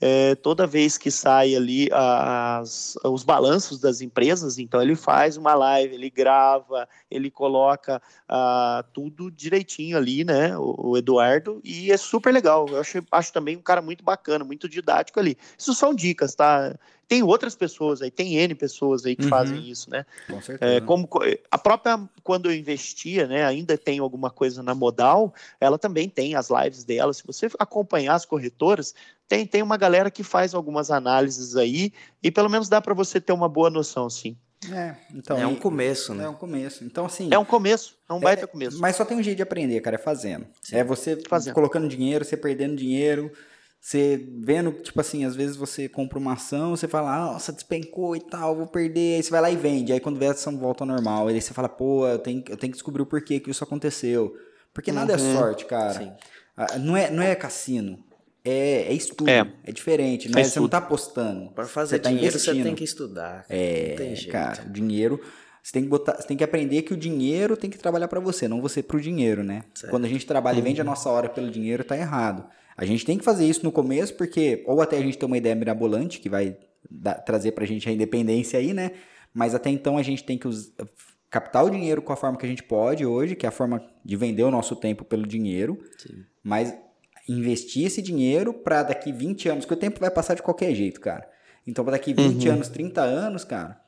é, 0.00 0.34
toda 0.34 0.66
vez 0.66 0.98
que 0.98 1.10
sai 1.10 1.54
ali 1.54 1.88
as, 1.90 2.96
os 3.02 3.22
balanços 3.22 3.80
das 3.80 4.00
empresas, 4.00 4.58
então 4.58 4.82
ele 4.82 4.94
faz 4.94 5.36
uma 5.36 5.54
live, 5.54 5.94
ele 5.94 6.10
grava, 6.10 6.86
ele 7.10 7.30
coloca 7.30 8.00
uh, 8.30 8.84
tudo 8.92 9.30
direitinho 9.30 9.96
ali, 9.96 10.22
né, 10.22 10.56
o, 10.58 10.90
o, 10.90 10.96
Eduardo, 10.98 11.60
e 11.64 11.90
é 11.90 11.96
super 11.96 12.32
legal. 12.32 12.66
Eu 12.68 12.80
acho, 12.80 13.02
acho 13.10 13.32
também 13.32 13.56
um 13.56 13.62
cara 13.62 13.80
muito 13.80 14.04
bacana, 14.04 14.44
muito 14.44 14.68
didático 14.68 15.18
ali. 15.18 15.36
Isso 15.56 15.74
são 15.74 15.94
dicas, 15.94 16.34
tá? 16.34 16.76
Tem 17.08 17.22
outras 17.22 17.54
pessoas 17.54 18.02
aí, 18.02 18.10
tem 18.10 18.36
N 18.36 18.54
pessoas 18.54 19.06
aí 19.06 19.14
que 19.14 19.22
uhum. 19.24 19.28
fazem 19.28 19.70
isso, 19.70 19.88
né? 19.88 20.04
Com 20.28 20.42
certeza. 20.42 20.72
É, 20.72 20.80
como 20.80 21.08
a 21.50 21.56
própria, 21.56 22.00
quando 22.24 22.50
eu 22.50 22.54
investia, 22.54 23.28
né, 23.28 23.44
ainda 23.44 23.78
tem 23.78 24.00
alguma 24.00 24.28
coisa 24.28 24.60
na 24.60 24.74
modal, 24.74 25.32
ela 25.60 25.78
também 25.78 26.08
tem 26.08 26.34
as 26.34 26.50
lives 26.50 26.84
dela. 26.84 27.14
Se 27.14 27.24
você 27.24 27.48
acompanhar 27.60 28.14
as 28.14 28.24
corretoras, 28.24 28.92
tem, 29.28 29.46
tem 29.46 29.62
uma 29.62 29.76
galera 29.76 30.10
que 30.10 30.22
faz 30.22 30.54
algumas 30.54 30.90
análises 30.90 31.56
aí 31.56 31.92
e 32.22 32.30
pelo 32.30 32.48
menos 32.48 32.68
dá 32.68 32.80
para 32.80 32.94
você 32.94 33.20
ter 33.20 33.32
uma 33.32 33.48
boa 33.48 33.70
noção, 33.70 34.08
sim. 34.08 34.36
É, 34.72 34.96
então, 35.14 35.36
é 35.36 35.46
um 35.46 35.54
começo, 35.54 36.14
né? 36.14 36.24
É 36.24 36.28
um 36.28 36.34
começo. 36.34 36.84
Então, 36.84 37.04
assim. 37.04 37.28
É 37.32 37.38
um 37.38 37.44
começo, 37.44 37.96
é 38.08 38.12
um 38.12 38.20
baita 38.20 38.44
é, 38.44 38.46
começo. 38.46 38.80
Mas 38.80 38.96
só 38.96 39.04
tem 39.04 39.16
um 39.16 39.22
jeito 39.22 39.36
de 39.36 39.42
aprender, 39.42 39.80
cara, 39.80 39.96
é 39.96 39.98
fazendo. 39.98 40.46
Sim. 40.62 40.76
É 40.76 40.84
você 40.84 41.20
fazendo. 41.28 41.54
colocando 41.54 41.88
dinheiro, 41.88 42.24
você 42.24 42.36
perdendo 42.36 42.74
dinheiro, 42.74 43.30
você 43.80 44.26
vendo, 44.38 44.72
tipo 44.72 45.00
assim, 45.00 45.24
às 45.24 45.36
vezes 45.36 45.56
você 45.56 45.88
compra 45.88 46.18
uma 46.18 46.32
ação, 46.32 46.70
você 46.70 46.88
fala, 46.88 47.14
ah, 47.14 47.32
nossa, 47.32 47.52
despencou 47.52 48.16
e 48.16 48.20
tal, 48.20 48.56
vou 48.56 48.66
perder. 48.66 49.16
Aí 49.16 49.22
você 49.22 49.30
vai 49.30 49.40
lá 49.40 49.50
e 49.50 49.56
vende. 49.56 49.92
Aí 49.92 50.00
quando 50.00 50.18
vê 50.18 50.26
a 50.26 50.32
ação 50.32 50.58
volta 50.58 50.82
ao 50.82 50.88
normal, 50.88 51.28
aí 51.28 51.40
você 51.40 51.54
fala, 51.54 51.68
pô, 51.68 52.06
eu 52.06 52.18
tenho, 52.18 52.38
eu 52.48 52.56
tenho 52.56 52.72
que 52.72 52.78
descobrir 52.78 53.02
o 53.02 53.06
porquê 53.06 53.38
que 53.38 53.50
isso 53.50 53.62
aconteceu. 53.62 54.36
Porque 54.72 54.90
nada 54.90 55.12
é 55.12 55.16
uhum. 55.16 55.32
é 55.32 55.36
sorte, 55.36 55.64
cara. 55.66 55.94
Sim. 55.94 56.12
Ah, 56.56 56.78
não 56.78 56.96
é, 56.96 57.10
não 57.10 57.22
é 57.22 57.34
cassino. 57.34 58.02
É, 58.48 58.86
é 58.88 58.92
estudo, 58.92 59.28
é, 59.28 59.44
é 59.64 59.72
diferente, 59.72 60.28
não 60.28 60.40
é, 60.40 60.44
você 60.44 60.60
não 60.60 60.68
tá 60.68 60.78
apostando. 60.78 61.50
Para 61.50 61.66
fazer 61.66 61.96
você 61.96 61.98
tá 61.98 62.08
dinheiro 62.10 62.28
investindo. 62.28 62.56
você 62.56 62.62
tem 62.62 62.74
que 62.76 62.84
estudar. 62.84 63.44
É, 63.48 64.14
cara, 64.30 64.62
dinheiro, 64.66 65.20
você 65.60 65.72
tem 65.72 65.82
que 65.82 65.88
botar, 65.88 66.14
você 66.14 66.28
tem 66.28 66.36
que 66.36 66.44
aprender 66.44 66.82
que 66.82 66.94
o 66.94 66.96
dinheiro 66.96 67.56
tem 67.56 67.68
que 67.68 67.76
trabalhar 67.76 68.06
para 68.06 68.20
você, 68.20 68.46
não 68.46 68.62
você 68.62 68.84
para 68.84 68.98
o 68.98 69.00
dinheiro, 69.00 69.42
né? 69.42 69.62
Certo. 69.74 69.90
Quando 69.90 70.04
a 70.04 70.08
gente 70.08 70.24
trabalha 70.24 70.60
e 70.60 70.62
vende 70.62 70.80
a 70.80 70.84
uhum. 70.84 70.90
nossa 70.90 71.10
hora 71.10 71.28
pelo 71.28 71.50
dinheiro, 71.50 71.82
tá 71.82 71.96
errado. 71.96 72.46
A 72.76 72.84
gente 72.84 73.04
tem 73.04 73.18
que 73.18 73.24
fazer 73.24 73.44
isso 73.46 73.64
no 73.64 73.72
começo, 73.72 74.14
porque 74.14 74.62
ou 74.64 74.80
até 74.80 74.96
a 74.96 75.00
gente 75.00 75.18
ter 75.18 75.26
uma 75.26 75.36
ideia 75.36 75.56
mirabolante 75.56 76.20
que 76.20 76.28
vai 76.28 76.56
dar, 76.88 77.14
trazer 77.14 77.50
pra 77.50 77.66
gente 77.66 77.88
a 77.88 77.92
independência 77.92 78.60
aí, 78.60 78.72
né? 78.72 78.92
Mas 79.34 79.56
até 79.56 79.70
então 79.70 79.98
a 79.98 80.04
gente 80.04 80.22
tem 80.22 80.38
que 80.38 80.46
us, 80.46 80.72
captar 81.28 81.64
o 81.64 81.70
dinheiro 81.70 82.00
com 82.00 82.12
a 82.12 82.16
forma 82.16 82.38
que 82.38 82.46
a 82.46 82.48
gente 82.48 82.62
pode 82.62 83.04
hoje, 83.04 83.34
que 83.34 83.44
é 83.44 83.48
a 83.48 83.52
forma 83.52 83.84
de 84.04 84.14
vender 84.14 84.44
o 84.44 84.52
nosso 84.52 84.76
tempo 84.76 85.04
pelo 85.04 85.26
dinheiro. 85.26 85.76
Sim. 85.98 86.22
Mas 86.44 86.72
investir 87.28 87.86
esse 87.86 88.00
dinheiro 88.00 88.52
para 88.52 88.82
daqui 88.82 89.12
20 89.12 89.48
anos, 89.48 89.64
que 89.64 89.72
o 89.72 89.76
tempo 89.76 90.00
vai 90.00 90.10
passar 90.10 90.34
de 90.34 90.42
qualquer 90.42 90.74
jeito, 90.74 91.00
cara. 91.00 91.28
Então, 91.66 91.84
para 91.84 91.92
daqui 91.92 92.14
20 92.14 92.46
uhum. 92.46 92.54
anos, 92.54 92.68
30 92.68 93.00
anos, 93.00 93.44
cara, 93.44 93.80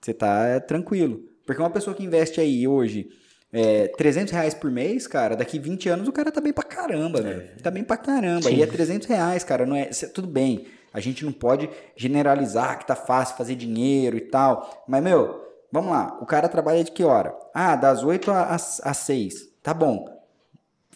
você 0.00 0.12
tá 0.12 0.60
tranquilo. 0.60 1.24
Porque 1.46 1.62
uma 1.62 1.70
pessoa 1.70 1.96
que 1.96 2.04
investe 2.04 2.40
aí 2.40 2.66
hoje 2.66 3.08
é, 3.52 3.88
300 3.88 4.32
reais 4.32 4.54
por 4.54 4.70
mês, 4.70 5.06
cara, 5.06 5.36
daqui 5.36 5.58
20 5.58 5.88
anos 5.88 6.08
o 6.08 6.12
cara 6.12 6.30
tá 6.30 6.40
bem 6.40 6.52
pra 6.52 6.64
caramba, 6.64 7.22
velho. 7.22 7.42
É. 7.42 7.62
Tá 7.62 7.70
bem 7.70 7.84
pra 7.84 7.96
caramba. 7.96 8.42
Sim. 8.42 8.56
E 8.56 8.62
é 8.62 8.66
300 8.66 9.06
reais, 9.06 9.44
cara, 9.44 9.64
não 9.64 9.76
é... 9.76 9.86
Tudo 10.12 10.28
bem, 10.28 10.66
a 10.92 11.00
gente 11.00 11.24
não 11.24 11.32
pode 11.32 11.70
generalizar 11.96 12.78
que 12.78 12.86
tá 12.86 12.96
fácil 12.96 13.36
fazer 13.36 13.54
dinheiro 13.54 14.16
e 14.16 14.20
tal. 14.20 14.84
Mas, 14.88 15.02
meu, 15.02 15.42
vamos 15.70 15.90
lá. 15.90 16.18
O 16.20 16.26
cara 16.26 16.48
trabalha 16.48 16.82
de 16.82 16.90
que 16.90 17.04
hora? 17.04 17.34
Ah, 17.54 17.76
das 17.76 18.02
8 18.02 18.30
às, 18.30 18.80
às 18.84 18.96
6. 18.98 19.34
Tá 19.62 19.72
bom. 19.72 20.15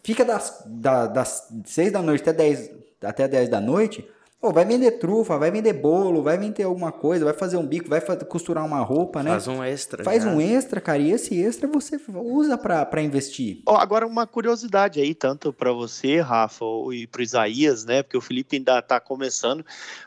Fica 0.03 0.24
das, 0.24 0.62
da, 0.66 1.07
das 1.07 1.48
6 1.64 1.92
da 1.92 2.03
noite 2.03 2.22
até 2.22 2.32
10, 2.32 2.70
até 3.03 3.28
10 3.28 3.48
da 3.48 3.61
noite. 3.61 4.09
Pô, 4.40 4.51
vai 4.55 4.64
vender 4.64 4.92
trufa, 4.92 5.36
vai 5.36 5.51
vender 5.51 5.74
bolo, 5.74 6.22
vai 6.22 6.38
vender 6.38 6.62
alguma 6.62 6.90
coisa, 6.90 7.26
vai 7.26 7.34
fazer 7.34 7.59
um 7.59 7.66
bico, 7.66 7.90
vai 7.90 8.01
costurar 8.26 8.64
uma 8.64 8.80
roupa, 8.80 9.22
né? 9.22 9.32
Faz 9.32 9.46
um 9.46 9.62
extra. 9.62 10.03
Faz 10.03 10.24
já. 10.24 10.30
um 10.30 10.40
extra, 10.40 10.80
cara, 10.80 10.98
e 10.98 11.11
esse 11.11 11.38
extra 11.38 11.68
você 11.68 12.01
usa 12.09 12.57
para 12.57 13.03
investir. 13.03 13.61
Oh, 13.68 13.74
agora, 13.74 14.07
uma 14.07 14.26
curiosidade 14.26 14.98
aí, 14.98 15.14
tanto 15.14 15.53
para 15.53 15.72
você, 15.72 16.20
Rafa, 16.20 16.64
e 16.90 17.07
para 17.07 17.22
Isaías, 17.22 17.84
né? 17.84 18.03
Porque 18.03 18.16
o 18.16 18.20
Felipe 18.22 18.57
ainda 18.57 18.78
está 18.78 18.98
começando. 18.98 19.62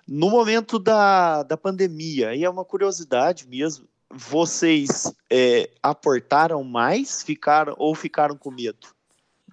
No 0.08 0.32
momento 0.32 0.80
da, 0.80 1.44
da 1.44 1.56
pandemia, 1.56 2.30
aí 2.30 2.44
é 2.44 2.50
uma 2.50 2.66
curiosidade 2.66 3.48
mesmo. 3.48 3.86
Vocês 4.10 5.14
é, 5.30 5.70
aportaram 5.82 6.64
mais 6.64 7.22
ficaram 7.22 7.76
ou 7.78 7.94
ficaram 7.94 8.36
com 8.36 8.50
medo? 8.50 8.88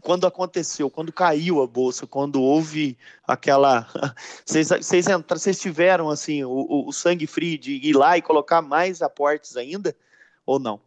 Quando 0.00 0.26
aconteceu, 0.26 0.90
quando 0.90 1.12
caiu 1.12 1.62
a 1.62 1.66
bolsa, 1.66 2.06
quando 2.06 2.42
houve 2.42 2.96
aquela. 3.26 3.86
Vocês, 4.44 4.68
vocês, 4.68 5.06
entraram, 5.06 5.40
vocês 5.40 5.60
tiveram 5.60 6.08
assim 6.08 6.42
o, 6.42 6.86
o, 6.88 6.92
sangue 6.92 7.26
frio 7.26 7.56
de 7.56 7.72
ir 7.72 7.92
lá 7.92 8.18
e 8.18 8.22
colocar 8.22 8.60
mais 8.60 9.00
aportes 9.00 9.56
ainda? 9.56 9.94
Ou 10.44 10.58
não? 10.58 10.80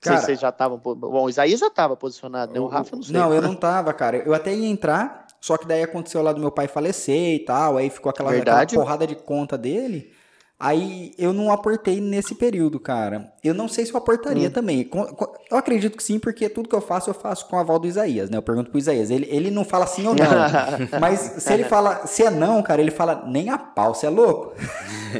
Cara, 0.00 0.20
vocês 0.20 0.40
já 0.40 0.48
estavam. 0.48 0.78
Bom, 0.78 1.24
o 1.24 1.28
Isaías 1.28 1.60
já 1.60 1.66
estava 1.66 1.96
posicionado, 1.96 2.52
né? 2.52 2.60
O 2.60 2.66
Rafa 2.66 2.96
não 2.96 3.02
sei. 3.02 3.12
Não, 3.12 3.34
eu 3.34 3.42
não 3.42 3.52
estava, 3.52 3.92
cara. 3.92 4.18
Eu 4.18 4.32
até 4.32 4.54
ia 4.54 4.66
entrar, 4.66 5.26
só 5.40 5.58
que 5.58 5.66
daí 5.66 5.82
aconteceu 5.82 6.22
lá 6.22 6.32
do 6.32 6.40
meu 6.40 6.50
pai 6.50 6.68
falecer 6.68 7.34
e 7.34 7.40
tal, 7.40 7.76
aí 7.76 7.90
ficou 7.90 8.10
aquela, 8.10 8.30
aquela 8.30 8.66
porrada 8.66 9.06
de 9.06 9.14
conta 9.14 9.58
dele. 9.58 10.12
Aí 10.58 11.12
eu 11.18 11.34
não 11.34 11.52
aportei 11.52 12.00
nesse 12.00 12.34
período, 12.34 12.80
cara. 12.80 13.30
Eu 13.44 13.52
não 13.52 13.68
sei 13.68 13.84
se 13.84 13.92
eu 13.92 13.98
aportaria 13.98 14.48
hum. 14.48 14.50
também. 14.50 14.90
Eu 15.50 15.58
acredito 15.58 15.98
que 15.98 16.02
sim, 16.02 16.18
porque 16.18 16.48
tudo 16.48 16.68
que 16.68 16.74
eu 16.74 16.80
faço, 16.80 17.10
eu 17.10 17.14
faço 17.14 17.46
com 17.46 17.58
a 17.58 17.60
aval 17.60 17.78
do 17.78 17.86
Isaías, 17.86 18.30
né? 18.30 18.38
Eu 18.38 18.42
pergunto 18.42 18.70
pro 18.70 18.78
Isaías. 18.78 19.10
Ele, 19.10 19.28
ele 19.30 19.50
não 19.50 19.66
fala 19.66 19.86
sim 19.86 20.06
ou 20.06 20.14
não. 20.14 20.24
mas 20.98 21.20
se 21.20 21.52
ele 21.52 21.64
fala, 21.64 22.06
se 22.06 22.22
é 22.22 22.30
não, 22.30 22.62
cara, 22.62 22.80
ele 22.80 22.90
fala 22.90 23.26
nem 23.26 23.50
a 23.50 23.58
pau, 23.58 23.94
você 23.94 24.06
é 24.06 24.08
louco? 24.08 24.54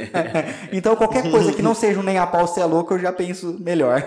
então 0.72 0.97
qualquer 0.97 1.30
coisa 1.30 1.53
que 1.53 1.61
não 1.61 1.74
seja 1.74 2.01
um 2.01 2.03
nem 2.03 2.16
a 2.16 2.26
pau, 2.26 2.47
você 2.47 2.61
é 2.61 2.64
louco, 2.64 2.95
eu 2.95 2.99
já 2.99 3.12
penso 3.12 3.59
melhor. 3.61 4.03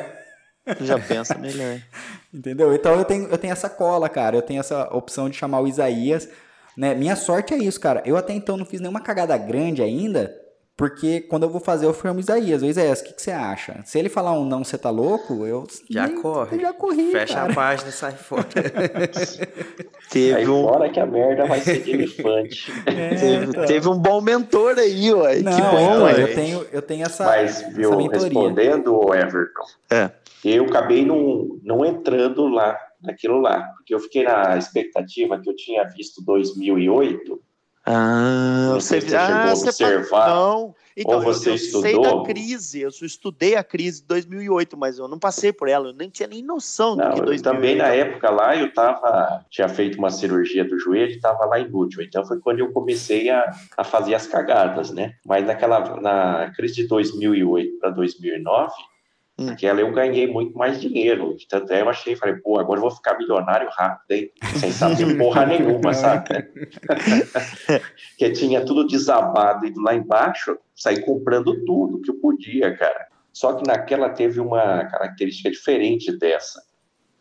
já 0.82 0.98
pensa 0.98 1.38
melhor. 1.38 1.80
Entendeu? 2.34 2.74
Então 2.74 2.96
eu 2.96 3.06
tenho, 3.06 3.28
eu 3.28 3.38
tenho 3.38 3.54
essa 3.54 3.70
cola, 3.70 4.10
cara. 4.10 4.36
Eu 4.36 4.42
tenho 4.42 4.62
essa 4.62 4.90
opção 4.96 5.30
de 5.30 5.38
chamar 5.38 5.60
o 5.60 5.68
Isaías. 5.68 6.28
Né? 6.76 6.96
Minha 6.96 7.16
sorte 7.16 7.54
é 7.54 7.58
isso, 7.58 7.80
cara. 7.80 8.02
Eu 8.04 8.18
até 8.18 8.34
então 8.34 8.58
não 8.58 8.66
fiz 8.66 8.82
nenhuma 8.82 9.00
cagada 9.00 9.38
grande 9.38 9.84
ainda 9.84 10.49
porque 10.80 11.20
quando 11.20 11.44
eu 11.44 11.50
vou 11.50 11.60
fazer, 11.60 11.86
eu 11.86 11.94
chamo 11.94 12.22
Isaías. 12.22 12.64
Ô, 12.64 12.66
Isaías, 12.66 13.02
o 13.02 13.04
que, 13.04 13.12
que, 13.12 13.22
você 13.22 13.32
acha? 13.32 13.82
Se 13.84 14.00
ele 14.00 14.08
falar 14.08 14.32
um 14.32 14.46
não, 14.46 14.64
você 14.64 14.78
tá 14.78 14.90
louco, 14.90 15.46
eu. 15.46 15.68
Já 15.90 16.08
nem, 16.08 16.22
corre. 16.22 16.56
Eu 16.56 16.62
já 16.62 16.72
corri. 16.72 17.12
Fecha 17.12 17.34
cara. 17.34 17.52
a 17.52 17.54
página 17.54 17.90
e 17.90 17.92
sai 17.92 18.14
fora. 18.14 18.48
teve 20.10 20.36
aí 20.36 20.48
um... 20.48 20.64
fora 20.64 20.90
que 20.90 20.98
a 20.98 21.06
merda 21.06 21.46
vai 21.46 21.60
ser 21.60 21.84
de 21.84 21.92
elefante. 21.92 22.72
É, 22.86 23.10
teve, 23.10 23.46
então. 23.46 23.66
teve, 23.66 23.90
um 23.90 24.00
bom 24.00 24.22
mentor 24.22 24.80
aí, 24.80 25.14
ué. 25.14 25.42
Não, 25.42 25.54
que 25.54 25.62
bom, 25.62 26.10
então, 26.10 26.10
eu 26.12 26.34
tenho, 26.34 26.66
eu 26.72 26.82
tenho 26.82 27.06
essa. 27.06 27.26
Mas, 27.26 27.62
viu, 27.74 28.00
essa 28.00 28.26
respondendo, 28.26 29.14
Everton, 29.14 29.66
é. 29.92 30.12
eu 30.46 30.64
acabei 30.64 31.06
não, 31.06 31.60
não 31.62 31.84
entrando 31.84 32.48
lá 32.48 32.80
naquilo 33.02 33.42
lá. 33.42 33.64
Porque 33.76 33.94
eu 33.94 34.00
fiquei 34.00 34.24
na 34.24 34.58
expectativa 34.58 35.38
que 35.42 35.50
eu 35.50 35.56
tinha 35.58 35.84
visto 35.84 36.24
2008 36.24 37.49
ah, 37.92 38.74
você, 38.76 39.02
você 39.02 39.16
ah, 39.16 39.52
observar. 39.52 40.30
Não, 40.30 40.76
então, 40.96 41.16
ou 41.16 41.22
você 41.24 41.50
eu, 41.50 41.54
eu 41.54 41.56
estudou. 41.56 41.82
sei 41.82 42.00
da 42.00 42.24
crise, 42.24 42.82
eu 42.82 42.90
estudei 42.90 43.56
a 43.56 43.64
crise 43.64 44.02
de 44.02 44.08
2008, 44.08 44.78
mas 44.78 45.00
eu 45.00 45.08
não 45.08 45.18
passei 45.18 45.52
por 45.52 45.68
ela, 45.68 45.88
eu 45.88 45.94
nem 45.94 46.08
tinha 46.08 46.28
nem 46.28 46.44
noção 46.44 46.96
não, 46.96 47.10
do 47.10 47.16
que 47.16 47.22
2008. 47.22 47.42
Também 47.44 47.76
na 47.76 47.88
época 47.88 48.30
lá 48.30 48.56
eu 48.56 48.72
tava, 48.72 49.44
tinha 49.50 49.68
feito 49.68 49.98
uma 49.98 50.12
cirurgia 50.12 50.64
do 50.64 50.78
joelho 50.78 51.14
e 51.14 51.16
estava 51.16 51.46
lá 51.46 51.60
inútil, 51.60 52.04
então 52.04 52.24
foi 52.24 52.40
quando 52.40 52.60
eu 52.60 52.72
comecei 52.72 53.32
a, 53.32 53.52
a 53.76 53.84
fazer 53.84 54.14
as 54.14 54.28
cagadas, 54.28 54.92
né? 54.92 55.16
Mas 55.26 55.48
naquela, 55.48 56.00
na 56.00 56.52
crise 56.56 56.76
de 56.76 56.88
2008 56.88 57.80
para 57.80 57.90
2009, 57.90 58.72
Naquela 59.40 59.80
eu 59.80 59.92
ganhei 59.92 60.28
muito 60.28 60.58
mais 60.58 60.82
dinheiro. 60.82 61.38
Tanto 61.48 61.72
é, 61.72 61.82
eu 61.82 61.90
achei, 61.90 62.16
falei, 62.16 62.36
pô, 62.36 62.60
agora 62.60 62.78
eu 62.78 62.82
vou 62.82 62.92
ficar 62.92 63.18
milionário 63.18 63.70
rápido, 63.72 64.12
hein? 64.12 64.32
Sem 64.58 64.72
saber 64.72 65.16
porra 65.18 65.46
nenhuma, 65.46 65.94
sabe? 65.94 66.28
que 68.18 68.30
tinha 68.32 68.66
tudo 68.66 68.86
desabado 68.86 69.66
e 69.66 69.74
lá 69.78 69.96
embaixo, 69.96 70.58
saí 70.76 71.02
comprando 71.02 71.64
tudo 71.66 72.02
que 72.02 72.12
eu 72.12 72.16
podia, 72.16 72.76
cara. 72.76 73.08
Só 73.32 73.54
que 73.54 73.66
naquela 73.66 74.10
teve 74.10 74.42
uma 74.42 74.84
característica 74.86 75.50
diferente 75.50 76.12
dessa. 76.18 76.62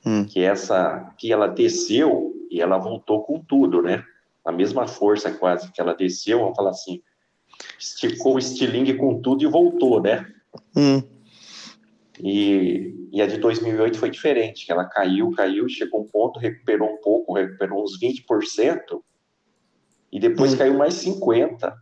Hum. 0.04 0.24
Que 0.24 0.42
essa, 0.42 1.14
que 1.16 1.32
ela 1.32 1.46
desceu 1.46 2.34
e 2.50 2.60
ela 2.60 2.78
voltou 2.78 3.22
com 3.22 3.38
tudo, 3.38 3.80
né? 3.80 4.02
A 4.44 4.50
mesma 4.50 4.88
força 4.88 5.30
quase 5.30 5.70
que 5.70 5.80
ela 5.80 5.94
desceu, 5.94 6.40
vamos 6.40 6.56
falar 6.56 6.70
assim, 6.70 7.00
esticou 7.78 8.34
o 8.34 8.38
estilingue 8.38 8.94
com 8.94 9.20
tudo 9.20 9.44
e 9.44 9.46
voltou, 9.46 10.02
né? 10.02 10.26
Hum. 10.74 11.02
E, 12.22 13.08
e 13.12 13.22
a 13.22 13.26
de 13.26 13.38
2008 13.38 13.98
foi 13.98 14.10
diferente, 14.10 14.66
que 14.66 14.72
ela 14.72 14.84
caiu, 14.84 15.30
caiu, 15.32 15.68
chegou 15.68 16.02
um 16.02 16.08
ponto, 16.08 16.40
recuperou 16.40 16.88
um 16.88 17.00
pouco, 17.00 17.34
recuperou 17.34 17.82
uns 17.82 17.98
20%, 18.00 18.80
e 20.10 20.18
depois 20.18 20.54
hum. 20.54 20.58
caiu 20.58 20.74
mais 20.74 20.94
50%. 20.94 21.72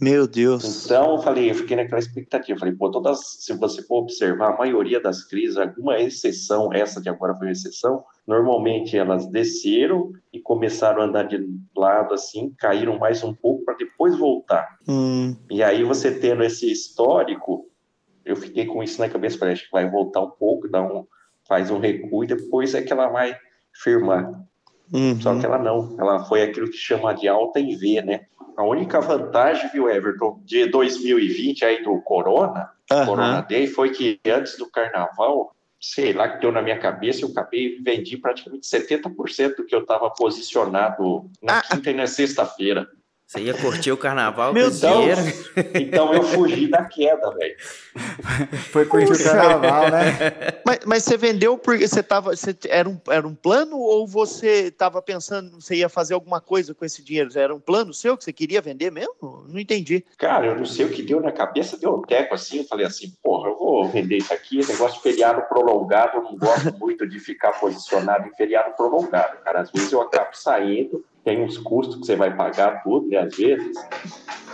Meu 0.00 0.26
Deus. 0.26 0.84
Então, 0.84 1.12
eu 1.12 1.22
falei, 1.22 1.50
eu 1.50 1.54
fiquei 1.54 1.76
naquela 1.76 2.00
expectativa. 2.00 2.58
Falei, 2.58 2.74
pô, 2.74 2.90
todas, 2.90 3.20
se 3.38 3.52
você 3.54 3.80
for 3.82 3.98
observar, 3.98 4.52
a 4.52 4.56
maioria 4.58 5.00
das 5.00 5.24
crises, 5.24 5.56
alguma 5.56 5.98
exceção, 5.98 6.72
essa 6.72 7.00
de 7.00 7.08
agora 7.08 7.34
foi 7.34 7.46
uma 7.46 7.52
exceção, 7.52 8.04
normalmente 8.26 8.98
elas 8.98 9.26
desceram 9.26 10.12
e 10.32 10.40
começaram 10.40 11.00
a 11.00 11.04
andar 11.04 11.22
de 11.24 11.38
lado 11.76 12.12
assim, 12.12 12.52
caíram 12.58 12.98
mais 12.98 13.22
um 13.22 13.32
pouco 13.32 13.64
para 13.64 13.76
depois 13.76 14.18
voltar. 14.18 14.78
Hum. 14.86 15.36
E 15.50 15.62
aí 15.62 15.84
você 15.84 16.10
tendo 16.10 16.42
esse 16.42 16.70
histórico, 16.70 17.66
eu 18.24 18.36
fiquei 18.36 18.66
com 18.66 18.82
isso 18.82 19.00
na 19.00 19.08
cabeça, 19.08 19.38
falei, 19.38 19.54
acho 19.54 19.64
que 19.64 19.72
vai 19.72 19.88
voltar 19.88 20.20
um 20.20 20.30
pouco, 20.30 20.68
dá 20.68 20.82
um, 20.82 21.06
faz 21.46 21.70
um 21.70 21.78
recuo 21.78 22.24
e 22.24 22.28
depois 22.28 22.74
é 22.74 22.82
que 22.82 22.92
ela 22.92 23.08
vai 23.08 23.36
firmar. 23.72 24.32
Uhum. 24.92 25.20
Só 25.20 25.38
que 25.38 25.44
ela 25.44 25.58
não, 25.58 25.96
ela 25.98 26.24
foi 26.24 26.42
aquilo 26.42 26.70
que 26.70 26.76
chama 26.76 27.14
de 27.14 27.26
alta 27.28 27.60
em 27.60 27.76
V, 27.76 28.02
né? 28.02 28.26
A 28.56 28.62
única 28.62 29.00
vantagem, 29.00 29.68
viu, 29.70 29.90
Everton, 29.90 30.40
de 30.44 30.66
2020 30.66 31.64
aí 31.64 31.82
do 31.82 32.00
Corona, 32.02 32.70
uhum. 32.90 33.06
Corona 33.06 33.40
Day, 33.40 33.66
foi 33.66 33.90
que 33.90 34.20
antes 34.26 34.56
do 34.56 34.70
carnaval, 34.70 35.54
sei 35.80 36.12
lá, 36.12 36.28
que 36.28 36.40
deu 36.40 36.52
na 36.52 36.62
minha 36.62 36.78
cabeça, 36.78 37.24
eu 37.24 37.30
acabei 37.30 37.80
vendi 37.80 38.16
praticamente 38.16 38.66
70% 38.66 39.56
do 39.56 39.66
que 39.66 39.74
eu 39.74 39.80
estava 39.80 40.08
posicionado 40.10 41.30
na 41.42 41.58
ah, 41.58 41.62
quinta 41.62 41.90
e 41.90 41.94
na 41.94 42.06
sexta-feira. 42.06 42.88
Você 43.26 43.40
ia 43.40 43.54
curtir 43.54 43.90
o 43.90 43.96
carnaval 43.96 44.52
Meu 44.52 44.70
com 44.70 44.76
dinheiro? 44.76 45.20
Então 45.74 46.12
eu 46.12 46.22
fugi 46.22 46.68
da 46.68 46.84
queda, 46.84 47.30
velho. 47.30 47.56
Foi 48.70 48.84
curtir 48.84 49.12
o 49.12 49.24
carnaval, 49.24 49.90
né? 49.90 50.60
Mas, 50.64 50.78
mas 50.84 51.02
você 51.04 51.16
vendeu 51.16 51.56
porque 51.56 51.88
você 51.88 52.02
tava. 52.02 52.36
Você, 52.36 52.54
era, 52.68 52.88
um, 52.88 53.00
era 53.08 53.26
um 53.26 53.34
plano 53.34 53.78
ou 53.78 54.06
você 54.06 54.66
estava 54.66 55.00
pensando 55.00 55.60
você 55.60 55.76
ia 55.76 55.88
fazer 55.88 56.14
alguma 56.14 56.40
coisa 56.40 56.74
com 56.74 56.84
esse 56.84 57.02
dinheiro? 57.02 57.30
Era 57.34 57.54
um 57.54 57.60
plano 57.60 57.94
seu 57.94 58.16
que 58.16 58.24
você 58.24 58.32
queria 58.32 58.60
vender 58.60 58.92
mesmo? 58.92 59.44
Não 59.48 59.58
entendi. 59.58 60.04
Cara, 60.18 60.46
eu 60.46 60.56
não 60.56 60.66
sei 60.66 60.84
o 60.84 60.90
que 60.90 61.02
deu 61.02 61.20
na 61.20 61.32
cabeça, 61.32 61.78
deu 61.78 61.94
um 61.94 62.02
teco 62.02 62.34
assim, 62.34 62.58
eu 62.58 62.64
falei 62.64 62.86
assim, 62.86 63.14
porra, 63.22 63.48
eu 63.48 63.56
vou 63.56 63.88
vender 63.88 64.18
isso 64.18 64.32
aqui, 64.32 64.56
negócio 64.66 64.96
de 64.96 65.02
feriado 65.02 65.42
prolongado, 65.48 66.18
eu 66.18 66.22
não 66.22 66.36
gosto 66.36 66.76
muito 66.78 67.06
de 67.06 67.18
ficar 67.18 67.52
posicionado 67.52 68.28
em 68.28 68.34
feriado 68.34 68.74
prolongado, 68.76 69.38
cara. 69.38 69.60
Às 69.60 69.70
vezes 69.70 69.90
eu 69.92 70.02
acabo 70.02 70.34
saindo, 70.34 71.04
tem 71.24 71.42
uns 71.42 71.58
custos 71.58 71.96
que 71.96 72.06
você 72.06 72.16
vai 72.16 72.36
pagar 72.36 72.82
tudo, 72.82 73.08
né, 73.08 73.18
às 73.18 73.34
vezes, 73.36 73.76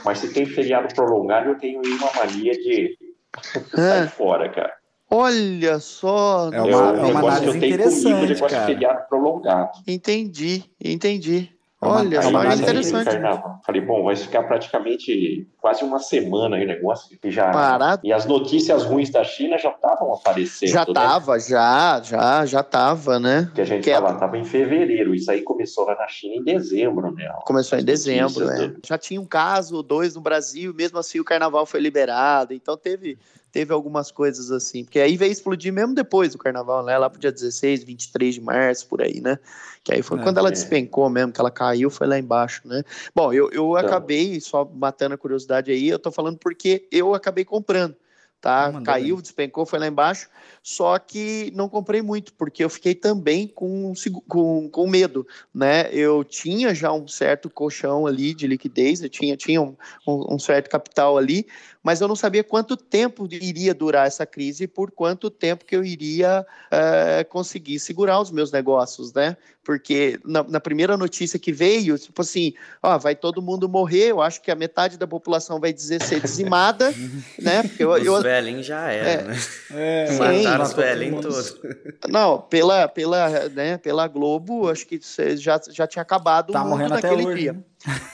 mas 0.04 0.18
se 0.18 0.32
tem 0.32 0.46
feriado 0.46 0.94
prolongado, 0.94 1.50
eu 1.50 1.58
tenho 1.58 1.80
aí 1.84 1.92
uma 1.92 2.10
mania 2.14 2.52
de 2.52 2.96
sair 3.74 4.08
fora, 4.08 4.48
cara. 4.48 4.72
Olha 5.12 5.80
só. 5.80 6.50
É 6.52 6.62
uma, 6.62 6.68
É 6.68 6.70
é 6.70 7.02
um 7.02 7.10
uma 7.10 7.20
análise 7.20 7.46
eu 7.46 7.52
tenho 7.52 7.60
comigo, 7.60 7.74
interessante, 7.74 8.28
negócio 8.28 8.46
de 8.46 8.54
cara. 8.54 8.66
feriado 8.66 9.08
prolongado. 9.08 9.70
Entendi, 9.86 10.64
entendi. 10.82 11.50
É 11.82 11.86
Olha 11.86 12.18
é 12.18 12.22
só, 12.22 12.42
é 12.42 12.54
interessante. 12.54 13.06
Carnaval. 13.06 13.60
Falei, 13.64 13.80
bom, 13.80 14.04
vai 14.04 14.14
ficar 14.14 14.42
praticamente 14.42 15.48
quase 15.58 15.82
uma 15.82 15.98
semana 15.98 16.56
aí 16.56 16.64
o 16.64 16.68
negócio. 16.68 17.18
Que 17.18 17.30
já... 17.30 17.50
Parado. 17.50 18.02
E 18.04 18.12
as 18.12 18.26
notícias 18.26 18.84
ruins 18.84 19.08
da 19.08 19.24
China 19.24 19.56
já 19.56 19.70
estavam 19.70 20.12
aparecendo. 20.12 20.68
Já 20.68 20.84
né? 20.84 20.92
tava, 20.92 21.38
já, 21.40 22.02
já, 22.02 22.44
já 22.44 22.62
tava, 22.62 23.18
né? 23.18 23.50
Que 23.54 23.62
a 23.62 23.64
gente 23.64 23.84
Quieto. 23.84 23.96
falava, 23.96 24.14
estava 24.14 24.36
em 24.36 24.44
fevereiro. 24.44 25.14
Isso 25.14 25.30
aí 25.30 25.40
começou 25.40 25.86
lá 25.86 25.94
na 25.94 26.06
China 26.06 26.34
em 26.34 26.44
dezembro, 26.44 27.12
né? 27.12 27.32
Começou 27.46 27.78
em 27.78 27.80
As 27.80 27.86
dezembro, 27.86 28.44
notícias 28.44 28.70
né? 28.72 28.76
Já 28.84 28.98
tinha 28.98 29.20
um 29.20 29.26
caso, 29.26 29.82
dois 29.82 30.14
no 30.14 30.20
Brasil, 30.20 30.74
mesmo 30.74 30.98
assim 30.98 31.18
o 31.18 31.24
carnaval 31.24 31.64
foi 31.64 31.80
liberado, 31.80 32.52
então 32.52 32.76
teve, 32.76 33.18
teve 33.50 33.72
algumas 33.72 34.10
coisas 34.10 34.50
assim, 34.50 34.84
porque 34.84 35.00
aí 35.00 35.16
veio 35.16 35.32
explodir 35.32 35.72
mesmo 35.72 35.94
depois 35.94 36.32
do 36.32 36.38
carnaval, 36.38 36.84
né? 36.84 36.96
Lá 36.96 37.08
pro 37.10 37.20
dia 37.20 37.32
16, 37.32 37.84
23 37.84 38.34
de 38.34 38.40
março, 38.40 38.86
por 38.86 39.02
aí, 39.02 39.20
né? 39.20 39.38
Que 39.82 39.94
aí 39.94 40.02
foi 40.02 40.18
É, 40.18 40.22
quando 40.22 40.38
ela 40.38 40.48
é. 40.48 40.52
despencou 40.52 41.08
mesmo, 41.10 41.32
que 41.32 41.40
ela 41.40 41.50
caiu, 41.50 41.90
foi 41.90 42.06
lá 42.06 42.18
embaixo, 42.18 42.62
né? 42.66 42.82
Bom, 43.14 43.32
eu, 43.32 43.50
eu 43.50 43.76
acabei, 43.76 44.40
só 44.40 44.64
matando 44.64 45.14
a 45.14 45.18
curiosidade 45.18 45.70
aí, 45.70 45.88
eu 45.88 45.98
tô 45.98 46.10
falando 46.12 46.38
porque 46.38 46.86
eu 46.92 47.14
acabei 47.14 47.44
comprando. 47.44 47.96
Tá? 48.42 48.68
Ah, 48.74 48.80
Caiu, 48.80 49.16
bem. 49.16 49.22
despencou, 49.22 49.66
foi 49.66 49.78
lá 49.78 49.86
embaixo. 49.86 50.30
Só 50.62 50.98
que 50.98 51.52
não 51.54 51.68
comprei 51.68 52.00
muito, 52.00 52.32
porque 52.32 52.64
eu 52.64 52.70
fiquei 52.70 52.94
também 52.94 53.46
com, 53.46 53.92
com, 54.26 54.66
com 54.70 54.86
medo 54.88 55.26
né? 55.54 55.92
Eu 55.92 56.24
tinha 56.24 56.74
já 56.74 56.90
um 56.90 57.06
certo 57.06 57.50
colchão 57.50 58.06
ali 58.06 58.32
de 58.32 58.46
liquidez, 58.46 59.02
eu 59.02 59.10
tinha, 59.10 59.36
tinha 59.36 59.60
um, 59.60 59.76
um- 60.08 60.36
um 60.36 60.38
certo 60.38 60.70
capital 60.70 61.18
ali, 61.18 61.46
mas 61.82 62.00
eu 62.00 62.08
não 62.08 62.16
sabia 62.16 62.44
quanto 62.44 62.76
tempo 62.76 63.26
iria 63.30 63.72
durar 63.74 64.06
essa 64.06 64.26
crise 64.26 64.64
e 64.64 64.68
por 64.68 64.90
quanto 64.90 65.30
tempo 65.30 65.64
que 65.64 65.74
eu 65.74 65.82
iria 65.84 66.44
eh, 66.70 67.24
conseguir 67.24 67.78
segurar 67.78 68.20
os 68.20 68.30
meus 68.30 68.52
negócios, 68.52 69.12
né? 69.14 69.36
Porque 69.64 70.18
na, 70.24 70.42
na 70.42 70.58
primeira 70.60 70.96
notícia 70.96 71.38
que 71.38 71.52
veio, 71.52 71.96
tipo 71.98 72.20
assim, 72.22 72.54
ó, 72.82 72.98
vai 72.98 73.14
todo 73.14 73.40
mundo 73.42 73.68
morrer, 73.68 74.08
eu 74.10 74.20
acho 74.20 74.40
que 74.42 74.50
a 74.50 74.54
metade 74.54 74.98
da 74.98 75.06
população 75.06 75.60
vai 75.60 75.72
dizer 75.72 76.02
ser 76.02 76.20
dizimada, 76.20 76.92
né? 77.38 77.62
Porque 77.62 77.84
eu, 77.84 77.90
Os 77.92 78.04
eu, 78.06 78.20
velhinhos 78.22 78.66
já 78.66 78.90
era, 78.90 79.08
É. 79.08 79.22
né? 79.24 79.36
É, 79.72 80.06
Sim. 80.06 80.18
Mataram 80.18 80.64
os 80.64 80.72
velhinhos 80.72 81.20
todos. 81.22 81.60
não, 82.08 82.40
pela, 82.42 82.88
pela, 82.88 83.48
né, 83.50 83.78
pela 83.78 84.06
Globo, 84.08 84.68
acho 84.68 84.86
que 84.86 84.98
já, 85.36 85.60
já 85.70 85.86
tinha 85.86 86.02
acabado 86.02 86.52
Tá 86.52 86.60
o 86.60 86.64
mundo 86.64 86.70
morrendo 86.70 86.94
até 86.94 87.08
naquele 87.10 87.26
hoje, 87.28 87.40
dia. 87.40 87.52
né? 87.54 87.60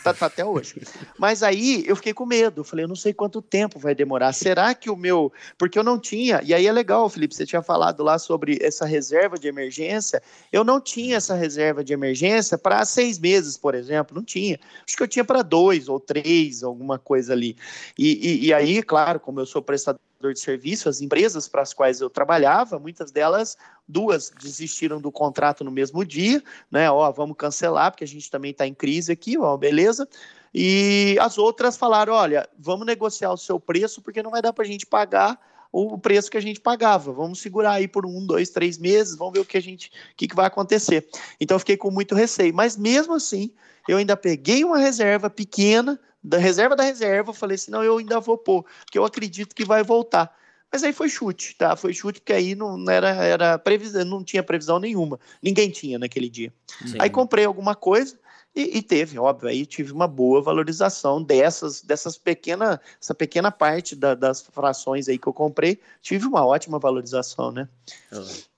Tá, 0.04 0.14
tá 0.14 0.26
até 0.26 0.44
hoje. 0.44 0.80
Mas 1.18 1.42
aí 1.42 1.84
eu 1.86 1.96
fiquei 1.96 2.14
com 2.14 2.24
medo. 2.24 2.60
Eu 2.60 2.64
falei, 2.64 2.84
eu 2.84 2.88
não 2.88 2.94
sei 2.94 3.12
quanto 3.12 3.42
tempo 3.42 3.78
vai 3.78 3.94
demorar. 3.94 4.32
Será 4.32 4.74
que 4.74 4.88
o 4.88 4.96
meu. 4.96 5.32
Porque 5.58 5.78
eu 5.78 5.82
não 5.82 5.98
tinha. 5.98 6.40
E 6.44 6.54
aí 6.54 6.66
é 6.66 6.72
legal, 6.72 7.08
Felipe, 7.08 7.34
você 7.34 7.44
tinha 7.44 7.62
falado 7.62 8.02
lá 8.04 8.18
sobre 8.18 8.58
essa 8.60 8.86
reserva 8.86 9.36
de 9.36 9.48
emergência. 9.48 10.22
Eu 10.52 10.62
não 10.62 10.80
tinha 10.80 11.16
essa 11.16 11.34
reserva 11.34 11.82
de 11.82 11.92
emergência 11.92 12.56
para 12.56 12.84
seis 12.84 13.18
meses, 13.18 13.56
por 13.56 13.74
exemplo. 13.74 14.14
Não 14.14 14.22
tinha. 14.22 14.58
Acho 14.86 14.96
que 14.96 15.02
eu 15.02 15.08
tinha 15.08 15.24
para 15.24 15.42
dois 15.42 15.88
ou 15.88 15.98
três, 15.98 16.62
alguma 16.62 16.98
coisa 16.98 17.32
ali. 17.32 17.56
E, 17.98 18.44
e, 18.44 18.46
e 18.46 18.54
aí, 18.54 18.82
claro, 18.82 19.18
como 19.18 19.40
eu 19.40 19.46
sou 19.46 19.60
prestador 19.60 20.00
de 20.20 20.40
serviço, 20.40 20.88
as 20.88 21.00
empresas 21.00 21.46
para 21.48 21.62
as 21.62 21.72
quais 21.72 22.00
eu 22.00 22.10
trabalhava, 22.10 22.78
muitas 22.78 23.10
delas, 23.10 23.56
duas 23.86 24.32
desistiram 24.40 25.00
do 25.00 25.12
contrato 25.12 25.62
no 25.62 25.70
mesmo 25.70 26.04
dia, 26.04 26.42
né? 26.70 26.90
Ó, 26.90 27.10
vamos 27.12 27.36
cancelar, 27.36 27.90
porque 27.90 28.04
a 28.04 28.08
gente 28.08 28.30
também 28.30 28.50
está 28.50 28.66
em 28.66 28.74
crise 28.74 29.12
aqui, 29.12 29.38
ó, 29.38 29.56
beleza. 29.56 30.08
E 30.54 31.16
as 31.20 31.38
outras 31.38 31.76
falaram: 31.76 32.14
olha, 32.14 32.48
vamos 32.58 32.86
negociar 32.86 33.32
o 33.32 33.36
seu 33.36 33.60
preço, 33.60 34.00
porque 34.00 34.22
não 34.22 34.30
vai 34.30 34.40
dar 34.40 34.52
para 34.52 34.64
a 34.64 34.68
gente 34.68 34.86
pagar 34.86 35.38
o 35.70 35.98
preço 35.98 36.30
que 36.30 36.38
a 36.38 36.42
gente 36.42 36.60
pagava. 36.60 37.12
Vamos 37.12 37.40
segurar 37.40 37.72
aí 37.72 37.86
por 37.86 38.06
um, 38.06 38.24
dois, 38.24 38.48
três 38.48 38.78
meses, 38.78 39.16
vamos 39.16 39.34
ver 39.34 39.40
o 39.40 39.44
que 39.44 39.58
a 39.58 39.62
gente, 39.62 39.88
o 39.88 40.16
que, 40.16 40.26
que 40.26 40.34
vai 40.34 40.46
acontecer. 40.46 41.06
Então 41.38 41.58
fiquei 41.58 41.76
com 41.76 41.90
muito 41.90 42.14
receio. 42.14 42.54
Mas 42.54 42.76
mesmo 42.76 43.14
assim, 43.14 43.50
eu 43.86 43.98
ainda 43.98 44.16
peguei 44.16 44.64
uma 44.64 44.78
reserva 44.78 45.28
pequena, 45.28 46.00
da 46.26 46.38
reserva 46.38 46.74
da 46.74 46.82
reserva, 46.82 47.32
falei 47.32 47.54
assim, 47.54 47.70
não, 47.70 47.84
eu 47.84 47.98
ainda 47.98 48.18
vou 48.20 48.36
pôr, 48.36 48.64
porque 48.84 48.98
eu 48.98 49.04
acredito 49.04 49.54
que 49.54 49.64
vai 49.64 49.82
voltar. 49.82 50.34
Mas 50.72 50.82
aí 50.82 50.92
foi 50.92 51.08
chute, 51.08 51.54
tá? 51.56 51.76
Foi 51.76 51.94
chute 51.94 52.20
porque 52.20 52.32
aí 52.32 52.54
não 52.56 52.90
era, 52.90 53.08
era 53.10 53.58
previsão, 53.58 54.04
não 54.04 54.24
tinha 54.24 54.42
previsão 54.42 54.80
nenhuma. 54.80 55.18
Ninguém 55.40 55.70
tinha 55.70 55.98
naquele 55.98 56.28
dia. 56.28 56.52
Sim. 56.84 56.96
Aí 56.98 57.08
comprei 57.08 57.44
alguma 57.44 57.74
coisa 57.76 58.18
e, 58.54 58.78
e 58.78 58.82
teve, 58.82 59.16
óbvio, 59.18 59.48
aí 59.48 59.64
tive 59.64 59.92
uma 59.92 60.08
boa 60.08 60.42
valorização 60.42 61.22
dessas, 61.22 61.80
dessas 61.82 62.18
pequena, 62.18 62.80
essa 63.00 63.14
pequena 63.14 63.52
parte 63.52 63.94
da- 63.94 64.16
das 64.16 64.40
frações 64.42 65.08
aí 65.08 65.16
que 65.18 65.28
eu 65.28 65.32
comprei, 65.32 65.78
tive 66.02 66.26
uma 66.26 66.44
ótima 66.44 66.78
valorização, 66.80 67.52
né? 67.52 67.68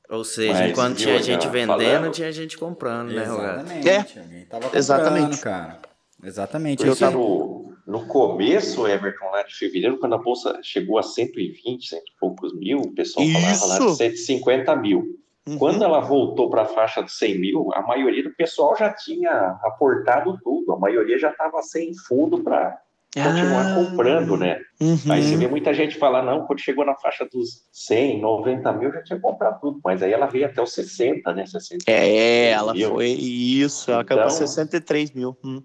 Ou 0.09 0.25
seja, 0.25 0.55
Mas, 0.55 0.71
enquanto 0.71 0.97
tinha 0.97 1.23
gente 1.23 1.47
vendendo, 1.49 1.67
falando- 1.85 2.11
tinha 2.13 2.33
gente 2.33 2.57
comprando, 2.57 3.11
né? 3.11 3.23
Exatamente. 3.25 3.89
É. 3.89 3.99
Alguém 3.99 4.45
tava 4.47 4.63
comprando, 4.63 4.79
Exatamente. 4.79 5.39
cara. 5.43 5.79
Exatamente. 6.23 6.85
Eu 6.87 6.93
isso 6.93 7.05
aí. 7.05 7.13
no, 7.15 7.73
no 7.87 8.07
começo, 8.07 8.87
Everton, 8.87 9.27
lá 9.31 9.43
de 9.43 9.55
fevereiro, 9.55 9.99
quando 9.99 10.15
a 10.15 10.19
bolsa 10.19 10.59
chegou 10.63 10.99
a 10.99 11.03
120, 11.03 11.89
cento 11.89 12.03
e 12.03 12.19
poucos 12.19 12.53
mil, 12.55 12.79
o 12.79 12.93
pessoal 12.95 13.27
falava 13.27 13.67
lá 13.67 13.75
Isso! 13.79 13.87
de 13.93 13.97
150 13.97 14.77
mil. 14.77 15.17
Uhum. 15.49 15.57
Quando 15.59 15.83
ela 15.83 16.01
voltou 16.01 16.51
para 16.51 16.63
a 16.63 16.67
faixa 16.67 17.03
de 17.03 17.11
100 17.11 17.39
mil, 17.41 17.69
a 17.73 17.81
maioria 17.81 18.23
do 18.23 18.35
pessoal 18.35 18.77
já 18.77 18.93
tinha 18.93 19.31
aportado 19.63 20.39
tudo, 20.45 20.73
a 20.73 20.79
maioria 20.79 21.19
já 21.19 21.31
estava 21.31 21.63
sem 21.63 21.93
fundo 22.07 22.43
para 22.43 22.79
continuar 23.15 23.67
Ah, 23.73 23.75
comprando, 23.75 24.37
né? 24.37 24.61
uhum. 24.79 24.99
Aí 25.11 25.23
você 25.23 25.37
vê 25.37 25.49
muita 25.49 25.73
gente 25.73 25.97
falar, 25.97 26.23
não, 26.23 26.47
quando 26.47 26.61
chegou 26.61 26.85
na 26.85 26.95
faixa 26.97 27.25
dos 27.25 27.63
100, 27.73 28.21
90 28.21 28.71
mil, 28.75 28.93
já 28.93 29.03
tinha 29.03 29.19
comprado 29.19 29.59
tudo, 29.61 29.81
mas 29.83 30.03
aí 30.03 30.13
ela 30.13 30.27
veio 30.27 30.45
até 30.45 30.61
os 30.63 30.73
60, 30.75 31.33
né? 31.33 31.47
60 31.47 31.91
É, 31.91 32.51
ela 32.51 32.75
mil. 32.75 32.91
foi 32.91 33.07
isso, 33.09 33.91
ela 33.91 34.03
Então- 34.03 34.29
63 34.29 35.13
mil. 35.13 35.35
Hum. 35.43 35.63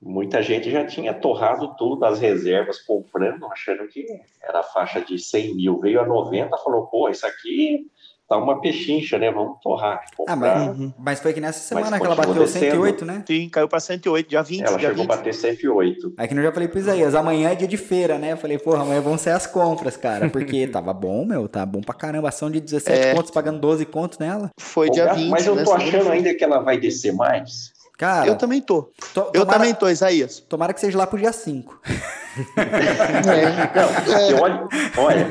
Muita 0.00 0.40
gente 0.42 0.70
já 0.70 0.86
tinha 0.86 1.12
torrado 1.12 1.74
tudo, 1.76 2.04
as 2.04 2.20
reservas, 2.20 2.80
comprando, 2.80 3.44
achando 3.46 3.86
que 3.88 4.06
era 4.42 4.60
a 4.60 4.62
faixa 4.62 5.00
de 5.00 5.18
100 5.18 5.56
mil. 5.56 5.80
Veio 5.80 6.00
a 6.00 6.06
90, 6.06 6.56
falou, 6.58 6.86
pô, 6.86 7.08
isso 7.08 7.26
aqui 7.26 7.86
tá 8.28 8.36
uma 8.36 8.60
pechincha, 8.60 9.18
né? 9.18 9.30
Vamos 9.32 9.58
torrar. 9.60 10.02
Ah, 10.04 10.16
Comprar. 10.16 10.36
mas, 10.36 10.78
Uhum. 10.78 10.92
mas 10.98 11.18
foi 11.18 11.32
que 11.32 11.40
nessa 11.40 11.60
semana 11.60 11.90
Mas 11.90 11.98
que 12.00 12.06
ela 12.06 12.14
bateu 12.14 12.34
descendo. 12.34 12.64
108, 12.72 13.04
né? 13.06 13.24
Sim, 13.26 13.48
caiu 13.48 13.66
para 13.66 13.80
108, 13.80 14.28
dia 14.28 14.42
20, 14.42 14.60
Ela 14.60 14.78
dia 14.78 14.88
chegou 14.90 15.04
20. 15.04 15.12
a 15.12 15.16
bater 15.16 15.34
108. 15.34 16.12
Aí 16.16 16.28
que 16.28 16.34
eu 16.34 16.42
já 16.42 16.52
falei 16.52 16.68
pro 16.68 16.78
Isaías, 16.78 17.14
amanhã 17.14 17.50
é 17.50 17.54
dia 17.56 17.66
de 17.66 17.78
feira, 17.78 18.18
né? 18.18 18.32
Eu 18.32 18.36
falei, 18.36 18.58
porra, 18.58 18.82
amanhã 18.82 19.00
vão 19.00 19.16
ser 19.18 19.30
as 19.30 19.46
compras, 19.46 19.96
cara. 19.96 20.28
Porque 20.30 20.68
tava 20.68 20.92
bom, 20.92 21.24
meu, 21.24 21.48
tá 21.48 21.64
bom 21.66 21.80
pra 21.80 21.94
caramba. 21.94 22.28
Ação 22.28 22.50
de 22.50 22.60
17 22.60 22.98
É. 23.08 23.14
pontos, 23.14 23.30
pagando 23.32 23.58
12 23.58 23.84
contos 23.86 24.18
nela. 24.18 24.50
Foi 24.60 24.88
Ô, 24.88 24.92
dia 24.92 25.06
Gato, 25.06 25.16
20, 25.18 25.30
Mas 25.30 25.46
eu 25.46 25.54
né? 25.56 25.64
tô 25.64 25.72
achando 25.72 26.10
ainda 26.10 26.32
que 26.34 26.44
ela 26.44 26.58
vai 26.60 26.78
descer 26.78 27.14
mais. 27.14 27.72
Cara, 27.98 28.28
Eu 28.28 28.36
também 28.36 28.62
tô. 28.62 28.82
to- 29.12 29.30
Eu 29.34 29.40
tomara, 29.40 29.58
também 29.58 29.74
tô, 29.74 29.88
Isaías. 29.88 30.38
tomara 30.48 30.72
que 30.72 30.80
seja 30.80 30.96
lá 30.96 31.06
pro 31.06 31.18
dia 31.18 31.32
5. 31.32 31.78
Não, 33.74 34.28
eu 34.30 34.38
olho, 34.38 34.68
olha, 34.96 35.26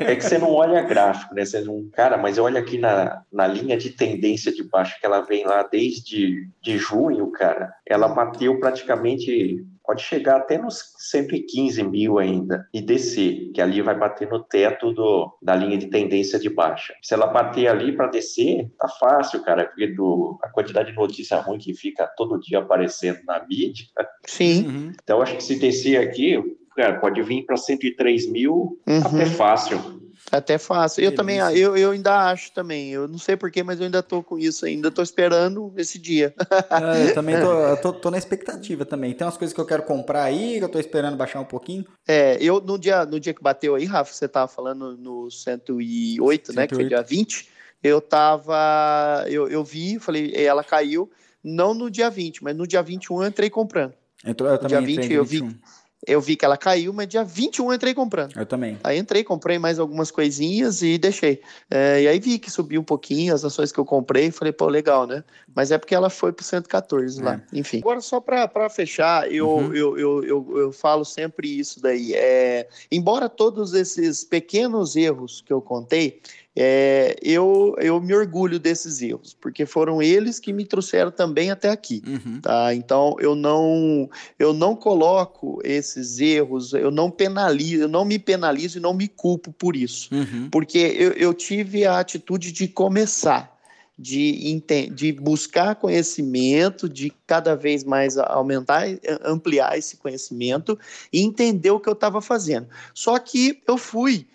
é 0.00 0.16
que 0.16 0.22
você 0.22 0.36
não 0.36 0.50
olha 0.52 0.82
gráfico, 0.82 1.32
né? 1.34 1.44
Você 1.44 1.60
não, 1.60 1.88
cara, 1.92 2.16
mas 2.16 2.36
eu 2.36 2.44
olho 2.44 2.58
aqui 2.58 2.76
na, 2.78 3.22
na 3.32 3.46
linha 3.46 3.76
de 3.76 3.90
tendência 3.90 4.52
de 4.52 4.64
baixo, 4.64 4.98
que 4.98 5.06
ela 5.06 5.20
vem 5.20 5.44
lá 5.46 5.62
desde 5.70 6.48
de 6.60 6.76
junho, 6.78 7.30
cara. 7.30 7.72
Ela 7.86 8.08
bateu 8.08 8.58
praticamente, 8.58 9.64
pode 9.90 10.02
chegar 10.02 10.36
até 10.36 10.56
nos 10.56 10.94
115 10.98 11.82
mil 11.82 12.20
ainda 12.20 12.64
e 12.72 12.80
descer, 12.80 13.50
que 13.52 13.60
ali 13.60 13.82
vai 13.82 13.98
bater 13.98 14.28
no 14.28 14.38
teto 14.40 14.92
do, 14.92 15.36
da 15.42 15.56
linha 15.56 15.76
de 15.76 15.88
tendência 15.88 16.38
de 16.38 16.48
baixa. 16.48 16.94
Se 17.02 17.12
ela 17.12 17.26
bater 17.26 17.66
ali 17.66 17.96
para 17.96 18.06
descer, 18.06 18.70
tá 18.78 18.86
fácil, 18.86 19.42
cara, 19.42 19.64
porque 19.64 19.88
do, 19.88 20.38
a 20.44 20.48
quantidade 20.48 20.92
de 20.92 20.96
notícia 20.96 21.40
ruim 21.40 21.58
que 21.58 21.74
fica 21.74 22.06
todo 22.16 22.38
dia 22.38 22.60
aparecendo 22.60 23.18
na 23.26 23.44
mídia. 23.44 23.84
Sim. 24.24 24.64
Uhum. 24.68 24.92
Então, 25.02 25.20
acho 25.20 25.34
que 25.34 25.42
se 25.42 25.58
descer 25.58 25.96
aqui, 25.96 26.40
cara, 26.76 27.00
pode 27.00 27.20
vir 27.22 27.44
para 27.44 27.56
103 27.56 28.30
mil 28.30 28.78
Uhum. 28.86 29.00
até 29.04 29.26
fácil. 29.26 29.99
Até 30.30 30.58
fácil. 30.58 31.02
Eu 31.02 31.14
também, 31.14 31.38
eu, 31.38 31.76
eu 31.76 31.90
ainda 31.90 32.30
acho 32.30 32.52
também. 32.52 32.90
Eu 32.90 33.08
não 33.08 33.18
sei 33.18 33.36
porquê, 33.36 33.62
mas 33.62 33.80
eu 33.80 33.86
ainda 33.86 34.02
tô 34.02 34.22
com 34.22 34.38
isso 34.38 34.64
ainda. 34.64 34.90
Tô 34.90 35.02
esperando 35.02 35.72
esse 35.76 35.98
dia. 35.98 36.34
É, 36.70 37.10
eu 37.10 37.14
também 37.14 37.36
tô, 37.40 37.76
tô, 37.76 37.92
tô, 37.92 38.10
na 38.10 38.18
expectativa 38.18 38.84
também. 38.84 39.12
Tem 39.12 39.26
umas 39.26 39.36
coisas 39.36 39.54
que 39.54 39.60
eu 39.60 39.66
quero 39.66 39.82
comprar 39.82 40.22
aí, 40.22 40.58
que 40.58 40.64
eu 40.64 40.68
tô 40.68 40.78
esperando 40.78 41.16
baixar 41.16 41.40
um 41.40 41.44
pouquinho. 41.44 41.84
É, 42.06 42.38
eu 42.40 42.60
no 42.60 42.78
dia, 42.78 43.04
no 43.04 43.18
dia 43.18 43.34
que 43.34 43.42
bateu 43.42 43.74
aí, 43.74 43.84
Rafa, 43.84 44.12
você 44.12 44.28
tava 44.28 44.48
falando 44.48 44.96
no 44.96 45.30
108, 45.30 46.18
108. 46.18 46.52
né? 46.52 46.66
Que 46.66 46.74
foi 46.74 46.84
dia 46.86 47.02
20. 47.02 47.48
Eu 47.82 48.00
tava. 48.00 49.24
Eu, 49.28 49.48
eu 49.48 49.64
vi, 49.64 49.98
falei, 49.98 50.32
ela 50.34 50.62
caiu. 50.62 51.10
Não 51.42 51.74
no 51.74 51.90
dia 51.90 52.10
20, 52.10 52.44
mas 52.44 52.56
no 52.56 52.66
dia 52.66 52.82
21 52.82 53.22
eu 53.22 53.28
entrei 53.28 53.50
comprando. 53.50 53.94
Entrou, 54.24 54.50
eu 54.50 54.58
também 54.58 54.84
dia 54.84 55.02
20 55.02 55.12
eu 55.12 55.24
vi 55.24 55.58
eu 56.06 56.20
vi 56.20 56.34
que 56.34 56.44
ela 56.44 56.56
caiu, 56.56 56.92
mas 56.92 57.08
dia 57.08 57.22
21 57.22 57.66
eu 57.66 57.74
entrei 57.74 57.92
comprando. 57.92 58.36
Eu 58.36 58.46
também. 58.46 58.78
Aí 58.82 58.98
entrei, 58.98 59.22
comprei 59.22 59.58
mais 59.58 59.78
algumas 59.78 60.10
coisinhas 60.10 60.80
e 60.82 60.96
deixei. 60.96 61.42
É, 61.70 62.02
e 62.02 62.08
aí 62.08 62.18
vi 62.18 62.38
que 62.38 62.50
subiu 62.50 62.80
um 62.80 62.84
pouquinho 62.84 63.34
as 63.34 63.44
ações 63.44 63.70
que 63.70 63.78
eu 63.78 63.84
comprei, 63.84 64.30
falei, 64.30 64.52
pô, 64.52 64.66
legal, 64.66 65.06
né? 65.06 65.22
Mas 65.54 65.70
é 65.70 65.78
porque 65.78 65.94
ela 65.94 66.08
foi 66.08 66.32
pro 66.32 66.44
114 66.44 67.20
é. 67.20 67.24
lá, 67.24 67.42
enfim. 67.52 67.78
Agora, 67.78 68.00
só 68.00 68.18
para 68.18 68.70
fechar, 68.70 69.30
eu, 69.30 69.48
uhum. 69.48 69.74
eu, 69.74 69.98
eu, 69.98 70.24
eu, 70.24 70.58
eu, 70.58 70.72
falo 70.72 71.04
sempre 71.04 71.58
isso 71.58 71.80
daí. 71.82 72.14
É, 72.14 72.66
embora 72.90 73.28
todos 73.28 73.74
esses 73.74 74.24
pequenos 74.24 74.96
erros 74.96 75.42
que 75.44 75.52
eu 75.52 75.60
contei, 75.60 76.20
é, 76.62 77.16
eu, 77.22 77.74
eu 77.78 77.98
me 78.02 78.12
orgulho 78.12 78.58
desses 78.58 79.00
erros, 79.00 79.32
porque 79.32 79.64
foram 79.64 80.02
eles 80.02 80.38
que 80.38 80.52
me 80.52 80.66
trouxeram 80.66 81.10
também 81.10 81.50
até 81.50 81.70
aqui, 81.70 82.02
uhum. 82.06 82.38
tá? 82.38 82.74
Então 82.74 83.16
eu 83.18 83.34
não 83.34 84.10
eu 84.38 84.52
não 84.52 84.76
coloco 84.76 85.58
esses 85.64 86.20
erros, 86.20 86.74
eu 86.74 86.90
não 86.90 87.10
penalizo, 87.10 87.84
eu 87.84 87.88
não 87.88 88.04
me 88.04 88.18
penalizo 88.18 88.76
e 88.76 88.80
não 88.80 88.92
me 88.92 89.08
culpo 89.08 89.50
por 89.54 89.74
isso, 89.74 90.14
uhum. 90.14 90.50
porque 90.50 90.76
eu, 90.78 91.12
eu 91.12 91.32
tive 91.32 91.86
a 91.86 91.98
atitude 91.98 92.52
de 92.52 92.68
começar. 92.68 93.58
De, 94.02 94.62
de 94.94 95.12
buscar 95.12 95.74
conhecimento, 95.74 96.88
de 96.88 97.12
cada 97.26 97.54
vez 97.54 97.84
mais 97.84 98.16
aumentar, 98.16 98.84
ampliar 99.22 99.76
esse 99.76 99.98
conhecimento 99.98 100.78
e 101.12 101.20
entender 101.20 101.70
o 101.70 101.78
que 101.78 101.86
eu 101.86 101.92
estava 101.92 102.22
fazendo. 102.22 102.66
Só 102.94 103.18
que 103.18 103.60
eu 103.68 103.76
fui 103.76 104.26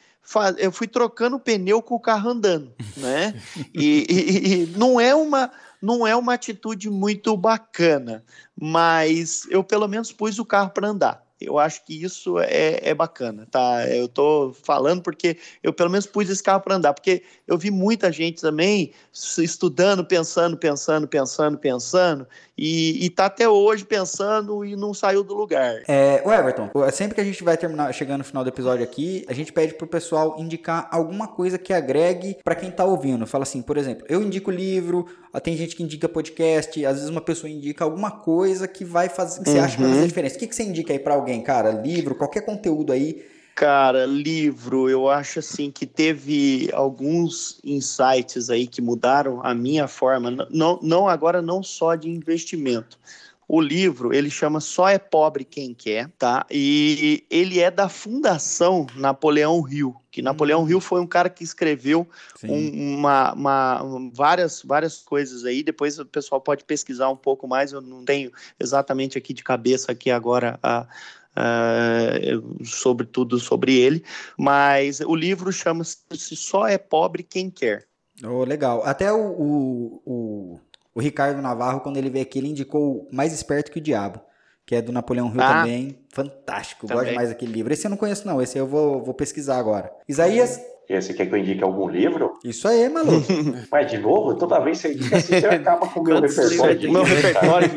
eu 0.57 0.72
fui 0.72 0.88
trocando 0.88 1.39
pneu 1.39 1.81
com 1.81 1.95
o 1.95 1.99
carro 1.99 2.30
andando, 2.30 2.73
né? 2.97 3.34
E, 3.73 4.06
e, 4.10 4.53
e, 4.53 4.65
não 4.77 4.99
é 4.99 5.14
uma 5.14 5.52
não 5.81 6.07
é 6.07 6.15
uma 6.15 6.34
atitude 6.34 6.89
muito 6.89 7.35
bacana, 7.38 8.23
mas 8.60 9.45
eu 9.49 9.64
pelo 9.64 9.88
menos 9.88 10.11
pus 10.11 10.39
o 10.39 10.45
carro 10.45 10.72
para 10.72 10.88
andar. 10.88 11.26
Eu 11.39 11.60
acho 11.60 11.84
que 11.85 12.02
isso 12.02 12.39
é, 12.39 12.80
é 12.81 12.93
bacana, 12.93 13.45
tá? 13.52 13.85
Eu 13.89 14.07
tô 14.07 14.56
falando 14.64 15.02
porque 15.02 15.38
eu 15.61 15.73
pelo 15.73 15.89
menos 15.89 16.06
pus 16.06 16.30
esse 16.30 16.41
carro 16.41 16.61
para 16.61 16.76
andar, 16.76 16.93
porque 16.93 17.23
eu 17.45 17.57
vi 17.57 17.69
muita 17.69 18.11
gente 18.11 18.41
também 18.41 18.93
estudando, 19.14 20.06
pensando, 20.06 20.57
pensando, 20.57 21.07
pensando, 21.07 21.57
pensando, 21.57 22.27
e, 22.57 23.06
e 23.06 23.10
tá 23.10 23.26
até 23.26 23.48
hoje 23.48 23.84
pensando 23.84 24.64
e 24.64 24.76
não 24.76 24.94
saiu 24.94 25.23
do 25.23 25.34
lugar. 25.34 25.82
É, 25.88 26.22
o 26.26 26.32
Everton, 26.32 26.69
sempre 26.91 27.15
que 27.15 27.22
a 27.22 27.23
gente 27.23 27.44
vai 27.44 27.57
terminar, 27.57 27.94
chegando 27.94 28.19
no 28.19 28.23
final 28.23 28.44
do 28.44 28.49
episódio 28.49 28.84
aqui, 28.84 29.26
a 29.27 29.34
gente 29.34 29.52
pede 29.52 29.73
pro 29.73 29.88
pessoal 29.88 30.36
indicar 30.40 30.88
alguma 30.91 31.27
coisa 31.27 31.57
que 31.57 31.73
agregue 31.73 32.38
para 32.44 32.56
quem 32.56 32.72
tá 32.72 32.86
ouvindo. 32.86 33.27
Fala 33.27 33.44
assim, 33.44 33.61
por 33.61 33.77
exemplo, 33.77 34.06
eu 34.10 34.22
indico 34.22 34.49
livro, 34.49 35.06
tem 35.44 35.57
gente 35.57 35.76
que 35.76 35.84
indica 35.84 36.07
podcast, 36.07 36.86
às 36.86 36.95
vezes 36.95 37.10
uma 37.10 37.22
pessoa 37.22 37.49
indica 37.49 37.84
alguma 37.84 38.11
coisa 38.11 38.68
que 38.68 38.86
vai 38.86 39.10
fazer, 39.10 39.44
que 39.44 39.49
você 39.49 39.57
uhum. 39.57 39.64
acha 39.64 39.76
que 39.76 39.82
vai 39.82 39.90
fazer 39.90 40.02
uhum. 40.02 40.07
diferença. 40.07 40.36
O 40.36 40.40
que, 40.40 40.48
que 40.48 40.56
você 40.56 40.64
indica 40.64 40.94
aí 40.94 40.99
para 40.99 41.14
alguém, 41.14 41.41
cara? 41.41 41.72
Livro, 41.72 42.15
qualquer 42.15 42.41
conteúdo 42.41 42.94
aí 42.94 43.34
Cara, 43.56 44.06
livro, 44.06 44.90
eu 44.90 45.10
acho 45.10 45.40
assim 45.40 45.72
que 45.72 45.86
teve 45.86 46.69
alguns 46.73 47.57
insights 47.64 48.49
aí 48.49 48.68
que 48.68 48.82
mudaram 48.82 49.40
a 49.41 49.56
minha 49.56 49.88
forma, 49.88 50.30
não, 50.49 50.77
não 50.84 51.07
agora 51.07 51.41
não 51.41 51.64
só 51.64 51.95
de 51.95 52.10
investimento. 52.10 52.99
O 53.48 53.61
livro, 53.61 54.14
ele 54.14 54.30
chama 54.30 54.60
Só 54.60 54.90
é 54.90 54.98
Pobre 54.98 55.45
Quem 55.45 55.73
Quer, 55.73 56.10
tá? 56.18 56.45
E 56.52 57.23
ele 57.30 57.60
é 57.60 57.72
da 57.72 57.88
Fundação 57.88 58.88
Napoleão 58.95 59.64
Hill, 59.69 59.95
que 60.11 60.22
Napoleão 60.22 60.64
hum. 60.64 60.69
Hill 60.69 60.82
foi 60.82 60.99
um 60.99 61.07
cara 61.07 61.30
que 61.30 61.44
escreveu 61.44 62.06
um, 62.44 62.95
uma, 62.95 63.34
uma, 63.34 64.10
várias, 64.11 64.64
várias 64.64 64.98
coisas 64.98 65.45
aí, 65.45 65.64
depois 65.64 65.98
o 65.98 66.06
pessoal 66.06 66.41
pode 66.41 66.65
pesquisar 66.65 67.07
um 67.10 67.15
pouco 67.15 67.48
mais, 67.48 67.72
eu 67.72 67.80
não 67.80 68.03
tenho 68.03 68.32
exatamente 68.60 69.18
aqui 69.18 69.34
de 69.34 69.44
cabeça 69.44 69.94
aqui 69.94 70.11
agora 70.11 70.60
a 70.61 70.88
uh, 71.35 72.65
sobre 72.65 73.05
tudo 73.05 73.39
sobre 73.39 73.77
ele, 73.77 74.03
mas 74.37 74.99
o 75.01 75.15
livro 75.15 75.51
chama-se 75.51 75.97
Só 76.35 76.67
é 76.67 76.77
Pobre 76.77 77.23
Quem 77.23 77.49
Quer. 77.49 77.85
Oh, 78.23 78.43
legal. 78.43 78.81
Até 78.85 79.11
o, 79.11 79.17
o, 79.17 80.01
o, 80.05 80.59
o, 80.93 81.01
Ricardo 81.01 81.41
Navarro, 81.41 81.81
quando 81.81 81.97
ele 81.97 82.09
veio 82.09 82.23
aqui, 82.23 82.39
ele 82.39 82.49
indicou 82.49 83.07
Mais 83.11 83.33
Esperto 83.33 83.71
que 83.71 83.79
o 83.79 83.81
Diabo, 83.81 84.21
que 84.65 84.75
é 84.75 84.81
do 84.81 84.93
Napoleão 84.93 85.27
Hill 85.27 85.41
ah, 85.41 85.61
também. 85.61 85.99
Fantástico, 86.09 86.87
também. 86.87 87.03
gosto 87.03 87.15
mais 87.15 87.29
daquele 87.29 87.51
livro. 87.51 87.73
Esse 87.73 87.87
eu 87.87 87.89
não 87.89 87.97
conheço, 87.97 88.25
não. 88.25 88.41
Esse 88.41 88.57
eu 88.57 88.65
vou, 88.65 89.03
vou 89.03 89.13
pesquisar 89.13 89.57
agora. 89.57 89.91
Isaías. 90.07 90.59
Você 90.89 91.13
quer 91.13 91.25
que 91.25 91.33
eu 91.33 91.37
indique 91.37 91.63
algum 91.63 91.87
livro? 91.89 92.33
Isso 92.43 92.67
aí, 92.67 92.87
maluco. 92.89 93.25
Mas 93.71 93.89
de 93.89 93.97
novo, 93.97 94.35
toda 94.35 94.59
vez 94.59 94.81
que 94.81 94.87
você 94.87 94.93
indica 94.93 95.17
assim, 95.17 95.39
você 95.39 95.45
acaba 95.47 95.87
com 95.87 95.99
o 95.99 96.03
meu 96.03 96.21
repertório. 96.21 96.77
De 96.77 96.87
meu 96.87 97.03
repertório 97.03 97.69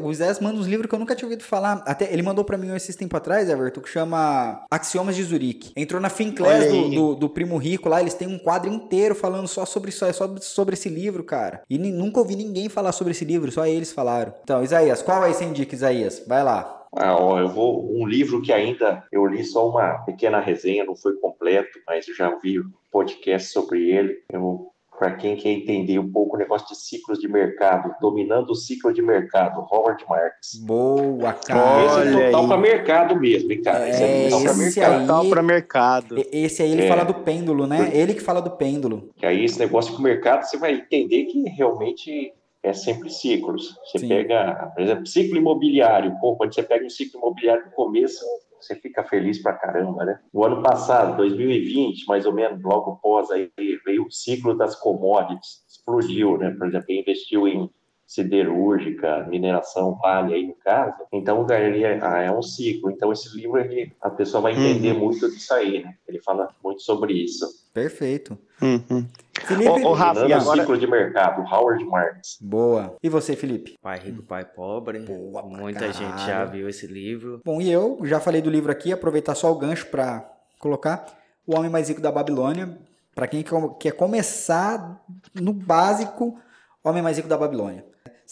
o 0.02 0.14
Zé 0.14 0.32
manda 0.40 0.58
uns 0.58 0.66
livros 0.66 0.88
que 0.88 0.94
eu 0.94 0.98
nunca 0.98 1.14
tinha 1.14 1.26
ouvido 1.26 1.42
falar. 1.42 1.82
Até 1.86 2.12
ele 2.12 2.22
mandou 2.22 2.44
para 2.44 2.56
mim 2.56 2.74
esses 2.74 2.94
tempos 2.96 3.16
atrás, 3.16 3.48
Everton, 3.48 3.80
que 3.80 3.88
chama 3.88 4.64
Axiomas 4.70 5.16
de 5.16 5.22
Zurique. 5.22 5.72
Entrou 5.76 6.00
na 6.00 6.08
Finclass 6.08 6.70
do, 6.70 6.88
do, 6.90 7.14
do, 7.14 7.28
Primo 7.28 7.56
Rico 7.56 7.88
lá, 7.88 8.00
eles 8.00 8.14
têm 8.14 8.28
um 8.28 8.38
quadro 8.38 8.70
inteiro 8.70 9.14
falando 9.14 9.48
só 9.48 9.64
sobre 9.64 9.90
isso, 9.90 10.04
é 10.04 10.12
só 10.12 10.32
sobre 10.40 10.74
esse 10.74 10.88
livro, 10.88 11.24
cara. 11.24 11.62
E 11.68 11.78
nunca 11.78 12.20
ouvi 12.20 12.36
ninguém 12.36 12.68
falar 12.68 12.92
sobre 12.92 13.12
esse 13.12 13.24
livro, 13.24 13.50
só 13.50 13.66
eles 13.66 13.92
falaram. 13.92 14.34
Então, 14.42 14.62
Isaías, 14.62 15.02
qual 15.02 15.22
aí 15.22 15.34
você 15.34 15.44
indica, 15.44 15.74
Isaías? 15.74 16.22
Vai 16.26 16.42
lá. 16.42 16.83
Ah, 16.96 17.16
ó, 17.18 17.38
eu 17.38 17.48
vou 17.48 17.90
um 17.92 18.06
livro 18.06 18.42
que 18.42 18.52
ainda 18.52 19.04
eu 19.10 19.26
li 19.26 19.44
só 19.44 19.68
uma 19.68 19.98
pequena 20.04 20.40
resenha, 20.40 20.84
não 20.84 20.96
foi 20.96 21.14
completo, 21.14 21.78
mas 21.86 22.06
eu 22.08 22.14
já 22.14 22.34
vi 22.38 22.60
podcast 22.90 23.50
sobre 23.50 23.90
ele. 23.90 24.22
Eu 24.32 24.74
para 24.98 25.12
quem 25.12 25.36
quer 25.36 25.50
entender 25.50 25.98
um 25.98 26.10
pouco 26.10 26.36
o 26.36 26.38
negócio 26.38 26.68
de 26.68 26.76
ciclos 26.76 27.18
de 27.18 27.28
mercado, 27.28 27.94
dominando 28.00 28.50
o 28.50 28.54
ciclo 28.54 28.92
de 28.92 29.02
mercado, 29.02 29.66
Howard 29.70 30.04
Marks. 30.08 30.54
Boa, 30.64 31.32
cara. 31.32 31.84
Esse 31.84 32.22
é 32.22 32.30
total 32.30 32.48
para 32.48 32.56
mercado 32.58 33.20
mesmo, 33.20 33.52
hein, 33.52 33.62
cara? 33.62 33.88
Esse 33.88 34.02
é, 34.02 34.26
é 34.26 34.30
total 34.30 34.44
para 34.44 34.54
mercado. 34.54 35.00
Total 35.06 35.42
mercado. 35.42 36.24
Esse 36.32 36.62
aí 36.62 36.72
ele 36.72 36.84
é. 36.84 36.88
fala 36.88 37.04
do 37.04 37.14
pêndulo, 37.14 37.66
né? 37.66 37.90
Ele 37.92 38.14
que 38.14 38.20
fala 38.20 38.40
do 38.40 38.52
pêndulo. 38.52 39.10
Que 39.16 39.26
aí 39.26 39.44
esse 39.44 39.58
negócio 39.58 39.92
com 39.92 39.98
o 39.98 40.02
mercado, 40.02 40.44
você 40.44 40.56
vai 40.56 40.74
entender 40.74 41.24
que 41.24 41.42
realmente 41.50 42.32
é 42.64 42.72
sempre 42.72 43.10
ciclos. 43.10 43.78
Você 43.84 43.98
Sim. 43.98 44.08
pega, 44.08 44.72
por 44.74 44.82
exemplo, 44.82 45.06
ciclo 45.06 45.36
imobiliário. 45.36 46.18
Pô, 46.18 46.34
quando 46.34 46.54
você 46.54 46.62
pega 46.62 46.84
um 46.84 46.90
ciclo 46.90 47.20
imobiliário 47.20 47.66
no 47.66 47.72
começo, 47.72 48.24
você 48.58 48.74
fica 48.74 49.04
feliz 49.04 49.42
pra 49.42 49.52
caramba, 49.52 50.06
né? 50.06 50.18
No 50.32 50.42
ano 50.44 50.62
passado, 50.62 51.18
2020, 51.18 52.06
mais 52.08 52.24
ou 52.24 52.32
menos, 52.32 52.62
logo 52.62 52.92
após 52.92 53.30
aí, 53.30 53.50
veio 53.84 54.06
o 54.06 54.10
ciclo 54.10 54.56
das 54.56 54.74
commodities, 54.76 55.62
explodiu, 55.68 56.38
né? 56.38 56.50
Por 56.58 56.66
exemplo, 56.66 56.86
investiu 56.88 57.46
em 57.46 57.70
siderúrgica, 58.06 59.26
mineração, 59.28 59.96
vale 60.00 60.34
aí 60.34 60.46
no 60.46 60.54
caso. 60.54 60.96
Então, 61.12 61.46
ele 61.50 61.84
é, 61.84 61.98
é 62.26 62.30
um 62.30 62.42
ciclo. 62.42 62.90
Então, 62.90 63.12
esse 63.12 63.34
livro, 63.36 63.58
ele, 63.58 63.92
a 64.00 64.10
pessoa 64.10 64.42
vai 64.42 64.52
entender 64.52 64.92
uhum. 64.92 65.00
muito 65.00 65.30
disso 65.30 65.52
aí, 65.54 65.82
né? 65.82 65.94
Ele 66.06 66.20
fala 66.22 66.48
muito 66.62 66.82
sobre 66.82 67.12
isso. 67.12 67.46
Perfeito. 67.72 68.38
Uhum. 68.62 69.06
Felipe, 69.40 69.68
o, 69.68 69.88
o 69.88 69.92
Rafa, 69.92 70.26
e 70.26 70.32
agora... 70.32 70.60
ciclo 70.60 70.78
de 70.78 70.86
mercado, 70.86 71.42
Howard 71.42 71.84
Marks. 71.84 72.38
Boa. 72.40 72.96
E 73.02 73.08
você, 73.08 73.34
Felipe? 73.34 73.76
Pai 73.82 73.98
Rico, 73.98 74.22
Pai 74.22 74.44
Pobre. 74.44 75.00
Boa, 75.00 75.42
Muita 75.42 75.92
gente 75.92 76.24
já 76.24 76.44
viu 76.44 76.68
esse 76.68 76.86
livro. 76.86 77.40
Bom, 77.44 77.60
e 77.60 77.70
eu 77.70 77.98
já 78.04 78.20
falei 78.20 78.40
do 78.40 78.50
livro 78.50 78.70
aqui, 78.70 78.92
aproveitar 78.92 79.34
só 79.34 79.50
o 79.50 79.58
gancho 79.58 79.86
para 79.86 80.30
colocar 80.58 81.04
O 81.46 81.56
Homem 81.56 81.70
Mais 81.70 81.88
Rico 81.88 82.00
da 82.00 82.12
Babilônia. 82.12 82.78
Para 83.14 83.26
quem 83.26 83.44
quer 83.78 83.92
começar 83.92 85.04
no 85.34 85.52
básico, 85.52 86.38
Homem 86.82 87.02
Mais 87.02 87.16
Rico 87.16 87.28
da 87.28 87.36
Babilônia. 87.36 87.84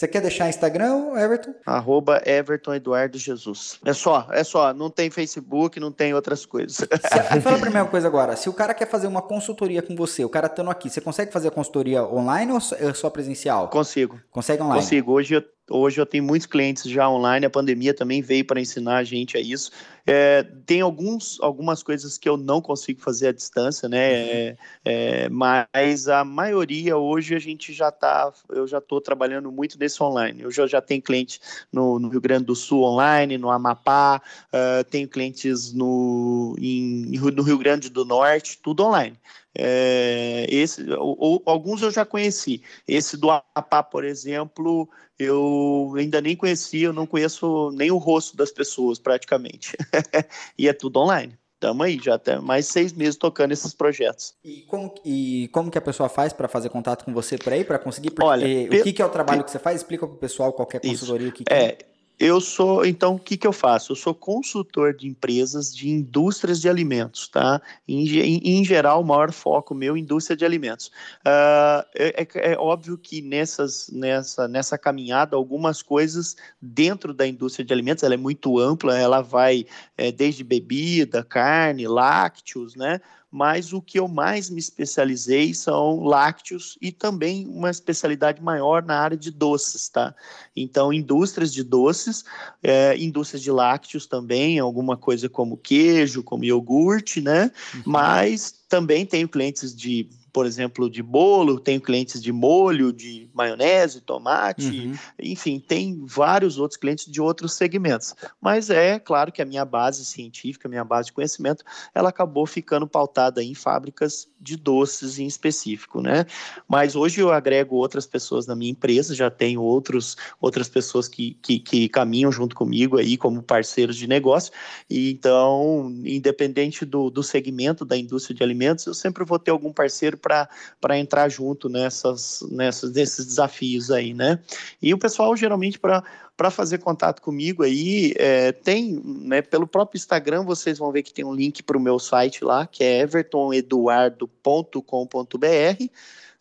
Você 0.03 0.09
quer 0.09 0.21
deixar 0.21 0.49
Instagram, 0.49 1.17
Everton? 1.17 1.55
Arroba 1.65 2.21
Everton 2.27 2.75
Eduardo 2.75 3.17
Jesus. 3.17 3.79
É 3.85 3.93
só, 3.93 4.27
é 4.33 4.43
só. 4.43 4.75
Não 4.75 4.91
tem 4.91 5.11
Facebook, 5.11 5.79
não 5.79 5.93
tem 5.93 6.13
outras 6.13 6.45
coisas. 6.45 6.81
Me 7.33 7.41
fala 7.41 7.57
a 7.57 7.61
primeira 7.61 7.87
coisa 7.87 8.09
agora. 8.09 8.35
Se 8.35 8.49
o 8.49 8.53
cara 8.53 8.75
quer 8.75 8.89
fazer 8.89 9.07
uma 9.07 9.23
consultoria 9.23 9.81
com 9.81 9.95
você, 9.95 10.25
o 10.25 10.29
cara 10.29 10.49
estando 10.49 10.71
aqui, 10.71 10.91
você 10.91 11.01
consegue 11.01 11.31
fazer 11.31 11.47
a 11.47 11.51
consultoria 11.53 12.03
online 12.03 12.51
ou 12.51 12.59
é 12.59 12.93
só 12.95 13.09
presencial? 13.11 13.69
Consigo. 13.69 14.21
Consegue 14.33 14.61
online? 14.61 14.83
Consigo. 14.83 15.13
Hoje 15.13 15.35
eu 15.35 15.45
Hoje 15.71 16.01
eu 16.01 16.07
tenho 16.07 16.25
muitos 16.25 16.47
clientes 16.47 16.85
já 16.85 17.09
online, 17.09 17.47
a 17.47 17.51
pandemia 17.51 17.95
também 17.95 18.21
veio 18.21 18.45
para 18.45 18.61
ensinar 18.61 18.97
a 18.97 19.05
gente 19.05 19.37
a 19.37 19.41
isso. 19.41 19.71
É, 20.05 20.43
tem 20.67 20.81
alguns, 20.81 21.39
algumas 21.41 21.83
coisas 21.83 22.19
que 22.19 22.29
eu 22.29 22.37
não 22.37 22.61
consigo 22.61 23.01
fazer 23.01 23.29
à 23.29 23.33
distância, 23.33 23.89
né? 23.89 24.13
É, 24.13 24.57
é, 24.85 25.29
mas 25.29 26.09
a 26.09 26.25
maioria 26.25 26.97
hoje 26.97 27.37
a 27.37 27.39
gente 27.39 27.73
já 27.73 27.91
está, 27.91 28.33
eu 28.51 28.67
já 28.67 28.79
estou 28.79 29.01
trabalhando 29.01 29.53
muito 29.53 29.79
nesse 29.79 30.03
online. 30.03 30.43
Eu 30.43 30.51
já, 30.51 30.67
já 30.67 30.81
tenho 30.81 31.01
cliente 31.01 31.41
no, 31.73 32.01
no, 32.01 32.09
Rio 32.09 32.21
Grande 32.21 32.47
do 32.47 32.57
Sul 32.57 32.83
online, 32.83 33.39
no 33.39 33.49
Amapá, 33.49 34.21
uh, 34.49 34.85
tenho 34.91 35.09
clientes 35.09 35.73
no, 35.73 36.57
em, 36.59 37.19
no 37.33 37.43
Rio 37.43 37.59
Grande 37.59 37.89
do 37.89 38.05
Norte, 38.05 38.59
tudo 38.61 38.83
online. 38.85 39.17
É, 39.55 40.47
esse, 40.49 40.83
ou, 40.93 41.43
alguns 41.45 41.83
eu 41.83 41.91
já 41.91 42.05
conheci. 42.05 42.63
Esse 42.87 43.17
do 43.17 43.31
Amapá, 43.31 43.83
por 43.83 44.05
exemplo, 44.05 44.89
eu 45.19 45.95
ainda 45.97 46.21
nem 46.21 46.35
conhecia, 46.35 46.87
eu 46.87 46.93
não 46.93 47.07
conheço 47.07 47.71
nem 47.73 47.91
o 47.91 47.99
rosto 47.99 48.37
das 48.37 48.51
pessoas 48.51 48.99
praticamente. 48.99 49.77
e 50.59 50.69
é 50.69 50.73
tudo 50.73 51.01
online. 51.01 51.39
Estamos 51.55 51.87
aí, 51.87 51.97
já 52.03 52.15
até 52.17 52.41
mais 52.41 52.67
seis 52.67 52.93
meses 52.93 53.15
tocando 53.15 53.53
esses 53.53 53.73
projetos. 53.73 54.35
E 54.43 54.63
como, 54.63 54.93
e 55.05 55.49
como 55.53 55.71
que 55.71 55.79
a 55.79 55.83
pessoa 55.83 56.09
faz 56.09 56.33
para 56.33 56.49
fazer 56.49 56.71
contato 56.71 57.05
com 57.05 57.15
você 57.15 57.39
por 57.39 57.53
aí, 57.53 57.65
para 57.65 57.79
conseguir? 57.79 58.11
Porque, 58.11 58.27
Olha, 58.27 58.67
o 58.67 58.83
que, 58.83 58.93
que 58.93 59.01
é 59.01 59.07
o 59.07 59.09
trabalho 59.09 59.45
que 59.45 59.51
você 59.51 59.61
faz? 59.61 59.77
Explica 59.77 60.05
para 60.05 60.17
o 60.17 60.19
pessoal 60.19 60.53
qualquer 60.53 60.81
consultoria. 60.81 61.29
O 61.29 61.33
que, 61.33 61.45
que 61.45 61.53
é, 61.53 61.65
é 61.65 61.79
eu 62.23 62.41
sou, 62.41 62.87
então, 62.87 63.17
o 63.17 63.19
que, 63.19 63.37
que 63.37 63.45
eu 63.45 63.53
faço? 63.53 63.91
Eu 63.91 63.97
sou 63.97 64.15
consultor 64.15 64.95
de 64.95 65.09
empresas 65.09 65.75
de 65.75 65.89
indústrias 65.89 66.61
de 66.61 66.69
alimentos, 66.69 67.27
tá? 67.27 67.61
Em, 67.87 68.07
em, 68.07 68.61
em 68.61 68.65
geral, 68.65 69.01
o 69.01 69.05
maior 69.05 69.33
foco 69.33 69.75
meu 69.75 69.97
é 69.97 69.99
indústria 69.99 70.37
de 70.37 70.45
alimentos. 70.45 70.87
Uh, 71.27 71.85
é, 71.97 72.29
é, 72.53 72.57
óbvio 72.57 72.97
que 72.97 73.21
nessas, 73.21 73.91
nessa, 73.93 74.47
nessa 74.47 74.79
caminhada, 74.79 75.35
algumas 75.35 75.83
coisas 75.83 76.37
dentro 76.61 77.13
da 77.13 77.27
indústria 77.27 77.65
de 77.65 77.73
alimentos, 77.73 78.05
ela 78.05 78.15
é 78.15 78.17
muito 78.17 78.57
ampla, 78.57 78.97
ela 78.97 79.21
vai 79.21 79.67
é, 79.99 80.13
desde 80.13 80.45
bebida, 80.45 81.25
carne, 81.25 81.89
lácteos, 81.89 82.77
né? 82.77 83.01
Mas 83.33 83.73
o 83.73 83.81
que 83.81 83.99
eu 83.99 84.07
mais 84.07 84.51
me 84.51 84.59
especializei 84.59 85.55
são 85.55 86.05
lácteos 86.05 86.77
e 86.83 86.93
também 86.93 87.49
uma 87.49 87.71
especialidade 87.71 88.43
maior 88.43 88.85
na 88.85 88.99
área 88.99 89.17
de 89.17 89.31
doces, 89.31 89.89
tá? 89.89 90.15
Então, 90.55 90.93
indústrias 90.93 91.51
de 91.51 91.65
doces, 91.65 92.27
é, 92.63 92.95
indústrias 92.99 93.43
de 93.43 93.51
lácteos 93.51 94.07
também, 94.07 94.59
alguma 94.59 94.99
coisa 94.99 95.31
como 95.31 95.57
queijo, 95.57 96.23
como 96.23 96.45
iogurte, 96.45 97.23
né? 97.23 97.51
Uhum. 97.75 97.83
Mas 97.87 98.53
também 98.69 99.07
tenho 99.07 99.27
clientes 99.27 99.75
de 99.75 100.11
por 100.33 100.47
exemplo, 100.47 100.89
de 100.89 101.03
bolo, 101.03 101.61
tenho 101.61 101.81
clientes 101.81 102.23
de 102.23 102.33
molho, 102.33 102.93
de 102.93 103.29
maionese, 103.35 104.01
tomate, 104.01 104.69
uhum. 104.69 104.95
enfim, 105.19 105.59
tem 105.61 106.05
vários 106.05 106.59
outros 106.59 106.79
clientes 106.79 107.11
de 107.11 107.21
outros 107.21 107.53
segmentos. 107.53 108.15
Mas 108.41 108.71
é 108.71 108.99
claro 108.99 109.31
que 109.31 109.43
a 109.43 109.45
minha 109.45 109.65
base 109.65 110.05
científica, 110.05 110.67
a 110.67 110.71
minha 110.71 110.85
base 110.85 111.07
de 111.07 111.13
conhecimento, 111.13 111.65
ela 111.95 112.09
acabou 112.09 112.47
ficando 112.47 112.87
pautada 112.87 113.43
em 113.43 113.55
fábricas 113.55 114.29
de 114.41 114.57
doces 114.57 115.19
em 115.19 115.27
específico, 115.27 116.01
né? 116.01 116.27
Mas 116.67 116.97
hoje 116.97 117.21
eu 117.21 117.31
agrego 117.31 117.77
outras 117.77 118.07
pessoas 118.07 118.47
na 118.47 118.57
minha 118.57 118.73
empresa, 118.73 119.15
já 119.15 119.31
tenho 119.31 119.63
outros, 119.63 120.17
outras 120.41 120.69
pessoas 120.69 121.07
que, 121.07 121.39
que, 121.41 121.59
que 121.61 121.89
caminham 121.89 122.33
junto 122.33 122.57
comigo 122.57 122.99
aí 122.99 123.17
como 123.17 123.43
parceiros 123.43 123.97
de 123.97 124.07
negócio, 124.07 124.53
e 124.91 125.13
então, 125.13 125.95
independente 126.05 126.85
do, 126.85 127.11
do 127.11 127.23
segmento 127.23 127.85
da 127.85 127.97
indústria 127.97 128.35
de 128.35 128.43
alimentos, 128.43 128.87
eu 128.87 128.95
sempre 128.95 129.25
vou 129.25 129.39
ter 129.39 129.51
algum 129.51 129.73
parceiro 129.73 130.17
para 130.23 130.99
entrar 130.99 131.29
junto 131.29 131.69
nessas, 131.69 132.43
nessas, 132.51 132.93
nesses 132.93 133.27
desafios 133.27 133.91
aí, 133.91 134.15
né? 134.15 134.39
E 134.81 134.95
o 134.95 134.99
pessoal 134.99 135.37
geralmente 135.37 135.79
para 135.79 136.51
fazer 136.51 136.79
contato 136.79 137.21
comigo 137.21 137.65
aí, 137.65 138.15
é, 138.17 138.53
tem, 138.53 139.03
né, 139.05 139.43
pelo 139.43 139.67
próprio 139.67 139.99
Instagram, 139.99 140.45
vocês 140.45 140.79
vão 140.79 140.93
ver 140.93 141.03
que 141.03 141.13
tem 141.13 141.25
um 141.25 141.35
link 141.35 141.63
para 141.63 141.77
o 141.77 141.81
meu 141.81 141.99
site 141.99 142.45
lá, 142.45 142.67
que 142.67 142.85
é 142.85 143.01
evertoneduardo.com.br, 143.01 145.85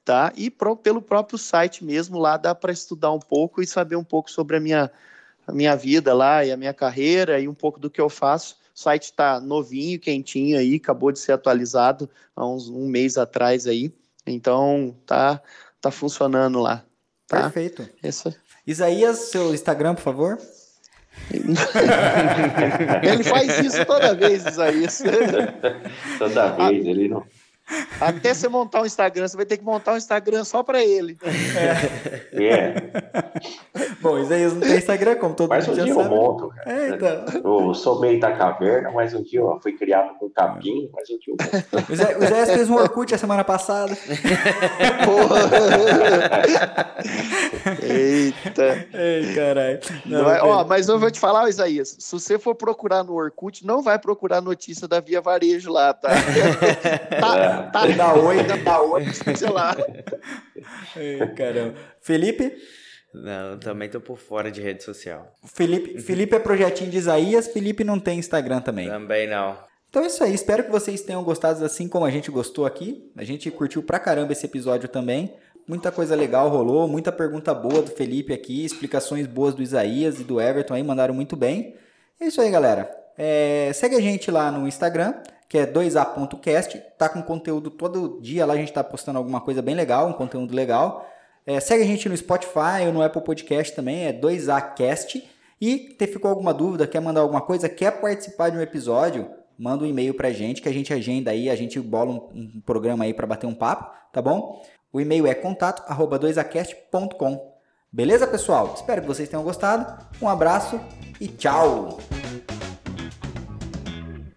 tá? 0.06 0.32
E 0.36 0.49
pro, 0.49 0.78
pelo 0.78 1.02
próprio 1.02 1.38
site 1.38 1.84
mesmo, 1.84 2.20
lá 2.20 2.38
dá 2.38 2.53
para 2.53 2.72
estudar 2.72 3.12
um 3.12 3.20
pouco 3.20 3.62
e 3.62 3.68
saber 3.68 3.95
um 3.95 4.03
pouco 4.03 4.30
sobre 4.30 4.58
a 4.58 4.60
minha, 4.60 4.91
a 5.48 5.52
minha 5.52 5.76
vida 5.76 6.14
lá 6.14 6.45
e 6.45 6.52
a 6.52 6.58
minha 6.58 6.74
carreira 6.74 7.40
e 7.40 7.48
um 7.48 7.53
pouco 7.53 7.80
do 7.80 7.90
que 7.90 7.99
eu 7.99 8.10
faço. 8.10 8.61
O 8.82 8.84
site 8.84 9.03
está 9.03 9.40
novinho, 9.40 9.99
quentinho 9.99 10.58
aí, 10.58 10.78
acabou 10.78 11.12
de 11.12 11.20
ser 11.20 11.34
atualizado 11.34 12.10
há 12.36 12.44
uns 12.48 12.68
um 12.68 12.88
mês 12.88 13.16
atrás 13.16 13.68
aí. 13.68 13.94
Então 14.26 14.95
tá 15.06 15.40
tá 15.80 15.91
funcionando 15.91 16.60
lá. 16.60 16.84
Tá? 17.28 17.44
Perfeito. 17.44 17.88
Essa... 18.02 18.36
Isaías, 18.66 19.30
seu 19.30 19.53
Instagram, 19.53 19.94
por 19.94 20.02
favor. 20.02 20.40
ele 23.03 23.24
faz 23.24 23.60
isso 23.60 23.86
toda 23.86 24.16
vez, 24.16 24.48
Isaías. 24.48 25.03
toda 26.18 26.49
vez, 26.53 26.84
ele 26.84 27.08
não. 27.08 27.24
Até 27.99 28.34
você 28.34 28.48
montar 28.48 28.81
um 28.81 28.85
Instagram, 28.85 29.27
você 29.27 29.38
vai 29.38 29.45
ter 29.45 29.57
que 29.57 29.64
montar 29.64 29.93
um 29.93 29.98
Instagram 29.98 30.43
só 30.43 30.64
para 30.64 30.84
ele. 30.84 31.18
É. 32.34 32.43
é. 32.43 32.91
Bom, 34.02 34.19
isso 34.19 34.34
aí 34.34 34.45
não 34.45 34.60
tem 34.60 34.77
Instagram, 34.77 35.15
como 35.15 35.35
todo 35.35 35.49
mas 35.49 35.68
mundo 35.68 35.81
um 35.81 35.84
dia 35.84 35.93
sabe. 35.93 36.06
eu 36.06 36.11
monto, 36.11 36.49
cara. 36.49 36.72
É, 36.72 36.89
então. 36.89 37.26
Eu 37.43 37.73
sou 37.73 37.99
meio 37.99 38.19
da 38.19 38.31
caverna, 38.34 38.91
mas 38.91 39.14
um 39.14 39.22
dia 39.22 39.39
eu 39.39 39.60
fui 39.61 39.73
criado 39.73 40.18
com 40.18 40.30
capim, 40.30 40.89
mas 40.93 41.10
um 41.10 41.18
dia 41.19 41.34
eu 41.34 41.38
monto. 41.39 41.91
O 41.91 42.27
Zé 42.27 42.45
fez 42.45 42.69
um 42.69 42.76
Orkut 42.76 43.14
a 43.14 43.18
semana 43.18 43.43
passada. 43.43 43.95
Porra. 45.06 45.41
Eita. 47.81 48.88
Ei, 48.93 49.34
caralho. 49.34 49.80
ó, 50.43 50.65
mas 50.65 50.88
eu 50.88 50.99
vou 50.99 51.11
te 51.11 51.19
falar, 51.19 51.48
Isaías, 51.49 51.95
se 51.99 52.11
você 52.11 52.39
for 52.39 52.56
procurar 52.56 53.03
no 53.03 53.14
Orkut, 53.14 53.65
não 53.65 53.81
vai 53.81 53.99
procurar 53.99 54.41
notícia 54.41 54.88
da 54.88 54.99
Via 54.99 55.22
Varejo 55.22 55.72
lá, 55.72 55.93
tá? 55.93 56.10
tá, 57.19 57.38
é. 57.38 57.61
Tá, 57.64 57.86
da 57.88 58.14
oi, 58.14 58.44
da 58.44 58.82
oi, 58.82 59.06
sei 59.36 59.50
lá. 59.50 59.76
Ai, 60.96 61.34
caramba. 61.36 61.76
Felipe? 62.02 62.56
Não, 63.14 63.58
também 63.60 63.90
tô 63.90 64.00
por 64.00 64.18
fora 64.18 64.50
de 64.50 64.62
rede 64.62 64.84
social. 64.84 65.34
Felipe, 65.44 66.00
Felipe 66.00 66.36
é 66.36 66.40
projetinho 66.40 66.90
de 66.90 66.98
Isaías, 66.98 67.48
Felipe 67.48 67.84
não 67.84 68.00
tem 68.00 68.20
Instagram 68.20 68.62
também. 68.62 68.88
Também 68.88 69.28
não. 69.28 69.58
Então 69.90 70.04
é 70.04 70.08
isso 70.08 70.24
aí, 70.24 70.34
espero 70.34 70.64
que 70.64 70.72
vocês 70.72 71.02
tenham 71.02 71.22
gostado 71.22 71.66
assim 71.66 71.90
como 71.90 72.06
a 72.06 72.10
gente 72.10 72.32
gostou 72.32 72.66
aqui. 72.66 73.12
A 73.18 73.26
gente 73.26 73.52
curtiu 73.52 73.84
pra 73.84 74.00
caramba 74.00 74.32
esse 74.32 74.46
episódio 74.46 74.88
também. 74.88 75.36
Muita 75.68 75.92
coisa 75.92 76.16
legal 76.16 76.48
rolou, 76.48 76.88
muita 76.88 77.12
pergunta 77.12 77.54
boa 77.54 77.82
do 77.82 77.92
Felipe 77.92 78.34
aqui, 78.34 78.64
explicações 78.64 79.28
boas 79.28 79.54
do 79.54 79.62
Isaías 79.62 80.20
e 80.20 80.24
do 80.24 80.40
Everton 80.40 80.74
aí, 80.74 80.84
mandaram 80.84 81.14
muito 81.14 81.36
bem. 81.36 81.76
É 82.20 82.26
isso 82.26 82.40
aí, 82.40 82.50
galera. 82.50 82.90
É, 83.18 83.70
segue 83.74 83.96
a 83.96 84.02
gente 84.02 84.32
lá 84.32 84.50
no 84.50 84.68
Instagram, 84.68 85.14
que 85.52 85.57
é 85.57 85.68
2a.cast. 85.68 86.82
Tá 86.98 87.10
com 87.10 87.22
conteúdo 87.22 87.69
todo 87.69 88.22
dia 88.22 88.45
lá, 88.45 88.53
a 88.53 88.57
gente 88.57 88.72
tá 88.72 88.82
postando 88.82 89.18
alguma 89.18 89.41
coisa 89.41 89.61
bem 89.61 89.76
legal, 89.76 90.07
um 90.07 90.14
conteúdo 90.14 90.56
legal. 90.56 91.06
É, 91.45 91.60
segue 91.60 91.84
a 91.84 91.86
gente 91.86 92.07
no 92.07 92.15
Spotify 92.15 92.86
ou 92.88 92.94
no 92.94 93.02
Apple 93.02 93.22
Podcast 93.22 93.76
também, 93.76 94.06
é 94.06 94.14
2acast. 94.14 95.22
E 95.60 95.94
se 95.99 96.07
ficou 96.07 96.32
alguma 96.32 96.53
dúvida, 96.53 96.88
quer 96.88 97.02
mandar 97.02 97.19
alguma 97.19 97.41
coisa, 97.41 97.68
quer 97.68 97.99
participar 97.99 98.48
de 98.48 98.57
um 98.57 98.61
episódio, 98.61 99.30
manda 99.60 99.84
um 99.84 99.88
e-mail 99.88 100.14
pra 100.14 100.32
gente 100.32 100.61
que 100.61 100.69
a 100.69 100.73
gente 100.73 100.94
agenda 100.94 101.32
aí, 101.32 101.49
a 101.49 101.56
gente 101.56 101.78
bola 101.82 102.11
um, 102.11 102.30
um 102.34 102.61
programa 102.65 103.03
aí 103.03 103.14
para 103.14 103.28
bater 103.28 103.45
um 103.45 103.53
papo, 103.53 103.91
tá 104.14 104.22
bom? 104.22 104.64
O 104.94 105.02
e-mail 105.02 105.28
é 105.28 105.34
contato@2acast.com. 105.34 107.52
Beleza, 107.91 108.26
pessoal? 108.26 108.72
Espero 108.73 109.02
que 109.02 109.07
vocês 109.07 109.28
tenham 109.28 109.44
gostado. 109.44 110.02
Um 110.22 110.30
abraço 110.30 110.80
e 111.19 111.28
tchau. 111.28 111.99